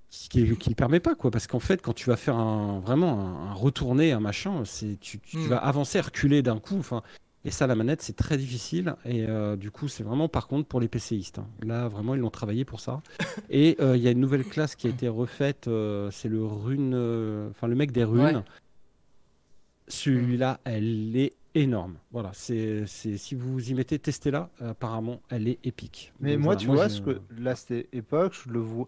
qui, 0.10 0.30
qui, 0.30 0.58
qui 0.58 0.70
le 0.70 0.76
permet 0.76 1.00
pas, 1.00 1.16
quoi. 1.16 1.32
Parce 1.32 1.48
qu'en 1.48 1.60
fait, 1.60 1.82
quand 1.82 1.94
tu 1.94 2.10
vas 2.10 2.18
faire 2.18 2.36
un, 2.36 2.80
vraiment 2.80 3.20
un, 3.20 3.52
un 3.52 3.54
retourné, 3.54 4.12
un 4.12 4.20
machin, 4.20 4.64
c'est, 4.66 5.00
tu, 5.00 5.20
tu 5.20 5.38
Mm. 5.38 5.48
vas 5.48 5.58
avancer, 5.58 6.00
reculer 6.00 6.42
d'un 6.42 6.60
coup. 6.60 6.78
Enfin, 6.80 7.04
et 7.46 7.52
ça, 7.52 7.68
la 7.68 7.76
manette, 7.76 8.02
c'est 8.02 8.16
très 8.16 8.38
difficile. 8.38 8.96
Et 9.06 9.26
euh, 9.28 9.56
du 9.56 9.72
coup, 9.72 9.88
c'est 9.88 10.04
vraiment 10.04 10.28
par 10.28 10.48
contre 10.48 10.68
pour 10.68 10.82
les 10.82 10.88
PCistes. 10.90 11.40
hein. 11.40 11.48
Là, 11.64 11.88
vraiment, 11.88 12.16
ils 12.16 12.20
l'ont 12.22 12.30
travaillé 12.30 12.66
pour 12.66 12.80
ça. 12.80 13.02
Et 13.50 13.78
euh, 13.80 13.96
il 13.96 14.04
y 14.04 14.08
a 14.08 14.12
une 14.12 14.20
nouvelle 14.20 14.44
classe 14.44 14.76
qui 14.76 14.88
a 14.88 14.90
été 14.90 15.08
refaite. 15.08 15.68
euh, 15.68 16.10
c'est 16.12 16.28
le 16.28 16.44
rune. 16.46 16.94
euh, 16.96 17.50
Enfin, 17.52 17.68
le 17.68 17.76
mec 17.76 17.92
des 17.92 18.04
runes. 18.04 18.38
Ouais. 18.38 18.44
Celui-là, 19.88 20.60
elle 20.66 21.16
est 21.16 21.34
énorme. 21.56 21.96
Voilà. 22.12 22.32
C'est, 22.34 22.84
c'est, 22.86 23.18
si 23.18 23.34
vous 23.36 23.70
y 23.72 23.74
mettez, 23.74 23.98
testez-la. 23.98 24.50
Apparemment, 24.60 25.22
elle 25.30 25.48
est 25.48 25.60
épique. 25.64 26.14
Mais 26.20 26.34
Donc 26.36 26.44
moi, 26.44 26.56
voilà, 26.56 26.60
tu 26.60 26.68
vois, 26.68 26.90
ce 26.90 27.02
que 27.02 27.22
là, 27.42 27.56
c'était 27.56 27.88
époque, 27.92 28.36
je 28.46 28.52
le 28.52 28.60
vois. 28.60 28.88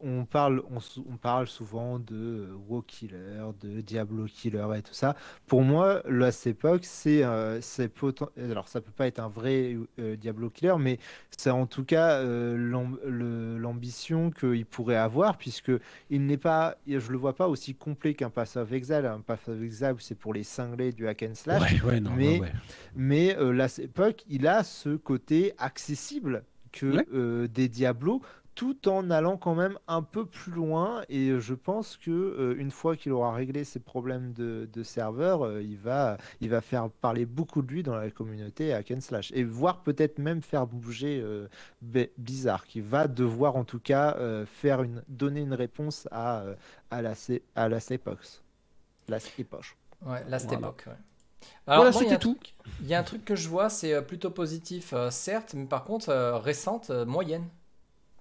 On 0.00 0.24
parle, 0.24 0.62
on, 0.70 1.16
parle 1.16 1.46
souvent 1.46 1.98
de 1.98 2.14
euh, 2.14 2.56
WoW 2.68 2.82
Killer, 2.82 3.42
de 3.60 3.80
Diablo 3.80 4.24
Killer 4.24 4.66
et 4.76 4.82
tout 4.82 4.94
ça. 4.94 5.16
Pour 5.46 5.62
moi, 5.62 6.02
cette 6.30 6.58
époque, 6.58 6.84
c'est 6.84 7.24
euh, 7.24 7.60
c'est 7.60 7.90
Alors, 8.38 8.68
ça 8.68 8.80
peut 8.80 8.92
pas 8.92 9.06
être 9.06 9.18
un 9.18 9.28
vrai 9.28 9.76
euh, 9.98 10.16
Diablo 10.16 10.50
Killer, 10.50 10.74
mais 10.78 10.98
c'est 11.36 11.50
en 11.50 11.66
tout 11.66 11.84
cas 11.84 12.20
euh, 12.20 13.58
l'ambition 13.58 14.30
qu'il 14.30 14.66
pourrait 14.66 14.96
avoir, 14.96 15.36
puisque 15.36 15.72
il 16.10 16.26
n'est 16.26 16.36
pas, 16.36 16.76
je 16.86 17.10
le 17.10 17.18
vois 17.18 17.34
pas 17.34 17.48
aussi 17.48 17.74
complet 17.74 18.14
qu'un 18.14 18.30
Pass 18.30 18.56
of 18.56 18.72
Exile. 18.72 19.06
Un 19.06 19.20
Pass 19.20 19.48
of 19.48 19.62
Exile, 19.62 19.94
c'est 19.98 20.18
pour 20.18 20.32
les 20.34 20.44
cinglés 20.44 20.92
du 20.92 21.06
hack 21.08 21.22
and 21.22 21.34
slash. 21.34 21.82
Ouais, 21.82 21.88
ouais, 21.88 22.00
non, 22.00 22.12
mais- 22.16 22.40
ouais. 22.40 22.52
Mais 22.94 23.36
il 24.28 24.46
a 24.46 24.64
ce 24.64 24.96
côté 24.96 25.52
accessible 25.58 26.44
que 26.70 27.46
des 27.46 27.68
Diablo, 27.68 28.22
tout 28.54 28.88
en 28.88 29.10
allant 29.10 29.36
quand 29.36 29.54
même 29.54 29.78
un 29.88 30.02
peu 30.02 30.26
plus 30.26 30.52
loin. 30.52 31.02
Et 31.08 31.38
je 31.40 31.54
pense 31.54 31.96
que 31.96 32.10
euh, 32.10 32.54
une 32.58 32.70
fois 32.70 32.96
qu'il 32.96 33.12
aura 33.12 33.32
réglé 33.34 33.64
ses 33.64 33.80
problèmes 33.80 34.32
de, 34.32 34.68
de 34.72 34.82
serveur, 34.82 35.42
euh, 35.44 35.62
il 35.62 35.76
va, 35.78 36.18
il 36.40 36.50
va 36.50 36.60
faire 36.60 36.90
parler 36.90 37.26
beaucoup 37.26 37.62
de 37.62 37.68
lui 37.72 37.82
dans 37.82 37.94
la 37.96 38.10
communauté 38.10 38.74
and 38.74 39.00
slash, 39.00 39.32
et 39.34 39.44
voire 39.44 39.82
peut-être 39.82 40.18
même 40.18 40.42
faire 40.42 40.66
bouger 40.66 41.20
euh, 41.22 41.48
Bizarre, 42.18 42.66
qui 42.66 42.80
va 42.80 43.08
devoir 43.08 43.56
en 43.56 43.64
tout 43.64 43.80
cas 43.80 44.16
euh, 44.18 44.46
faire 44.46 44.82
une, 44.82 45.02
donner 45.08 45.40
une 45.40 45.54
réponse 45.54 46.08
à, 46.10 46.44
à 46.90 47.02
la 47.02 47.14
C- 47.14 47.42
à 47.54 47.68
la 47.68 47.80
Cepox. 47.80 48.42
La 49.08 49.20
Cepoche. 49.20 49.76
Ouais, 50.04 50.24
Voilà. 50.38 50.52
Epoch. 50.52 50.84
ouais. 50.86 50.92
Alors, 51.66 51.84
Voilà, 51.84 51.90
moi, 51.90 52.02
il 52.04 52.08
y 52.08 52.12
a 52.12 52.14
c'était 52.14 52.16
un 52.16 52.18
tout. 52.18 52.34
truc- 52.34 52.54
Il 52.80 52.86
y 52.88 52.94
a 52.94 53.00
un 53.00 53.04
truc 53.04 53.24
que 53.24 53.36
je 53.36 53.48
vois, 53.48 53.70
c'est 53.70 54.02
plutôt 54.06 54.30
positif, 54.30 54.92
euh, 54.92 55.10
certes, 55.10 55.54
mais 55.54 55.66
par 55.66 55.84
contre, 55.84 56.10
euh, 56.10 56.38
récente, 56.38 56.90
euh, 56.90 57.04
moyenne. 57.06 57.48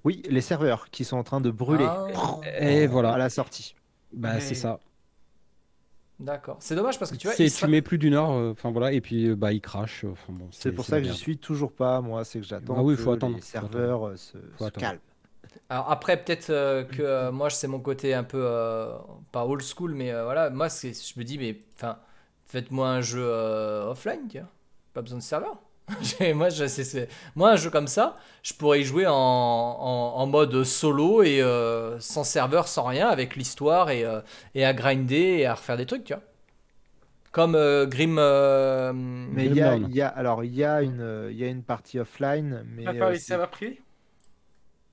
Oui, 0.04 0.22
les 0.30 0.41
serveurs 0.41 0.89
qui 0.89 1.04
sont 1.06 1.18
en 1.18 1.24
train 1.24 1.41
de 1.41 1.52
brûler 1.52 2.02
Ah, 2.10 2.38
Et 2.60 2.88
voilà, 2.88 3.14
à 3.14 3.18
la 3.18 3.30
sortie. 3.30 3.76
bah, 4.14 4.39
c'est 4.39 4.56
ça. 4.56 4.80
D'accord. 6.20 6.58
C'est 6.60 6.76
dommage 6.76 6.99
parce 6.99 7.12
que 7.12 7.18
tu 7.18 7.28
vois, 7.28 7.36
tu 7.36 7.49
sera- 7.49 7.68
mets 7.68 7.82
plus 7.82 7.97
d'une 7.97 8.14
heure, 8.14 8.32
euh, 8.32 8.52
enfin 8.52 8.72
voilà, 8.72 8.91
et 8.93 9.02
puis 9.02 9.28
euh, 9.30 9.36
bah 9.36 9.52
il 9.54 9.62
crache. 9.62 10.04
euh, 10.06 10.14
bon, 10.30 10.49
C'est 10.52 10.72
pour 10.72 10.86
ça 10.86 10.99
que 10.99 11.04
je 11.08 11.12
merde. 11.12 11.18
suis 11.18 11.38
toujours 11.38 11.74
pas, 11.74 12.02
moi, 12.02 12.24
c'est 12.26 12.39
que 12.39 12.45
j'attends 12.45 12.78
Ah 12.78 12.84
oui, 12.84 12.95
que 12.95 13.02
faut 13.02 13.12
attendre, 13.12 13.38
les 13.38 13.41
faut 13.58 13.66
attendre. 13.66 13.88
serveurs 13.88 14.08
euh, 14.08 14.16
se, 14.18 14.38
Faut 14.58 14.66
se 14.66 14.66
attendre. 14.66 14.78
calment. 14.78 15.02
Alors 15.70 15.91
après, 15.91 16.24
peut-être 16.24 16.49
euh, 16.52 16.84
que 16.86 17.02
euh, 17.04 17.32
moi, 17.32 17.49
c'est 17.49 17.68
mon 17.68 17.80
côté 17.82 18.14
un 18.14 18.24
peu, 18.26 18.39
euh, 18.43 18.97
pas 19.32 19.45
old 19.45 19.62
school, 19.64 19.93
mais 19.95 20.12
euh, 20.14 20.26
voilà, 20.26 20.49
moi, 20.52 20.70
c'est, 20.70 20.93
je 20.93 21.20
me 21.20 21.24
dis, 21.26 21.38
mais 21.39 21.60
enfin, 21.76 21.99
faites-moi 22.47 22.89
un 22.89 23.02
jeu 23.02 23.22
euh, 23.24 23.89
offline, 23.91 24.28
tu 24.30 24.39
vois. 24.39 24.49
Pas 24.93 25.02
besoin 25.04 25.20
de 25.20 25.24
serveur. 25.24 25.60
Moi, 26.36 26.50
je, 26.50 26.66
un 27.52 27.56
jeu 27.56 27.70
comme 27.70 27.88
ça, 27.88 28.18
je 28.44 28.54
pourrais 28.54 28.82
y 28.82 28.84
jouer 28.84 29.08
en, 29.08 29.14
en, 29.14 30.14
en 30.18 30.28
mode 30.28 30.64
solo 30.64 31.24
et 31.24 31.42
euh, 31.42 32.00
sans 32.00 32.24
serveur, 32.24 32.68
sans 32.68 32.84
rien, 32.84 33.08
avec 33.10 33.36
l'histoire 33.36 33.89
et, 33.89 34.04
euh, 34.06 34.22
et 34.56 34.66
à 34.66 34.74
grinder 34.74 35.38
et 35.39 35.46
à 35.46 35.56
refaire 35.56 35.78
des 35.78 35.86
trucs, 35.86 36.04
tu 36.06 36.14
vois. 36.14 36.24
Comme 37.32 37.56
euh, 37.56 37.86
Grim. 37.86 38.18
euh, 38.20 38.92
Mais 39.26 39.48
il 39.48 39.54
y 39.54 39.62
a, 39.62 39.78
y 39.78 40.02
a, 40.02 40.08
alors, 40.10 40.44
il 40.44 40.54
y 40.54 40.64
a 40.64 40.82
une, 40.84 41.02
euh, 41.02 41.32
il 41.32 41.38
y 41.38 41.44
a 41.44 41.48
une 41.48 41.64
partie 41.64 42.00
offline, 42.00 42.64
mais 42.68 42.98
euh, 43.00 43.14
les 43.14 43.18
c'est- 43.18 43.20
serveurs 43.20 43.50
privés 43.52 43.82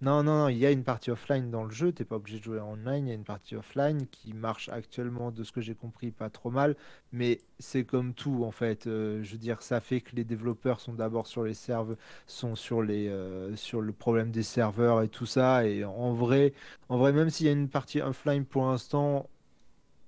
non, 0.00 0.22
non, 0.22 0.42
non, 0.42 0.48
il 0.48 0.58
y 0.58 0.64
a 0.66 0.70
une 0.70 0.84
partie 0.84 1.10
offline 1.10 1.50
dans 1.50 1.64
le 1.64 1.70
jeu. 1.70 1.90
T'es 1.92 2.04
pas 2.04 2.16
obligé 2.16 2.38
de 2.38 2.44
jouer 2.44 2.60
en 2.60 2.74
online. 2.74 3.06
Il 3.06 3.08
y 3.08 3.12
a 3.12 3.14
une 3.16 3.24
partie 3.24 3.56
offline 3.56 4.06
qui 4.06 4.32
marche 4.32 4.68
actuellement, 4.68 5.32
de 5.32 5.42
ce 5.42 5.50
que 5.50 5.60
j'ai 5.60 5.74
compris, 5.74 6.12
pas 6.12 6.30
trop 6.30 6.50
mal. 6.50 6.76
Mais 7.10 7.40
c'est 7.58 7.84
comme 7.84 8.14
tout 8.14 8.44
en 8.44 8.52
fait. 8.52 8.86
Euh, 8.86 9.22
je 9.24 9.32
veux 9.32 9.38
dire, 9.38 9.60
ça 9.60 9.80
fait 9.80 10.00
que 10.00 10.14
les 10.14 10.22
développeurs 10.24 10.78
sont 10.80 10.94
d'abord 10.94 11.26
sur 11.26 11.42
les 11.42 11.54
serveurs, 11.54 11.96
sont 12.28 12.54
sur 12.54 12.80
les, 12.82 13.08
euh, 13.08 13.56
sur 13.56 13.80
le 13.80 13.92
problème 13.92 14.30
des 14.30 14.44
serveurs 14.44 15.02
et 15.02 15.08
tout 15.08 15.26
ça. 15.26 15.66
Et 15.66 15.84
en 15.84 16.12
vrai, 16.12 16.52
en 16.88 16.96
vrai, 16.98 17.12
même 17.12 17.28
s'il 17.30 17.46
y 17.46 17.48
a 17.48 17.52
une 17.52 17.68
partie 17.68 18.00
offline 18.00 18.44
pour 18.44 18.66
l'instant, 18.66 19.28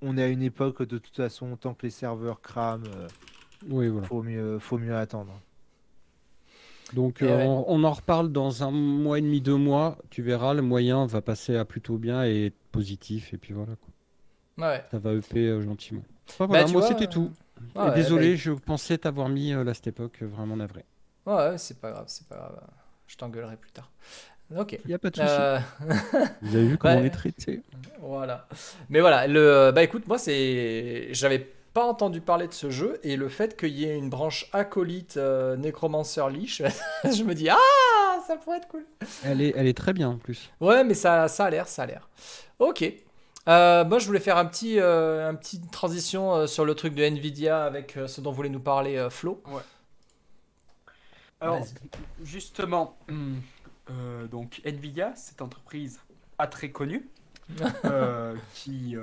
on 0.02 0.18
est 0.18 0.22
à 0.24 0.28
une 0.28 0.42
époque 0.42 0.82
de 0.84 0.98
toute 0.98 1.16
façon, 1.16 1.56
tant 1.56 1.74
que 1.74 1.86
les 1.86 1.90
serveurs 1.90 2.40
crament, 2.42 2.84
euh, 2.94 3.08
Oui, 3.68 3.88
voilà. 3.88 4.08
faut 4.08 4.22
mieux, 4.22 4.58
faut 4.58 4.78
mieux 4.78 4.96
attendre. 4.96 5.40
Donc 6.94 7.18
Eh 7.20 7.24
euh, 7.24 7.36
ouais. 7.38 7.44
on, 7.44 7.64
on 7.70 7.84
en 7.84 7.92
reparle 7.92 8.32
dans 8.32 8.64
un 8.64 8.70
mois 8.70 9.18
et 9.18 9.22
demi, 9.22 9.40
deux 9.40 9.56
mois. 9.56 9.98
Tu 10.10 10.22
verras, 10.22 10.54
le 10.54 10.62
moyen 10.62 11.06
va 11.06 11.20
passer 11.22 11.56
à 11.56 11.64
plutôt 11.64 11.98
bien 11.98 12.24
et 12.24 12.46
être 12.46 12.58
positif. 12.72 13.32
Et 13.34 13.38
puis 13.38 13.54
voilà, 13.54 13.72
quoi. 13.76 14.68
Ouais. 14.68 14.84
ça 14.90 14.98
va 14.98 15.12
EP 15.12 15.38
euh, 15.46 15.62
gentiment. 15.62 16.02
Enfin, 16.28 16.46
voilà, 16.46 16.64
tu 16.64 16.72
moi 16.72 16.82
c'était 16.82 17.04
euh, 17.04 17.10
tout. 17.10 17.30
Et 17.74 17.78
ouais, 17.78 17.94
désolé, 17.94 18.30
bah, 18.32 18.36
je 18.36 18.50
pensais 18.52 18.98
t'avoir 18.98 19.28
mis 19.28 19.52
euh, 19.52 19.64
là 19.64 19.74
cette 19.74 19.86
époque 19.86 20.18
euh, 20.22 20.26
vraiment 20.26 20.56
navré. 20.56 20.84
Ouais, 21.26 21.56
c'est 21.58 21.78
pas 21.80 21.90
grave, 21.90 22.04
c'est 22.08 22.26
pas 22.26 22.36
grave. 22.36 22.60
Je 23.06 23.16
t'engueulerai 23.16 23.56
plus 23.56 23.70
tard. 23.70 23.90
Ok. 24.56 24.78
Il 24.84 24.88
n'y 24.88 24.94
a 24.94 24.98
pas 24.98 25.10
de 25.10 25.16
souci. 25.16 25.28
Euh, 25.28 25.58
Vous 26.42 26.56
avez 26.56 26.66
vu 26.66 26.76
comment 26.78 26.94
bah, 26.96 27.00
on 27.00 27.04
est 27.04 27.10
traité 27.10 27.62
voilà. 28.00 28.48
Mais 28.88 29.00
voilà, 29.00 29.26
le 29.26 29.70
bah 29.72 29.82
écoute, 29.82 30.06
moi 30.08 30.18
c'est 30.18 31.08
j'avais 31.12 31.52
pas 31.72 31.84
entendu 31.86 32.20
parler 32.20 32.48
de 32.48 32.52
ce 32.52 32.70
jeu 32.70 32.98
et 33.02 33.16
le 33.16 33.28
fait 33.28 33.56
qu'il 33.56 33.70
y 33.78 33.84
ait 33.84 33.96
une 33.96 34.10
branche 34.10 34.48
acolyte 34.52 35.16
euh, 35.16 35.56
Necromancer 35.56 36.28
Lich, 36.30 36.62
je 37.04 37.22
me 37.22 37.34
dis 37.34 37.48
ah, 37.48 38.18
ça 38.26 38.36
pourrait 38.36 38.58
être 38.58 38.68
cool. 38.68 38.84
elle 39.24 39.40
est, 39.40 39.52
elle 39.56 39.66
est 39.66 39.76
très 39.76 39.92
bien 39.92 40.10
en 40.10 40.16
plus. 40.18 40.50
Ouais, 40.60 40.84
mais 40.84 40.94
ça 40.94 41.28
ça 41.28 41.44
a 41.46 41.50
l'air, 41.50 41.68
ça 41.68 41.82
a 41.82 41.86
l'air. 41.86 42.08
OK. 42.58 42.84
Euh, 43.48 43.84
moi, 43.84 43.98
je 43.98 44.06
voulais 44.06 44.20
faire 44.20 44.36
un 44.36 44.44
petit, 44.44 44.78
euh, 44.78 45.28
un 45.28 45.34
petit 45.34 45.60
transition 45.60 46.34
euh, 46.34 46.46
sur 46.46 46.64
le 46.64 46.74
truc 46.74 46.94
de 46.94 47.02
Nvidia 47.02 47.64
avec 47.64 47.96
euh, 47.96 48.06
ce 48.06 48.20
dont 48.20 48.32
voulait 48.32 48.50
nous 48.50 48.60
parler 48.60 48.96
euh, 48.96 49.10
Flo. 49.10 49.42
Alors, 51.40 51.64
justement, 52.22 52.98
euh, 53.90 54.26
donc 54.26 54.60
Nvidia, 54.64 55.14
cette 55.16 55.40
entreprise 55.40 56.00
pas 56.36 56.46
très 56.46 56.70
connue, 56.70 57.08
euh, 57.86 58.36
qui 58.54 58.94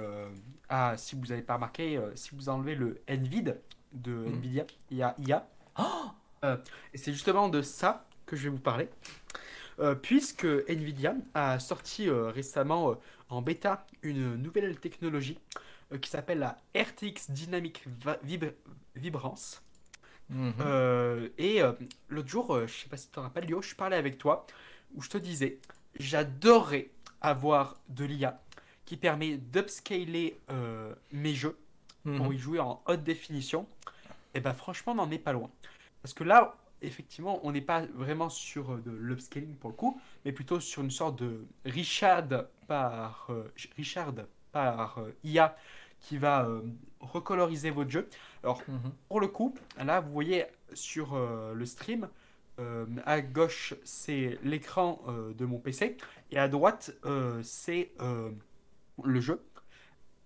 euh, 0.72 0.76
a, 0.93 0.97
si 0.97 1.15
vous 1.15 1.26
n'avez 1.28 1.41
pas 1.41 1.55
remarqué, 1.55 1.97
euh, 1.97 2.15
si 2.15 2.32
vous 2.36 2.49
enlevez 2.49 2.76
le 2.76 3.01
Nvid 3.09 3.57
de 3.93 4.26
Hmm. 4.26 4.34
Nvidia, 4.34 4.65
il 4.91 4.97
y 4.97 5.03
a 5.03 5.15
IA. 5.20 5.47
Euh, 6.43 6.57
et 6.93 6.97
c'est 6.97 7.13
justement 7.13 7.49
de 7.49 7.61
ça 7.61 8.05
que 8.26 8.36
je 8.36 8.43
vais 8.43 8.49
vous 8.49 8.59
parler. 8.59 8.89
Euh, 9.80 9.95
puisque 9.95 10.45
Nvidia 10.45 11.15
a 11.34 11.59
sorti 11.59 12.09
récemment 12.09 12.97
en 13.30 13.41
bêta 13.41 13.86
une 14.03 14.36
nouvelle 14.38 14.80
technologie 14.80 15.39
qui 16.01 16.09
s'appelle 16.09 16.39
la 16.39 16.57
RTX 16.76 17.32
Dynamic 17.32 17.86
Vib- 18.26 18.53
Vibrance. 18.95 19.61
Mhm. 20.30 20.74
Et 21.38 21.61
l'autre 22.09 22.28
jour, 22.30 22.59
je 22.68 22.74
sais 22.74 22.89
pas 22.89 22.97
si 22.97 23.07
tu 23.07 23.13
te 23.13 23.20
rappelles, 23.20 23.45
Lio, 23.45 23.61
je 23.61 23.76
parlais 23.76 23.95
avec 23.95 24.18
toi 24.18 24.45
où 24.95 25.01
je 25.01 25.09
te 25.09 25.18
disais, 25.18 25.59
j'adorerais 25.99 26.89
avoir 27.22 27.76
de 27.89 28.05
l'IA 28.05 28.41
qui 28.88 28.98
permet 28.98 29.38
d'upscaler 29.38 30.40
euh, 30.50 30.96
mes 31.12 31.36
jeux 31.36 31.58
Mhm. 32.06 32.18
pour 32.18 32.34
y 32.34 32.38
jouer 32.40 32.60
en 32.60 32.82
haute 32.88 33.04
définition. 33.04 33.68
Et 34.34 34.40
ben 34.40 34.54
franchement, 34.54 34.94
on 34.94 34.96
n'en 34.96 35.12
est 35.12 35.20
pas 35.20 35.34
loin. 35.34 35.52
Parce 36.02 36.14
que 36.14 36.24
là, 36.24 36.56
effectivement, 36.82 37.40
on 37.44 37.52
n'est 37.52 37.62
pas 37.62 37.82
vraiment 37.94 38.30
sur 38.30 38.74
euh, 38.74 38.82
de 38.86 38.92
l'upscaling 38.92 39.56
pour 39.56 39.70
le 39.72 39.76
coup, 39.76 40.00
mais 40.26 40.32
plutôt 40.32 40.60
sur 40.62 40.82
une 40.84 40.92
sorte 40.92 41.20
de 41.22 41.46
Richard 41.66 42.28
par, 42.68 43.28
euh, 43.30 43.52
Richard 43.76 44.14
par 44.54 45.00
euh, 45.00 45.12
IA 45.24 45.58
qui 46.00 46.18
va 46.18 46.46
euh, 46.46 46.62
recoloriser 47.02 47.72
votre 47.72 47.92
jeu. 47.92 48.08
Alors, 48.44 48.62
Mhm. 48.70 48.92
pour 49.10 49.20
le 49.20 49.28
coup, 49.28 49.54
là, 49.84 50.00
vous 50.00 50.12
voyez 50.14 50.46
sur 50.74 51.16
le 51.18 51.66
stream, 51.66 52.08
à 53.06 53.22
gauche, 53.22 53.74
c'est 53.84 54.38
l'écran 54.44 55.02
de 55.08 55.46
mon 55.46 55.60
PC, 55.60 55.98
et 56.32 56.38
à 56.38 56.48
droite, 56.48 56.92
c'est 57.44 57.92
le 59.04 59.20
jeu. 59.20 59.45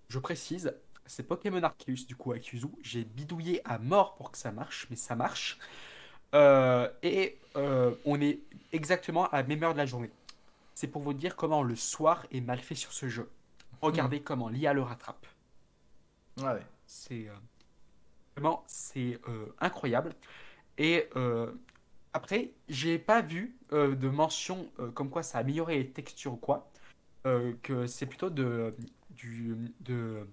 Je 0.09 0.19
précise, 0.19 0.73
c'est 1.05 1.23
Pokémon 1.23 1.61
Arceus, 1.63 2.05
du 2.07 2.15
coup, 2.15 2.31
avec 2.31 2.47
Yuzu. 2.47 2.67
J'ai 2.81 3.03
bidouillé 3.03 3.61
à 3.65 3.77
mort 3.77 4.15
pour 4.15 4.31
que 4.31 4.37
ça 4.37 4.51
marche, 4.51 4.87
mais 4.89 4.95
ça 4.95 5.15
marche. 5.15 5.57
Euh, 6.33 6.89
et 7.03 7.37
euh, 7.57 7.93
on 8.05 8.21
est 8.21 8.39
exactement 8.71 9.27
à 9.29 9.41
la 9.41 9.43
même 9.43 9.63
heure 9.63 9.73
de 9.73 9.77
la 9.77 9.85
journée. 9.85 10.11
C'est 10.73 10.87
pour 10.87 11.01
vous 11.01 11.13
dire 11.13 11.35
comment 11.35 11.63
le 11.63 11.75
soir 11.75 12.25
est 12.31 12.41
mal 12.41 12.59
fait 12.59 12.75
sur 12.75 12.93
ce 12.93 13.09
jeu. 13.09 13.29
Regardez 13.81 14.21
comment 14.21 14.47
l'IA 14.47 14.73
le 14.73 14.81
rattrape. 14.81 15.25
Ouais, 16.37 16.45
ouais. 16.45 16.65
C'est 16.85 17.27
euh, 17.27 17.33
vraiment 18.35 18.63
c'est 18.67 19.19
incroyable. 19.59 20.13
Et 20.77 21.09
après, 22.13 22.51
j'ai 22.69 22.97
pas 22.97 23.21
vu 23.21 23.55
de 23.71 24.09
mention 24.09 24.69
comme 24.93 25.09
quoi 25.09 25.23
ça 25.23 25.37
a 25.37 25.41
amélioré 25.41 25.77
les 25.77 25.89
textures 25.89 26.33
ou 26.33 26.37
quoi. 26.37 26.70
Euh, 27.27 27.53
que 27.61 27.85
c'est 27.85 28.07
plutôt 28.07 28.31
de, 28.31 28.73
du, 29.11 29.55
de, 29.81 30.25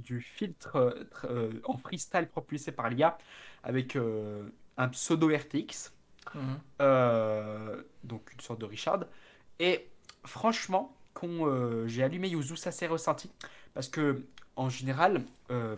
du 0.00 0.20
filtre 0.20 0.76
euh, 0.76 1.04
euh, 1.24 1.52
en 1.64 1.76
freestyle 1.76 2.28
propulsé 2.28 2.72
par 2.72 2.90
l'IA 2.90 3.18
avec 3.62 3.96
euh, 3.96 4.48
un 4.76 4.88
pseudo 4.88 5.28
RTX. 5.28 5.92
Mhm. 6.34 7.84
Donc 8.04 8.32
une 8.32 8.40
sorte 8.40 8.60
de 8.60 8.64
Richard. 8.64 9.04
Et 9.58 9.88
franchement, 10.24 10.96
quand 11.14 11.86
j'ai 11.86 12.02
allumé 12.02 12.28
Yuzu, 12.28 12.56
ça 12.56 12.72
s'est 12.72 12.88
ressenti. 12.88 13.30
Parce 13.74 13.88
que, 13.88 14.24
en 14.56 14.68
général, 14.68 15.22
je 15.48 15.76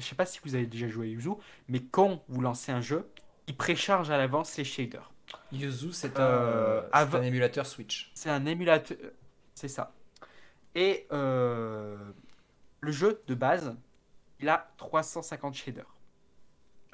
sais 0.00 0.16
pas 0.16 0.26
si 0.26 0.40
vous 0.44 0.56
avez 0.56 0.66
déjà 0.66 0.88
joué 0.88 1.06
à 1.06 1.10
Yuzu, 1.10 1.30
mais 1.68 1.80
quand 1.80 2.24
vous 2.28 2.40
lancez 2.40 2.72
un 2.72 2.80
jeu, 2.80 3.08
il 3.46 3.56
précharge 3.56 4.10
à 4.10 4.18
l'avance 4.18 4.56
les 4.56 4.64
shaders. 4.64 5.12
Yuzu, 5.52 5.92
c'est 5.92 6.18
un 6.18 7.22
émulateur 7.22 7.64
Switch. 7.64 8.10
C'est 8.14 8.30
un 8.30 8.44
émulateur. 8.44 8.98
C'est 9.56 9.68
ça. 9.68 9.92
Et 10.74 11.06
euh, 11.12 11.96
le 12.80 12.92
jeu 12.92 13.22
de 13.26 13.34
base, 13.34 13.74
il 14.40 14.48
a 14.48 14.70
350 14.76 15.54
shaders. 15.54 15.92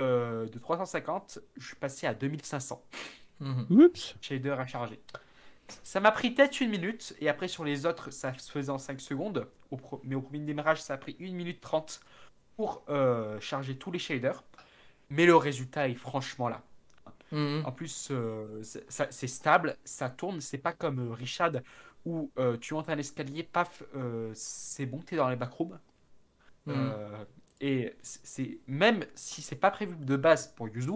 Euh, 0.01 0.47
de 0.49 0.59
350, 0.59 1.41
je 1.57 1.67
suis 1.67 1.77
passé 1.77 2.07
à 2.07 2.15
2500 2.15 2.83
Mhm. 3.41 3.67
Oups. 3.71 4.15
shader 4.21 4.51
à 4.51 4.67
charger. 4.67 5.01
Ça 5.83 5.99
m'a 6.01 6.13
pris 6.13 6.31
peut-être 6.31 6.61
une 6.61 6.71
minute, 6.71 7.15
et 7.21 7.29
après 7.29 7.49
sur 7.49 7.65
les 7.65 7.87
autres, 7.87 8.11
ça 8.11 8.33
se 8.35 8.51
faisait 8.51 8.71
en 8.71 8.79
5 8.79 9.01
secondes. 9.01 9.49
Au 9.73 9.77
pro- 9.77 10.01
Mais 10.05 10.15
au 10.15 10.21
premier 10.23 10.39
démarrage, 10.45 10.81
ça 10.81 10.95
a 10.95 10.97
pris 10.99 11.17
1 11.19 11.35
minute 11.35 11.61
30 11.61 12.01
pour 12.57 12.85
euh, 12.89 13.41
charger 13.41 13.77
tous 13.77 13.91
les 13.91 13.99
shaders. 13.99 14.45
Mais 15.11 15.27
le 15.27 15.35
résultat 15.37 15.89
est 15.89 15.95
franchement 15.95 16.49
là. 16.49 16.63
Mhm. 17.33 17.63
En 17.67 17.73
plus, 17.73 18.09
euh, 18.13 18.63
c'est 18.63 19.27
stable, 19.27 19.77
ça 19.85 20.09
tourne. 20.11 20.41
C'est 20.41 20.59
pas 20.59 20.73
comme 20.73 21.11
Richard 21.13 21.53
où 22.05 22.31
euh, 22.39 22.57
tu 22.59 22.75
montes 22.75 22.89
un 22.91 22.99
escalier, 22.99 23.43
paf, 23.45 23.83
euh, 23.97 24.33
c'est 24.35 24.87
bon, 24.87 24.99
t'es 25.01 25.17
dans 25.17 25.29
les 25.29 25.37
backrooms. 25.37 25.79
Mhm. 26.67 26.97
Euh, 27.11 27.25
et 27.61 27.95
c'est 28.03 28.61
même 28.67 29.05
si 29.15 29.43
c'est 29.43 29.57
pas 29.57 29.71
prévu 29.71 29.97
de 29.97 30.17
base 30.17 30.49
pour 30.55 30.69
Yuzu, 30.69 30.93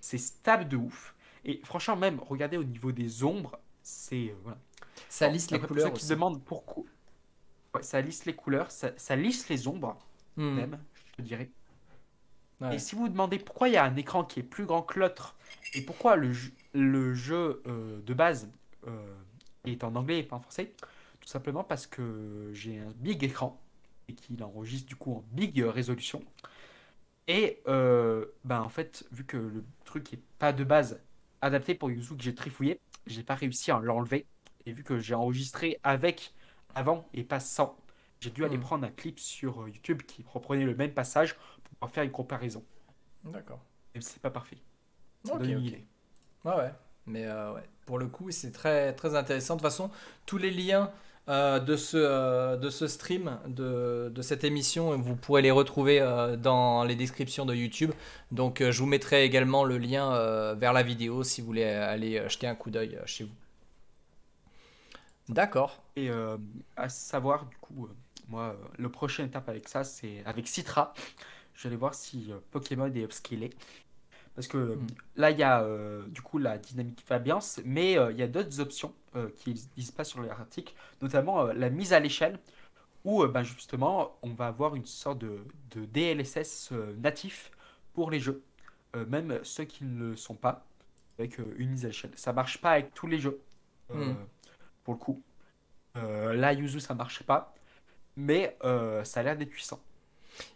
c'est 0.00 0.18
stable 0.18 0.68
de 0.68 0.76
ouf. 0.76 1.14
Et 1.44 1.60
franchement, 1.64 1.96
même 1.96 2.20
regardez 2.20 2.56
au 2.56 2.64
niveau 2.64 2.92
des 2.92 3.24
ombres, 3.24 3.58
c'est 3.82 4.34
voilà. 4.42 4.58
Ça 5.08 5.28
lisse 5.28 5.50
les 5.50 5.60
après, 5.60 5.68
pour 5.68 5.68
couleurs 5.68 5.80
ceux 5.80 5.92
qui 5.92 6.02
aussi. 6.02 6.06
se 6.06 6.14
demandent 6.14 6.42
pourquoi, 6.44 6.84
Ouais, 7.74 7.82
ça 7.82 8.00
lisse 8.02 8.24
les 8.26 8.34
couleurs, 8.34 8.70
ça, 8.70 8.92
ça 8.98 9.16
lisse 9.16 9.48
les 9.48 9.68
ombres 9.68 9.98
Mhm. 10.36 10.54
même, 10.54 10.84
je 10.94 11.12
te 11.12 11.22
dirais. 11.22 11.50
Ouais. 12.60 12.68
Et 12.70 12.78
si 12.78 12.94
vous 12.94 13.02
vous 13.02 13.08
demandez 13.08 13.38
pourquoi 13.38 13.68
il 13.68 13.74
y 13.74 13.76
a 13.76 13.84
un 13.84 13.96
écran 13.96 14.24
qui 14.24 14.40
est 14.40 14.42
plus 14.42 14.66
grand 14.66 14.82
que 14.82 14.98
l'autre 15.00 15.36
et 15.74 15.80
pourquoi 15.82 16.16
le 16.16 16.32
jeu, 16.32 16.52
le 16.74 17.14
jeu 17.14 17.62
euh, 17.66 18.00
de 18.02 18.14
base 18.14 18.50
euh, 18.86 19.14
est 19.72 19.84
en 19.84 19.94
anglais 19.96 20.20
et 20.20 20.22
pas 20.22 20.36
en 20.36 20.40
français, 20.40 20.74
tout 21.20 21.28
simplement 21.28 21.64
parce 21.64 21.86
que 21.86 22.50
j'ai 22.52 22.78
un 22.78 22.92
big 22.96 23.24
écran 23.24 23.60
et 24.08 24.14
qu'il 24.14 24.42
enregistre 24.44 24.88
du 24.88 24.96
coup 24.96 25.12
en 25.14 25.24
big 25.32 25.60
résolution. 25.62 26.24
Et 27.26 27.62
euh, 27.68 28.24
ben 28.44 28.60
en 28.62 28.68
fait, 28.68 29.04
vu 29.12 29.24
que 29.24 29.36
le 29.36 29.64
truc 29.84 30.12
est 30.14 30.22
pas 30.38 30.52
de 30.52 30.64
base 30.64 31.00
adapté 31.42 31.74
pour 31.74 31.90
Yuzu 31.90 32.16
que 32.16 32.22
j'ai 32.22 32.34
trifouillé, 32.34 32.80
j'ai 33.06 33.22
pas 33.22 33.34
réussi 33.34 33.70
à 33.70 33.78
l'enlever. 33.80 34.26
Et 34.66 34.72
vu 34.72 34.82
que 34.82 34.98
j'ai 34.98 35.14
enregistré 35.14 35.78
avec 35.82 36.34
avant 36.74 37.08
et 37.12 37.24
pas 37.24 37.40
sans, 37.40 37.76
j'ai 38.20 38.30
dû 38.30 38.44
aller 38.44 38.58
Mhm. 38.58 38.58
prendre 38.58 38.86
un 38.86 38.90
clip 38.90 39.18
sur 39.20 39.62
euh, 39.62 39.68
YouTube 39.70 40.02
qui 40.02 40.24
reprenait 40.26 40.64
le 40.64 40.74
même 40.74 40.92
passage 40.94 41.34
pour 41.36 41.74
pouvoir 41.74 41.90
faire 41.92 42.04
une 42.04 42.10
comparaison. 42.12 42.64
D'accord. 43.24 43.60
Même 43.94 44.00
si 44.02 44.14
c'est 44.14 44.22
pas 44.22 44.30
parfait. 44.30 44.62
Ça 45.24 45.36
Ok, 45.36 45.40
donne 45.40 45.52
une 45.52 45.60
ok. 45.60 45.68
idée. 45.68 45.86
Ouais, 46.44 46.54
ouais. 46.56 46.74
Mais 47.06 47.24
euh, 47.26 47.54
ouais. 47.54 47.68
Pour 47.88 47.98
le 47.98 48.06
coup, 48.06 48.30
c'est 48.30 48.52
très, 48.52 48.92
très 48.92 49.14
intéressant. 49.14 49.54
De 49.54 49.60
toute 49.60 49.70
façon, 49.70 49.90
tous 50.26 50.36
les 50.36 50.50
liens 50.50 50.90
euh, 51.30 51.58
de, 51.58 51.74
ce, 51.74 51.96
euh, 51.96 52.58
de 52.58 52.68
ce 52.68 52.86
stream, 52.86 53.38
de, 53.46 54.12
cette 54.20 54.44
émission, 54.44 54.94
vous 54.98 55.16
pourrez 55.16 55.40
les 55.40 55.50
retrouver 55.50 55.98
euh, 55.98 56.36
dans 56.36 56.84
les 56.84 56.96
descriptions 56.96 57.46
de 57.46 57.54
YouTube. 57.54 57.92
Donc, 58.30 58.62
je 58.62 58.78
vous 58.78 58.84
mettrai 58.84 59.24
également 59.24 59.64
le 59.64 59.78
lien 59.78 60.10
vers 60.52 60.74
la 60.74 60.82
vidéo 60.82 61.24
si 61.24 61.40
vous 61.40 61.46
voulez 61.46 61.64
aller 61.64 62.28
jeter 62.28 62.46
un 62.46 62.54
coup 62.54 62.70
d'œil 62.70 62.98
chez 63.06 63.24
vous. 63.24 63.32
D'accord. 65.30 65.82
Et 65.96 66.10
à 66.76 66.90
savoir, 66.90 67.46
du 67.46 67.56
coup, 67.56 67.88
moi, 68.28 68.54
le 68.76 68.90
prochaine 68.90 69.28
étape 69.28 69.48
avec 69.48 69.66
ça, 69.66 69.82
c'est 69.82 70.22
avec 70.26 70.46
Citra. 70.46 70.92
Je 71.54 71.68
vais 71.68 71.76
voir 71.76 71.94
si 71.94 72.32
Pokémon 72.50 72.92
est 72.94 73.02
upscalé. 73.02 73.48
Parce 74.38 74.46
que 74.46 74.76
Mm. 74.76 74.86
là, 75.16 75.30
il 75.32 75.38
y 75.38 75.42
a 75.42 75.62
euh, 75.64 76.06
du 76.06 76.22
coup 76.22 76.38
la 76.38 76.58
dynamique 76.58 77.00
Fabiance, 77.04 77.60
mais 77.64 77.98
euh, 77.98 78.12
il 78.12 78.18
y 78.18 78.22
a 78.22 78.28
d'autres 78.28 78.60
options 78.60 78.94
euh, 79.16 79.30
qui 79.36 79.50
ne 79.50 79.58
disent 79.76 79.90
pas 79.90 80.04
sur 80.04 80.22
l'article, 80.22 80.74
notamment 81.02 81.46
la 81.46 81.70
mise 81.70 81.92
à 81.92 81.98
l'échelle, 81.98 82.38
où 83.04 83.26
ben, 83.26 83.42
justement, 83.42 84.16
on 84.22 84.34
va 84.34 84.46
avoir 84.46 84.76
une 84.76 84.86
sorte 84.86 85.18
de, 85.18 85.40
de 85.72 85.86
DLSS 85.86 86.70
natif 86.98 87.50
pour 87.94 88.12
les 88.12 88.20
jeux, 88.20 88.42
même 89.08 89.40
ceux 89.42 89.64
qui 89.64 89.84
ne 89.84 90.10
le 90.10 90.16
sont 90.16 90.36
pas, 90.36 90.64
avec 91.18 91.38
une 91.38 91.70
mise 91.70 91.84
à 91.84 91.88
l'échelle. 91.88 92.12
Ça 92.14 92.32
marche 92.32 92.60
pas 92.60 92.72
avec 92.72 92.94
tous 92.94 93.08
les 93.08 93.18
jeux, 93.18 93.40
Mm. 93.92 94.12
pour 94.84 94.94
le 94.94 95.00
coup. 95.00 95.20
Là, 95.96 96.52
Yuzu, 96.52 96.80
ça 96.80 96.94
marche 96.94 97.24
pas, 97.24 97.54
mais 98.16 98.56
ça 99.04 99.20
a 99.20 99.22
l'air 99.24 99.36
d'être 99.36 99.50
puissant. 99.50 99.80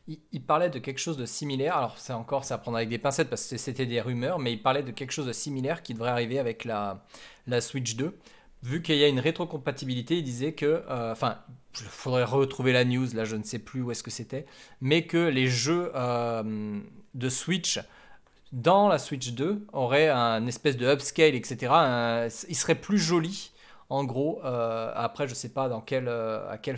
Il, 0.09 0.19
il 0.33 0.43
parlait 0.43 0.71
de 0.71 0.79
quelque 0.79 0.99
chose 0.99 1.17
de 1.17 1.27
similaire. 1.27 1.77
Alors, 1.77 1.99
c'est 1.99 2.13
encore, 2.13 2.45
c'est 2.45 2.55
à 2.55 2.59
prendre 2.59 2.77
avec 2.77 2.89
des 2.89 2.99
pincettes 2.99 3.31
parce 3.31 3.47
que 3.47 3.57
c'était 3.57 3.87
des 3.87 4.01
rumeurs, 4.01 4.39
mais 4.39 4.53
il 4.53 4.63
parlait 4.63 4.83
de 4.83 4.91
quelque 4.91 5.13
chose 5.13 5.27
de 5.27 5.33
similaire 5.33 5.83
qui 5.83 5.95
devrait 5.95 6.11
arriver 6.11 6.39
avec 6.39 6.65
la, 6.65 7.03
Switch 7.61 7.97
2. 7.97 8.17
Vu 8.63 8.83
qu'il 8.83 8.97
y 8.97 9.05
a 9.05 9.09
une 9.09 9.21
rétrocompatibilité, 9.21 10.19
il 10.19 10.23
disait 10.23 10.53
que, 10.53 10.85
euh, 10.89 11.13
enfin, 11.13 11.39
il 11.81 11.87
faudrait 11.87 12.25
retrouver 12.25 12.73
la 12.73 12.85
news, 12.85 13.09
là 13.15 13.25
je 13.25 13.35
ne 13.37 13.43
sais 13.43 13.59
plus 13.59 13.83
où 13.83 13.91
est-ce 13.91 14.03
que 14.05 14.11
c'était, 14.11 14.47
mais 14.81 15.05
que 15.07 15.17
les 15.19 15.49
jeux 15.49 15.91
euh, 15.97 16.79
de 17.15 17.29
Switch 17.29 17.81
dans 18.53 18.89
la 18.89 18.99
Switch 18.99 19.33
2 19.33 19.67
auraient 19.73 20.09
un 20.09 20.47
espèce 20.47 20.77
de 20.77 20.87
upscale, 20.87 21.35
etc. 21.35 21.73
Un- 21.73 22.29
ils 22.49 22.55
seraient 22.57 22.75
plus 22.77 22.99
jolis. 22.99 23.53
En 23.89 24.05
gros, 24.05 24.41
euh, 24.45 24.91
après, 24.95 25.29
je 25.29 25.35
sais 25.35 25.51
pas 25.51 25.69
dans 25.69 25.81
quel 25.83 26.09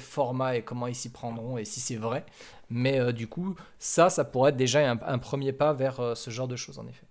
format 0.00 0.56
et 0.56 0.62
comment 0.62 0.86
ils 0.88 0.96
s'y 0.96 1.10
prendront 1.12 1.58
et 1.58 1.64
si 1.64 1.78
c'est 1.80 1.96
vrai. 1.96 2.24
Mais 2.74 3.00
euh, 3.00 3.12
du 3.12 3.26
coup, 3.28 3.56
ça, 3.78 4.10
ça 4.10 4.22
pourrait 4.24 4.50
être 4.50 4.56
déjà 4.58 4.90
un, 4.90 5.00
un 5.00 5.18
premier 5.18 5.54
pas 5.54 5.72
vers 5.72 6.00
euh, 6.00 6.14
ce 6.14 6.30
genre 6.30 6.48
de 6.48 6.56
choses, 6.56 6.78
en 6.78 6.86
effet. 6.86 7.06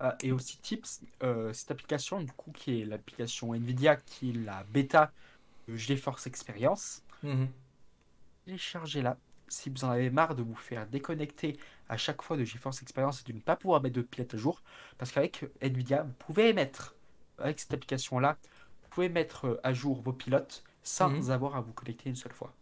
Ah, 0.00 0.16
et 0.22 0.32
aussi 0.32 0.58
tips, 0.60 1.02
euh, 1.22 1.52
cette 1.52 1.70
application, 1.72 2.20
du 2.22 2.32
coup, 2.32 2.52
qui 2.52 2.80
est 2.82 2.84
l'application 2.84 3.54
Nvidia, 3.54 3.96
qui 3.96 4.30
est 4.30 4.32
la 4.34 4.64
bêta 4.64 5.12
de 5.68 5.76
GeForce 5.76 6.26
Experience, 6.28 7.04
téléchargez-la. 8.44 9.16
Si 9.48 9.70
vous 9.70 9.84
en 9.84 9.90
avez 9.90 10.10
marre 10.10 10.34
de 10.34 10.42
vous 10.42 10.54
faire 10.56 10.86
déconnecter 10.88 11.58
à 11.88 11.96
chaque 11.96 12.22
fois 12.22 12.36
de 12.36 12.44
GeForce 12.44 12.82
Experience 12.82 13.22
et 13.22 13.32
de 13.32 13.36
ne 13.36 13.40
pas 13.42 13.56
pouvoir 13.56 13.80
mettre 13.82 13.96
de 13.96 14.02
pilote 14.02 14.34
à 14.34 14.36
jour, 14.36 14.62
parce 14.98 15.12
qu'avec 15.12 15.46
Nvidia, 15.62 16.02
vous 16.02 16.12
pouvez 16.14 16.52
mettre, 16.52 16.96
avec 17.38 17.60
cette 17.60 17.72
application-là, 17.74 18.38
vous 18.82 18.88
pouvez 18.90 19.08
mettre 19.08 19.46
euh, 19.46 19.60
à 19.64 19.72
jour 19.72 20.02
vos 20.02 20.12
pilotes 20.12 20.64
sans 20.82 21.10
Mhm. 21.10 21.30
avoir 21.30 21.56
à 21.56 21.60
vous 21.60 21.72
connecter 21.72 22.08
une 22.10 22.16
seule 22.16 22.32
fois. 22.32 22.57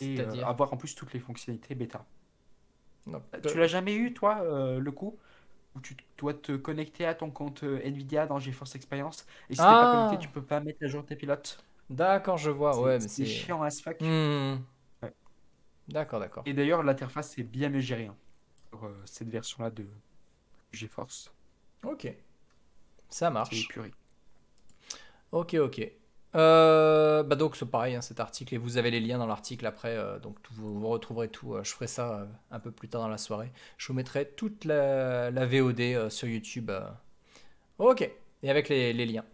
Et 0.00 0.20
euh, 0.20 0.44
avoir 0.44 0.72
en 0.72 0.76
plus 0.76 0.94
toutes 0.94 1.12
les 1.12 1.20
fonctionnalités 1.20 1.74
bêta. 1.74 2.04
Non, 3.06 3.22
Tu 3.46 3.58
l'as 3.58 3.66
jamais 3.66 3.94
eu, 3.94 4.12
toi, 4.14 4.40
euh, 4.42 4.78
le 4.78 4.92
coup 4.92 5.18
où 5.74 5.80
tu 5.80 5.96
dois 6.18 6.34
te 6.34 6.52
connecter 6.56 7.06
à 7.06 7.14
ton 7.14 7.30
compte 7.30 7.64
euh, 7.64 7.80
Nvidia 7.84 8.26
dans 8.26 8.38
GeForce 8.38 8.74
Experience 8.74 9.26
et 9.48 9.54
si 9.54 9.60
t'es 9.60 9.66
pas 9.66 9.86
Ah. 9.86 9.90
connecté, 9.90 10.18
tu 10.18 10.28
peux 10.28 10.42
pas 10.42 10.60
mettre 10.60 10.84
à 10.84 10.86
jour 10.86 11.04
tes 11.04 11.16
pilotes. 11.16 11.64
D'accord, 11.88 12.36
je 12.38 12.50
vois. 12.50 12.78
Ouais, 12.78 12.98
mais 12.98 13.08
c'est 13.08 13.24
chiant 13.26 13.62
as 13.62 13.80
fuck. 13.80 14.00
Hmm. 14.00 14.56
Ouais. 15.02 15.12
D'accord, 15.88 16.20
d'accord. 16.20 16.42
Et 16.46 16.52
d'ailleurs, 16.52 16.82
l'interface 16.82 17.38
est 17.38 17.42
bien 17.42 17.68
mieux 17.70 17.80
gérée 17.80 18.06
hein, 18.06 18.16
euh, 18.82 18.94
cette 19.04 19.28
version-là 19.28 19.70
de 19.70 19.86
GeForce. 20.72 21.32
Ok. 21.84 22.12
Ça 23.08 23.30
marche. 23.30 23.68
Ok, 25.32 25.54
ok. 25.54 25.92
Euh, 26.34 27.22
bah 27.22 27.36
donc 27.36 27.56
c'est 27.56 27.70
pareil, 27.70 27.94
hein, 27.94 28.00
cet 28.00 28.20
article, 28.20 28.54
et 28.54 28.58
vous 28.58 28.78
avez 28.78 28.90
les 28.90 29.00
liens 29.00 29.18
dans 29.18 29.26
l'article 29.26 29.66
après, 29.66 29.96
euh, 29.96 30.18
donc 30.18 30.36
vous, 30.52 30.88
retrouverez 30.88 31.28
tout. 31.28 31.54
euh, 31.54 31.62
je 31.62 31.70
ferai 31.72 31.86
ça 31.86 32.26
un 32.50 32.60
peu 32.60 32.70
plus 32.70 32.88
tard 32.88 33.02
dans 33.02 33.08
la 33.08 33.18
soirée. 33.18 33.52
Je 33.76 33.88
vous 33.88 33.94
mettrai 33.94 34.26
toute 34.26 34.64
la, 34.64 35.30
VOD 35.30 36.08
sur 36.08 36.28
YouTube. 36.28 36.70
Ok, 37.78 38.10
et 38.42 38.50
avec 38.50 38.68
les 38.68 38.92
liens. 39.06 39.24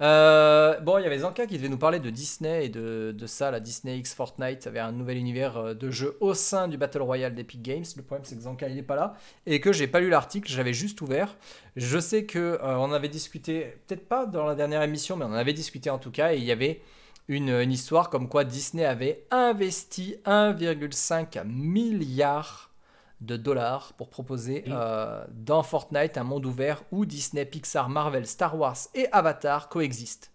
Euh, 0.00 0.80
bon, 0.80 0.98
il 0.98 1.04
y 1.04 1.06
avait 1.06 1.18
Zanka 1.18 1.46
qui 1.46 1.56
devait 1.56 1.68
nous 1.68 1.78
parler 1.78 2.00
de 2.00 2.10
Disney 2.10 2.66
et 2.66 2.68
de, 2.68 3.14
ça, 3.26 3.50
la 3.50 3.60
Disney 3.60 3.98
X 3.98 4.14
Fortnite 4.14 4.66
avait 4.66 4.80
un 4.80 4.90
nouvel 4.90 5.16
univers 5.18 5.56
euh, 5.56 5.74
de 5.74 5.90
jeu 5.90 6.16
au 6.20 6.34
sein 6.34 6.66
du 6.66 6.76
Battle 6.76 7.02
Royale 7.02 7.34
d'Epic 7.34 7.62
Games. 7.62 7.84
Le 7.96 8.02
problème 8.02 8.24
c'est 8.24 8.34
que 8.36 8.42
Zanka 8.42 8.68
il 8.68 8.74
n'est 8.74 8.82
pas 8.82 8.96
là 8.96 9.14
et 9.46 9.60
que 9.60 9.72
j'ai 9.72 9.86
pas 9.86 10.00
lu 10.00 10.08
l'article, 10.08 10.50
j'avais 10.50 10.74
juste 10.74 11.00
ouvert. 11.00 11.36
Je 11.76 11.98
sais 11.98 12.24
que 12.24 12.38
euh, 12.38 12.76
on 12.78 12.92
avait 12.92 13.08
discuté, 13.08 13.76
peut-être 13.86 14.08
pas 14.08 14.26
dans 14.26 14.44
la 14.44 14.56
dernière 14.56 14.82
émission, 14.82 15.16
mais 15.16 15.24
on 15.24 15.28
en 15.28 15.34
avait 15.34 15.52
discuté 15.52 15.90
en 15.90 15.98
tout 15.98 16.10
cas, 16.10 16.34
et 16.34 16.38
il 16.38 16.44
y 16.44 16.52
avait 16.52 16.80
une, 17.28 17.50
une 17.50 17.72
histoire 17.72 18.10
comme 18.10 18.28
quoi 18.28 18.44
Disney 18.44 18.84
avait 18.84 19.24
investi 19.30 20.16
1,5 20.26 21.44
milliard 21.44 22.73
de 23.20 23.36
dollars 23.36 23.92
pour 23.94 24.10
proposer 24.10 24.64
Oui. 24.66 24.72
euh, 24.74 25.24
dans 25.30 25.62
Fortnite 25.62 26.18
un 26.18 26.24
monde 26.24 26.46
ouvert 26.46 26.82
où 26.90 27.06
Disney, 27.06 27.44
Pixar, 27.44 27.88
Marvel, 27.88 28.26
Star 28.26 28.58
Wars 28.58 28.76
et 28.94 29.06
Avatar 29.12 29.68
coexistent. 29.68 30.30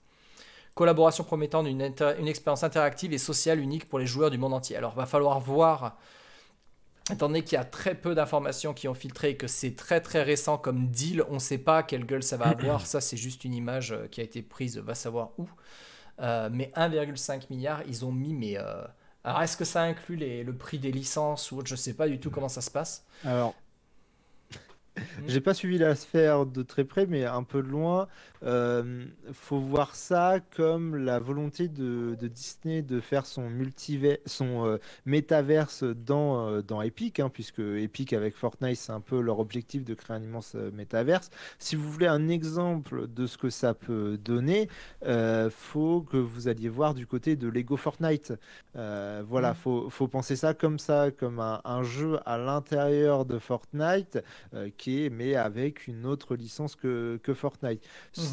Collaboration 0.76 1.24
promettant 1.24 1.66
une, 1.66 1.82
expérience 1.82 2.64
interactive 2.64 3.12
et 3.12 3.18
sociale 3.18 3.60
unique 3.60 3.90
pour 3.90 4.00
les 4.00 4.06
joueurs 4.06 4.32
du 4.32 4.38
monde 4.38 4.54
entier. 4.54 4.78
Alors, 4.78 4.96
va 4.96 5.06
falloir 5.06 5.40
voir 5.40 5.98
Étant 7.12 7.28
donné 7.28 7.44
qu'il 7.44 7.54
y 7.54 7.60
a 7.60 7.66
très 7.66 7.96
peu 7.96 8.14
d'informations 8.14 8.74
qui 8.74 8.88
ont 8.88 8.94
filtré 8.94 9.32
et 9.32 9.36
que 9.36 9.48
c'est 9.48 9.76
très 9.76 10.00
très 10.00 10.22
récent 10.22 10.58
comme 10.58 10.90
deal, 10.90 11.24
on 11.30 11.36
ne 11.36 11.40
sait 11.40 11.58
pas 11.58 11.82
quelle 11.82 12.06
gueule 12.06 12.22
ça 12.22 12.38
va 12.38 12.46
avoir. 12.50 12.86
ça, 12.86 13.02
c'est 13.02 13.18
juste 13.18 13.44
une 13.46 13.54
image 13.54 13.92
euh, 13.92 14.08
qui 14.08 14.22
a 14.22 14.24
été 14.24 14.42
prise, 14.42 14.78
va 14.78 14.96
savoir 14.96 15.32
où. 15.38 15.50
Euh, 16.22 16.50
mais 16.52 16.72
1,5 16.76 17.44
milliard, 17.50 17.82
ils 17.88 18.06
ont 18.06 18.12
mis. 18.12 18.34
Mais 18.34 18.58
euh, 18.58 18.84
alors, 19.24 19.42
est-ce 19.42 19.58
que 19.58 19.66
ça 19.66 19.84
inclut 19.84 20.16
les- 20.16 20.44
le 20.44 20.56
prix 20.56 20.80
des 20.80 20.92
licences 20.92 21.52
ou 21.52 21.58
autre? 21.58 21.68
Je 21.70 21.76
sais 21.76 21.94
pas 21.94 22.08
du 22.08 22.20
tout 22.20 22.32
comment 22.32 22.50
ça 22.50 22.62
se 22.62 22.72
passe. 22.72 23.06
Alors, 23.24 23.62
j'ai 25.28 25.42
pas 25.42 25.54
suivi 25.54 25.78
la 25.78 25.96
sphère 25.96 26.46
de 26.46 26.64
très 26.64 26.84
près, 26.86 27.06
mais 27.06 27.26
un 27.26 27.44
peu 27.44 27.62
de 27.62 27.68
loin. 27.68 28.08
Euh, 28.44 29.06
faut 29.34 29.60
voir 29.60 29.96
ça 29.96 30.40
comme 30.56 30.96
la 30.96 31.20
volonté 31.20 31.68
de, 31.68 32.16
de 32.20 32.28
Disney 32.28 32.82
de 32.82 33.00
faire 33.02 33.26
son 33.26 33.50
multivers, 33.50 34.18
son 34.26 34.66
euh, 34.66 34.78
métaverse 35.06 35.84
dans, 35.84 36.48
euh, 36.50 36.62
dans 36.62 36.82
Epic, 36.82 37.20
hein, 37.20 37.30
puisque 37.30 37.60
Epic 37.60 38.14
avec 38.14 38.36
Fortnite, 38.36 38.78
c'est 38.78 38.92
un 38.94 39.02
peu 39.02 39.20
leur 39.20 39.40
objectif 39.40 39.84
de 39.84 39.94
créer 39.94 40.16
un 40.18 40.24
immense 40.24 40.54
euh, 40.56 40.72
métaverse. 40.72 41.30
Si 41.60 41.76
vous 41.76 41.92
voulez 41.92 42.08
un 42.08 42.30
exemple 42.30 43.08
de 43.08 43.26
ce 43.28 43.38
que 43.38 43.50
ça 43.50 43.74
peut 43.74 44.18
donner, 44.18 44.70
faut 45.50 46.02
que 46.02 46.18
vous 46.18 46.48
alliez 46.48 46.70
voir 46.70 46.94
du 46.94 47.06
côté 47.08 47.36
de 47.36 47.48
Lego 47.48 47.78
Fortnite. 47.78 48.34
Voilà, 48.74 49.54
Mhm. 49.54 49.56
faut, 49.56 49.90
faut 49.90 50.08
penser 50.08 50.36
ça 50.36 50.54
comme 50.54 50.80
ça, 50.80 51.12
comme 51.12 51.40
un, 51.40 51.62
un 51.66 51.84
jeu 51.84 52.20
à 52.26 52.38
l'intérieur 52.38 53.26
de 53.26 53.40
Fortnite, 53.40 54.20
qui 54.78 55.06
est 55.06 55.10
mais 55.10 55.36
avec 55.36 55.88
une 55.88 56.06
autre 56.06 56.36
licence 56.36 56.76
que, 56.76 57.20
que 57.24 57.34
Fortnite. 57.34 57.84
Mhm. 58.18 58.29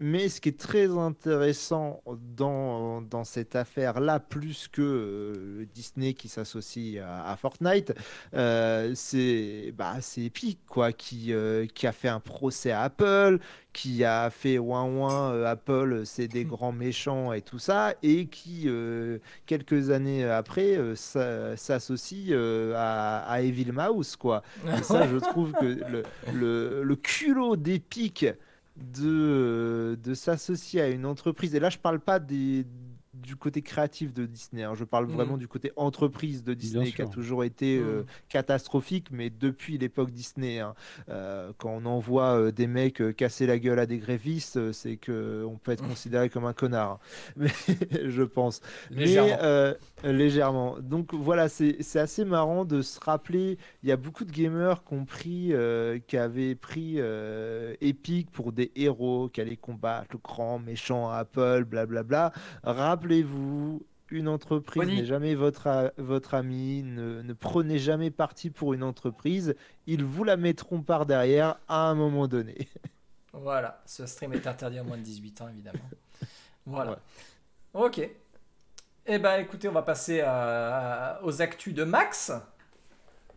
Mais 0.00 0.28
ce 0.28 0.40
qui 0.40 0.48
est 0.48 0.58
très 0.58 0.90
intéressant 0.98 2.02
dans, 2.36 3.00
dans 3.00 3.22
cette 3.22 3.54
affaire-là, 3.54 4.18
plus 4.18 4.66
que 4.66 4.82
euh, 4.82 5.66
Disney 5.72 6.14
qui 6.14 6.28
s'associe 6.28 7.00
à, 7.00 7.30
à 7.30 7.36
Fortnite, 7.36 7.94
euh, 8.34 8.90
c'est 8.96 9.72
bah, 9.78 9.94
Epic 10.16 10.58
quoi, 10.66 10.92
qui, 10.92 11.32
euh, 11.32 11.66
qui 11.72 11.86
a 11.86 11.92
fait 11.92 12.08
un 12.08 12.18
procès 12.18 12.72
à 12.72 12.82
Apple, 12.82 13.38
qui 13.72 14.02
a 14.04 14.30
fait 14.30 14.58
ouin 14.58 14.84
ouin, 14.84 15.42
Apple 15.44 16.02
c'est 16.04 16.28
des 16.28 16.44
grands 16.44 16.72
méchants 16.72 17.32
et 17.32 17.40
tout 17.40 17.60
ça, 17.60 17.94
et 18.02 18.26
qui 18.26 18.68
quelques 19.46 19.90
années 19.90 20.24
après 20.24 20.76
s'a- 20.96 21.56
s'associe 21.56 22.32
à, 22.76 23.18
à 23.30 23.40
Evil 23.42 23.72
Mouse 23.72 24.16
quoi. 24.16 24.42
Et 24.76 24.82
ça, 24.82 25.06
je 25.08 25.16
trouve 25.18 25.54
que 25.54 25.64
le, 25.64 26.02
le, 26.32 26.82
le 26.82 26.96
culot 26.96 27.56
d'Epic 27.56 28.26
de, 28.76 29.98
de 30.02 30.14
s'associer 30.14 30.80
à 30.80 30.88
une 30.88 31.06
entreprise, 31.06 31.54
et 31.54 31.60
là 31.60 31.70
je 31.70 31.78
parle 31.78 32.00
pas 32.00 32.18
des, 32.18 32.66
du 33.24 33.36
côté 33.36 33.62
créatif 33.62 34.12
de 34.12 34.26
Disney, 34.26 34.62
hein, 34.64 34.74
je 34.74 34.84
parle 34.84 35.06
Mhm. 35.06 35.12
vraiment 35.12 35.36
du 35.38 35.48
côté 35.48 35.72
entreprise 35.76 36.44
de 36.44 36.52
Disney 36.54 36.92
qui 36.92 37.02
a 37.02 37.06
toujours 37.12 37.42
été 37.44 37.78
euh, 37.78 38.00
Mhm. 38.00 38.06
catastrophique, 38.28 39.08
mais 39.10 39.30
depuis 39.30 39.78
l'époque 39.78 40.10
Disney, 40.10 40.58
hein, 40.60 40.74
euh, 41.08 41.52
quand 41.58 41.70
on 41.70 41.86
envoie 41.86 42.38
euh, 42.38 42.50
des 42.52 42.66
mecs 42.66 43.00
euh, 43.00 43.12
casser 43.12 43.46
la 43.46 43.58
gueule 43.58 43.78
à 43.78 43.86
des 43.86 43.98
grévistes, 43.98 44.56
euh, 44.58 44.72
c'est 44.72 44.96
que 44.96 45.44
on 45.48 45.56
peut 45.56 45.72
être 45.72 45.86
considéré 45.86 46.28
comme 46.28 46.44
un 46.44 46.52
connard, 46.52 46.98
mais 47.36 47.48
je 48.06 48.22
pense. 48.22 48.60
Légèrement. 48.90 49.30
Mais 49.30 49.38
euh, 49.42 49.74
légèrement. 50.04 50.76
Donc 50.80 51.14
voilà, 51.14 51.48
c'est 51.48 51.78
assez 51.98 52.24
marrant 52.24 52.64
de 52.64 52.82
se 52.82 53.00
rappeler. 53.00 53.58
Il 53.82 53.88
y 53.88 53.92
a 53.92 53.96
beaucoup 53.96 54.24
de 54.24 54.32
gamers 54.32 54.84
qui 54.84 54.94
ont 54.94 55.04
pris, 55.04 55.52
euh, 55.52 55.98
qui 56.06 56.16
avaient 56.16 56.54
pris 56.54 56.96
euh, 56.98 57.74
Epic 57.80 58.30
pour 58.30 58.52
des 58.52 58.70
héros 58.76 59.28
qui 59.32 59.40
allaient 59.40 59.56
combattre 59.56 60.08
le 60.12 60.18
grand 60.22 60.58
méchant 60.58 61.08
Apple, 61.08 61.64
blablabla. 61.64 62.32
Rappelez-vous. 63.22 63.82
Une 64.10 64.28
entreprise 64.28 64.86
n'est 64.86 65.04
jamais 65.06 65.34
votre, 65.34 65.92
votre 65.96 66.34
ami, 66.34 66.82
ne, 66.84 67.22
ne 67.22 67.32
prenez 67.32 67.78
jamais 67.78 68.10
parti 68.10 68.50
pour 68.50 68.74
une 68.74 68.82
entreprise, 68.82 69.54
ils 69.86 70.04
vous 70.04 70.24
la 70.24 70.36
mettront 70.36 70.82
par 70.82 71.06
derrière 71.06 71.56
à 71.68 71.88
un 71.88 71.94
moment 71.94 72.28
donné. 72.28 72.68
Voilà, 73.36 73.82
ce 73.84 74.06
stream 74.06 74.32
est 74.34 74.46
interdit 74.46 74.78
à 74.78 74.84
moins 74.84 74.96
de 74.96 75.02
18 75.02 75.40
ans, 75.40 75.48
évidemment. 75.48 75.80
Voilà. 76.66 77.00
Ok. 77.72 78.08
Eh 79.06 79.18
ben, 79.18 79.40
écoutez, 79.40 79.68
on 79.68 79.72
va 79.72 79.82
passer 79.82 80.20
à- 80.20 81.18
aux 81.24 81.42
actus 81.42 81.74
de 81.74 81.82
Max. 81.82 82.30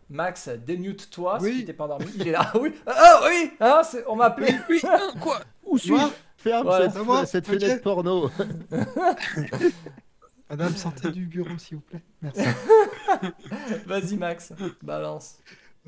Max, 0.08 0.48
démute-toi 0.50 1.38
Oui. 1.40 1.52
si 1.52 1.58
tu 1.60 1.64
t'es 1.64 1.72
pas 1.72 1.84
endormi. 1.86 2.06
Il 2.14 2.28
est 2.28 2.32
là. 2.32 2.52
Oui. 2.60 2.72
Ah 2.86 3.20
oui. 3.26 3.50
Ah, 3.58 3.82
c'est- 3.84 4.04
on 4.06 4.14
m'a 4.14 4.26
appelé. 4.26 4.54
Oui, 4.70 4.80
hein, 4.84 5.10
quoi? 5.20 5.40
Où 5.64 5.76
suis-je? 5.76 5.94
Moi 5.94 6.10
Ferme 6.38 6.66
Voilà. 6.66 7.26
cette, 7.26 7.46
cette 7.46 7.46
fenêtre 7.46 7.82
porno. 7.82 8.30
Madame, 10.50 10.74
sortez 10.76 11.10
du 11.10 11.26
bureau, 11.26 11.58
s'il 11.58 11.76
vous 11.78 11.82
plaît. 11.82 12.02
Merci. 12.22 12.40
Vas-y, 13.86 14.16
Max. 14.16 14.52
Balance. 14.82 15.38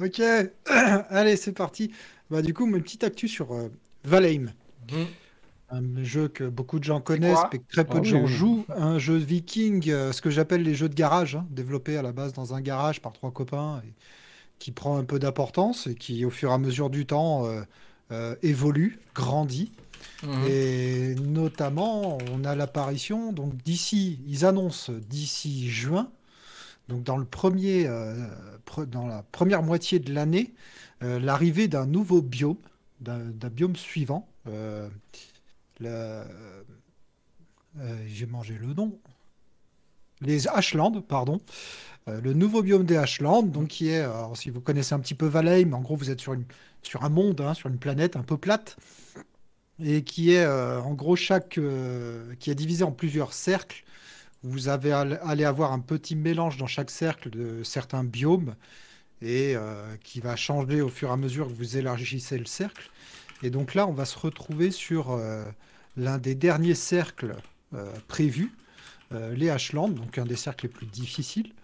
Ok, 0.02 0.20
allez, 0.66 1.36
c'est 1.36 1.52
parti. 1.52 1.92
Bah, 2.30 2.42
du 2.42 2.52
coup, 2.52 2.66
une 2.66 2.82
petite 2.82 3.04
actu 3.04 3.26
sur 3.28 3.52
euh, 3.54 3.68
Valheim. 4.04 4.52
Mhm. 4.92 5.06
Un 5.72 6.02
jeu 6.02 6.26
que 6.26 6.42
beaucoup 6.44 6.80
de 6.80 6.84
gens 6.84 7.00
connaissent, 7.00 7.38
mais 7.52 7.60
que 7.60 7.64
très 7.72 7.84
peu 7.84 7.98
Ah 7.98 8.00
de 8.00 8.04
oui, 8.04 8.08
gens 8.10 8.22
oui. 8.22 8.26
jouent. 8.26 8.64
Un 8.76 8.98
jeu 8.98 9.14
viking, 9.16 9.88
euh, 9.88 10.10
ce 10.12 10.20
que 10.20 10.28
j'appelle 10.28 10.62
les 10.64 10.74
jeux 10.74 10.88
de 10.88 10.94
garage, 10.94 11.36
hein, 11.36 11.46
développé 11.48 11.96
à 11.96 12.02
la 12.02 12.10
base 12.12 12.32
dans 12.32 12.54
un 12.54 12.60
garage 12.60 13.00
par 13.00 13.12
trois 13.12 13.30
copains, 13.30 13.80
et 13.86 13.94
qui 14.58 14.72
prend 14.72 14.98
un 14.98 15.04
peu 15.04 15.20
d'importance 15.20 15.86
et 15.86 15.94
qui, 15.94 16.24
au 16.24 16.30
fur 16.30 16.50
et 16.50 16.54
à 16.54 16.58
mesure 16.58 16.90
du 16.90 17.06
temps, 17.06 17.46
euh, 17.46 17.62
euh, 18.10 18.34
évolue, 18.42 18.98
grandit. 19.14 19.70
Mhm. 20.22 20.46
Et 20.48 21.14
notamment, 21.14 22.18
on 22.32 22.44
a 22.44 22.54
l'apparition, 22.54 23.32
donc 23.32 23.56
d'ici, 23.62 24.20
ils 24.26 24.44
annoncent 24.44 24.92
d'ici 24.92 25.70
juin, 25.70 26.10
donc 26.88 27.04
dans 27.04 27.16
le 27.16 27.24
premier, 27.24 27.86
euh, 27.86 28.26
dans 28.88 29.06
la 29.06 29.22
première 29.22 29.62
moitié 29.62 29.98
de 29.98 30.12
l'année, 30.12 30.52
euh, 31.02 31.18
l'arrivée 31.18 31.68
d'un 31.68 31.86
nouveau 31.86 32.20
biome, 32.20 32.56
d'un 33.00 33.48
biome 33.48 33.76
suivant. 33.76 34.28
Euh, 34.48 34.88
J'ai 38.06 38.26
mangé 38.26 38.58
le 38.60 38.74
nom. 38.74 38.98
Les 40.20 40.48
Ashlands, 40.48 41.00
pardon. 41.00 41.40
Le 42.06 42.34
nouveau 42.34 42.62
biome 42.62 42.84
des 42.84 42.96
Ashlands, 42.96 43.44
donc 43.44 43.68
qui 43.68 43.88
est, 43.88 44.04
si 44.34 44.50
vous 44.50 44.60
connaissez 44.60 44.94
un 44.94 44.98
petit 44.98 45.14
peu 45.14 45.26
Valheim, 45.26 45.72
en 45.72 45.80
gros, 45.80 45.96
vous 45.96 46.10
êtes 46.10 46.20
sur, 46.20 46.34
une, 46.34 46.44
sur 46.82 47.04
un 47.04 47.08
monde, 47.08 47.40
hein, 47.40 47.54
sur 47.54 47.70
une 47.70 47.78
planète 47.78 48.16
un 48.16 48.22
peu 48.22 48.36
plate 48.36 48.76
et 49.82 50.02
qui 50.02 50.32
est 50.32 50.44
euh, 50.44 50.80
en 50.80 50.94
gros 50.94 51.16
chaque 51.16 51.58
euh, 51.58 52.34
qui 52.38 52.50
est 52.50 52.54
divisé 52.54 52.84
en 52.84 52.92
plusieurs 52.92 53.32
cercles. 53.32 53.84
Vous 54.42 54.68
avez 54.68 54.92
all- 54.92 55.20
allez 55.22 55.44
avoir 55.44 55.72
un 55.72 55.80
petit 55.80 56.16
mélange 56.16 56.56
dans 56.56 56.66
chaque 56.66 56.90
cercle 56.90 57.30
de 57.30 57.62
certains 57.62 58.04
biomes 58.04 58.54
et 59.22 59.54
euh, 59.54 59.94
qui 60.02 60.20
va 60.20 60.36
changer 60.36 60.80
au 60.80 60.88
fur 60.88 61.10
et 61.10 61.12
à 61.12 61.16
mesure 61.16 61.48
que 61.48 61.52
vous 61.52 61.76
élargissez 61.76 62.38
le 62.38 62.46
cercle. 62.46 62.90
Et 63.42 63.50
donc 63.50 63.74
là, 63.74 63.86
on 63.86 63.92
va 63.92 64.04
se 64.04 64.18
retrouver 64.18 64.70
sur 64.70 65.18
l'un 65.96 66.18
des 66.18 66.34
derniers 66.34 66.74
cercles 66.74 67.36
prévus, 68.06 68.52
les 69.12 69.48
Ashlands, 69.48 69.88
donc 69.88 70.18
un 70.18 70.26
des 70.26 70.36
cercles 70.36 70.66
les 70.66 70.72
plus 70.72 70.86
difficiles, 70.86 71.54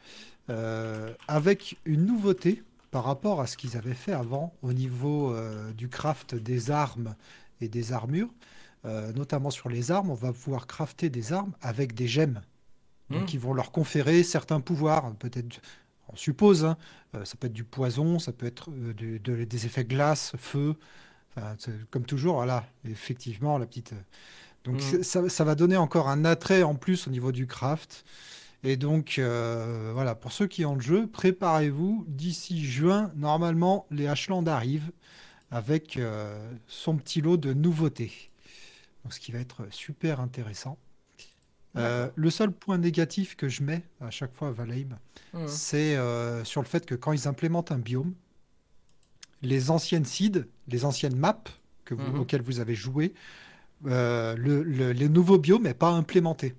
avec 1.28 1.76
une 1.84 2.06
nouveauté 2.06 2.62
par 2.90 3.04
rapport 3.04 3.42
à 3.42 3.46
ce 3.46 3.58
qu'ils 3.58 3.76
avaient 3.76 3.92
fait 3.92 4.12
avant 4.12 4.54
au 4.62 4.72
niveau 4.72 5.36
du 5.76 5.90
craft 5.90 6.34
des 6.34 6.70
armes 6.70 7.14
et 7.60 7.68
des 7.68 7.92
armures. 7.92 8.30
Euh, 8.84 9.12
notamment 9.14 9.50
sur 9.50 9.68
les 9.68 9.90
armes, 9.90 10.10
on 10.10 10.14
va 10.14 10.32
pouvoir 10.32 10.66
crafter 10.66 11.10
des 11.10 11.32
armes 11.32 11.52
avec 11.60 11.94
des 11.94 12.06
gemmes. 12.08 12.40
Mm. 13.08 13.24
qui 13.26 13.38
vont 13.38 13.54
leur 13.54 13.70
conférer 13.70 14.24
certains 14.24 14.58
pouvoirs. 14.60 15.14
Peut-être, 15.20 15.60
on 16.08 16.16
suppose, 16.16 16.64
hein, 16.64 16.76
euh, 17.14 17.24
ça 17.24 17.36
peut 17.36 17.46
être 17.46 17.52
du 17.52 17.62
poison, 17.62 18.18
ça 18.18 18.32
peut 18.32 18.46
être 18.46 18.68
euh, 18.72 18.92
du- 18.94 19.20
de- 19.20 19.44
des 19.44 19.64
effets 19.66 19.84
glace, 19.84 20.32
feu. 20.36 20.74
Enfin, 21.36 21.54
comme 21.92 22.04
toujours, 22.04 22.34
voilà, 22.34 22.66
effectivement, 22.84 23.58
la 23.58 23.66
petite. 23.66 23.94
Donc, 24.64 24.78
Mm. 24.78 24.80
c'est- 24.80 25.02
ça, 25.04 25.28
ça 25.28 25.44
va 25.44 25.54
donner 25.54 25.76
encore 25.76 26.08
un 26.08 26.24
attrait 26.24 26.64
en 26.64 26.74
plus 26.74 27.06
au 27.06 27.10
niveau 27.12 27.30
du 27.30 27.46
craft. 27.46 28.04
Et 28.64 28.76
donc, 28.76 29.20
euh, 29.20 29.92
voilà, 29.94 30.16
pour 30.16 30.32
ceux 30.32 30.48
qui 30.48 30.64
ont 30.64 30.74
le 30.74 30.80
jeu, 30.80 31.06
préparez-vous. 31.06 32.04
D'ici 32.08 32.64
juin, 32.64 33.12
normalement, 33.14 33.86
les 33.92 34.08
Ashland 34.08 34.44
arrivent 34.48 34.90
avec 35.50 35.96
euh, 35.96 36.50
son 36.66 36.96
petit 36.96 37.20
lot 37.20 37.36
de 37.36 37.52
nouveautés. 37.52 38.12
Donc, 39.04 39.12
ce 39.14 39.20
qui 39.20 39.32
va 39.32 39.38
être 39.38 39.66
super 39.70 40.20
intéressant. 40.20 40.78
Euh, 41.76 42.08
le 42.16 42.30
seul 42.30 42.52
point 42.52 42.78
négatif 42.78 43.36
que 43.36 43.48
je 43.50 43.62
mets 43.62 43.82
à 44.00 44.10
chaque 44.10 44.32
fois 44.34 44.48
à 44.48 44.50
Valheim, 44.50 44.98
Mhm. 45.34 45.46
c'est 45.46 45.94
euh, 45.96 46.42
sur 46.42 46.62
le 46.62 46.66
fait 46.66 46.86
que 46.86 46.94
quand 46.94 47.12
ils 47.12 47.28
implémentent 47.28 47.70
un 47.70 47.78
biome, 47.78 48.14
les 49.42 49.70
anciennes 49.70 50.06
seeds, 50.06 50.46
les 50.68 50.84
anciennes 50.86 51.16
maps 51.16 51.44
que 51.84 51.94
vous- 51.94 52.02
Mhm. 52.12 52.20
auxquelles 52.20 52.40
vous 52.42 52.60
avez 52.60 52.74
joué, 52.74 53.12
euh, 53.86 54.34
le, 54.36 54.62
le, 54.62 54.94
le 54.94 55.08
nouveau 55.08 55.38
biome 55.38 55.64
n'est 55.64 55.74
pas 55.74 55.90
implémenté. 55.90 56.54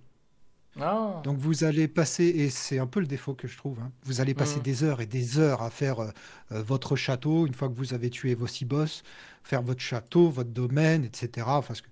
Ah. 0.80 1.22
Donc 1.24 1.38
vous 1.38 1.64
allez 1.64 1.88
passer, 1.88 2.26
et 2.26 2.50
c'est 2.50 2.80
un 2.80 2.88
peu 2.88 3.00
le 3.00 3.08
défaut 3.08 3.34
que 3.34 3.48
je 3.48 3.58
trouve, 3.58 3.80
hein, 3.80 3.92
vous 4.04 4.22
allez 4.22 4.34
passer 4.34 4.58
Mhm. 4.58 4.64
des 4.64 4.84
heures 4.84 5.02
et 5.02 5.06
des 5.06 5.40
heures 5.40 5.62
à 5.62 5.70
faire 5.70 6.00
euh, 6.00 6.10
euh, 6.52 6.62
votre 6.64 6.96
château, 6.96 7.48
une 7.48 7.54
fois 7.54 7.68
que 7.70 7.74
vous 7.76 7.94
avez 7.94 8.10
tué 8.10 8.36
vos 8.36 8.48
six 8.48 8.66
boss, 8.66 9.04
faire 9.44 9.62
votre 9.62 9.82
château, 9.82 10.30
votre 10.30 10.50
domaine, 10.52 11.04
etc. 11.06 11.48
Enfin, 11.50 11.74
ce 11.74 11.82
que- 11.82 11.88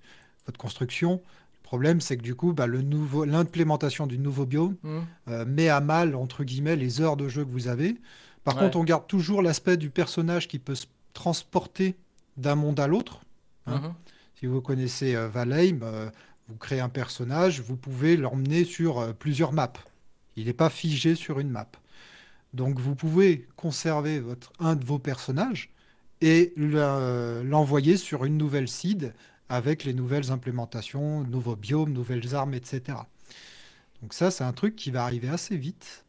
votre 0.46 0.60
construction. 0.60 1.22
Le 1.64 1.68
problème, 1.68 2.00
c'est 2.02 2.18
que 2.18 2.22
du 2.22 2.36
coup, 2.36 2.54
bah, 2.54 2.68
le 2.68 2.82
nouveau, 2.84 3.26
l'implémentation 3.26 4.06
du 4.06 4.20
nouveau 4.20 4.46
biome 4.46 4.76
Mhm. 4.84 5.06
euh, 5.30 5.46
met 5.46 5.70
à 5.70 5.82
mal, 5.82 6.14
entre 6.16 6.44
guillemets, 6.44 6.76
les 6.76 7.02
heures 7.02 7.18
de 7.18 7.28
jeu 7.28 7.44
que 7.44 7.50
vous 7.50 7.68
avez. 7.68 7.96
Par 8.44 8.56
Ouais. 8.56 8.62
contre, 8.62 8.78
on 8.78 8.84
garde 8.84 9.08
toujours 9.08 9.42
l'aspect 9.42 9.76
du 9.78 9.90
personnage 9.90 10.48
qui 10.48 10.60
peut 10.60 10.76
se 10.76 10.86
transporter 11.14 11.96
d'un 12.38 12.54
monde 12.56 12.80
à 12.80 12.86
l'autre. 12.88 13.22
Hein. 13.66 13.80
Mhm. 13.80 13.94
Si 14.40 14.46
vous 14.46 14.62
connaissez 14.62 15.16
euh, 15.16 15.28
Valheim, 15.28 15.80
vous 16.50 16.58
créez 16.58 16.80
un 16.80 16.90
personnage, 16.90 17.62
vous 17.62 17.76
pouvez 17.78 18.18
l'emmener 18.18 18.66
sur 18.66 19.00
euh, 19.00 19.14
plusieurs 19.14 19.52
maps. 19.54 19.74
Il 20.36 20.46
n'est 20.46 20.54
pas 20.54 20.70
figé 20.70 21.16
sur 21.16 21.40
une 21.40 21.50
map. 21.50 21.68
Donc 22.54 22.80
vous 22.80 22.96
pouvez 22.96 23.48
conserver 23.56 24.20
votre, 24.20 24.54
un 24.60 24.76
de 24.76 24.86
vos 24.86 25.00
personnages 25.00 25.72
et 26.22 26.54
le- 26.58 27.44
l'envoyer 27.44 27.98
sur 27.98 28.26
une 28.26 28.38
nouvelle 28.38 28.68
seed 28.70 29.14
avec 29.50 29.84
les 29.84 29.94
nouvelles 29.94 30.32
implémentations, 30.32 31.24
nouveaux 31.24 31.56
biomes, 31.56 31.92
nouvelles 31.94 32.36
armes, 32.36 32.54
etc. 32.54 33.10
Donc 34.02 34.14
ça, 34.14 34.32
c'est 34.32 34.44
un 34.44 34.54
truc 34.54 34.76
qui 34.76 34.92
va 34.92 35.04
arriver 35.04 35.30
assez 35.30 35.58
vite. 35.58 36.06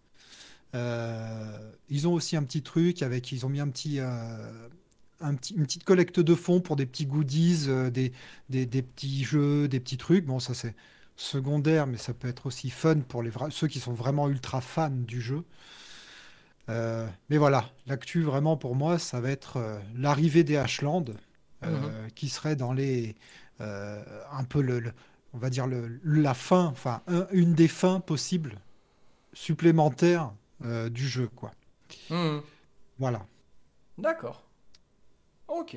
Euh, 0.75 1.73
ils 1.89 2.09
ont 2.09 2.13
aussi 2.13 2.37
un 2.37 2.43
petit 2.45 2.63
truc 2.63 3.03
avec, 3.03 3.33
ils 3.33 3.47
ont 3.47 3.49
mis 3.49 3.61
un 3.61 3.69
petit, 3.69 4.01
euh, 4.01 4.69
un 5.21 5.35
petit, 5.35 5.55
une 5.55 5.65
petite 5.65 5.85
collecte 5.85 6.21
de 6.21 6.35
fonds 6.35 6.61
pour 6.61 6.77
des 6.77 6.87
petits 6.87 7.07
goodies, 7.07 7.67
euh, 7.69 7.91
des, 7.91 8.13
des, 8.51 8.67
des 8.67 8.83
petits 8.83 9.25
jeux, 9.25 9.69
des 9.69 9.81
petits 9.81 9.97
trucs. 9.97 10.27
Bon, 10.27 10.39
ça 10.41 10.55
c'est 10.55 10.75
secondaire, 11.17 11.87
mais 11.87 11.97
ça 11.97 12.13
peut 12.15 12.29
être 12.29 12.47
aussi 12.47 12.69
fun 12.71 13.01
pour 13.01 13.23
les 13.23 13.31
vra- 13.31 13.51
ceux 13.51 13.69
qui 13.69 13.81
sont 13.81 13.93
vraiment 13.95 14.29
ultra 14.29 14.61
fans 14.61 14.91
du 14.91 15.21
jeu. 15.21 15.45
Euh, 16.69 17.07
mais 17.31 17.39
voilà, 17.39 17.71
l'actu 17.87 18.23
vraiment 18.23 18.57
pour 18.57 18.75
moi, 18.75 18.99
ça 18.99 19.21
va 19.21 19.31
être 19.31 19.57
euh, 19.59 19.79
l'arrivée 19.95 20.43
des 20.45 20.57
Ashland, 20.57 21.05
euh, 21.65 22.09
qui 22.15 22.29
serait 22.29 22.57
dans 22.57 22.73
les 22.73 23.15
un 23.59 24.45
peu 24.45 24.61
le, 24.61 24.81
le- 24.81 24.93
on 25.33 25.39
va 25.39 25.49
dire 25.49 25.67
le, 25.67 25.99
la 26.05 26.35
fin, 26.35 26.65
enfin 26.67 27.01
un- 27.07 27.27
une 27.33 27.55
des 27.55 27.69
fins 27.69 28.01
possibles 28.01 28.59
supplémentaires 29.33 30.33
du 30.91 31.09
jeu, 31.09 31.29
quoi. 31.35 31.53
Mhm. 32.11 32.43
Voilà. 32.99 33.27
D'accord. 33.99 34.46
Ok. 35.49 35.77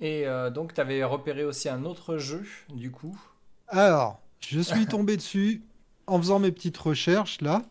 Et 0.00 0.26
euh, 0.26 0.50
donc, 0.50 0.74
tu 0.74 0.80
avais 0.80 1.04
repéré 1.04 1.44
aussi 1.44 1.68
un 1.68 1.84
autre 1.84 2.18
jeu, 2.18 2.44
du 2.72 2.90
coup. 2.90 3.18
Alors, 3.68 4.20
je 4.40 4.60
suis 4.60 4.86
tombé 4.86 5.16
dessus 5.16 5.62
en 6.06 6.18
faisant 6.18 6.38
mes 6.38 6.52
petites 6.52 6.76
recherches 6.76 7.40
là, 7.40 7.62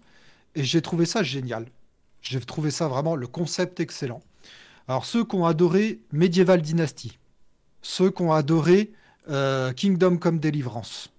et 0.56 0.64
j'ai 0.64 0.82
trouvé 0.82 1.06
ça 1.06 1.24
génial. 1.24 1.68
J'ai 2.22 2.40
trouvé 2.40 2.72
ça 2.72 2.88
vraiment 2.88 3.16
le 3.16 3.28
concept 3.28 3.80
excellent. 3.80 4.22
Alors, 4.88 5.06
ceux 5.06 5.24
qui 5.24 5.36
ont 5.36 5.46
adoré 5.46 6.00
Medieval 6.12 6.62
Dynasty, 6.62 7.20
ceux 7.82 8.10
qui 8.10 8.22
ont 8.22 8.34
adoré 8.34 8.92
euh, 9.30 9.72
Kingdom 9.74 10.18
Come 10.18 10.40
Deliverance, 10.40 11.10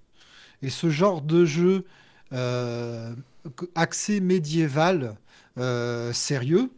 et 0.63 0.71
ce 0.71 0.89
genre 0.89 1.21
de 1.21 1.45
jeu 1.45 1.85
euh, 2.33 3.15
axé 3.75 4.21
médiéval 4.21 5.15
sérieux, 6.13 6.73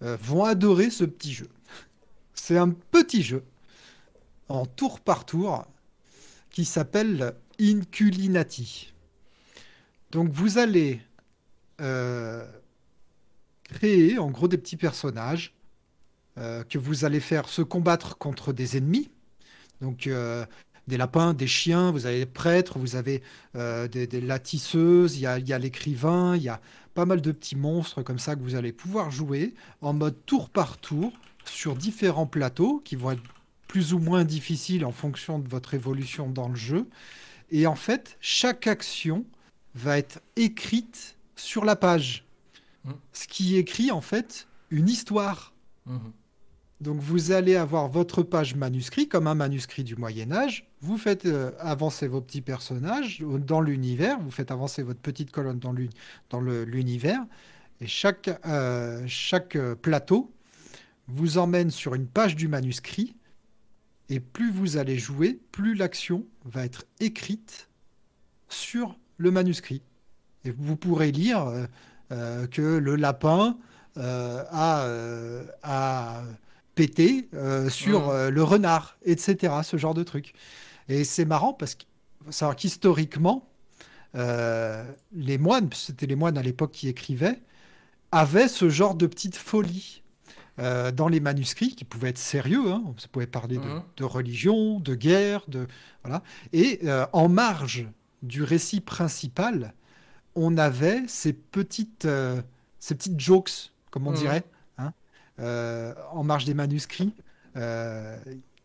vont 0.00 0.44
adorer 0.44 0.90
ce 0.90 1.04
petit 1.04 1.32
jeu. 1.32 1.48
C'est 2.48 2.56
un 2.56 2.70
petit 2.70 3.22
jeu 3.22 3.44
en 4.48 4.64
tour 4.64 5.00
par 5.00 5.26
tour 5.26 5.66
qui 6.48 6.64
s'appelle 6.64 7.34
Inculinati. 7.60 8.94
Donc 10.12 10.30
vous 10.30 10.56
allez 10.56 11.02
euh, 11.82 12.50
créer 13.64 14.18
en 14.18 14.30
gros 14.30 14.48
des 14.48 14.56
petits 14.56 14.78
personnages 14.78 15.52
euh, 16.38 16.64
que 16.64 16.78
vous 16.78 17.04
allez 17.04 17.20
faire 17.20 17.50
se 17.50 17.60
combattre 17.60 18.16
contre 18.16 18.54
des 18.54 18.78
ennemis. 18.78 19.10
Donc 19.82 20.06
euh, 20.06 20.46
des 20.86 20.96
lapins, 20.96 21.34
des 21.34 21.46
chiens, 21.46 21.90
vous 21.90 22.06
avez 22.06 22.20
des 22.20 22.24
prêtres, 22.24 22.78
vous 22.78 22.96
avez 22.96 23.22
des, 23.52 24.20
latisseuses, 24.22 25.18
il 25.18 25.20
y 25.20 25.52
a 25.52 25.58
l'écrivain, 25.58 26.34
il 26.34 26.44
y 26.44 26.48
a 26.48 26.62
pas 26.94 27.04
mal 27.04 27.20
de 27.20 27.30
petits 27.30 27.56
monstres 27.56 28.02
comme 28.02 28.18
ça 28.18 28.36
que 28.36 28.40
vous 28.40 28.54
allez 28.54 28.72
pouvoir 28.72 29.10
jouer 29.10 29.52
en 29.82 29.92
mode 29.92 30.24
tour 30.24 30.48
par 30.48 30.78
tour 30.78 31.12
sur 31.48 31.74
différents 31.74 32.26
plateaux 32.26 32.80
qui 32.84 32.96
vont 32.96 33.12
être 33.12 33.22
plus 33.66 33.92
ou 33.92 33.98
moins 33.98 34.24
difficiles 34.24 34.84
en 34.84 34.92
fonction 34.92 35.38
de 35.38 35.48
votre 35.48 35.74
évolution 35.74 36.28
dans 36.30 36.48
le 36.48 36.56
jeu. 36.56 36.86
Et 37.50 37.66
en 37.66 37.74
fait, 37.74 38.16
chaque 38.20 38.66
action 38.66 39.24
va 39.74 39.98
être 39.98 40.20
écrite 40.36 41.16
sur 41.36 41.64
la 41.64 41.76
page. 41.76 42.24
Mm. 42.84 42.92
Ce 43.12 43.28
qui 43.28 43.56
écrit 43.56 43.90
en 43.90 44.00
fait 44.00 44.48
une 44.70 44.88
histoire. 44.88 45.52
Mhm. 45.86 46.12
Donc 46.80 47.00
vous 47.00 47.32
allez 47.32 47.56
avoir 47.56 47.88
votre 47.88 48.22
page 48.22 48.54
manuscrit 48.54 49.08
comme 49.08 49.26
un 49.26 49.34
manuscrit 49.34 49.82
du 49.82 49.96
Moyen 49.96 50.30
Âge. 50.30 50.68
Vous 50.80 50.96
faites 50.96 51.26
euh, 51.26 51.50
avancer 51.58 52.06
vos 52.06 52.20
petits 52.20 52.40
personnages 52.40 53.20
dans 53.20 53.60
l'univers. 53.60 54.20
Vous 54.20 54.30
faites 54.30 54.52
avancer 54.52 54.82
votre 54.82 55.00
petite 55.00 55.32
colonne 55.32 55.58
dans 55.58 56.40
l'univers. 56.40 57.20
Et 57.80 57.86
chaque, 57.86 58.30
euh, 58.46 59.02
chaque 59.06 59.56
euh, 59.56 59.74
plateau 59.74 60.32
vous 61.08 61.38
emmène 61.38 61.70
sur 61.70 61.94
une 61.94 62.06
page 62.06 62.36
du 62.36 62.48
manuscrit. 62.48 63.16
Et 64.08 64.20
plus 64.20 64.50
vous 64.50 64.76
allez 64.76 64.98
jouer, 64.98 65.40
plus 65.52 65.74
l'action 65.74 66.24
va 66.44 66.64
être 66.64 66.84
écrite 67.00 67.68
sur 68.48 68.98
le 69.18 69.30
manuscrit. 69.30 69.82
Et 70.44 70.50
vous 70.50 70.76
pourrez 70.76 71.12
lire 71.12 71.46
euh, 71.46 71.66
euh, 72.12 72.46
que 72.46 72.62
le 72.62 72.96
lapin 72.96 73.58
euh, 73.98 74.44
a, 74.50 74.84
euh, 74.84 75.44
a 75.64 76.22
pété 76.76 77.28
sur 77.68 78.10
euh, 78.10 78.30
le 78.30 78.42
renard, 78.44 78.96
etc. 79.04 79.52
Ce 79.64 79.76
genre 79.76 79.94
de 79.94 80.04
truc. 80.04 80.34
Et 80.88 81.02
c'est 81.04 81.24
marrant 81.24 81.52
parce 81.52 81.74
que 81.74 81.84
savoir 82.30 82.54
qu'historiquement, 82.56 83.48
les 84.14 85.38
moines, 85.38 85.70
c'était 85.72 86.06
les 86.06 86.16
moines 86.16 86.38
à 86.38 86.42
l'époque 86.42 86.72
qui 86.72 86.88
écrivaient, 86.88 87.40
avaient 88.12 88.48
ce 88.48 88.68
genre 88.68 88.94
de 88.94 89.06
petite 89.06 89.36
folie 89.36 90.02
euh, 90.58 90.90
dans 90.92 91.08
les 91.08 91.20
manuscrits 91.20 91.74
qui 91.74 91.84
pouvaient 91.84 92.10
être 92.10 92.18
sérieux. 92.18 92.70
Hein. 92.72 92.82
Ça 92.98 93.08
pouvait 93.08 93.26
parler 93.26 93.56
de, 93.58 93.62
Mhm. 93.68 93.82
de 93.96 94.04
religion, 94.04 94.80
de 94.80 94.94
guerre, 94.94 95.44
de 95.48 95.66
voilà. 96.02 96.22
Et 96.52 96.80
euh, 96.84 97.06
en 97.12 97.28
marge 97.28 97.86
du 98.22 98.42
récit 98.42 98.80
principal, 98.80 99.74
on 100.34 100.56
avait 100.58 101.02
ces 101.06 101.32
petites, 101.32 102.04
euh, 102.04 102.40
ces 102.80 102.94
petites 102.94 103.18
jokes, 103.20 103.72
comme 103.90 104.06
on 104.06 104.10
Mhm. 104.12 104.16
dirait, 104.16 104.44
hein, 104.78 104.92
en 106.12 106.24
marge 106.24 106.44
des 106.44 106.54
manuscrits. 106.54 107.14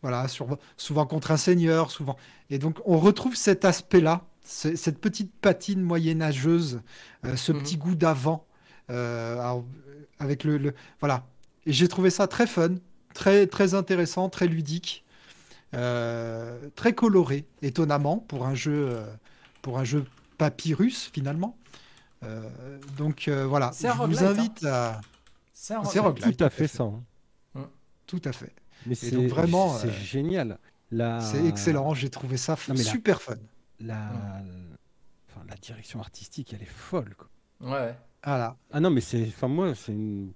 Voilà, 0.01 0.27
sur- 0.27 0.57
souvent 0.75 1.05
contre 1.05 1.31
un 1.31 1.37
seigneur, 1.37 1.89
souvent. 1.89 2.17
Et 2.49 2.59
donc, 2.59 2.79
on 2.85 2.97
retrouve 2.97 3.35
cet 3.37 3.63
aspect-là, 3.63 4.25
ce- 4.45 4.75
cette 4.75 4.99
petite 4.99 5.31
patine 5.39 5.81
moyenâgeuse, 5.81 6.81
euh, 7.25 7.37
ce 7.37 7.53
Mhm. 7.53 7.59
petit 7.61 7.77
goût 7.77 7.95
d'avant, 7.95 8.45
euh, 8.89 9.61
avec 10.19 10.43
le, 10.43 10.57
le- 10.57 10.73
voilà. 10.99 11.25
Et 11.65 11.73
j'ai 11.73 11.87
trouvé 11.87 12.09
ça 12.09 12.27
très 12.27 12.47
fun, 12.47 12.75
très 13.13 13.47
très 13.47 13.73
intéressant, 13.73 14.29
très 14.29 14.47
ludique, 14.47 15.03
euh, 15.73 16.69
très 16.75 16.93
coloré, 16.93 17.45
étonnamment 17.61 18.17
pour 18.17 18.45
un 18.45 18.55
jeu, 18.55 18.89
euh, 18.91 19.05
pour 19.61 19.79
un 19.79 19.83
jeu 19.83 20.05
papyrus 20.37 21.09
finalement. 21.13 21.57
Euh, 22.23 22.41
donc 22.97 23.27
euh, 23.27 23.45
voilà, 23.45 23.71
je 23.79 23.87
vous 23.87 24.23
hein. 24.23 24.27
invite 24.27 24.63
à 24.65 25.01
C'est 25.53 25.73
un 25.73 25.79
roguelite. 25.79 26.01
roguelite. 26.01 26.37
Tout 26.37 26.43
à 26.43 26.49
fait 26.49 26.67
ça. 26.67 26.83
hein. 26.83 27.67
tout 28.07 28.21
à 28.25 28.31
fait. 28.31 28.53
Mais 28.85 28.95
c'est 28.95 29.15
vraiment, 29.27 29.77
c'est 29.77 29.87
euh, 29.87 29.91
génial. 30.03 30.57
La... 30.91 31.19
C'est 31.21 31.45
excellent, 31.45 31.93
j'ai 31.93 32.09
trouvé 32.09 32.37
ça 32.37 32.55
Non, 32.67 32.75
mais 32.75 32.83
la- 32.83 32.91
super 32.91 33.21
fun. 33.21 33.35
La... 33.79 34.11
Enfin, 35.29 35.45
la 35.49 35.55
direction 35.55 35.99
artistique, 35.99 36.53
elle 36.53 36.61
est 36.61 36.65
folle. 36.65 37.15
Quoi. 37.17 37.71
Ouais. 37.71 37.95
Voilà. 38.23 38.55
Ah 38.71 38.79
non, 38.79 38.89
mais 38.89 39.01
c'est. 39.01 39.25
Enfin, 39.27 39.47
moi, 39.47 39.73
c'est 39.75 39.91
une. 39.91 40.31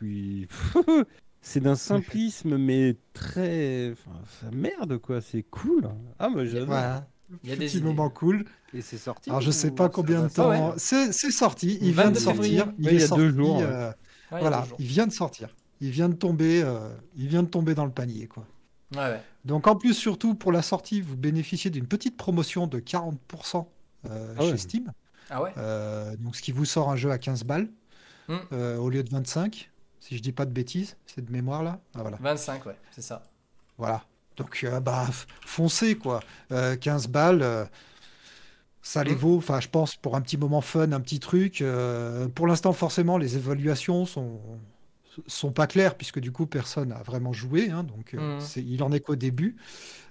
C'est 1.44 1.60
d'un 1.60 1.74
simplisme, 1.74 2.56
mais 2.56 2.96
très. 3.14 3.92
Enfin, 4.22 4.50
merde, 4.52 4.98
quoi. 4.98 5.20
C'est 5.20 5.42
cool. 5.42 5.88
Ah, 6.18 6.28
moi, 6.28 6.44
j'adore. 6.44 6.66
Voilà. 6.68 7.08
Il 7.42 7.50
y 7.50 7.52
a 7.52 7.56
des 7.56 7.66
Petit 7.66 7.78
idées. 7.78 7.86
moment 7.86 8.10
cool. 8.10 8.44
Et 8.74 8.82
c'est 8.82 8.98
sorti 8.98 9.30
Alors 9.30 9.40
je 9.40 9.50
sais 9.50 9.70
pas 9.70 9.88
combien 9.88 10.22
de 10.22 10.28
temps. 10.28 10.74
C'est 10.76 11.12
c'est 11.12 11.30
sorti, 11.30 11.78
il 11.80 11.92
vient 11.92 12.10
de 12.10 12.18
22 12.18 12.20
février. 12.20 12.58
sortir. 12.58 12.74
Il 12.78 12.92
y 12.92 13.02
a 13.02 13.08
deux 13.08 13.30
jours, 13.30 13.56
ouais. 13.56 13.62
euh, 13.64 13.88
Ouais, 13.90 13.94
il 14.30 14.34
y 14.34 14.36
a 14.36 14.40
voilà, 14.40 14.60
deux 14.62 14.68
jours. 14.68 14.76
il 14.80 14.86
vient 14.86 15.06
de 15.06 15.12
sortir. 15.12 15.48
Il 15.80 15.90
vient 15.90 16.08
de 16.10 16.14
tomber, 16.14 16.62
euh, 16.62 16.90
il 17.16 17.28
vient 17.28 17.42
de 17.42 17.48
tomber 17.48 17.74
dans 17.74 17.86
le 17.86 17.90
panier, 17.90 18.26
quoi. 18.28 18.46
Ouais, 18.94 18.98
ouais. 19.00 19.20
Donc 19.46 19.66
en 19.66 19.76
plus, 19.76 19.94
surtout 19.94 20.34
pour 20.34 20.52
la 20.52 20.60
sortie, 20.62 21.00
vous 21.00 21.16
bénéficiez 21.16 21.70
d'une 21.70 21.86
petite 21.86 22.18
promotion 22.18 22.66
de 22.66 22.78
40% 22.80 23.66
euh, 24.10 24.34
Ah 24.38 24.42
ouais. 24.44 24.50
chez 24.50 24.56
Steam. 24.58 24.92
Ah 25.30 25.42
ouais 25.42 25.52
Euh, 25.56 26.14
donc 26.18 26.36
ce 26.36 26.42
qui 26.42 26.52
vous 26.52 26.66
sort 26.66 26.90
un 26.90 26.96
jeu 26.96 27.10
à 27.10 27.18
15 27.18 27.44
balles 27.44 27.68
Hmm. 28.28 28.36
euh, 28.52 28.76
au 28.76 28.88
lieu 28.90 29.02
de 29.02 29.10
25. 29.10 29.70
Si 30.02 30.16
je 30.16 30.20
dis 30.22 30.32
pas 30.32 30.46
de 30.46 30.50
bêtises, 30.50 30.96
c'est 31.06 31.24
de 31.24 31.30
mémoire 31.30 31.62
là. 31.62 31.78
Ah, 31.94 32.02
voilà. 32.02 32.16
25, 32.20 32.66
ouais, 32.66 32.76
c'est 32.90 33.02
ça. 33.02 33.22
Voilà. 33.78 34.02
Donc, 34.36 34.64
euh, 34.64 34.80
bah, 34.80 35.06
foncez, 35.46 35.94
quoi. 35.94 36.18
Euh, 36.50 36.74
15 36.74 37.06
balles, 37.06 37.42
euh, 37.42 37.64
ça 38.82 39.04
les 39.04 39.14
Mm. 39.14 39.18
vaut. 39.18 39.36
Enfin, 39.38 39.60
je 39.60 39.68
pense, 39.68 39.94
pour 39.94 40.16
un 40.16 40.20
petit 40.20 40.36
moment 40.36 40.60
fun, 40.60 40.90
un 40.90 41.00
petit 41.00 41.20
truc. 41.20 41.62
Euh, 41.62 42.26
pour 42.28 42.48
l'instant, 42.48 42.72
forcément, 42.72 43.16
les 43.16 43.36
évaluations 43.36 44.04
sont, 44.04 44.40
sont 45.28 45.52
pas 45.52 45.68
claires, 45.68 45.94
puisque 45.96 46.18
du 46.18 46.32
coup, 46.32 46.46
personne 46.46 46.88
n'a 46.88 47.02
vraiment 47.04 47.32
joué. 47.32 47.70
hein, 47.70 47.84
donc, 47.84 48.14
euh, 48.14 48.40
Mm. 48.40 48.42
il 48.56 48.82
en 48.82 48.90
est 48.90 49.00
qu'au 49.00 49.14
début. 49.14 49.54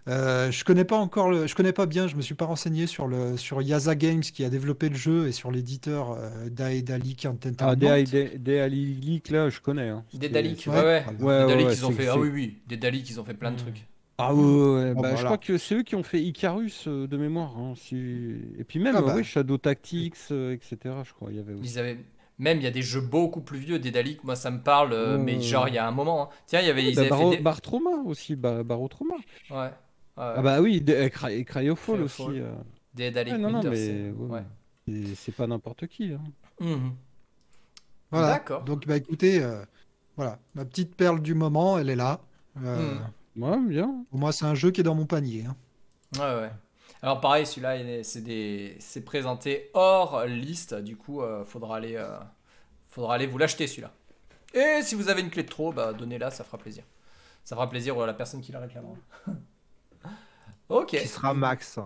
Euh, 0.07 0.51
je 0.51 0.63
connais 0.63 0.85
pas 0.85 0.97
encore 0.97 1.29
le, 1.29 1.45
je 1.47 1.55
connais 1.55 1.73
pas 1.73 1.85
bien, 1.85 2.07
je 2.07 2.15
me 2.15 2.21
suis 2.21 2.33
pas 2.35 2.45
renseigné 2.45 2.87
sur 2.87 3.07
le 3.07 3.37
sur 3.37 3.61
Yaza 3.61 3.95
Games 3.95 4.21
qui 4.21 4.43
a 4.43 4.49
développé 4.49 4.89
le 4.89 4.95
jeu 4.95 5.27
et 5.27 5.31
sur 5.31 5.51
l'éditeur 5.51 6.11
euh, 6.11 6.49
Daedalic 6.49 7.25
Entertainment. 7.25 7.77
Ah, 7.81 8.67
Leak, 8.67 9.29
là, 9.29 9.49
je 9.49 9.59
connais. 9.59 9.89
hein. 9.89 10.03
C'est- 10.11 10.69
ouais, 10.69 10.75
ouais. 10.75 11.05
Ouais, 11.19 11.73
ils 11.73 11.85
ont 11.85 11.91
fait. 11.91 12.07
Ah 12.07 12.17
oui, 12.17 12.29
oui. 12.33 12.57
Des 12.67 12.77
Dalik, 12.77 13.09
ils 13.09 13.19
ont 13.19 13.23
fait 13.23 13.33
plein 13.33 13.51
de 13.51 13.57
trucs. 13.57 13.85
Ah 14.17 14.33
ouais, 14.35 14.41
ouais, 14.41 14.73
ouais. 14.83 14.93
Bon, 14.93 15.01
Bah, 15.01 15.09
Je 15.09 15.13
voilà. 15.13 15.25
crois 15.29 15.37
que 15.39 15.57
c'est 15.57 15.75
eux 15.75 15.83
qui 15.83 15.95
ont 15.95 16.03
fait 16.03 16.21
Icarus 16.21 16.85
euh, 16.87 17.07
de 17.07 17.17
mémoire. 17.17 17.57
hein, 17.57 17.73
si- 17.75 17.95
Et 18.59 18.63
puis 18.63 18.79
même, 18.79 18.95
Ah 18.97 19.01
bah. 19.01 19.23
Shadow 19.23 19.57
Tactics, 19.57 20.15
euh, 20.31 20.53
etc. 20.53 20.95
Je 21.03 21.13
crois. 21.13 21.29
Il 21.31 21.37
y 21.37 21.39
avait 21.39 21.53
aussi. 21.53 21.73
Ils 21.73 21.79
avaient. 21.79 21.97
Même, 22.39 22.57
il 22.57 22.63
y 22.63 22.67
a 22.67 22.71
des 22.71 22.81
jeux 22.81 23.01
beaucoup 23.01 23.41
plus 23.41 23.59
vieux, 23.59 23.77
des 23.77 23.91
Dalik, 23.91 24.23
moi 24.23 24.35
ça 24.35 24.49
me 24.49 24.59
parle, 24.61 24.93
euh, 24.93 25.17
mais 25.19 25.39
genre 25.41 25.67
il 25.67 25.75
y 25.75 25.77
a 25.77 25.87
un 25.87 25.91
moment. 25.91 26.23
hein. 26.23 26.29
Tiens, 26.47 26.59
il 26.61 26.65
y 26.67 26.69
avait, 26.71 26.83
ils 26.89 26.95
Bah, 26.95 27.01
avaient 27.01 27.09
Baro, 27.11 27.31
fait 27.31 27.37
des... 27.37 27.43
Bar 27.43 27.61
Trauma 27.61 27.91
aussi, 28.05 28.35
bah, 28.35 28.63
Baro 28.63 28.87
Trauma. 28.87 29.15
Ouais. 29.51 29.69
Ah 30.17 30.41
bah 30.41 30.61
oui, 30.61 30.81
de- 30.81 30.93
et 30.93 31.09
Cry- 31.09 31.33
et 31.33 31.45
Cryofall 31.45 32.01
aussi. 32.03 32.21
Euh. 32.39 32.53
Non, 33.37 33.53
Winter, 33.55 33.69
mais 33.69 33.75
c'est- 33.75 34.11
ouais, 34.11 34.29
ouais. 34.29 34.43
c'est- 34.87 35.15
c'est 35.15 35.31
pas 35.31 35.47
n'importe 35.47 35.87
qui. 35.87 36.11
hein. 36.13 36.21
Mhm. 36.59 36.93
Voilà. 38.11 38.27
D'accord. 38.33 38.63
Donc, 38.63 38.85
bah, 38.87 38.97
écoutez, 38.97 39.41
euh, 39.41 39.63
voilà, 40.17 40.37
ma 40.53 40.65
petite 40.65 40.95
perle 40.95 41.21
du 41.21 41.33
moment, 41.33 41.77
elle 41.79 41.89
est 41.89 41.95
là. 41.95 42.19
Euh, 42.61 42.95
Mm. 43.35 43.41
Ouais, 43.43 43.59
bien. 43.65 44.05
Pour 44.09 44.19
moi, 44.19 44.33
c'est 44.33 44.43
un 44.45 44.55
jeu 44.55 44.71
qui 44.71 44.81
est 44.81 44.83
dans 44.83 44.95
mon 44.95 45.05
panier. 45.05 45.45
hein. 45.45 45.55
Ouais, 46.17 46.41
ouais. 46.41 46.51
Alors 47.01 47.21
pareil, 47.21 47.45
celui-là, 47.45 47.77
des... 48.21 48.75
c'est 48.79 49.01
présenté 49.05 49.71
hors 49.73 50.25
liste, 50.25 50.75
du 50.75 50.97
coup, 50.97 51.21
euh, 51.21 51.45
faudra 51.45 51.77
aller, 51.77 51.95
euh, 51.95 52.19
faudra 52.89 53.15
aller 53.15 53.25
vous 53.27 53.37
l'acheter 53.37 53.65
celui-là. 53.65 53.91
Et 54.53 54.81
si 54.83 54.95
vous 54.95 55.07
avez 55.09 55.21
une 55.21 55.29
clé 55.29 55.43
de 55.43 55.47
trop, 55.49 55.71
bah 55.71 55.93
donnez-la, 55.93 56.29
ça 56.29 56.43
fera 56.43 56.57
plaisir. 56.57 56.83
Ça 57.45 57.55
fera 57.55 57.69
plaisir 57.69 57.99
à 57.99 58.05
la 58.05 58.13
personne 58.13 58.41
qui 58.41 58.51
la 58.51 58.59
réclamera. 58.59 58.93
Ok. 60.71 60.87
Qui 60.89 61.07
sera 61.07 61.33
Max. 61.33 61.79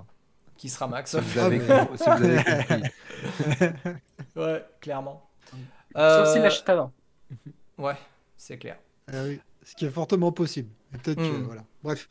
Qui 0.58 0.70
sera 0.70 0.88
Max. 0.88 1.12
Si 1.12 1.20
vous 1.22 1.40
avez, 1.40 1.60
si 1.60 1.66
vous 1.66 2.10
avez 2.10 2.44
compris. 2.44 2.84
Ouais, 4.36 4.66
clairement. 4.82 5.30
Sauf 5.96 6.28
s'il 6.30 6.40
Euh, 6.42 6.44
lâche 6.44 6.64
talent. 6.66 6.92
Ouais, 7.78 7.96
c'est 8.38 8.58
clair. 8.58 8.78
Ah 9.12 9.24
oui, 9.26 9.40
ce 9.64 9.76
qui 9.76 9.86
est 9.86 9.90
fortement 9.90 10.32
possible. 10.32 10.70
Peut-être 10.92 11.18
que, 11.18 11.22
Hmm. 11.24 11.44
voilà. 11.44 11.64
Bref. 11.84 12.08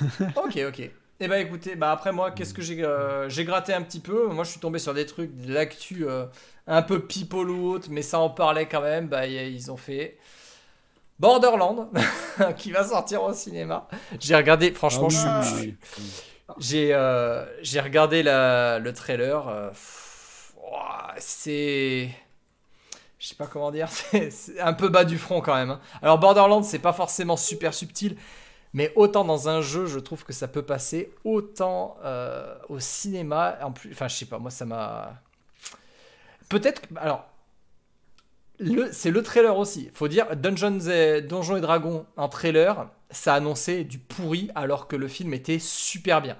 Ok, 0.36 0.58
ok. 0.68 0.90
Eh 1.24 1.28
ben 1.28 1.46
écoutez, 1.46 1.76
bah 1.76 1.92
après 1.92 2.10
moi, 2.10 2.32
qu'est-ce 2.32 2.52
que 2.54 2.62
j'ai 2.62 2.82
euh, 2.84 3.28
j'ai 3.28 3.44
gratté 3.44 3.72
un 3.72 3.82
petit 3.82 4.00
peu. 4.00 4.26
Moi, 4.28 4.42
je 4.44 4.50
suis 4.50 4.60
tombé 4.60 4.78
sur 4.80 4.92
des 4.92 5.06
trucs, 5.06 5.34
de 5.36 5.52
l'actu 5.52 6.04
euh, 6.08 6.26
un 6.66 6.82
peu 6.82 7.00
people 7.06 7.48
ou 7.48 7.70
autre, 7.74 7.88
mais 7.90 8.02
ça 8.02 8.18
en 8.18 8.28
parlait 8.30 8.66
quand 8.66 8.80
même. 8.80 9.06
Bah 9.08 9.26
y 9.28 9.38
a- 9.38 9.46
ils 9.46 9.70
ont 9.70 9.76
fait 9.76 10.18
Borderland 11.22 11.88
qui 12.58 12.72
va 12.72 12.82
sortir 12.84 13.22
au 13.22 13.32
cinéma. 13.32 13.86
J'ai 14.18 14.34
regardé, 14.34 14.72
franchement, 14.72 15.08
je 15.08 15.16
suis- 15.16 15.26
Ah 15.28 15.42
oui. 15.60 15.76
J'ai 16.58 16.92
euh, 16.92 17.44
j'ai 17.62 17.80
regardé 17.80 18.22
la, 18.24 18.78
le 18.80 18.92
trailer. 18.92 19.48
euh, 19.48 19.70
c'est. 21.18 22.10
Je 23.18 23.28
sais 23.28 23.34
pas 23.36 23.46
comment 23.46 23.70
dire. 23.70 23.88
C'est 24.30 24.58
un 24.60 24.72
peu 24.72 24.88
bas 24.88 25.04
du 25.04 25.16
front 25.16 25.40
quand 25.40 25.54
même. 25.54 25.70
hein. 25.70 25.80
Alors, 26.02 26.18
Borderlands, 26.18 26.62
c'est 26.64 26.80
pas 26.80 26.92
forcément 26.92 27.36
super 27.36 27.72
subtil. 27.72 28.16
Mais 28.74 28.90
autant 28.96 29.24
dans 29.24 29.48
un 29.48 29.60
jeu, 29.60 29.86
je 29.86 30.00
trouve 30.00 30.24
que 30.24 30.32
ça 30.32 30.48
peut 30.48 30.62
passer. 30.62 31.12
Autant 31.24 31.96
euh, 32.04 32.52
au 32.68 32.80
cinéma. 32.80 33.58
En 33.62 33.70
plus, 33.70 33.92
enfin, 33.92 34.08
je 34.08 34.16
sais 34.16 34.24
pas, 34.26 34.38
moi, 34.38 34.50
ça 34.50 34.64
m'a. 34.64 35.12
Peut-être. 36.48 36.80
que- 36.82 36.98
Alors. 36.98 37.24
C'est 38.92 39.10
le 39.10 39.22
trailer 39.22 39.56
aussi. 39.56 39.90
Faut 39.94 40.08
dire, 40.08 40.36
Dungeons 40.36 40.80
et, 40.88 41.22
Donjons 41.22 41.56
et 41.56 41.60
Dragons, 41.60 42.06
en 42.16 42.28
trailer, 42.28 42.88
ça 43.10 43.34
annonçait 43.34 43.84
du 43.84 43.98
pourri 43.98 44.50
alors 44.54 44.88
que 44.88 44.96
le 44.96 45.08
film 45.08 45.34
était 45.34 45.58
super 45.58 46.22
bien. 46.22 46.36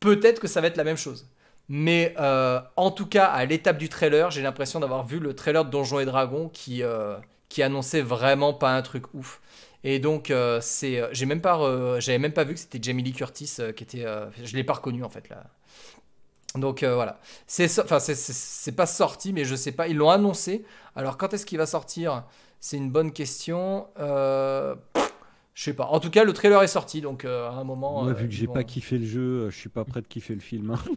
Peut-être 0.00 0.40
que 0.40 0.48
ça 0.48 0.60
va 0.60 0.66
être 0.66 0.76
la 0.76 0.84
même 0.84 0.96
chose. 0.96 1.28
Mais 1.68 2.14
euh, 2.18 2.60
en 2.76 2.90
tout 2.90 3.06
cas, 3.06 3.26
à 3.26 3.44
l'étape 3.44 3.78
du 3.78 3.88
trailer, 3.88 4.30
j'ai 4.30 4.42
l'impression 4.42 4.80
d'avoir 4.80 5.04
vu 5.04 5.18
le 5.18 5.34
trailer 5.34 5.64
de 5.64 5.70
Donjons 5.70 6.00
et 6.00 6.04
Dragons 6.04 6.48
qui, 6.48 6.82
euh, 6.82 7.16
qui 7.48 7.62
annonçait 7.62 8.02
vraiment 8.02 8.52
pas 8.52 8.74
un 8.76 8.82
truc 8.82 9.14
ouf. 9.14 9.40
Et 9.82 9.98
donc, 9.98 10.30
euh, 10.30 10.58
c'est, 10.62 11.02
j'ai 11.12 11.26
même 11.26 11.40
pas, 11.40 12.00
j'avais 12.00 12.18
même 12.18 12.32
pas 12.32 12.44
vu 12.44 12.54
que 12.54 12.60
c'était 12.60 12.78
Jamie 12.82 13.02
Lee 13.02 13.12
Curtis 13.12 13.56
qui 13.76 13.84
était, 13.84 14.04
je 14.42 14.56
l'ai 14.56 14.64
pas 14.64 14.74
reconnu 14.74 15.04
en 15.04 15.10
fait 15.10 15.28
là. 15.28 15.44
Donc 16.56 16.82
euh, 16.82 16.94
voilà, 16.94 17.18
c'est, 17.46 17.80
enfin 17.80 17.98
c'est, 17.98 18.72
pas 18.72 18.86
sorti, 18.86 19.32
mais 19.32 19.44
je 19.44 19.56
sais 19.56 19.72
pas, 19.72 19.88
ils 19.88 19.96
l'ont 19.96 20.10
annoncé. 20.10 20.64
Alors 20.94 21.16
quand 21.18 21.34
est-ce 21.34 21.46
qu'il 21.46 21.58
va 21.58 21.66
sortir? 21.66 22.24
C'est 22.60 22.76
une 22.76 22.90
bonne 22.90 23.12
question. 23.12 23.88
Euh, 23.98 24.76
pff, 24.92 25.12
je 25.54 25.64
sais 25.64 25.74
pas. 25.74 25.86
En 25.86 26.00
tout 26.00 26.10
cas, 26.10 26.24
le 26.24 26.32
trailer 26.32 26.62
est 26.62 26.68
sorti, 26.68 27.00
donc 27.00 27.24
euh, 27.24 27.48
à 27.48 27.54
un 27.54 27.64
moment. 27.64 28.04
Moi, 28.04 28.12
vu 28.12 28.28
que 28.28 28.34
j'ai 28.34 28.46
pas 28.46 28.64
kiffé 28.64 28.98
le 28.98 29.04
jeu, 29.04 29.50
je 29.50 29.58
suis 29.58 29.68
pas 29.68 29.84
prêt 29.84 30.00
de 30.00 30.06
kiffer 30.06 30.34
le 30.34 30.40
film. 30.40 30.70
hein. 30.70 30.78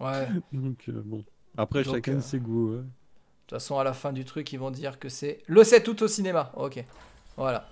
Ouais. 0.00 0.28
De 0.52 0.60
Donc 0.60 0.88
bon. 0.90 1.24
Après, 1.56 1.82
Donc, 1.82 1.94
chacun 1.96 2.20
ses 2.20 2.38
goûts. 2.38 2.74
ouais. 2.74 2.82
toute 3.48 3.58
façon, 3.58 3.80
à 3.80 3.84
la 3.84 3.92
fin 3.92 4.12
du 4.12 4.24
truc, 4.24 4.52
ils 4.52 4.58
vont 4.58 4.70
dire 4.70 5.00
que 5.00 5.08
c'est 5.08 5.40
le 5.48 5.64
7 5.64 5.88
août 5.88 6.02
au 6.02 6.08
cinéma. 6.08 6.52
Ok. 6.54 6.84
Voilà. 7.36 7.68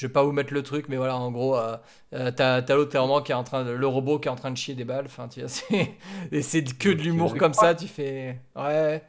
Je 0.00 0.06
vais 0.06 0.12
pas 0.14 0.22
vous 0.22 0.32
mettre 0.32 0.54
le 0.54 0.62
truc, 0.62 0.86
mais 0.88 0.96
voilà, 0.96 1.14
en 1.14 1.30
gros, 1.30 1.58
euh, 1.58 1.76
euh, 2.14 2.30
t'as, 2.30 2.62
t'as 2.62 2.74
l'autre 2.74 2.98
vraiment 2.98 3.20
qui 3.20 3.32
est 3.32 3.34
en 3.34 3.44
train 3.44 3.64
de, 3.64 3.70
le 3.70 3.86
robot 3.86 4.18
qui 4.18 4.28
est 4.28 4.30
en 4.30 4.36
train 4.36 4.50
de 4.50 4.56
chier 4.56 4.74
des 4.74 4.84
balles. 4.84 5.04
Enfin, 5.04 5.28
tu 5.28 5.40
vois, 5.40 5.48
c'est, 5.50 5.92
et 6.32 6.40
c'est 6.40 6.64
que 6.64 6.88
de 6.88 7.02
l'humour 7.02 7.36
comme 7.36 7.52
ça. 7.52 7.74
Tu 7.74 7.86
fais, 7.86 8.40
ouais. 8.56 9.02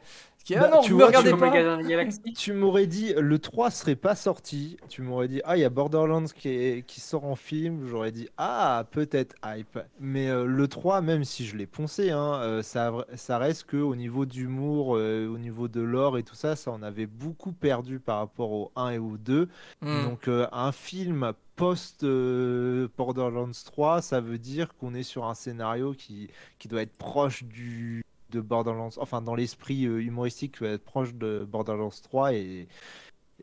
Qui, 0.44 0.56
ah 0.56 0.60
Bah, 0.62 0.70
non, 0.70 0.80
tu 0.80 0.92
vois, 0.92 1.10
me 1.10 1.22
tu- 1.22 1.36
pas. 1.36 2.32
Tu 2.34 2.52
m'aurais 2.52 2.86
dit 2.86 3.14
le 3.16 3.38
3 3.38 3.70
serait 3.70 3.94
pas 3.96 4.14
sorti. 4.14 4.76
Tu 4.88 5.02
m'aurais 5.02 5.28
dit 5.28 5.40
ah 5.44 5.56
il 5.56 5.60
y 5.60 5.64
a 5.64 5.70
Borderlands 5.70 6.24
qui, 6.24 6.48
est- 6.48 6.86
qui 6.86 7.00
sort 7.00 7.24
en 7.24 7.36
film. 7.36 7.86
J'aurais 7.86 8.10
dit 8.12 8.28
ah 8.38 8.84
peut-être 8.90 9.36
hype. 9.44 9.78
Mais 10.00 10.28
euh, 10.28 10.44
le 10.44 10.68
3 10.68 11.00
même 11.00 11.24
si 11.24 11.44
je 11.46 11.56
l'ai 11.56 11.66
poncé, 11.66 12.10
hein, 12.10 12.40
euh, 12.42 12.62
ça, 12.62 12.92
ça 13.14 13.38
reste 13.38 13.64
que 13.64 13.76
au 13.76 13.94
niveau 13.96 14.26
d'humour, 14.26 14.96
euh, 14.96 15.28
au 15.28 15.38
niveau 15.38 15.68
de 15.68 15.80
l'or 15.80 16.18
et 16.18 16.22
tout 16.24 16.34
ça, 16.34 16.56
ça 16.56 16.72
on 16.72 16.82
avait 16.82 17.06
beaucoup 17.06 17.52
perdu 17.52 18.00
par 18.00 18.18
rapport 18.18 18.50
au 18.52 18.72
1 18.76 18.90
et 18.90 18.98
au 18.98 19.16
2. 19.18 19.48
Hmm. 19.80 20.04
Donc 20.04 20.28
euh, 20.28 20.46
un 20.52 20.72
film 20.72 21.32
post 21.56 22.02
euh, 22.02 22.88
Borderlands 22.96 23.50
3, 23.64 24.02
ça 24.02 24.20
veut 24.20 24.38
dire 24.38 24.74
qu'on 24.74 24.94
est 24.94 25.02
sur 25.02 25.26
un 25.26 25.34
scénario 25.34 25.92
qui, 25.92 26.28
qui 26.58 26.66
doit 26.68 26.82
être 26.82 26.96
proche 26.96 27.44
du 27.44 28.02
de 28.32 28.40
Borderlands, 28.40 28.90
enfin 28.98 29.22
dans 29.22 29.34
l'esprit 29.36 29.86
euh, 29.86 30.00
humoristique, 30.02 30.58
qui 30.58 30.64
va 30.64 30.70
être 30.70 30.84
proche 30.84 31.14
de 31.14 31.46
Borderlands 31.48 31.90
3 32.02 32.34
et 32.34 32.68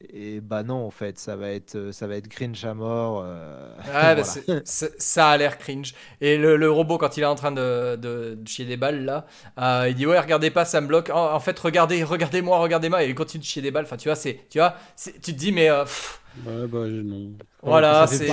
et 0.02 0.42
bah 0.42 0.64
non 0.64 0.86
en 0.86 0.92
fait, 0.92 1.20
ça 1.20 1.36
va 1.36 1.50
être 1.52 1.76
euh, 1.76 1.92
ça 1.92 2.08
va 2.08 2.16
être 2.18 2.28
cringe 2.30 2.64
à 2.66 2.74
mort. 2.74 3.22
euh, 3.26 3.76
Ouais, 3.86 4.16
bah, 4.16 4.24
ça 4.66 5.30
a 5.30 5.38
l'air 5.38 5.58
cringe. 5.58 5.94
Et 6.22 6.38
le, 6.38 6.58
le 6.58 6.70
robot, 6.70 6.98
quand 6.98 7.16
il 7.18 7.24
est 7.24 7.26
en 7.26 7.36
train 7.36 7.52
de, 7.52 7.96
de, 7.96 8.36
de 8.40 8.48
chier 8.48 8.66
des 8.66 8.76
balles, 8.78 9.06
là, 9.06 9.26
euh, 9.58 9.88
il 9.90 9.96
dit 9.96 10.06
Ouais, 10.06 10.20
regardez 10.20 10.52
pas, 10.52 10.66
ça 10.66 10.82
me 10.82 10.88
bloque. 10.88 11.10
En, 11.10 11.34
en 11.34 11.40
fait, 11.40 11.58
regardez, 11.60 12.04
regardez-moi, 12.04 12.60
regardez-moi. 12.60 13.04
Et 13.04 13.10
il 13.10 13.16
continue 13.16 13.42
de 13.42 13.46
chier 13.48 13.62
des 13.62 13.72
balles. 13.72 13.86
Enfin, 13.86 13.96
tu 13.98 14.10
vois, 14.10 14.16
c'est, 14.16 14.42
tu 14.50 14.58
vois, 14.60 14.76
tu 15.02 15.12
te 15.22 15.32
dis, 15.32 15.52
mais 15.54 15.70
euh, 15.70 15.84
pff, 15.84 16.22
Ouais, 16.36 16.68
bah 16.68 16.88
non. 16.88 17.34
Voilà, 17.62 18.08
Ça 18.08 18.18
fait 18.18 18.28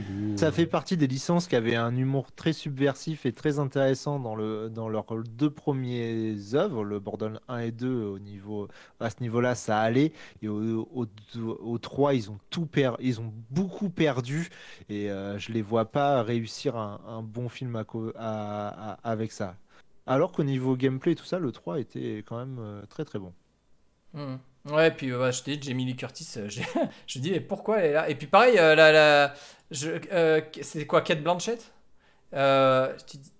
goûts, 0.00 0.36
Ça 0.38 0.50
fait 0.52 0.66
partie 0.66 0.96
des 0.96 1.06
licences 1.06 1.46
qui 1.46 1.56
avaient 1.56 1.76
un 1.76 1.94
humour 1.96 2.32
très 2.32 2.52
subversif 2.54 3.26
et 3.26 3.32
très 3.32 3.58
intéressant 3.58 4.18
dans, 4.18 4.34
le, 4.34 4.70
dans 4.70 4.88
leurs 4.88 5.04
deux 5.24 5.50
premiers 5.50 6.36
œuvres, 6.54 6.84
le 6.84 6.98
Borderlands 7.00 7.40
1 7.48 7.58
et 7.58 7.72
2, 7.72 8.04
au 8.04 8.18
niveau, 8.18 8.68
à 9.00 9.10
ce 9.10 9.16
niveau-là, 9.20 9.54
ça 9.54 9.78
allait. 9.80 10.12
Et 10.42 10.48
au, 10.48 10.88
au, 10.94 11.06
au 11.36 11.78
3, 11.78 12.14
ils 12.14 12.30
ont 12.30 12.38
tout 12.48 12.66
per, 12.66 12.92
ils 13.00 13.20
ont 13.20 13.32
beaucoup 13.50 13.90
perdu. 13.90 14.48
Et 14.88 15.10
euh, 15.10 15.38
je 15.38 15.52
les 15.52 15.62
vois 15.62 15.90
pas 15.90 16.22
réussir 16.22 16.76
un, 16.76 17.00
un 17.06 17.22
bon 17.22 17.48
film 17.50 17.76
à 17.76 17.84
co- 17.84 18.12
à- 18.16 18.92
à- 18.92 19.10
avec 19.10 19.32
ça. 19.32 19.56
Alors 20.06 20.32
qu'au 20.32 20.44
niveau 20.44 20.76
gameplay 20.76 21.12
et 21.12 21.16
tout 21.16 21.24
ça, 21.24 21.38
le 21.38 21.52
3 21.52 21.78
était 21.80 22.18
quand 22.26 22.38
même 22.38 22.58
euh, 22.58 22.82
très 22.88 23.04
très 23.04 23.18
bon. 23.18 23.34
hmm. 24.12 24.40
Ouais, 24.66 24.90
puis 24.90 25.10
euh, 25.10 25.18
bah, 25.18 25.30
je 25.30 25.42
te 25.42 25.50
dis, 25.50 25.58
Jamie 25.68 25.84
Lee 25.86 25.96
Curtis, 25.96 26.28
euh, 26.36 26.48
je 27.06 27.18
me 27.18 27.22
dis, 27.24 27.30
mais 27.30 27.40
pourquoi 27.40 27.78
elle 27.78 27.90
est 27.90 27.92
là? 27.94 28.10
Et 28.10 28.14
puis 28.14 28.26
pareil, 28.26 28.58
euh, 28.58 28.74
la, 28.74 28.92
la, 28.92 29.34
je, 29.70 29.90
euh, 30.12 30.40
c'est 30.60 30.86
quoi, 30.86 31.00
Kate 31.00 31.22
Blanchett? 31.22 31.72
Euh, 32.34 32.94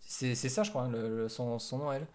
c'est, 0.06 0.34
ça, 0.36 0.62
je 0.64 0.70
crois, 0.70 0.84
hein, 0.84 1.28
son, 1.28 1.58
son 1.58 1.78
nom, 1.78 1.92
elle. 1.92 2.06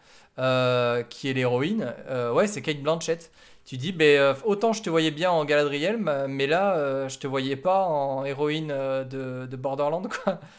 Qui 1.10 1.30
est 1.30 1.34
l'héroïne. 1.34 1.94
Ouais, 2.34 2.48
c'est 2.48 2.62
Kate 2.62 2.82
Blanchett. 2.82 3.32
Tu 3.66 3.78
dis, 3.78 3.96
euh, 4.02 4.34
autant 4.46 4.74
je 4.74 4.84
te 4.84 4.90
voyais 4.92 5.12
bien 5.12 5.32
en 5.32 5.46
Galadriel, 5.46 5.98
ma- 5.98 6.28
mais 6.28 6.48
là, 6.48 7.08
je 7.08 7.18
te 7.20 7.28
voyais 7.28 7.56
pas 7.56 7.86
en 7.88 8.26
héroïne 8.26 8.68
de, 8.70 9.48
de 9.48 9.56
Borderland, 9.58 10.08
quoi. 10.24 10.40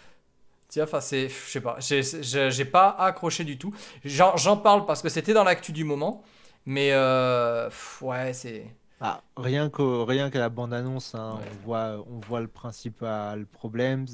Tu 0.70 0.80
vois, 0.80 0.84
enfin, 0.88 1.00
c'est, 1.00 1.28
je 1.28 1.34
sais 1.34 1.60
pas, 1.60 1.76
j'ai, 1.80 2.64
pas 2.64 2.88
accroché 2.98 3.44
du 3.44 3.56
tout. 3.56 3.72
J'en 4.04 4.56
parle 4.56 4.84
parce 4.84 5.00
que 5.00 5.08
c'était 5.08 5.32
dans 5.32 5.44
l'actu 5.44 5.72
du 5.72 5.84
moment, 5.84 6.22
mais 6.66 6.90
euh, 6.92 7.66
pff, 7.68 8.02
ouais, 8.02 8.32
c'est. 8.32 8.66
Ah, 9.00 9.22
rien 9.36 9.68
qu'au- 9.68 10.04
rien 10.06 10.30
qu'à 10.30 10.38
la 10.38 10.48
bande-annonce, 10.48 11.14
hein, 11.14 11.34
Ouais. 11.38 11.44
on 11.52 11.64
voit, 11.66 12.04
on 12.10 12.18
voit 12.18 12.40
le 12.40 12.48
principal 12.48 13.44
problème. 13.46 14.06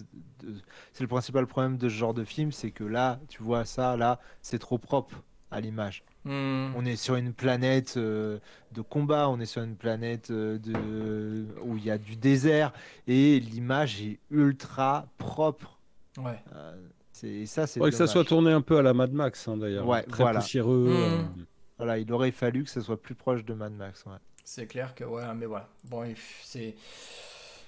C'est 0.92 1.02
le 1.04 1.06
principal 1.08 1.46
problème 1.46 1.76
de 1.78 1.88
ce 1.88 1.94
genre 1.94 2.14
de 2.14 2.24
film, 2.24 2.50
c'est 2.50 2.72
que 2.72 2.82
là, 2.82 3.20
tu 3.28 3.42
vois 3.44 3.64
ça, 3.64 3.96
là, 3.96 4.18
c'est 4.42 4.58
trop 4.58 4.78
propre 4.78 5.22
à 5.52 5.60
l'image. 5.60 6.02
Hmm. 6.24 6.72
On 6.76 6.84
est 6.84 6.96
sur 6.96 7.14
une 7.14 7.32
planète 7.32 7.94
euh, 7.96 8.38
de 8.72 8.80
combat, 8.80 9.28
on 9.28 9.38
est 9.38 9.46
sur 9.46 9.62
une 9.62 9.76
planète 9.76 10.30
euh, 10.32 10.58
de... 10.58 11.46
où 11.62 11.76
il 11.76 11.84
y 11.84 11.90
a 11.90 11.98
du 11.98 12.16
désert 12.16 12.72
et 13.06 13.38
l'image 13.38 14.02
est 14.02 14.18
ultra 14.30 15.06
propre. 15.18 15.78
Ouais. 16.18 16.38
Euh, 16.54 16.74
c'est 17.12 17.46
ça, 17.46 17.66
c'est 17.68 17.78
Faudrait 17.78 17.90
que 17.92 17.96
ça 17.96 18.06
soit 18.08 18.24
tourné 18.24 18.50
un 18.50 18.62
peu 18.62 18.78
à 18.78 18.82
la 18.82 18.94
Mad 18.94 19.12
Max, 19.12 19.46
hein, 19.46 19.56
d'ailleurs. 19.56 19.86
Ouais, 19.86 20.02
Très 20.04 20.24
voilà. 20.24 20.40
poussiéreux. 20.40 20.88
Mm. 21.36 21.44
Voilà, 21.78 21.98
il 21.98 22.12
aurait 22.12 22.30
fallu 22.32 22.64
que 22.64 22.70
ça 22.70 22.80
soit 22.80 23.00
plus 23.00 23.14
proche 23.14 23.44
de 23.44 23.54
Mad 23.54 23.72
Max. 23.72 24.04
ouais. 24.06 24.12
C'est 24.44 24.66
clair 24.66 24.94
que, 24.94 25.04
ouais, 25.04 25.22
mais 25.34 25.46
voilà. 25.46 25.68
Bon, 25.84 26.04
c'est. 26.44 26.74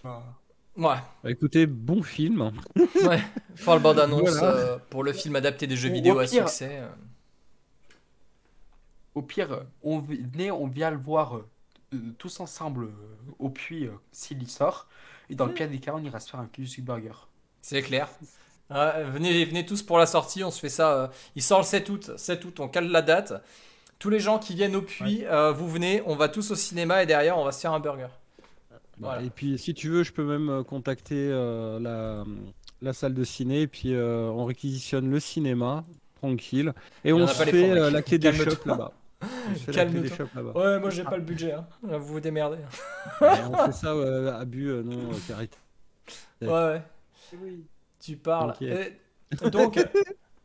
Ouais. 0.04 0.10
Bah, 0.76 1.02
écoutez, 1.30 1.66
bon 1.66 2.02
film. 2.02 2.52
Ouais. 3.04 3.20
Fall 3.54 3.80
bande 3.80 3.98
annonce 4.00 4.30
Voilà. 4.30 4.56
euh, 4.56 4.78
pour 4.90 5.04
le 5.04 5.12
film 5.12 5.36
adapté 5.36 5.66
des 5.66 5.76
jeux 5.76 5.90
vidéo 5.90 6.18
à 6.18 6.26
succès. 6.26 6.78
euh. 6.80 6.88
Au 9.14 9.22
pire, 9.22 9.64
on 9.82 10.00
venait, 10.00 10.50
on 10.50 10.66
vient 10.66 10.90
le 10.90 10.96
voir 10.96 11.36
euh, 11.36 11.98
tous 12.18 12.40
ensemble 12.40 12.84
euh, 12.86 12.90
au 13.38 13.48
puits 13.50 13.86
euh, 13.86 13.92
s'il 14.10 14.42
y 14.42 14.46
sort. 14.48 14.88
Et 15.30 15.34
dans 15.36 15.46
le 15.46 15.54
pire 15.54 15.68
des 15.68 15.78
cas, 15.78 15.92
on 15.94 16.02
ira 16.02 16.18
se 16.18 16.30
faire 16.30 16.40
un 16.40 16.46
Kyushu 16.46 16.82
Burger. 16.82 17.12
C'est 17.62 17.82
clair. 17.82 18.08
Ouais, 18.70 19.04
venez, 19.04 19.44
venez 19.44 19.64
tous 19.64 19.82
pour 19.82 19.98
la 19.98 20.06
sortie, 20.06 20.42
on 20.42 20.50
se 20.50 20.58
fait 20.58 20.68
ça. 20.68 20.94
euh, 20.94 21.08
il 21.36 21.42
sort 21.42 21.60
le 21.60 21.64
7 21.66 21.88
août. 21.90 22.10
7 22.16 22.44
août, 22.44 22.60
on 22.60 22.68
cale 22.68 22.88
la 22.88 23.02
date. 23.02 23.34
Tous 23.98 24.10
les 24.10 24.20
gens 24.20 24.38
qui 24.38 24.54
viennent 24.54 24.76
au 24.76 24.82
puits, 24.82 25.24
euh, 25.26 25.52
vous 25.52 25.68
venez, 25.68 26.02
on 26.06 26.14
va 26.16 26.28
tous 26.28 26.50
au 26.50 26.54
cinéma 26.54 27.02
et 27.02 27.06
derrière, 27.06 27.38
on 27.38 27.44
va 27.44 27.52
se 27.52 27.60
faire 27.60 27.72
un 27.72 27.80
burger. 27.80 28.08
Voilà. 28.98 29.22
Et 29.22 29.30
puis, 29.30 29.58
si 29.58 29.74
tu 29.74 29.88
veux, 29.88 30.02
je 30.04 30.12
peux 30.12 30.24
même 30.24 30.48
euh, 30.50 30.62
contacter 30.62 31.28
euh, 31.30 31.80
la, 31.80 32.24
la 32.82 32.92
salle 32.92 33.14
de 33.14 33.24
ciné. 33.24 33.62
Et 33.62 33.66
puis, 33.66 33.94
euh, 33.94 34.28
on 34.30 34.44
réquisitionne 34.44 35.10
le 35.10 35.18
cinéma, 35.20 35.84
tranquille. 36.16 36.72
Et 37.04 37.12
on 37.12 37.26
se 37.26 37.34
fait 37.44 37.74
la 37.90 38.02
quai 38.02 38.18
des 38.18 38.32
shops 38.32 38.64
là-bas. 38.66 38.92
Quai 39.72 39.86
des 39.86 40.08
shops 40.08 40.34
là-bas. 40.34 40.52
Ouais, 40.54 40.80
moi 40.80 40.90
j'ai 40.90 41.02
pas 41.04 41.16
le 41.16 41.22
budget. 41.22 41.52
Hein. 41.52 41.66
Là, 41.88 41.98
Vous 41.98 42.06
vous 42.14 42.20
démerdez. 42.20 42.58
On 43.20 43.56
fait 43.66 43.72
ça 43.72 43.92
à 44.38 44.44
but 44.44 44.68
euh, 44.68 44.82
non 44.82 44.98
carité. 45.26 45.56
Ouais, 46.42 46.48
ouais. 46.48 46.82
Tu 48.00 48.16
parles. 48.16 48.54
Donc, 49.50 49.78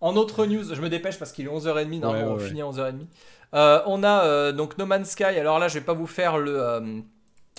en 0.02 0.16
autre 0.16 0.46
news, 0.46 0.64
je 0.74 0.82
me 0.82 0.90
dépêche 0.90 1.20
parce 1.20 1.34
qu'il 1.34 1.46
est 1.46 1.50
11h30, 1.50 2.00
non, 2.00 2.12
Ouais, 2.12 2.24
on 2.24 2.36
ouais, 2.38 2.48
finit 2.48 2.62
à 2.62 2.66
11h30. 2.66 3.06
Euh, 3.54 3.82
on 3.86 4.04
a 4.04 4.26
euh, 4.26 4.52
donc 4.52 4.78
No 4.78 4.86
Man's 4.86 5.10
Sky. 5.10 5.24
Alors 5.24 5.60
là, 5.60 5.68
je 5.68 5.76
vais 5.76 5.86
pas 5.86 5.94
vous 5.94 6.08
faire 6.08 6.38
le. 6.38 7.04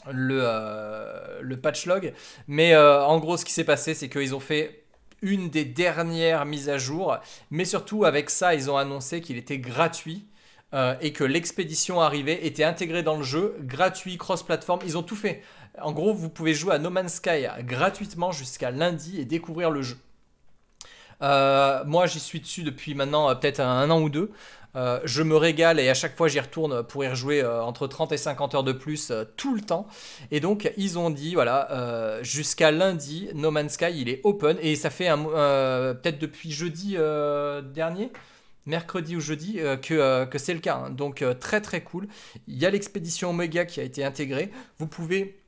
euh, 0.08 1.56
patch 1.62 1.86
log, 1.86 2.12
mais 2.46 2.76
en 2.76 3.18
gros, 3.18 3.36
ce 3.36 3.44
qui 3.44 3.52
s'est 3.52 3.64
passé, 3.64 3.94
c'est 3.94 4.08
qu'ils 4.08 4.34
ont 4.34 4.40
fait 4.40 4.84
une 5.22 5.50
des 5.50 5.64
dernières 5.66 6.46
mises 6.46 6.70
à 6.70 6.78
jour, 6.78 7.18
mais 7.50 7.66
surtout 7.66 8.04
avec 8.04 8.30
ça, 8.30 8.54
ils 8.54 8.70
ont 8.70 8.76
annoncé 8.76 9.20
qu'il 9.20 9.36
était 9.36 9.58
gratuit 9.58 10.26
et 11.00 11.12
que 11.12 11.24
l'expédition 11.24 12.00
arrivée 12.00 12.46
était 12.46 12.64
intégrée 12.64 13.02
dans 13.02 13.16
le 13.16 13.24
jeu, 13.24 13.56
gratuit, 13.60 14.16
cross-platform. 14.16 14.80
Ils 14.84 14.96
ont 14.96 15.02
tout 15.02 15.16
fait. 15.16 15.42
En 15.82 15.92
gros, 15.92 16.14
vous 16.14 16.30
pouvez 16.30 16.54
jouer 16.54 16.74
à 16.74 16.78
No 16.78 16.88
Man's 16.90 17.14
Sky 17.14 17.46
gratuitement 17.60 18.32
jusqu'à 18.32 18.70
lundi 18.70 19.20
et 19.20 19.24
découvrir 19.24 19.70
le 19.70 19.82
jeu. 19.82 19.98
Moi, 21.20 22.06
j'y 22.06 22.20
suis 22.20 22.40
dessus 22.40 22.62
depuis 22.62 22.94
maintenant 22.94 23.34
peut-être 23.36 23.60
un 23.60 23.90
an 23.90 24.00
ou 24.00 24.08
deux. 24.08 24.30
Euh, 24.76 25.00
je 25.04 25.22
me 25.22 25.36
régale 25.36 25.80
et 25.80 25.88
à 25.88 25.94
chaque 25.94 26.16
fois 26.16 26.28
j'y 26.28 26.38
retourne 26.38 26.82
pour 26.84 27.02
y 27.04 27.08
rejouer 27.08 27.42
euh, 27.42 27.62
entre 27.62 27.86
30 27.86 28.12
et 28.12 28.16
50 28.16 28.54
heures 28.54 28.64
de 28.64 28.72
plus 28.72 29.10
euh, 29.10 29.24
tout 29.36 29.54
le 29.54 29.60
temps. 29.60 29.86
Et 30.30 30.40
donc 30.40 30.72
ils 30.76 30.98
ont 30.98 31.10
dit 31.10 31.34
voilà 31.34 32.20
jusqu'à 32.22 32.70
lundi 32.70 33.28
No 33.34 33.50
Man's 33.50 33.72
Sky 33.72 33.92
il 33.94 34.08
est 34.08 34.20
open 34.24 34.58
et 34.60 34.76
ça 34.76 34.90
fait 34.90 35.08
peut-être 35.08 36.18
depuis 36.18 36.52
jeudi 36.52 36.96
dernier 37.74 38.12
mercredi 38.66 39.16
ou 39.16 39.20
jeudi 39.20 39.58
que, 39.82 40.24
que 40.24 40.38
c'est 40.38 40.54
le 40.54 40.60
cas. 40.60 40.76
hein. 40.76 40.90
Donc 40.90 41.24
très 41.40 41.60
très 41.60 41.82
cool. 41.82 42.06
Il 42.46 42.58
y 42.58 42.66
a 42.66 42.70
l'expédition 42.70 43.30
Omega 43.30 43.64
qui 43.64 43.80
a 43.80 43.82
été 43.82 44.04
intégrée. 44.04 44.50
Vous 44.78 44.86
pouvez 44.86 45.40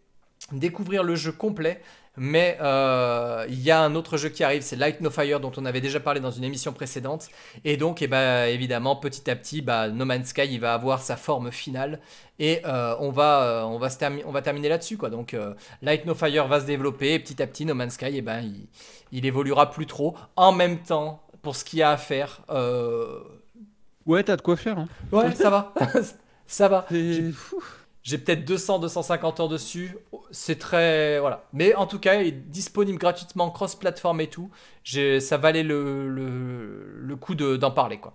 découvrir 0.50 1.04
le 1.04 1.14
jeu 1.14 1.32
complet. 1.32 1.80
Mais 2.16 2.58
euh, 2.60 3.46
il 3.48 3.60
y 3.60 3.70
a 3.70 3.80
un 3.82 3.94
autre 3.94 4.18
jeu 4.18 4.28
qui 4.28 4.44
arrive, 4.44 4.62
c'est 4.62 4.76
Light 4.76 5.00
No 5.00 5.10
Fire 5.10 5.40
dont 5.40 5.52
on 5.56 5.64
avait 5.64 5.80
déjà 5.80 5.98
parlé 5.98 6.20
dans 6.20 6.30
une 6.30 6.44
émission 6.44 6.72
précédente. 6.72 7.28
Et 7.64 7.76
donc, 7.76 8.02
eh 8.02 8.06
ben, 8.06 8.44
évidemment, 8.46 8.96
petit 8.96 9.30
à 9.30 9.36
petit, 9.36 9.62
bah, 9.62 9.88
No 9.88 10.04
Man's 10.04 10.28
Sky, 10.28 10.42
il 10.50 10.60
va 10.60 10.74
avoir 10.74 11.00
sa 11.00 11.16
forme 11.16 11.50
finale. 11.50 12.00
Et 12.38 12.60
euh, 12.66 12.94
on, 13.00 13.10
va, 13.10 13.42
euh, 13.42 13.62
on, 13.62 13.78
va 13.78 13.88
se 13.88 13.96
on 14.26 14.30
va 14.32 14.42
terminer 14.42 14.68
là-dessus. 14.68 14.98
quoi. 14.98 15.08
Donc, 15.08 15.34
Light 15.80 16.04
No 16.04 16.14
Fire 16.14 16.46
va 16.48 16.60
se 16.60 16.66
développer. 16.66 17.14
Et 17.14 17.18
petit 17.18 17.42
à 17.42 17.46
petit, 17.46 17.64
No 17.64 17.74
Man's 17.74 17.94
Sky, 17.94 18.10
eh 18.12 18.20
ben, 18.22 18.40
il, 18.40 18.66
il 19.10 19.24
évoluera 19.24 19.70
plus 19.70 19.86
trop. 19.86 20.14
En 20.36 20.52
même 20.52 20.80
temps, 20.80 21.22
pour 21.40 21.56
ce 21.56 21.64
qu'il 21.64 21.78
y 21.78 21.82
a 21.82 21.90
à 21.90 21.96
faire, 21.96 22.42
Ouais, 24.06 24.22
t'as 24.24 24.36
de 24.36 24.42
quoi 24.42 24.56
faire. 24.56 24.78
Hein. 24.78 24.88
ouais, 25.12 25.34
ça 25.34 25.48
va. 25.50 25.72
ça 26.46 26.68
va. 26.68 26.86
C'est- 26.88 27.32
J'ai 28.02 28.18
peut-être 28.18 28.44
200, 28.44 28.80
250 28.80 29.40
heures 29.40 29.48
dessus. 29.48 29.96
C'est 30.30 30.58
très. 30.58 31.20
Voilà. 31.20 31.44
Mais 31.52 31.74
en 31.74 31.86
tout 31.86 31.98
cas, 32.00 32.20
il 32.20 32.26
est 32.28 32.32
disponible 32.32 32.98
gratuitement, 32.98 33.50
cross-platform 33.50 34.20
et 34.20 34.28
tout. 34.28 34.50
Ça 34.84 35.36
valait 35.36 35.62
le, 35.62 36.08
le, 36.08 36.94
le 37.00 37.16
coup 37.16 37.34
de- 37.34 37.56
d'en 37.56 37.70
parler, 37.70 37.98
quoi. 37.98 38.14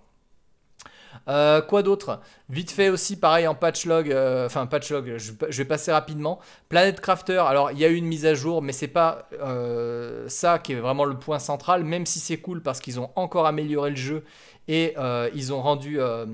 Euh, 1.28 1.60
quoi 1.62 1.82
d'autre? 1.82 2.20
Vite 2.48 2.70
fait 2.70 2.88
aussi, 2.90 3.16
pareil 3.18 3.46
en 3.46 3.54
patch 3.54 3.86
log, 3.86 4.10
euh, 4.10 4.46
enfin 4.46 4.66
patch 4.66 4.90
log, 4.90 5.16
je, 5.16 5.32
vais 5.58 5.64
passer 5.64 5.92
rapidement. 5.92 6.38
Planet 6.68 7.00
Crafter, 7.00 7.38
alors 7.38 7.70
il 7.72 7.78
y 7.78 7.84
a 7.84 7.88
eu 7.88 7.94
une 7.94 8.06
mise 8.06 8.26
à 8.26 8.34
jour, 8.34 8.62
mais 8.62 8.72
c'est 8.72 8.88
pas 8.88 9.28
euh, 9.40 10.28
ça 10.28 10.58
qui 10.58 10.72
est 10.72 10.76
vraiment 10.80 11.04
le 11.04 11.18
point 11.18 11.38
central, 11.38 11.84
même 11.84 12.06
si 12.06 12.18
c'est 12.20 12.38
cool 12.38 12.62
parce 12.62 12.80
qu'ils 12.80 13.00
ont 13.00 13.10
encore 13.16 13.46
amélioré 13.46 13.90
le 13.90 13.96
jeu 13.96 14.24
et 14.68 14.94
euh, 14.98 15.30
ils 15.34 15.52
ont 15.52 15.62
rendu 15.62 15.98
euh, 16.00 16.26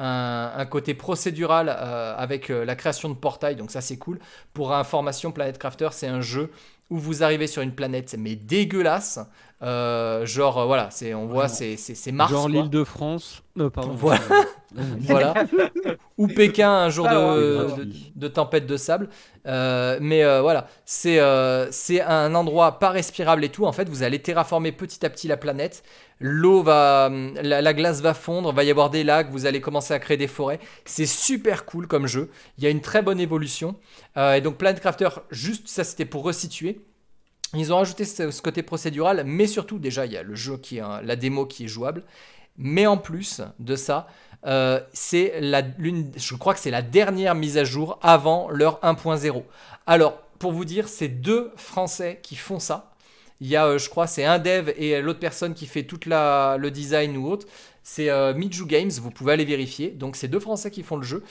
un, 0.00 0.52
un 0.56 0.66
côté 0.66 0.94
procédural 0.94 1.68
euh, 1.68 2.14
avec 2.16 2.50
euh, 2.50 2.64
la 2.64 2.74
création 2.74 3.08
de 3.08 3.14
portails, 3.14 3.56
donc 3.56 3.70
ça 3.70 3.80
c'est 3.80 3.98
cool. 3.98 4.18
Pour 4.54 4.72
information, 4.72 5.30
Planet 5.32 5.58
Crafter, 5.58 5.88
c'est 5.92 6.08
un 6.08 6.20
jeu 6.20 6.50
où 6.88 6.98
vous 6.98 7.22
arrivez 7.22 7.46
sur 7.46 7.62
une 7.62 7.72
planète 7.72 8.16
mais 8.18 8.34
dégueulasse, 8.36 9.20
Euh, 9.62 10.24
genre 10.24 10.66
voilà, 10.66 10.90
c'est 10.90 11.12
on 11.12 11.26
voit 11.26 11.48
c'est 11.48 12.12
Mars 12.12 12.32
Genre 12.32 12.48
l'île 12.48 12.70
de 12.70 12.82
France. 12.82 13.42
Pardon. 13.74 13.92
Voilà. 13.94 14.22
voilà. 15.00 15.34
Ou 16.18 16.26
Pékin 16.28 16.70
un 16.70 16.90
jour 16.90 17.06
Ah, 17.08 17.14
de, 17.14 17.66
ouais, 17.66 17.84
de, 17.84 17.90
de 18.14 18.28
tempête 18.28 18.66
de 18.66 18.76
sable. 18.76 19.08
Euh, 19.46 19.98
mais 20.00 20.22
euh, 20.22 20.42
voilà, 20.42 20.66
c'est 20.84 21.18
euh, 21.18 21.70
c'est 21.72 22.00
un 22.02 22.34
endroit 22.34 22.78
pas 22.78 22.90
respirable 22.90 23.44
et 23.44 23.48
tout. 23.48 23.64
En 23.66 23.72
fait, 23.72 23.88
vous 23.88 24.02
allez 24.02 24.20
terraformer 24.20 24.72
petit 24.72 25.04
à 25.04 25.10
petit 25.10 25.28
la 25.28 25.36
planète. 25.36 25.82
L'eau 26.20 26.62
va, 26.62 27.10
la, 27.42 27.62
la 27.62 27.72
glace 27.74 28.00
va 28.02 28.12
fondre, 28.12 28.52
va 28.52 28.62
y 28.64 28.70
avoir 28.70 28.90
des 28.90 29.02
lacs, 29.04 29.30
vous 29.30 29.46
allez 29.46 29.60
commencer 29.62 29.94
à 29.94 29.98
créer 29.98 30.18
des 30.18 30.26
forêts. 30.26 30.60
C'est 30.84 31.06
super 31.06 31.64
cool 31.64 31.86
comme 31.86 32.06
jeu. 32.06 32.30
Il 32.58 32.64
y 32.64 32.66
a 32.66 32.70
une 32.70 32.82
très 32.82 33.00
bonne 33.00 33.18
évolution. 33.20 33.76
Et 34.18 34.42
donc 34.42 34.58
Planet 34.58 34.78
Crafter, 34.80 35.08
juste 35.30 35.66
ça 35.68 35.82
c'était 35.82 36.04
pour 36.04 36.22
resituer. 36.22 36.82
Ils 37.54 37.72
ont 37.72 37.78
rajouté 37.78 38.04
ce, 38.04 38.30
ce 38.30 38.42
côté 38.42 38.62
procédural, 38.62 39.24
mais 39.26 39.46
surtout 39.46 39.78
déjà 39.78 40.04
il 40.04 40.12
y 40.12 40.16
a 40.18 40.22
le 40.22 40.34
jeu 40.34 40.58
qui 40.58 40.76
est 40.76 40.80
un- 40.82 41.00
la 41.02 41.16
démo 41.16 41.46
qui 41.46 41.64
est 41.64 41.68
jouable. 41.68 42.04
Mais 42.58 42.86
en 42.86 42.98
plus 42.98 43.40
de 43.58 43.74
ça, 43.74 44.06
euh, 44.46 44.80
c'est 44.92 45.40
la, 45.40 45.60
l'une, 45.60 46.10
je 46.16 46.34
crois 46.34 46.54
que 46.54 46.60
c'est 46.60 46.70
la 46.70 46.82
dernière 46.82 47.34
mise 47.34 47.58
à 47.58 47.64
jour 47.64 47.98
avant 48.02 48.48
leur 48.50 48.80
1.0. 48.80 49.42
Alors, 49.86 50.18
pour 50.38 50.52
vous 50.52 50.64
dire, 50.64 50.88
c'est 50.88 51.08
deux 51.08 51.52
Français 51.56 52.20
qui 52.22 52.36
font 52.36 52.58
ça. 52.58 52.90
Il 53.40 53.48
y 53.48 53.56
a, 53.56 53.66
euh, 53.66 53.78
je 53.78 53.88
crois, 53.88 54.06
c'est 54.06 54.24
un 54.24 54.38
dev 54.38 54.70
et 54.76 55.00
l'autre 55.00 55.18
personne 55.18 55.54
qui 55.54 55.66
fait 55.66 55.84
toute 55.84 56.06
la, 56.06 56.56
le 56.58 56.70
design 56.70 57.16
ou 57.16 57.28
autre. 57.28 57.46
C'est 57.82 58.10
euh, 58.10 58.34
Games, 58.34 58.90
vous 58.90 59.10
pouvez 59.10 59.32
aller 59.32 59.44
vérifier. 59.44 59.90
Donc, 59.90 60.16
c'est 60.16 60.28
deux 60.28 60.40
Français 60.40 60.70
qui 60.70 60.82
font 60.82 60.96
le 60.96 61.02
jeu. 61.02 61.24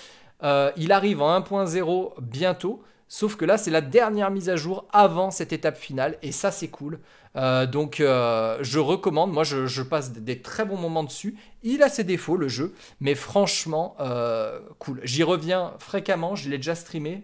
Euh, 0.44 0.72
il 0.78 0.92
arrive 0.92 1.22
en 1.22 1.40
1.0 1.40 2.14
bientôt. 2.22 2.82
Sauf 3.08 3.36
que 3.36 3.46
là, 3.46 3.58
c'est 3.58 3.72
la 3.72 3.82
dernière 3.82 4.32
mise 4.32 4.50
à 4.50 4.56
jour 4.56 4.86
avant 4.92 5.32
cette 5.32 5.54
étape 5.54 5.78
finale. 5.78 6.18
Et 6.22 6.32
ça, 6.32 6.52
c'est 6.52 6.68
cool. 6.68 7.00
Euh, 7.36 7.66
donc, 7.66 8.00
euh, 8.00 8.58
je 8.62 8.80
recommande. 8.80 9.32
Moi, 9.32 9.44
je, 9.44 9.82
passe 9.82 10.12
des, 10.12 10.42
très 10.42 10.66
bons 10.66 10.78
moments 10.78 11.04
dessus. 11.04 11.36
Il 11.64 11.84
a 11.84 11.90
ses 11.90 12.04
défauts, 12.04 12.38
le 12.38 12.48
jeu. 12.48 12.74
Mais 13.00 13.16
franchement, 13.16 13.96
euh, 14.00 14.60
cool. 14.80 15.02
J'y 15.04 15.24
reviens 15.24 15.74
fréquemment. 15.80 16.36
Je 16.36 16.50
l'ai 16.50 16.58
déjà 16.58 16.76
streamé. 16.76 17.24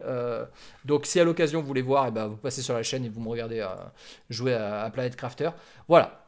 donc, 0.86 1.06
si 1.06 1.20
à 1.20 1.24
l'occasion 1.24 1.62
vous 1.62 1.68
voulez 1.68 1.82
voir, 1.82 2.08
eh 2.08 2.12
ben, 2.12 2.28
vous 2.28 2.38
passez 2.38 2.62
sur 2.62 2.74
la 2.74 2.84
chaîne 2.84 3.06
et 3.06 3.10
vous 3.10 3.22
me 3.22 3.30
regardez 3.30 3.66
jouer 4.30 4.54
à, 4.54 4.90
Planet 4.92 5.16
Crafter. 5.16 5.50
Voilà. 5.88 6.22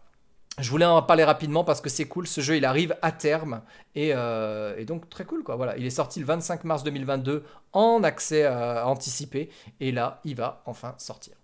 Je 0.59 0.71
voulais 0.71 0.85
en 0.85 1.03
parler 1.03 1.23
rapidement 1.23 1.63
parce 1.63 1.81
que 1.81 1.89
c'est 1.89 2.05
cool. 2.05 2.25
Ce 2.25 2.41
jeu, 2.41 2.57
il 2.57 2.65
arrive 2.65 2.95
à 3.03 3.11
terme. 3.11 3.61
Et, 3.95 4.09
et 4.09 4.85
donc, 4.85 5.09
très 5.09 5.25
cool. 5.25 5.43
Voilà. 5.45 5.77
Il 5.77 5.85
est 5.85 5.91
sorti 5.91 6.19
le 6.19 6.25
25 6.25 6.63
mars 6.63 6.83
2022 6.83 7.43
en 7.73 8.03
accès 8.03 8.47
anticipé. 8.47 9.49
Et 9.79 9.91
là, 9.91 10.19
il 10.23 10.35
va 10.35 10.63
enfin 10.65 10.95
sortir. 10.97 11.36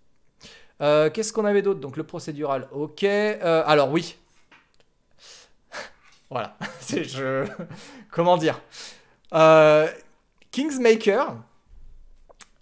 Euh, 0.80 1.08
Qu'est-ce 1.10 1.32
qu'on 1.32 1.44
avait 1.44 1.62
d'autre 1.62 1.80
Donc, 1.80 1.96
le 1.96 2.04
procédural, 2.04 2.68
ok. 2.72 3.04
Euh, 3.04 3.62
alors, 3.66 3.90
oui. 3.90 4.16
voilà. 6.30 6.56
C'est 6.80 7.04
je. 7.04 7.46
Comment 8.10 8.36
dire 8.36 8.60
Euh, 9.32 9.88
Kingsmaker. 10.50 11.36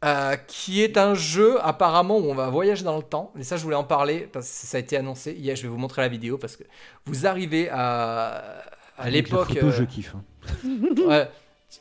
euh, 0.05 0.37
qui 0.49 0.83
est 0.83 0.97
un 0.99 1.15
jeu 1.15 1.65
apparemment 1.65 2.19
où 2.19 2.25
on 2.31 2.35
va 2.35 2.49
voyager 2.49 2.83
dans 2.85 2.97
le 2.97 3.03
temps. 3.05 3.33
Et 3.39 3.45
ça, 3.45 3.57
je 3.57 3.63
voulais 3.63 3.77
en 3.77 3.85
parler 3.85 4.29
parce 4.33 4.49
que 4.49 4.67
ça 4.67 4.77
a 4.77 4.81
été 4.81 4.97
annoncé. 4.97 5.33
Hier, 5.33 5.55
je 5.57 5.63
vais 5.63 5.69
vous 5.69 5.77
montrer 5.79 6.03
la 6.03 6.09
vidéo 6.09 6.39
parce 6.39 6.57
que 6.57 6.65
vous 7.07 7.27
arrivez 7.27 7.69
à, 7.71 8.63
à 8.99 9.11
l'époque. 9.11 9.57
euh, 9.57 9.71
je 9.71 9.85
kiffe. 9.85 10.15
hein. 10.17 10.25
Ouais. 11.07 11.29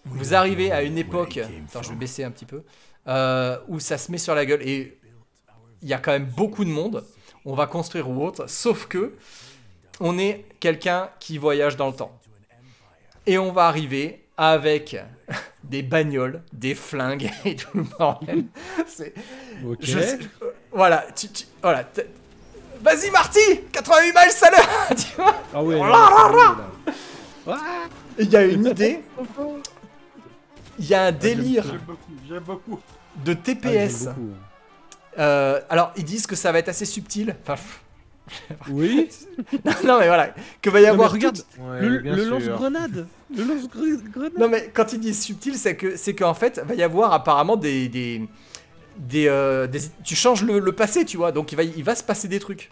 Vous 0.05 0.33
arrivez 0.35 0.71
à 0.71 0.83
une 0.83 0.97
époque, 0.97 1.37
attends, 1.67 1.81
je 1.81 1.89
vais 1.89 1.95
baisser 1.95 2.23
un 2.23 2.31
petit 2.31 2.45
peu, 2.45 2.63
euh, 3.07 3.57
où 3.67 3.79
ça 3.79 3.97
se 3.97 4.09
met 4.11 4.17
sur 4.17 4.33
la 4.35 4.45
gueule 4.45 4.61
et 4.61 4.97
il 5.81 5.89
y 5.89 5.93
a 5.93 5.97
quand 5.97 6.11
même 6.11 6.25
beaucoup 6.25 6.65
de 6.65 6.69
monde. 6.69 7.05
On 7.45 7.55
va 7.55 7.65
construire 7.67 8.09
ou 8.09 8.23
autre, 8.25 8.47
sauf 8.47 8.85
que 8.87 9.13
on 9.99 10.17
est 10.17 10.45
quelqu'un 10.59 11.09
qui 11.19 11.37
voyage 11.37 11.75
dans 11.77 11.87
le 11.87 11.93
temps. 11.93 12.17
Et 13.25 13.37
on 13.37 13.51
va 13.51 13.67
arriver 13.67 14.23
avec 14.37 14.95
des 15.63 15.81
bagnoles, 15.83 16.41
des 16.53 16.75
flingues 16.75 17.29
et 17.45 17.55
tout 17.55 17.69
le 17.77 17.83
bordel. 17.83 18.45
Je 19.79 19.97
euh, 19.97 20.17
voilà, 20.71 21.05
tu, 21.15 21.29
tu- 21.29 21.45
voilà. 21.61 21.83
t- 21.83 22.05
Vas-y 22.83 23.11
Marty 23.11 23.39
88 23.71 24.07
miles 24.07 24.15
à 24.41 24.49
l'heure 24.49 24.87
tu 24.97 25.15
vois 25.15 25.35
Ah 25.53 25.63
ouais. 25.63 25.79
Oh. 27.45 27.53
Il 28.17 28.29
y 28.29 28.35
a 28.35 28.43
une 28.43 28.65
idée, 28.65 29.01
il 30.79 30.85
y 30.87 30.93
a 30.95 31.05
un 31.05 31.11
délire 31.11 31.63
J'aime 31.65 31.77
beaucoup, 31.85 32.11
j'aime 32.27 32.43
beaucoup. 32.43 32.79
de 33.23 33.31
Ah, 33.33 33.35
TPS. 33.35 34.07
Euh, 35.19 35.59
alors, 35.69 35.91
ils 35.97 36.03
disent 36.05 36.25
que 36.27 36.35
ça 36.35 36.51
va 36.51 36.59
être 36.59 36.69
assez 36.69 36.85
subtil. 36.85 37.35
Enfin, 37.43 37.61
Oui. 38.69 39.09
non, 39.65 39.71
non, 39.83 39.99
mais 39.99 40.07
voilà. 40.07 40.33
Que 40.61 40.69
va 40.69 40.79
y 40.79 40.83
Non, 40.85 40.91
avoir. 40.91 41.11
regarde, 41.11 41.39
le, 41.79 41.97
le 41.99 42.23
lance-grenade. 42.25 43.07
Le 43.35 43.43
lance-grenade. 43.43 44.33
Non, 44.38 44.47
mais 44.49 44.69
quand 44.73 44.93
ils 44.93 44.99
disent 44.99 45.21
subtil, 45.21 45.55
c'est 45.55 45.75
que 45.75 45.95
c'est 45.97 46.15
qu'en 46.15 46.33
fait, 46.33 46.59
va 46.59 46.73
y 46.75 46.83
avoir 46.83 47.13
apparemment 47.13 47.57
des. 47.57 47.89
des, 47.89 48.27
des, 48.97 49.27
euh, 49.27 49.67
des- 49.67 49.81
tu 50.03 50.15
changes 50.15 50.43
le, 50.43 50.59
le 50.59 50.71
passé, 50.73 51.03
tu 51.05 51.17
vois. 51.17 51.31
Donc, 51.31 51.51
il 51.51 51.55
va, 51.55 51.63
il 51.63 51.83
va 51.83 51.95
se 51.95 52.03
passer 52.03 52.27
des 52.27 52.39
trucs. 52.39 52.69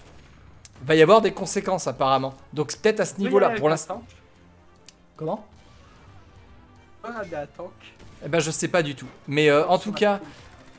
Il 0.82 0.88
va 0.88 0.96
y 0.96 1.02
avoir 1.02 1.22
des 1.22 1.32
conséquences, 1.34 1.88
apparemment. 1.88 2.34
Donc, 2.54 2.72
c'est 2.72 2.82
peut-être 2.82 3.00
à 3.02 3.06
ce 3.06 3.18
niveau-là. 3.18 3.50
Pour 3.52 3.68
l'instant. 3.70 4.04
Comment? 5.18 5.46
Ah. 7.04 7.22
Eh 8.26 8.28
ben, 8.28 8.40
je 8.40 8.52
sais 8.52 8.68
pas 8.68 8.84
du 8.84 8.96
tout. 8.96 9.08
Mais 9.28 9.50
euh, 9.50 9.66
en 9.68 9.78
tout 9.78 9.92
cas, 9.94 10.20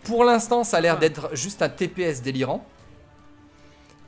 pour 0.05 0.25
l'instant, 0.25 0.65
ça 0.65 0.79
a 0.79 0.81
l'air 0.81 0.99
d'être 0.99 1.35
juste 1.35 1.63
un 1.63 1.69
TPS 1.69 2.23
délirant. 2.23 2.65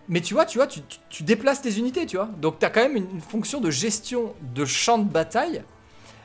Mais 0.09 0.20
tu 0.20 0.35
vois, 0.35 0.44
tu 0.44 0.59
vois, 0.59 0.66
tu, 0.66 0.81
tu- 0.82 0.98
tu 1.09 1.23
déplaces 1.23 1.62
tes 1.62 1.77
unités, 1.78 2.06
tu 2.06 2.16
vois. 2.16 2.28
Donc 2.40 2.59
t'as 2.59 2.70
quand 2.70 2.82
même 2.82 2.97
une, 2.97 3.10
une 3.14 3.20
fonction 3.20 3.60
de 3.60 3.70
gestion 3.70 4.35
de 4.55 4.64
champ 4.64 4.98
de 4.98 5.09
bataille. 5.09 5.62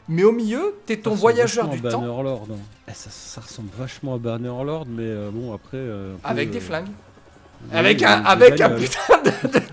Mais 0.09 0.23
au 0.23 0.31
milieu, 0.31 0.75
t'es 0.85 0.97
ton 0.97 1.13
voyageur 1.13 1.67
du 1.67 1.85
à 1.85 1.91
temps 1.91 2.01
hein. 2.03 2.55
Eh, 2.87 2.93
ça, 2.93 3.09
ça 3.09 3.41
ressemble 3.41 3.69
vachement 3.77 4.15
à 4.15 4.17
Bannerlord, 4.17 4.85
mais 4.87 5.03
euh, 5.03 5.29
bon, 5.31 5.53
après. 5.53 5.75
euh, 5.77 6.13
peu, 6.15 6.19
avec 6.29 6.49
des 6.49 6.57
euh, 6.59 6.61
flingues. 6.61 6.87
ouais, 7.71 7.77
avec 7.77 8.01
un, 8.03 8.23
avec 8.23 8.61
un 8.61 8.69
putain 8.69 9.21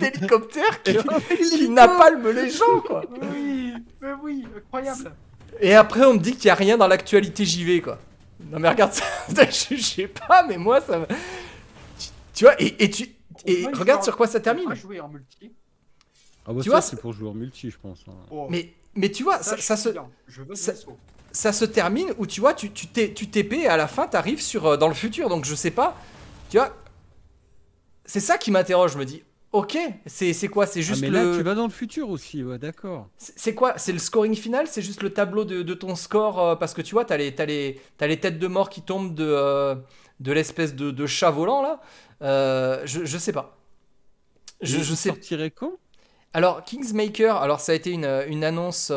d'hélicoptère 0.00 0.82
qui, 0.82 0.96
qui 1.56 1.68
napalme 1.68 2.28
les 2.30 2.50
gens, 2.50 2.80
quoi. 2.84 3.02
Oui, 3.32 3.74
mais 4.02 4.08
oui, 4.22 4.44
incroyable. 4.56 5.12
Et 5.60 5.74
après, 5.74 6.04
on 6.04 6.14
me 6.14 6.18
dit 6.18 6.32
qu'il 6.34 6.46
n'y 6.48 6.50
a 6.50 6.56
rien 6.56 6.76
dans 6.76 6.88
l'actualité 6.88 7.44
JV, 7.44 7.80
quoi. 7.80 7.98
Non, 8.54 8.60
mais 8.60 8.68
regarde 8.68 8.92
ça, 8.92 9.04
je 9.28 9.74
je 9.76 9.82
sais 9.82 10.06
pas, 10.08 10.44
mais 10.46 10.56
moi, 10.56 10.80
ça. 10.80 11.06
Tu, 11.98 12.08
tu 12.34 12.44
vois, 12.44 12.54
et, 12.62 12.84
et 12.84 12.88
tu. 12.88 13.08
Et 13.46 13.66
regarde 13.66 14.02
sur 14.04 14.14
en- 14.14 14.16
quoi 14.16 14.26
ça 14.28 14.38
on 14.38 14.42
termine. 14.42 14.68
va 14.68 14.74
jouer 14.76 15.00
en 15.00 15.08
multi. 15.08 15.52
Ah 16.46 16.52
bah 16.52 16.60
Tu 16.62 16.70
ça, 16.70 16.76
vois, 16.76 16.80
c'est 16.80 17.00
pour 17.00 17.12
jouer 17.12 17.28
en 17.28 17.34
multi, 17.34 17.70
je 17.70 17.78
pense. 17.78 18.04
hein. 18.08 18.12
Oh, 18.30 18.46
Mais, 18.50 18.72
mais 18.94 19.10
tu 19.10 19.24
vois, 19.24 19.42
ça, 19.42 19.76
se, 19.76 19.88
bien. 19.88 20.08
Je 20.28 20.42
veux 20.42 20.54
ça- 20.54 20.72
se 21.52 21.64
termine 21.64 22.14
où 22.18 22.26
tu 22.26 22.40
vois, 22.40 22.54
tu, 22.54 22.70
tu, 22.70 22.86
t'es- 22.86 23.12
tu 23.12 23.26
TP 23.28 23.54
et 23.54 23.66
à 23.66 23.76
la 23.76 23.88
fin, 23.88 24.06
t'arrives 24.06 24.40
sur, 24.40 24.66
euh, 24.66 24.76
dans 24.76 24.88
le 24.88 24.94
futur. 24.94 25.28
Donc 25.28 25.44
je 25.44 25.54
sais 25.56 25.72
pas. 25.72 25.96
Tu 26.48 26.58
vois, 26.58 26.72
c'est 28.04 28.20
ça 28.20 28.38
qui 28.38 28.50
m'interroge. 28.52 28.92
Je 28.92 28.98
me 28.98 29.04
dis, 29.04 29.24
ok, 29.54 29.78
c'est 30.06 30.32
c'est 30.34 30.48
quoi? 30.48 30.66
C'est 30.66 30.82
Ah, 30.86 30.96
juste 30.96 30.96
mais 30.96 31.10
le. 31.10 31.20
là, 31.20 31.26
tu 31.26 31.42
vas 31.42 31.54
dans 31.54 31.64
le 31.66 31.70
futur 31.72 32.08
aussi, 32.10 32.42
ouais, 32.42 32.58
d'accord. 32.58 33.10
C'est 33.16 33.54
quoi? 33.54 33.78
C'est 33.78 33.92
le 33.92 33.98
scoring 33.98 34.34
final? 34.34 34.66
C'est 34.66 34.82
juste 34.82 35.02
le 35.02 35.10
tableau 35.12 35.44
de, 35.44 35.62
de 35.62 35.74
ton 35.74 35.94
score 35.94 36.40
euh, 36.40 36.56
Parce 36.56 36.74
que 36.74 36.82
tu 36.82 36.94
vois, 36.94 37.04
t'as 37.04 37.16
les, 37.16 37.34
t'as 37.34 37.46
les, 37.46 37.80
t'as 37.96 38.06
les 38.06 38.18
têtes 38.20 38.38
de 38.38 38.46
mort 38.48 38.68
qui 38.70 38.82
tombent 38.82 39.14
de, 39.14 39.24
euh, 39.24 39.74
de 40.20 40.32
l'espèce 40.32 40.74
de, 40.74 40.90
de 40.90 41.06
chat 41.06 41.30
volant 41.30 41.62
là. 41.62 41.80
Euh, 42.22 42.82
je, 42.84 43.04
je 43.04 43.18
sais 43.18 43.32
pas. 43.32 43.56
Je, 44.62 44.82
je 44.82 44.94
sais. 44.94 45.12
sortirait 45.12 45.50
quand? 45.50 45.78
Alors, 46.34 46.64
Kingsmaker, 46.64 47.36
alors 47.36 47.60
ça 47.60 47.72
a 47.72 47.74
été 47.76 47.90
une, 47.92 48.04
une 48.28 48.44
annonce 48.44 48.90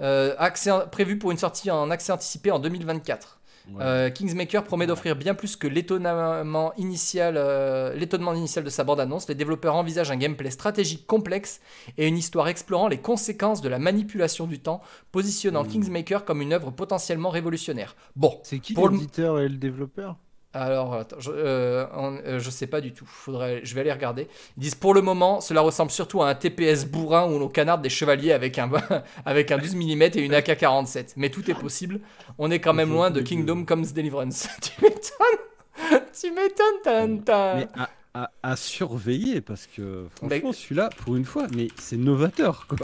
accès- 0.00 0.88
prévue 0.90 1.18
pour 1.18 1.30
une 1.30 1.38
sortie 1.38 1.70
en 1.70 1.90
accès 1.90 2.12
anticipé 2.12 2.50
en 2.50 2.58
2024. 2.58 3.37
Ouais. 3.70 3.82
Euh, 3.82 4.10
Kingsmaker 4.10 4.64
promet 4.64 4.86
d'offrir 4.86 5.14
bien 5.16 5.34
plus 5.34 5.56
que 5.56 5.66
l'étonnement 5.66 6.72
initial, 6.76 7.34
euh, 7.36 7.94
l'étonnement 7.94 8.32
initial 8.34 8.64
de 8.64 8.70
sa 8.70 8.84
bande-annonce. 8.84 9.28
Les 9.28 9.34
développeurs 9.34 9.74
envisagent 9.74 10.10
un 10.10 10.16
gameplay 10.16 10.50
stratégique 10.50 11.06
complexe 11.06 11.60
et 11.96 12.08
une 12.08 12.16
histoire 12.16 12.48
explorant 12.48 12.88
les 12.88 12.98
conséquences 12.98 13.60
de 13.60 13.68
la 13.68 13.78
manipulation 13.78 14.46
du 14.46 14.58
temps, 14.60 14.80
positionnant 15.12 15.64
Mm. 15.64 15.68
Kingsmaker 15.68 16.24
comme 16.24 16.40
une 16.40 16.52
œuvre 16.52 16.70
potentiellement 16.70 17.30
révolutionnaire. 17.30 17.96
Bon, 18.16 18.40
C'est 18.42 18.58
qui 18.58 18.74
l'éditeur 18.74 19.38
et 19.40 19.48
le 19.48 19.56
développeur? 19.56 20.16
Alors, 20.60 20.94
attends, 20.94 21.16
je, 21.20 21.30
euh, 21.34 21.86
on- 21.94 22.18
euh, 22.26 22.38
je 22.38 22.50
sais 22.50 22.66
pas 22.66 22.80
du 22.80 22.92
tout. 22.92 23.06
Faudrait, 23.06 23.60
je 23.64 23.74
vais 23.74 23.80
aller 23.82 23.92
regarder. 23.92 24.28
Ils 24.56 24.60
disent 24.60 24.74
pour 24.74 24.94
le 24.94 25.00
moment, 25.02 25.40
cela 25.40 25.60
ressemble 25.60 25.90
surtout 25.90 26.22
à 26.22 26.28
un 26.28 26.34
TPS 26.34 26.84
bourrin 26.86 27.30
où 27.30 27.38
l'on 27.38 27.48
canarde 27.48 27.82
des 27.82 27.88
chevaliers 27.90 28.32
avec 28.32 28.58
un, 28.58 28.70
avec 29.26 29.50
un 29.52 29.58
12 29.58 29.74
mm 29.76 30.02
et 30.02 30.20
une 30.20 30.34
AK-47. 30.34 31.14
Mais 31.16 31.30
tout 31.30 31.50
est 31.50 31.54
possible. 31.54 32.00
On 32.38 32.50
est 32.50 32.60
quand 32.60 32.74
même 32.74 32.90
loin 32.92 33.10
de 33.10 33.20
Kingdom. 33.20 33.64
Comes 33.64 33.86
Deliverance. 33.94 34.48
tu 34.62 34.70
m'étonnes 34.82 36.00
Tu 36.20 36.30
m'étonnes, 36.32 37.22
t'as- 37.24 37.66
à, 38.14 38.30
à- 38.42 38.56
surveiller, 38.56 39.40
parce 39.40 39.66
que 39.68 40.06
Bah, 40.22 40.28
franchement, 40.30 40.52
celui-là, 40.52 40.90
pour 41.04 41.14
une 41.14 41.24
fois, 41.24 41.46
mais 41.54 41.68
c'est 41.78 41.96
novateur, 41.96 42.66
quoi. 42.66 42.78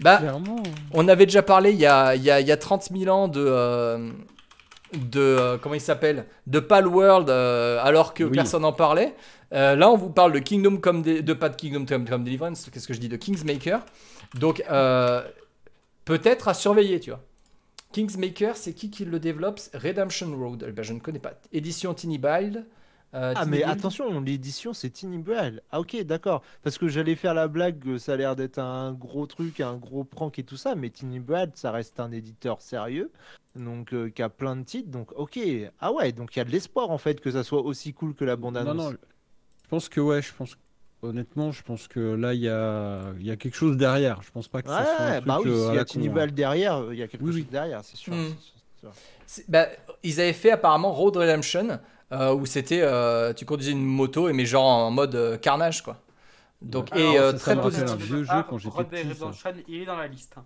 Bah, 0.00 0.18
Clairement. 0.18 0.62
On 0.92 1.06
avait 1.08 1.26
déjà 1.26 1.42
parlé 1.42 1.72
il 1.72 1.78
y 1.78 1.84
a, 1.86 2.14
il 2.16 2.22
y 2.22 2.30
a, 2.30 2.40
il 2.40 2.46
y 2.46 2.52
a 2.52 2.56
30 2.56 2.88
000 2.96 3.14
ans 3.14 3.28
de. 3.28 3.44
euh, 3.46 4.10
de 4.94 5.20
euh, 5.20 5.58
comment 5.58 5.74
il 5.74 5.80
s'appelle 5.80 6.26
De 6.46 6.58
Palworld, 6.60 7.30
euh, 7.30 7.78
alors 7.82 8.14
que 8.14 8.24
Oui. 8.24 8.32
personne 8.32 8.62
n'en 8.62 8.72
parlait. 8.72 9.14
Euh, 9.52 9.74
là, 9.76 9.90
on 9.90 9.96
vous 9.96 10.10
parle 10.10 10.32
de 10.32 10.38
Kingdom 10.38 10.76
comme 10.78 11.02
de 11.02 11.32
pas 11.32 11.48
de 11.48 11.56
Kingdom 11.56 11.84
Come, 11.86 12.08
Come 12.08 12.24
Deliverance, 12.24 12.68
qu'est-ce 12.72 12.86
que 12.86 12.94
je 12.94 13.00
dis 13.00 13.08
De 13.08 13.16
Kingsmaker. 13.16 13.84
Donc, 14.34 14.62
euh, 14.70 15.22
peut-être 16.04 16.48
à 16.48 16.54
surveiller, 16.54 17.00
tu 17.00 17.10
vois. 17.10 17.20
Kingsmaker, 17.92 18.56
c'est 18.56 18.72
qui 18.72 18.90
qui 18.90 19.04
le 19.04 19.18
développe? 19.18 19.58
Redemption 19.74 20.32
Road. 20.36 20.64
Eh 20.68 20.72
ben, 20.72 20.82
je 20.84 20.92
ne 20.92 21.00
connais 21.00 21.18
pas. 21.18 21.32
Édition 21.52 21.92
Tiny 21.94 22.18
Build. 22.18 22.64
Euh, 23.14 23.34
Ah 23.36 23.44
mais 23.46 23.62
attention, 23.62 24.20
l'édition 24.20 24.72
c'est 24.72 24.90
Tiny 24.90 25.18
Braille. 25.18 25.60
Ah 25.72 25.80
ok, 25.80 26.00
d'accord. 26.04 26.42
Parce 26.62 26.78
que 26.78 26.88
j'allais 26.88 27.16
faire 27.16 27.34
la 27.34 27.48
blague, 27.48 27.78
que 27.80 27.98
ça 27.98 28.12
a 28.12 28.16
l'air 28.16 28.36
d'être 28.36 28.58
un 28.58 28.92
gros 28.92 29.26
truc, 29.26 29.60
un 29.60 29.76
gros 29.76 30.04
prank 30.04 30.38
et 30.38 30.44
tout 30.44 30.56
ça, 30.56 30.74
mais 30.74 30.90
Tiny 30.90 31.18
Braille, 31.20 31.50
ça 31.54 31.70
reste 31.72 31.98
un 32.00 32.12
éditeur 32.12 32.60
sérieux, 32.60 33.10
donc 33.56 33.92
euh, 33.92 34.10
qui 34.10 34.22
a 34.22 34.28
plein 34.28 34.56
de 34.56 34.62
titres, 34.64 34.90
donc 34.90 35.10
ok. 35.16 35.38
Ah 35.80 35.92
ouais, 35.92 36.12
donc 36.12 36.34
il 36.36 36.38
y 36.38 36.42
a 36.42 36.44
de 36.44 36.50
l'espoir 36.50 36.90
en 36.90 36.98
fait 36.98 37.20
que 37.20 37.30
ça 37.30 37.42
soit 37.42 37.62
aussi 37.62 37.92
cool 37.92 38.14
que 38.14 38.24
la 38.24 38.36
bande 38.36 38.54
Non, 38.54 38.60
annonce. 38.60 38.92
non, 38.92 38.98
je 39.64 39.68
pense 39.68 39.88
que, 39.88 40.00
ouais, 40.00 40.22
je 40.22 40.32
pense. 40.32 40.56
Honnêtement, 41.02 41.50
je 41.50 41.62
pense 41.62 41.88
que 41.88 41.98
là, 41.98 42.34
il 42.34 42.40
y 42.40 42.48
a, 42.50 43.12
il 43.18 43.24
y 43.24 43.30
a 43.30 43.36
quelque 43.36 43.54
chose 43.56 43.78
derrière. 43.78 44.20
Je 44.22 44.30
pense 44.30 44.48
pas 44.48 44.60
que 44.60 44.68
ça 44.68 44.84
soit 44.84 45.06
un 45.06 45.10
Ouais, 45.12 45.16
truc, 45.16 45.26
bah 45.28 45.38
oui, 45.42 45.48
euh, 45.50 45.64
s'il 45.66 45.74
y 45.74 45.78
a 45.78 45.84
Tiny 45.86 46.08
con, 46.10 46.16
hein. 46.18 46.26
Derrière, 46.26 46.76
euh, 46.76 46.92
il 46.94 46.98
y 46.98 47.02
a 47.02 47.08
quelque 47.08 47.22
Oui, 47.22 47.28
chose 47.32 47.36
oui. 47.40 47.46
derrière, 47.50 47.82
c'est 47.82 47.96
sûr. 47.96 48.12
Hmm. 48.12 48.34
sûr, 48.78 48.92
bah, 49.48 49.68
ils 50.02 50.20
avaient 50.20 50.34
fait 50.34 50.50
apparemment 50.50 50.92
Road 50.92 51.16
Redemption, 51.16 51.80
euh, 52.12 52.34
où 52.34 52.46
c'était, 52.46 52.80
euh, 52.82 53.32
tu 53.32 53.44
conduisais 53.44 53.72
une 53.72 53.84
moto, 53.84 54.32
mais 54.32 54.46
genre 54.46 54.64
en 54.66 54.90
mode 54.90 55.14
euh, 55.14 55.36
carnage, 55.38 55.82
quoi. 55.82 55.98
Donc, 56.62 56.90
et 56.94 57.00
Alors, 57.00 57.16
euh, 57.16 57.32
ça, 57.32 57.38
ça 57.38 57.44
très 57.44 57.54
rappelle 57.54 57.70
positif. 57.72 57.90
un 57.90 57.96
vieux 57.96 58.24
jeu 58.24 58.42
quand 58.48 58.58
j'étais 58.58 58.84
petit, 58.84 59.14
ça. 59.42 59.52
Il 59.68 59.82
est 59.82 59.86
dans 59.86 59.96
la 59.96 60.06
liste. 60.08 60.34
hein. 60.36 60.44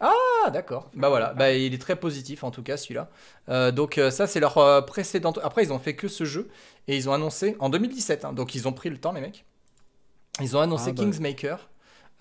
Ah, 0.00 0.50
d'accord. 0.50 0.90
Bah 0.94 1.08
voilà, 1.08 1.32
bah, 1.34 1.52
il 1.52 1.72
est 1.72 1.78
très 1.80 1.94
positif 1.94 2.42
en 2.42 2.50
tout 2.50 2.64
cas 2.64 2.76
celui-là. 2.76 3.08
Euh, 3.48 3.70
donc 3.70 3.96
euh, 3.96 4.10
ça 4.10 4.26
c'est 4.26 4.40
leur 4.40 4.58
euh, 4.58 4.80
précédente. 4.82 5.38
Après 5.44 5.62
ils 5.62 5.72
ont 5.72 5.78
fait 5.78 5.94
que 5.94 6.08
ce 6.08 6.24
jeu 6.24 6.48
et 6.88 6.96
ils 6.96 7.08
ont 7.08 7.12
annoncé 7.12 7.56
en 7.60 7.68
2017. 7.70 8.24
hein, 8.24 8.32
donc 8.32 8.56
ils 8.56 8.66
ont 8.66 8.72
pris 8.72 8.90
le 8.90 8.98
temps 8.98 9.12
les 9.12 9.20
mecs. 9.20 9.44
Ils 10.40 10.56
ont 10.56 10.60
annoncé 10.60 10.90
Ah, 10.90 10.92
bah. 10.94 11.02
Kingsmaker. 11.04 11.70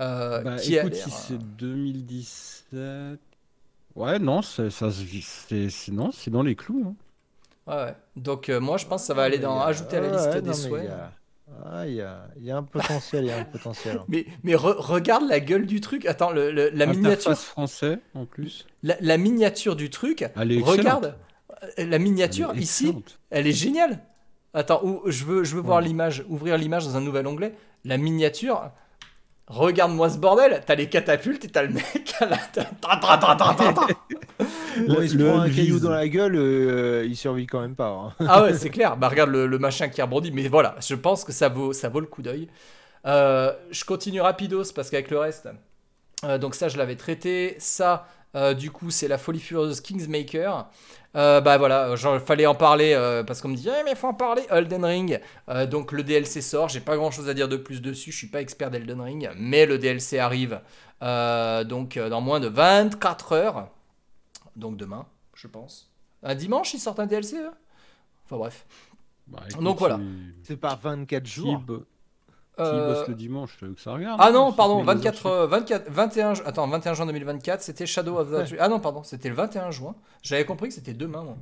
euh, 0.01 0.41
Bah, 0.43 0.55
qui 0.57 0.77
a 0.77 0.83
écoute, 0.83 0.93
si 0.95 1.09
c'est 1.09 1.39
2017. 1.39 3.19
Ouais, 3.95 4.19
non, 4.19 4.41
c'est, 4.43 4.69
ça 4.69 4.91
se 4.91 5.01
vit- 5.03 5.21
c'est, 5.23 5.69
c'est- 5.71 5.91
non, 5.91 6.11
c'est 6.11 6.29
dans 6.31 6.43
les 6.43 6.55
clous. 6.55 6.83
hein. 6.87 6.95
Ouais, 7.67 7.73
ouais. 7.75 7.95
Donc 8.15 8.49
euh, 8.49 8.59
moi 8.59 8.77
je 8.77 8.85
pense 8.85 9.01
que 9.01 9.07
ça 9.07 9.13
va 9.13 9.23
aller 9.23 9.37
Mais 9.37 9.43
dans 9.43 9.59
ajouter 9.61 9.97
à 9.97 10.01
la 10.01 10.09
liste 10.11 10.29
ouais, 10.33 10.41
des 10.41 10.53
souhaits. 10.53 10.83
Il 10.85 10.89
y 10.89 10.91
a... 10.91 11.11
ah, 11.65 11.87
il 11.87 11.93
y 11.93 12.01
a- 12.01 12.27
il 12.37 12.43
y 12.45 12.51
a 12.51 12.57
un 12.57 12.63
potentiel, 12.63 13.25
il 13.25 13.27
y 13.27 13.31
a 13.31 13.37
un 13.39 13.43
potentiel. 13.45 13.99
Mais, 14.07 14.25
mais 14.43 14.53
re- 14.53 14.75
regarde 14.77 15.23
la 15.27 15.39
gueule 15.39 15.65
du 15.65 15.81
truc. 15.81 16.05
Attends, 16.05 16.31
le- 16.31 16.51
le- 16.51 16.69
la 16.69 16.85
Interface 16.85 16.95
miniature, 16.97 17.37
français 17.37 17.99
en 18.15 18.25
plus. 18.25 18.65
la, 18.83 18.95
la 19.01 19.17
miniature 19.17 19.75
du 19.75 19.89
truc. 19.89 20.25
Elle 20.35 20.51
est 20.51 20.55
excellente. 20.57 20.77
Regarde, 20.79 21.15
euh, 21.79 21.85
la 21.85 21.99
miniature 21.99 22.49
Elle 22.51 22.59
est 22.59 22.63
ici. 22.63 22.95
Elle 23.29 23.47
est 23.47 23.51
géniale. 23.51 23.99
Attends, 24.53 24.81
où- 24.83 25.01
je 25.07 25.25
veux, 25.25 25.43
je 25.43 25.55
veux 25.55 25.61
voir 25.61 25.81
l'image, 25.81 26.23
ouvrir 26.29 26.57
l'image 26.57 26.85
dans 26.85 26.95
un 26.97 27.01
nouvel 27.01 27.25
onglet. 27.27 27.55
La 27.85 27.97
miniature. 27.97 28.71
Regarde-moi 29.53 30.09
ce 30.09 30.17
bordel. 30.17 30.61
T'as 30.65 30.75
les 30.75 30.89
catapultes 30.89 31.45
et 31.45 31.49
t'as 31.49 31.61
le 31.63 31.69
mec 31.69 32.13
à 32.19 32.25
la. 32.25 32.37
Bon, 34.87 35.01
il 35.01 35.09
se 35.09 35.15
le 35.17 35.25
prend 35.25 35.41
un 35.41 35.49
caillou 35.49 35.79
dans 35.79 35.91
la 35.91 36.07
gueule, 36.07 36.35
euh, 36.35 37.05
il 37.05 37.15
survit 37.15 37.45
quand 37.45 37.61
même 37.61 37.75
pas. 37.75 37.89
hein. 37.89 38.13
Ah 38.27 38.43
ouais, 38.43 38.53
c'est 38.55 38.69
clair. 38.69 38.97
Bah 38.97 39.09
regarde 39.09 39.29
le, 39.29 39.45
le 39.45 39.59
machin 39.59 39.89
qui 39.89 40.01
rebondit. 40.01 40.31
Mais 40.31 40.47
voilà, 40.47 40.75
je 40.79 40.95
pense 40.95 41.23
que 41.23 41.31
ça 41.31 41.49
vaut, 41.49 41.71
ça 41.73 41.89
vaut 41.89 41.99
le 41.99 42.07
coup 42.07 42.21
d'œil. 42.21 42.47
Euh, 43.05 43.53
je 43.71 43.83
continue 43.85 44.21
rapidos 44.21 44.71
parce 44.75 44.89
qu'avec 44.89 45.11
le 45.11 45.19
reste. 45.19 45.49
euh, 46.23 46.37
donc 46.37 46.55
ça, 46.55 46.67
je 46.69 46.77
l'avais 46.77 46.95
traité. 46.95 47.55
Ça, 47.59 48.07
euh, 48.35 48.53
du 48.53 48.71
coup, 48.71 48.89
c'est 48.91 49.07
la 49.07 49.17
folie 49.17 49.39
furieuse 49.39 49.81
Kingsmaker. 49.81 50.69
Euh, 51.15 51.41
bah 51.41 51.59
voilà, 51.59 51.93
il 51.95 52.19
fallait 52.19 52.47
en 52.47 52.55
parler 52.55 52.93
euh, 52.93 53.23
parce 53.23 53.39
qu'on 53.41 53.49
me 53.49 53.55
dit, 53.55 53.69
Eh, 53.69 53.83
mais 53.83 53.93
faut 53.95 54.07
en 54.07 54.13
parler. 54.15 54.41
Elden 54.49 54.83
Ring. 54.83 55.19
Euh, 55.49 55.67
donc 55.67 55.91
le 55.91 56.01
DLC 56.03 56.41
sort. 56.41 56.69
J'ai 56.69 56.79
pas 56.79 56.95
grand 56.95 57.11
chose 57.11 57.29
à 57.29 57.35
dire 57.35 57.47
de 57.47 57.57
plus 57.57 57.81
dessus. 57.81 58.11
Je 58.11 58.17
suis 58.17 58.27
pas 58.27 58.41
expert 58.41 58.71
d'Elden 58.71 58.99
Ring, 58.99 59.29
mais 59.37 59.65
le 59.67 59.77
DLC 59.77 60.17
arrive. 60.17 60.59
euh, 61.03 61.63
donc 61.63 61.97
dans 61.99 62.21
moins 62.21 62.39
de 62.39 62.47
24 62.47 63.31
heures. 63.33 63.69
Donc 64.55 64.77
demain, 64.77 65.05
je 65.35 65.47
pense. 65.47 65.91
Un 66.23 66.33
dimanche, 66.35 66.73
ils 66.73 66.79
sortent 66.79 66.99
un 66.99 67.05
DLC. 67.05 67.37
eux? 67.37 67.51
Enfin 68.25 68.37
bref. 68.37 68.65
Bah, 69.27 69.41
Donc 69.59 69.77
voilà. 69.79 69.99
C'est 70.43 70.57
pas 70.57 70.79
24 70.81 71.23
Qui, 71.23 71.29
jours. 71.31 71.63
Qui 72.55 72.61
Euh, 72.63 72.93
bosse 72.93 73.07
le 73.07 73.15
dimanche, 73.15 73.57
euh, 73.63 73.73
que 73.73 73.81
ça 73.81 73.93
regarde. 73.93 74.19
Ah 74.21 74.27
hein, 74.27 74.31
non, 74.31 74.51
pardon, 74.53 74.79
tu 74.81 74.85
mets 74.85 74.93
les 74.93 74.99
24, 74.99 75.25
heures 75.25 75.33
euh, 75.33 75.47
24, 75.47 75.89
21, 75.89 76.33
ju- 76.35 76.43
attends, 76.45 76.67
21 76.67 76.93
juin 76.93 77.05
2024, 77.07 77.61
c'était 77.61 77.85
Shadow 77.85 78.17
of 78.19 78.29
the 78.29 78.51
Ouais. 78.51 78.57
Ah 78.59 78.67
non, 78.69 78.79
pardon, 78.79 79.01
c'était 79.03 79.29
le 79.29 79.35
21 79.35 79.71
juin. 79.71 79.95
J'avais 80.21 80.45
compris 80.45 80.67
que 80.69 80.75
c'était 80.75 80.93
demain, 80.93 81.23
moi. 81.23 81.37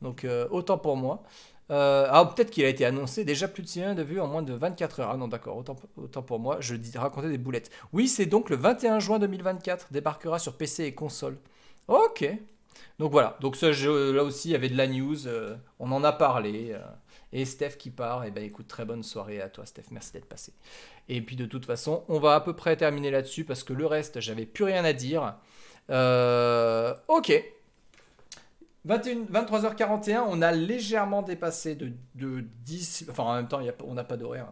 Donc 0.00 0.24
euh, 0.24 0.48
autant 0.50 0.78
pour 0.78 0.96
moi. 0.96 1.22
Euh, 1.70 2.06
ah, 2.10 2.24
peut-être 2.26 2.50
qu'il 2.50 2.64
a 2.64 2.68
été 2.68 2.84
annoncé 2.84 3.24
déjà 3.24 3.46
plus 3.48 3.62
de 3.62 3.68
6 3.68 3.80
millions 3.80 3.94
de 3.94 4.02
vues 4.02 4.20
en 4.20 4.26
moins 4.26 4.42
de 4.42 4.52
24 4.52 5.00
heures. 5.00 5.10
Ah 5.12 5.16
non, 5.16 5.28
d'accord, 5.28 5.56
autant, 5.56 5.76
autant 5.96 6.22
pour 6.22 6.38
moi. 6.40 6.56
Je 6.60 6.74
dis 6.74 6.96
raconter 6.98 7.28
des 7.28 7.38
boulettes. 7.38 7.70
Oui, 7.92 8.08
c'est 8.08 8.26
donc 8.26 8.50
le 8.50 8.56
21 8.56 8.98
juin 8.98 9.18
2024, 9.20 9.88
débarquera 9.92 10.38
sur 10.40 10.56
PC 10.56 10.84
et 10.84 10.94
console. 10.94 11.38
Ok. 11.88 12.28
Donc 12.98 13.10
voilà, 13.12 13.36
donc 13.40 13.56
ce 13.56 13.72
jeu, 13.72 14.12
là 14.12 14.22
aussi, 14.24 14.48
il 14.48 14.52
y 14.52 14.54
avait 14.54 14.68
de 14.68 14.76
la 14.76 14.86
news, 14.86 15.26
euh, 15.26 15.56
on 15.78 15.90
en 15.92 16.04
a 16.04 16.12
parlé. 16.12 16.76
Et 17.32 17.44
Steph 17.44 17.76
qui 17.78 17.90
part, 17.90 18.24
et 18.24 18.30
ben 18.30 18.44
écoute, 18.44 18.68
très 18.68 18.84
bonne 18.84 19.02
soirée 19.02 19.40
à 19.40 19.48
toi 19.48 19.64
Steph, 19.66 19.84
merci 19.90 20.12
d'être 20.12 20.26
passé. 20.26 20.52
Et 21.08 21.20
puis 21.22 21.36
de 21.36 21.46
toute 21.46 21.64
façon, 21.64 22.04
on 22.08 22.18
va 22.18 22.34
à 22.34 22.40
peu 22.40 22.54
près 22.54 22.76
terminer 22.76 23.10
là-dessus 23.10 23.44
parce 23.44 23.64
que 23.64 23.72
le 23.72 23.86
reste, 23.86 24.20
j'avais 24.20 24.46
plus 24.46 24.64
rien 24.64 24.84
à 24.84 24.92
dire. 24.92 25.36
Euh, 25.90 26.94
ok. 27.08 27.32
21, 28.84 29.24
23h41, 29.26 30.24
on 30.28 30.42
a 30.42 30.50
légèrement 30.50 31.22
dépassé 31.22 31.76
de, 31.76 31.92
de 32.16 32.40
10. 32.64 33.06
Enfin, 33.10 33.22
en 33.22 33.34
même 33.36 33.48
temps, 33.48 33.60
y 33.60 33.68
a 33.68 33.74
on 33.84 33.94
n'a 33.94 34.04
pas 34.04 34.16
d'horaire. 34.16 34.48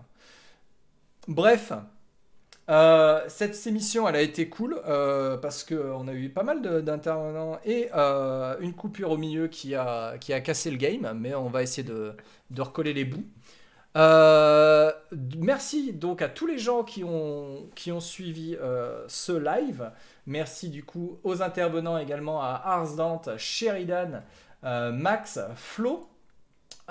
bref, 1.27 1.73
euh, 2.69 3.24
cette 3.28 3.66
émission, 3.66 4.09
elle 4.09 4.16
a 4.16 4.20
été 4.20 4.49
cool 4.49 4.81
euh, 4.87 5.37
parce 5.37 5.65
qu'on 5.65 6.07
a 6.07 6.12
eu 6.12 6.28
pas 6.28 6.43
mal 6.43 6.62
d'intervenants 6.85 7.59
et 7.65 7.89
euh, 7.95 8.57
une 8.61 8.74
coupure 8.74 9.11
au 9.11 9.16
milieu 9.16 9.49
qui 9.49 9.74
a, 9.74 10.19
qui 10.19 10.32
a 10.32 10.41
cassé 10.41 10.70
le 10.70 10.77
game, 10.77 11.12
mais 11.19 11.35
on 11.35 11.49
va 11.49 11.62
essayer 11.62 11.82
de, 11.82 12.15
de 12.51 12.62
recoller 12.62 12.93
les 12.93 13.05
bouts. 13.05 13.27
Merci 15.39 15.93
donc 15.93 16.23
à 16.23 16.28
tous 16.28 16.47
les 16.47 16.59
gens 16.59 16.85
qui 16.85 17.03
ont, 17.03 17.69
qui 17.74 17.91
ont 17.91 18.01
suivi 18.01 18.57
ce 19.09 19.32
live. 19.32 19.91
Merci 20.27 20.69
du 20.69 20.85
coup 20.85 21.19
aux 21.24 21.43
intervenants 21.43 21.99
également 21.99 22.41
à 22.41 22.62
Ars 22.65 22.95
Dante, 22.95 23.31
Sheridan, 23.37 24.23
Max, 24.62 25.41
Flo. 25.57 26.10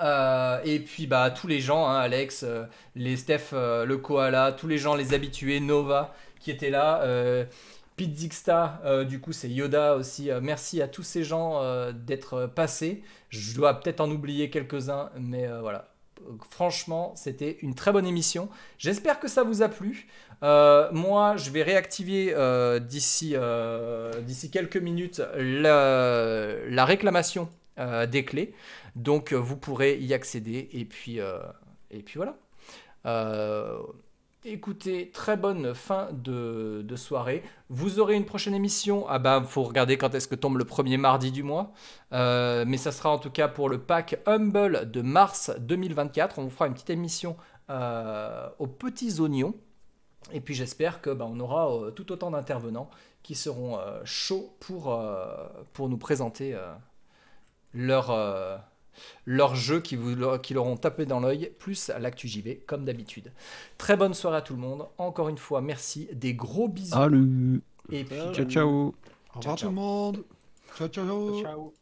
Euh, 0.00 0.60
et 0.64 0.80
puis 0.80 1.06
bah 1.06 1.30
tous 1.30 1.46
les 1.46 1.60
gens, 1.60 1.86
hein, 1.86 1.98
Alex, 1.98 2.42
euh, 2.42 2.64
les 2.96 3.16
Steph, 3.16 3.50
euh, 3.52 3.84
le 3.84 3.98
koala, 3.98 4.52
tous 4.52 4.66
les 4.66 4.78
gens, 4.78 4.94
les 4.94 5.12
habitués, 5.12 5.60
Nova 5.60 6.14
qui 6.38 6.50
étaient 6.50 6.70
là, 6.70 7.02
Pete 7.96 8.14
du 9.06 9.20
coup 9.20 9.32
c'est 9.32 9.50
Yoda 9.50 9.94
aussi. 9.96 10.30
Merci 10.40 10.80
à 10.80 10.88
tous 10.88 11.02
ces 11.02 11.22
gens 11.22 11.60
d'être 11.92 12.46
passés. 12.46 13.02
Je 13.28 13.54
dois 13.54 13.78
peut-être 13.78 14.00
en 14.00 14.10
oublier 14.10 14.48
quelques-uns, 14.48 15.10
mais 15.18 15.46
voilà. 15.60 15.92
Franchement, 16.50 17.12
c'était 17.14 17.58
une 17.60 17.74
très 17.74 17.92
bonne 17.92 18.06
émission. 18.06 18.48
J'espère 18.78 19.20
que 19.20 19.28
ça 19.28 19.42
vous 19.42 19.60
a 19.60 19.68
plu. 19.68 20.08
Moi, 20.40 21.34
je 21.36 21.50
vais 21.50 21.62
réactiver 21.62 22.34
d'ici 22.80 23.36
quelques 24.50 24.78
minutes 24.78 25.20
la, 25.36 26.54
la 26.70 26.84
réclamation 26.86 27.50
des 28.10 28.24
clés. 28.24 28.54
Donc, 28.96 29.32
euh, 29.32 29.36
vous 29.36 29.56
pourrez 29.56 29.98
y 29.98 30.14
accéder. 30.14 30.68
Et 30.72 30.84
puis, 30.84 31.20
euh, 31.20 31.38
voilà. 32.14 32.36
Euh, 33.06 33.78
écoutez, 34.44 35.10
très 35.10 35.36
bonne 35.36 35.74
fin 35.74 36.08
de, 36.12 36.84
soirée. 36.96 37.42
Vous 37.68 38.00
aurez 38.00 38.14
une 38.14 38.24
prochaine 38.24 38.54
émission. 38.54 39.06
Ah 39.08 39.18
bah, 39.18 39.42
faut 39.46 39.62
regarder 39.62 39.96
quand 39.96 40.14
est-ce 40.14 40.28
que 40.28 40.34
tombe 40.34 40.58
le 40.58 40.64
premier 40.64 40.96
mardi 40.96 41.30
du 41.30 41.42
mois. 41.42 41.72
Mais 42.12 42.76
ça 42.76 42.92
sera 42.92 43.10
en 43.10 43.18
tout 43.18 43.30
cas 43.30 43.48
pour 43.48 43.68
le 43.68 43.78
pack 43.78 44.20
Humble 44.26 44.90
de 44.90 45.02
mars 45.02 45.50
2024. 45.58 46.38
On 46.38 46.44
vous 46.44 46.50
fera 46.50 46.66
une 46.66 46.74
petite 46.74 46.90
émission 46.90 47.36
aux 47.68 48.66
petits 48.66 49.20
oignons. 49.20 49.54
Et 50.32 50.40
puis 50.40 50.54
j'espère 50.54 51.00
que 51.00 51.10
bah, 51.10 51.26
on 51.28 51.40
aura 51.40 51.90
tout 51.92 52.12
autant 52.12 52.30
d'intervenants 52.30 52.90
qui 53.22 53.34
seront 53.34 53.78
chauds 54.04 54.54
pour, 54.60 54.98
pour 55.72 55.88
nous 55.88 55.98
présenter 55.98 56.56
leur, 57.72 58.10
euh, 58.94 59.20
leur 59.24 59.54
jeu 59.54 59.80
qui, 59.80 59.96
vous, 59.96 60.38
qui 60.38 60.54
leur 60.54 60.66
ont 60.66 60.76
tapé 60.76 61.06
dans 61.06 61.20
l'œil, 61.20 61.52
plus 61.58 61.90
l'actu 61.98 62.28
JV, 62.28 62.62
comme 62.66 62.84
d'habitude. 62.84 63.32
Très 63.78 63.96
bonne 63.96 64.14
soirée 64.14 64.38
à 64.38 64.42
tout 64.42 64.54
le 64.54 64.60
monde. 64.60 64.86
Encore 64.98 65.28
une 65.28 65.38
fois, 65.38 65.60
merci. 65.60 66.08
Des 66.12 66.34
gros 66.34 66.68
bisous. 66.68 66.94
Salut. 66.94 67.62
Et 67.90 68.04
puis, 68.04 68.16
Ciao, 68.32 68.44
ciao. 68.46 68.94
Au 69.34 69.38
revoir 69.38 69.56
ciao. 69.56 69.56
tout 69.56 69.66
le 69.66 69.80
monde. 69.80 70.24
Ciao, 70.76 70.88
ciao. 70.88 71.42
Ciao. 71.42 71.79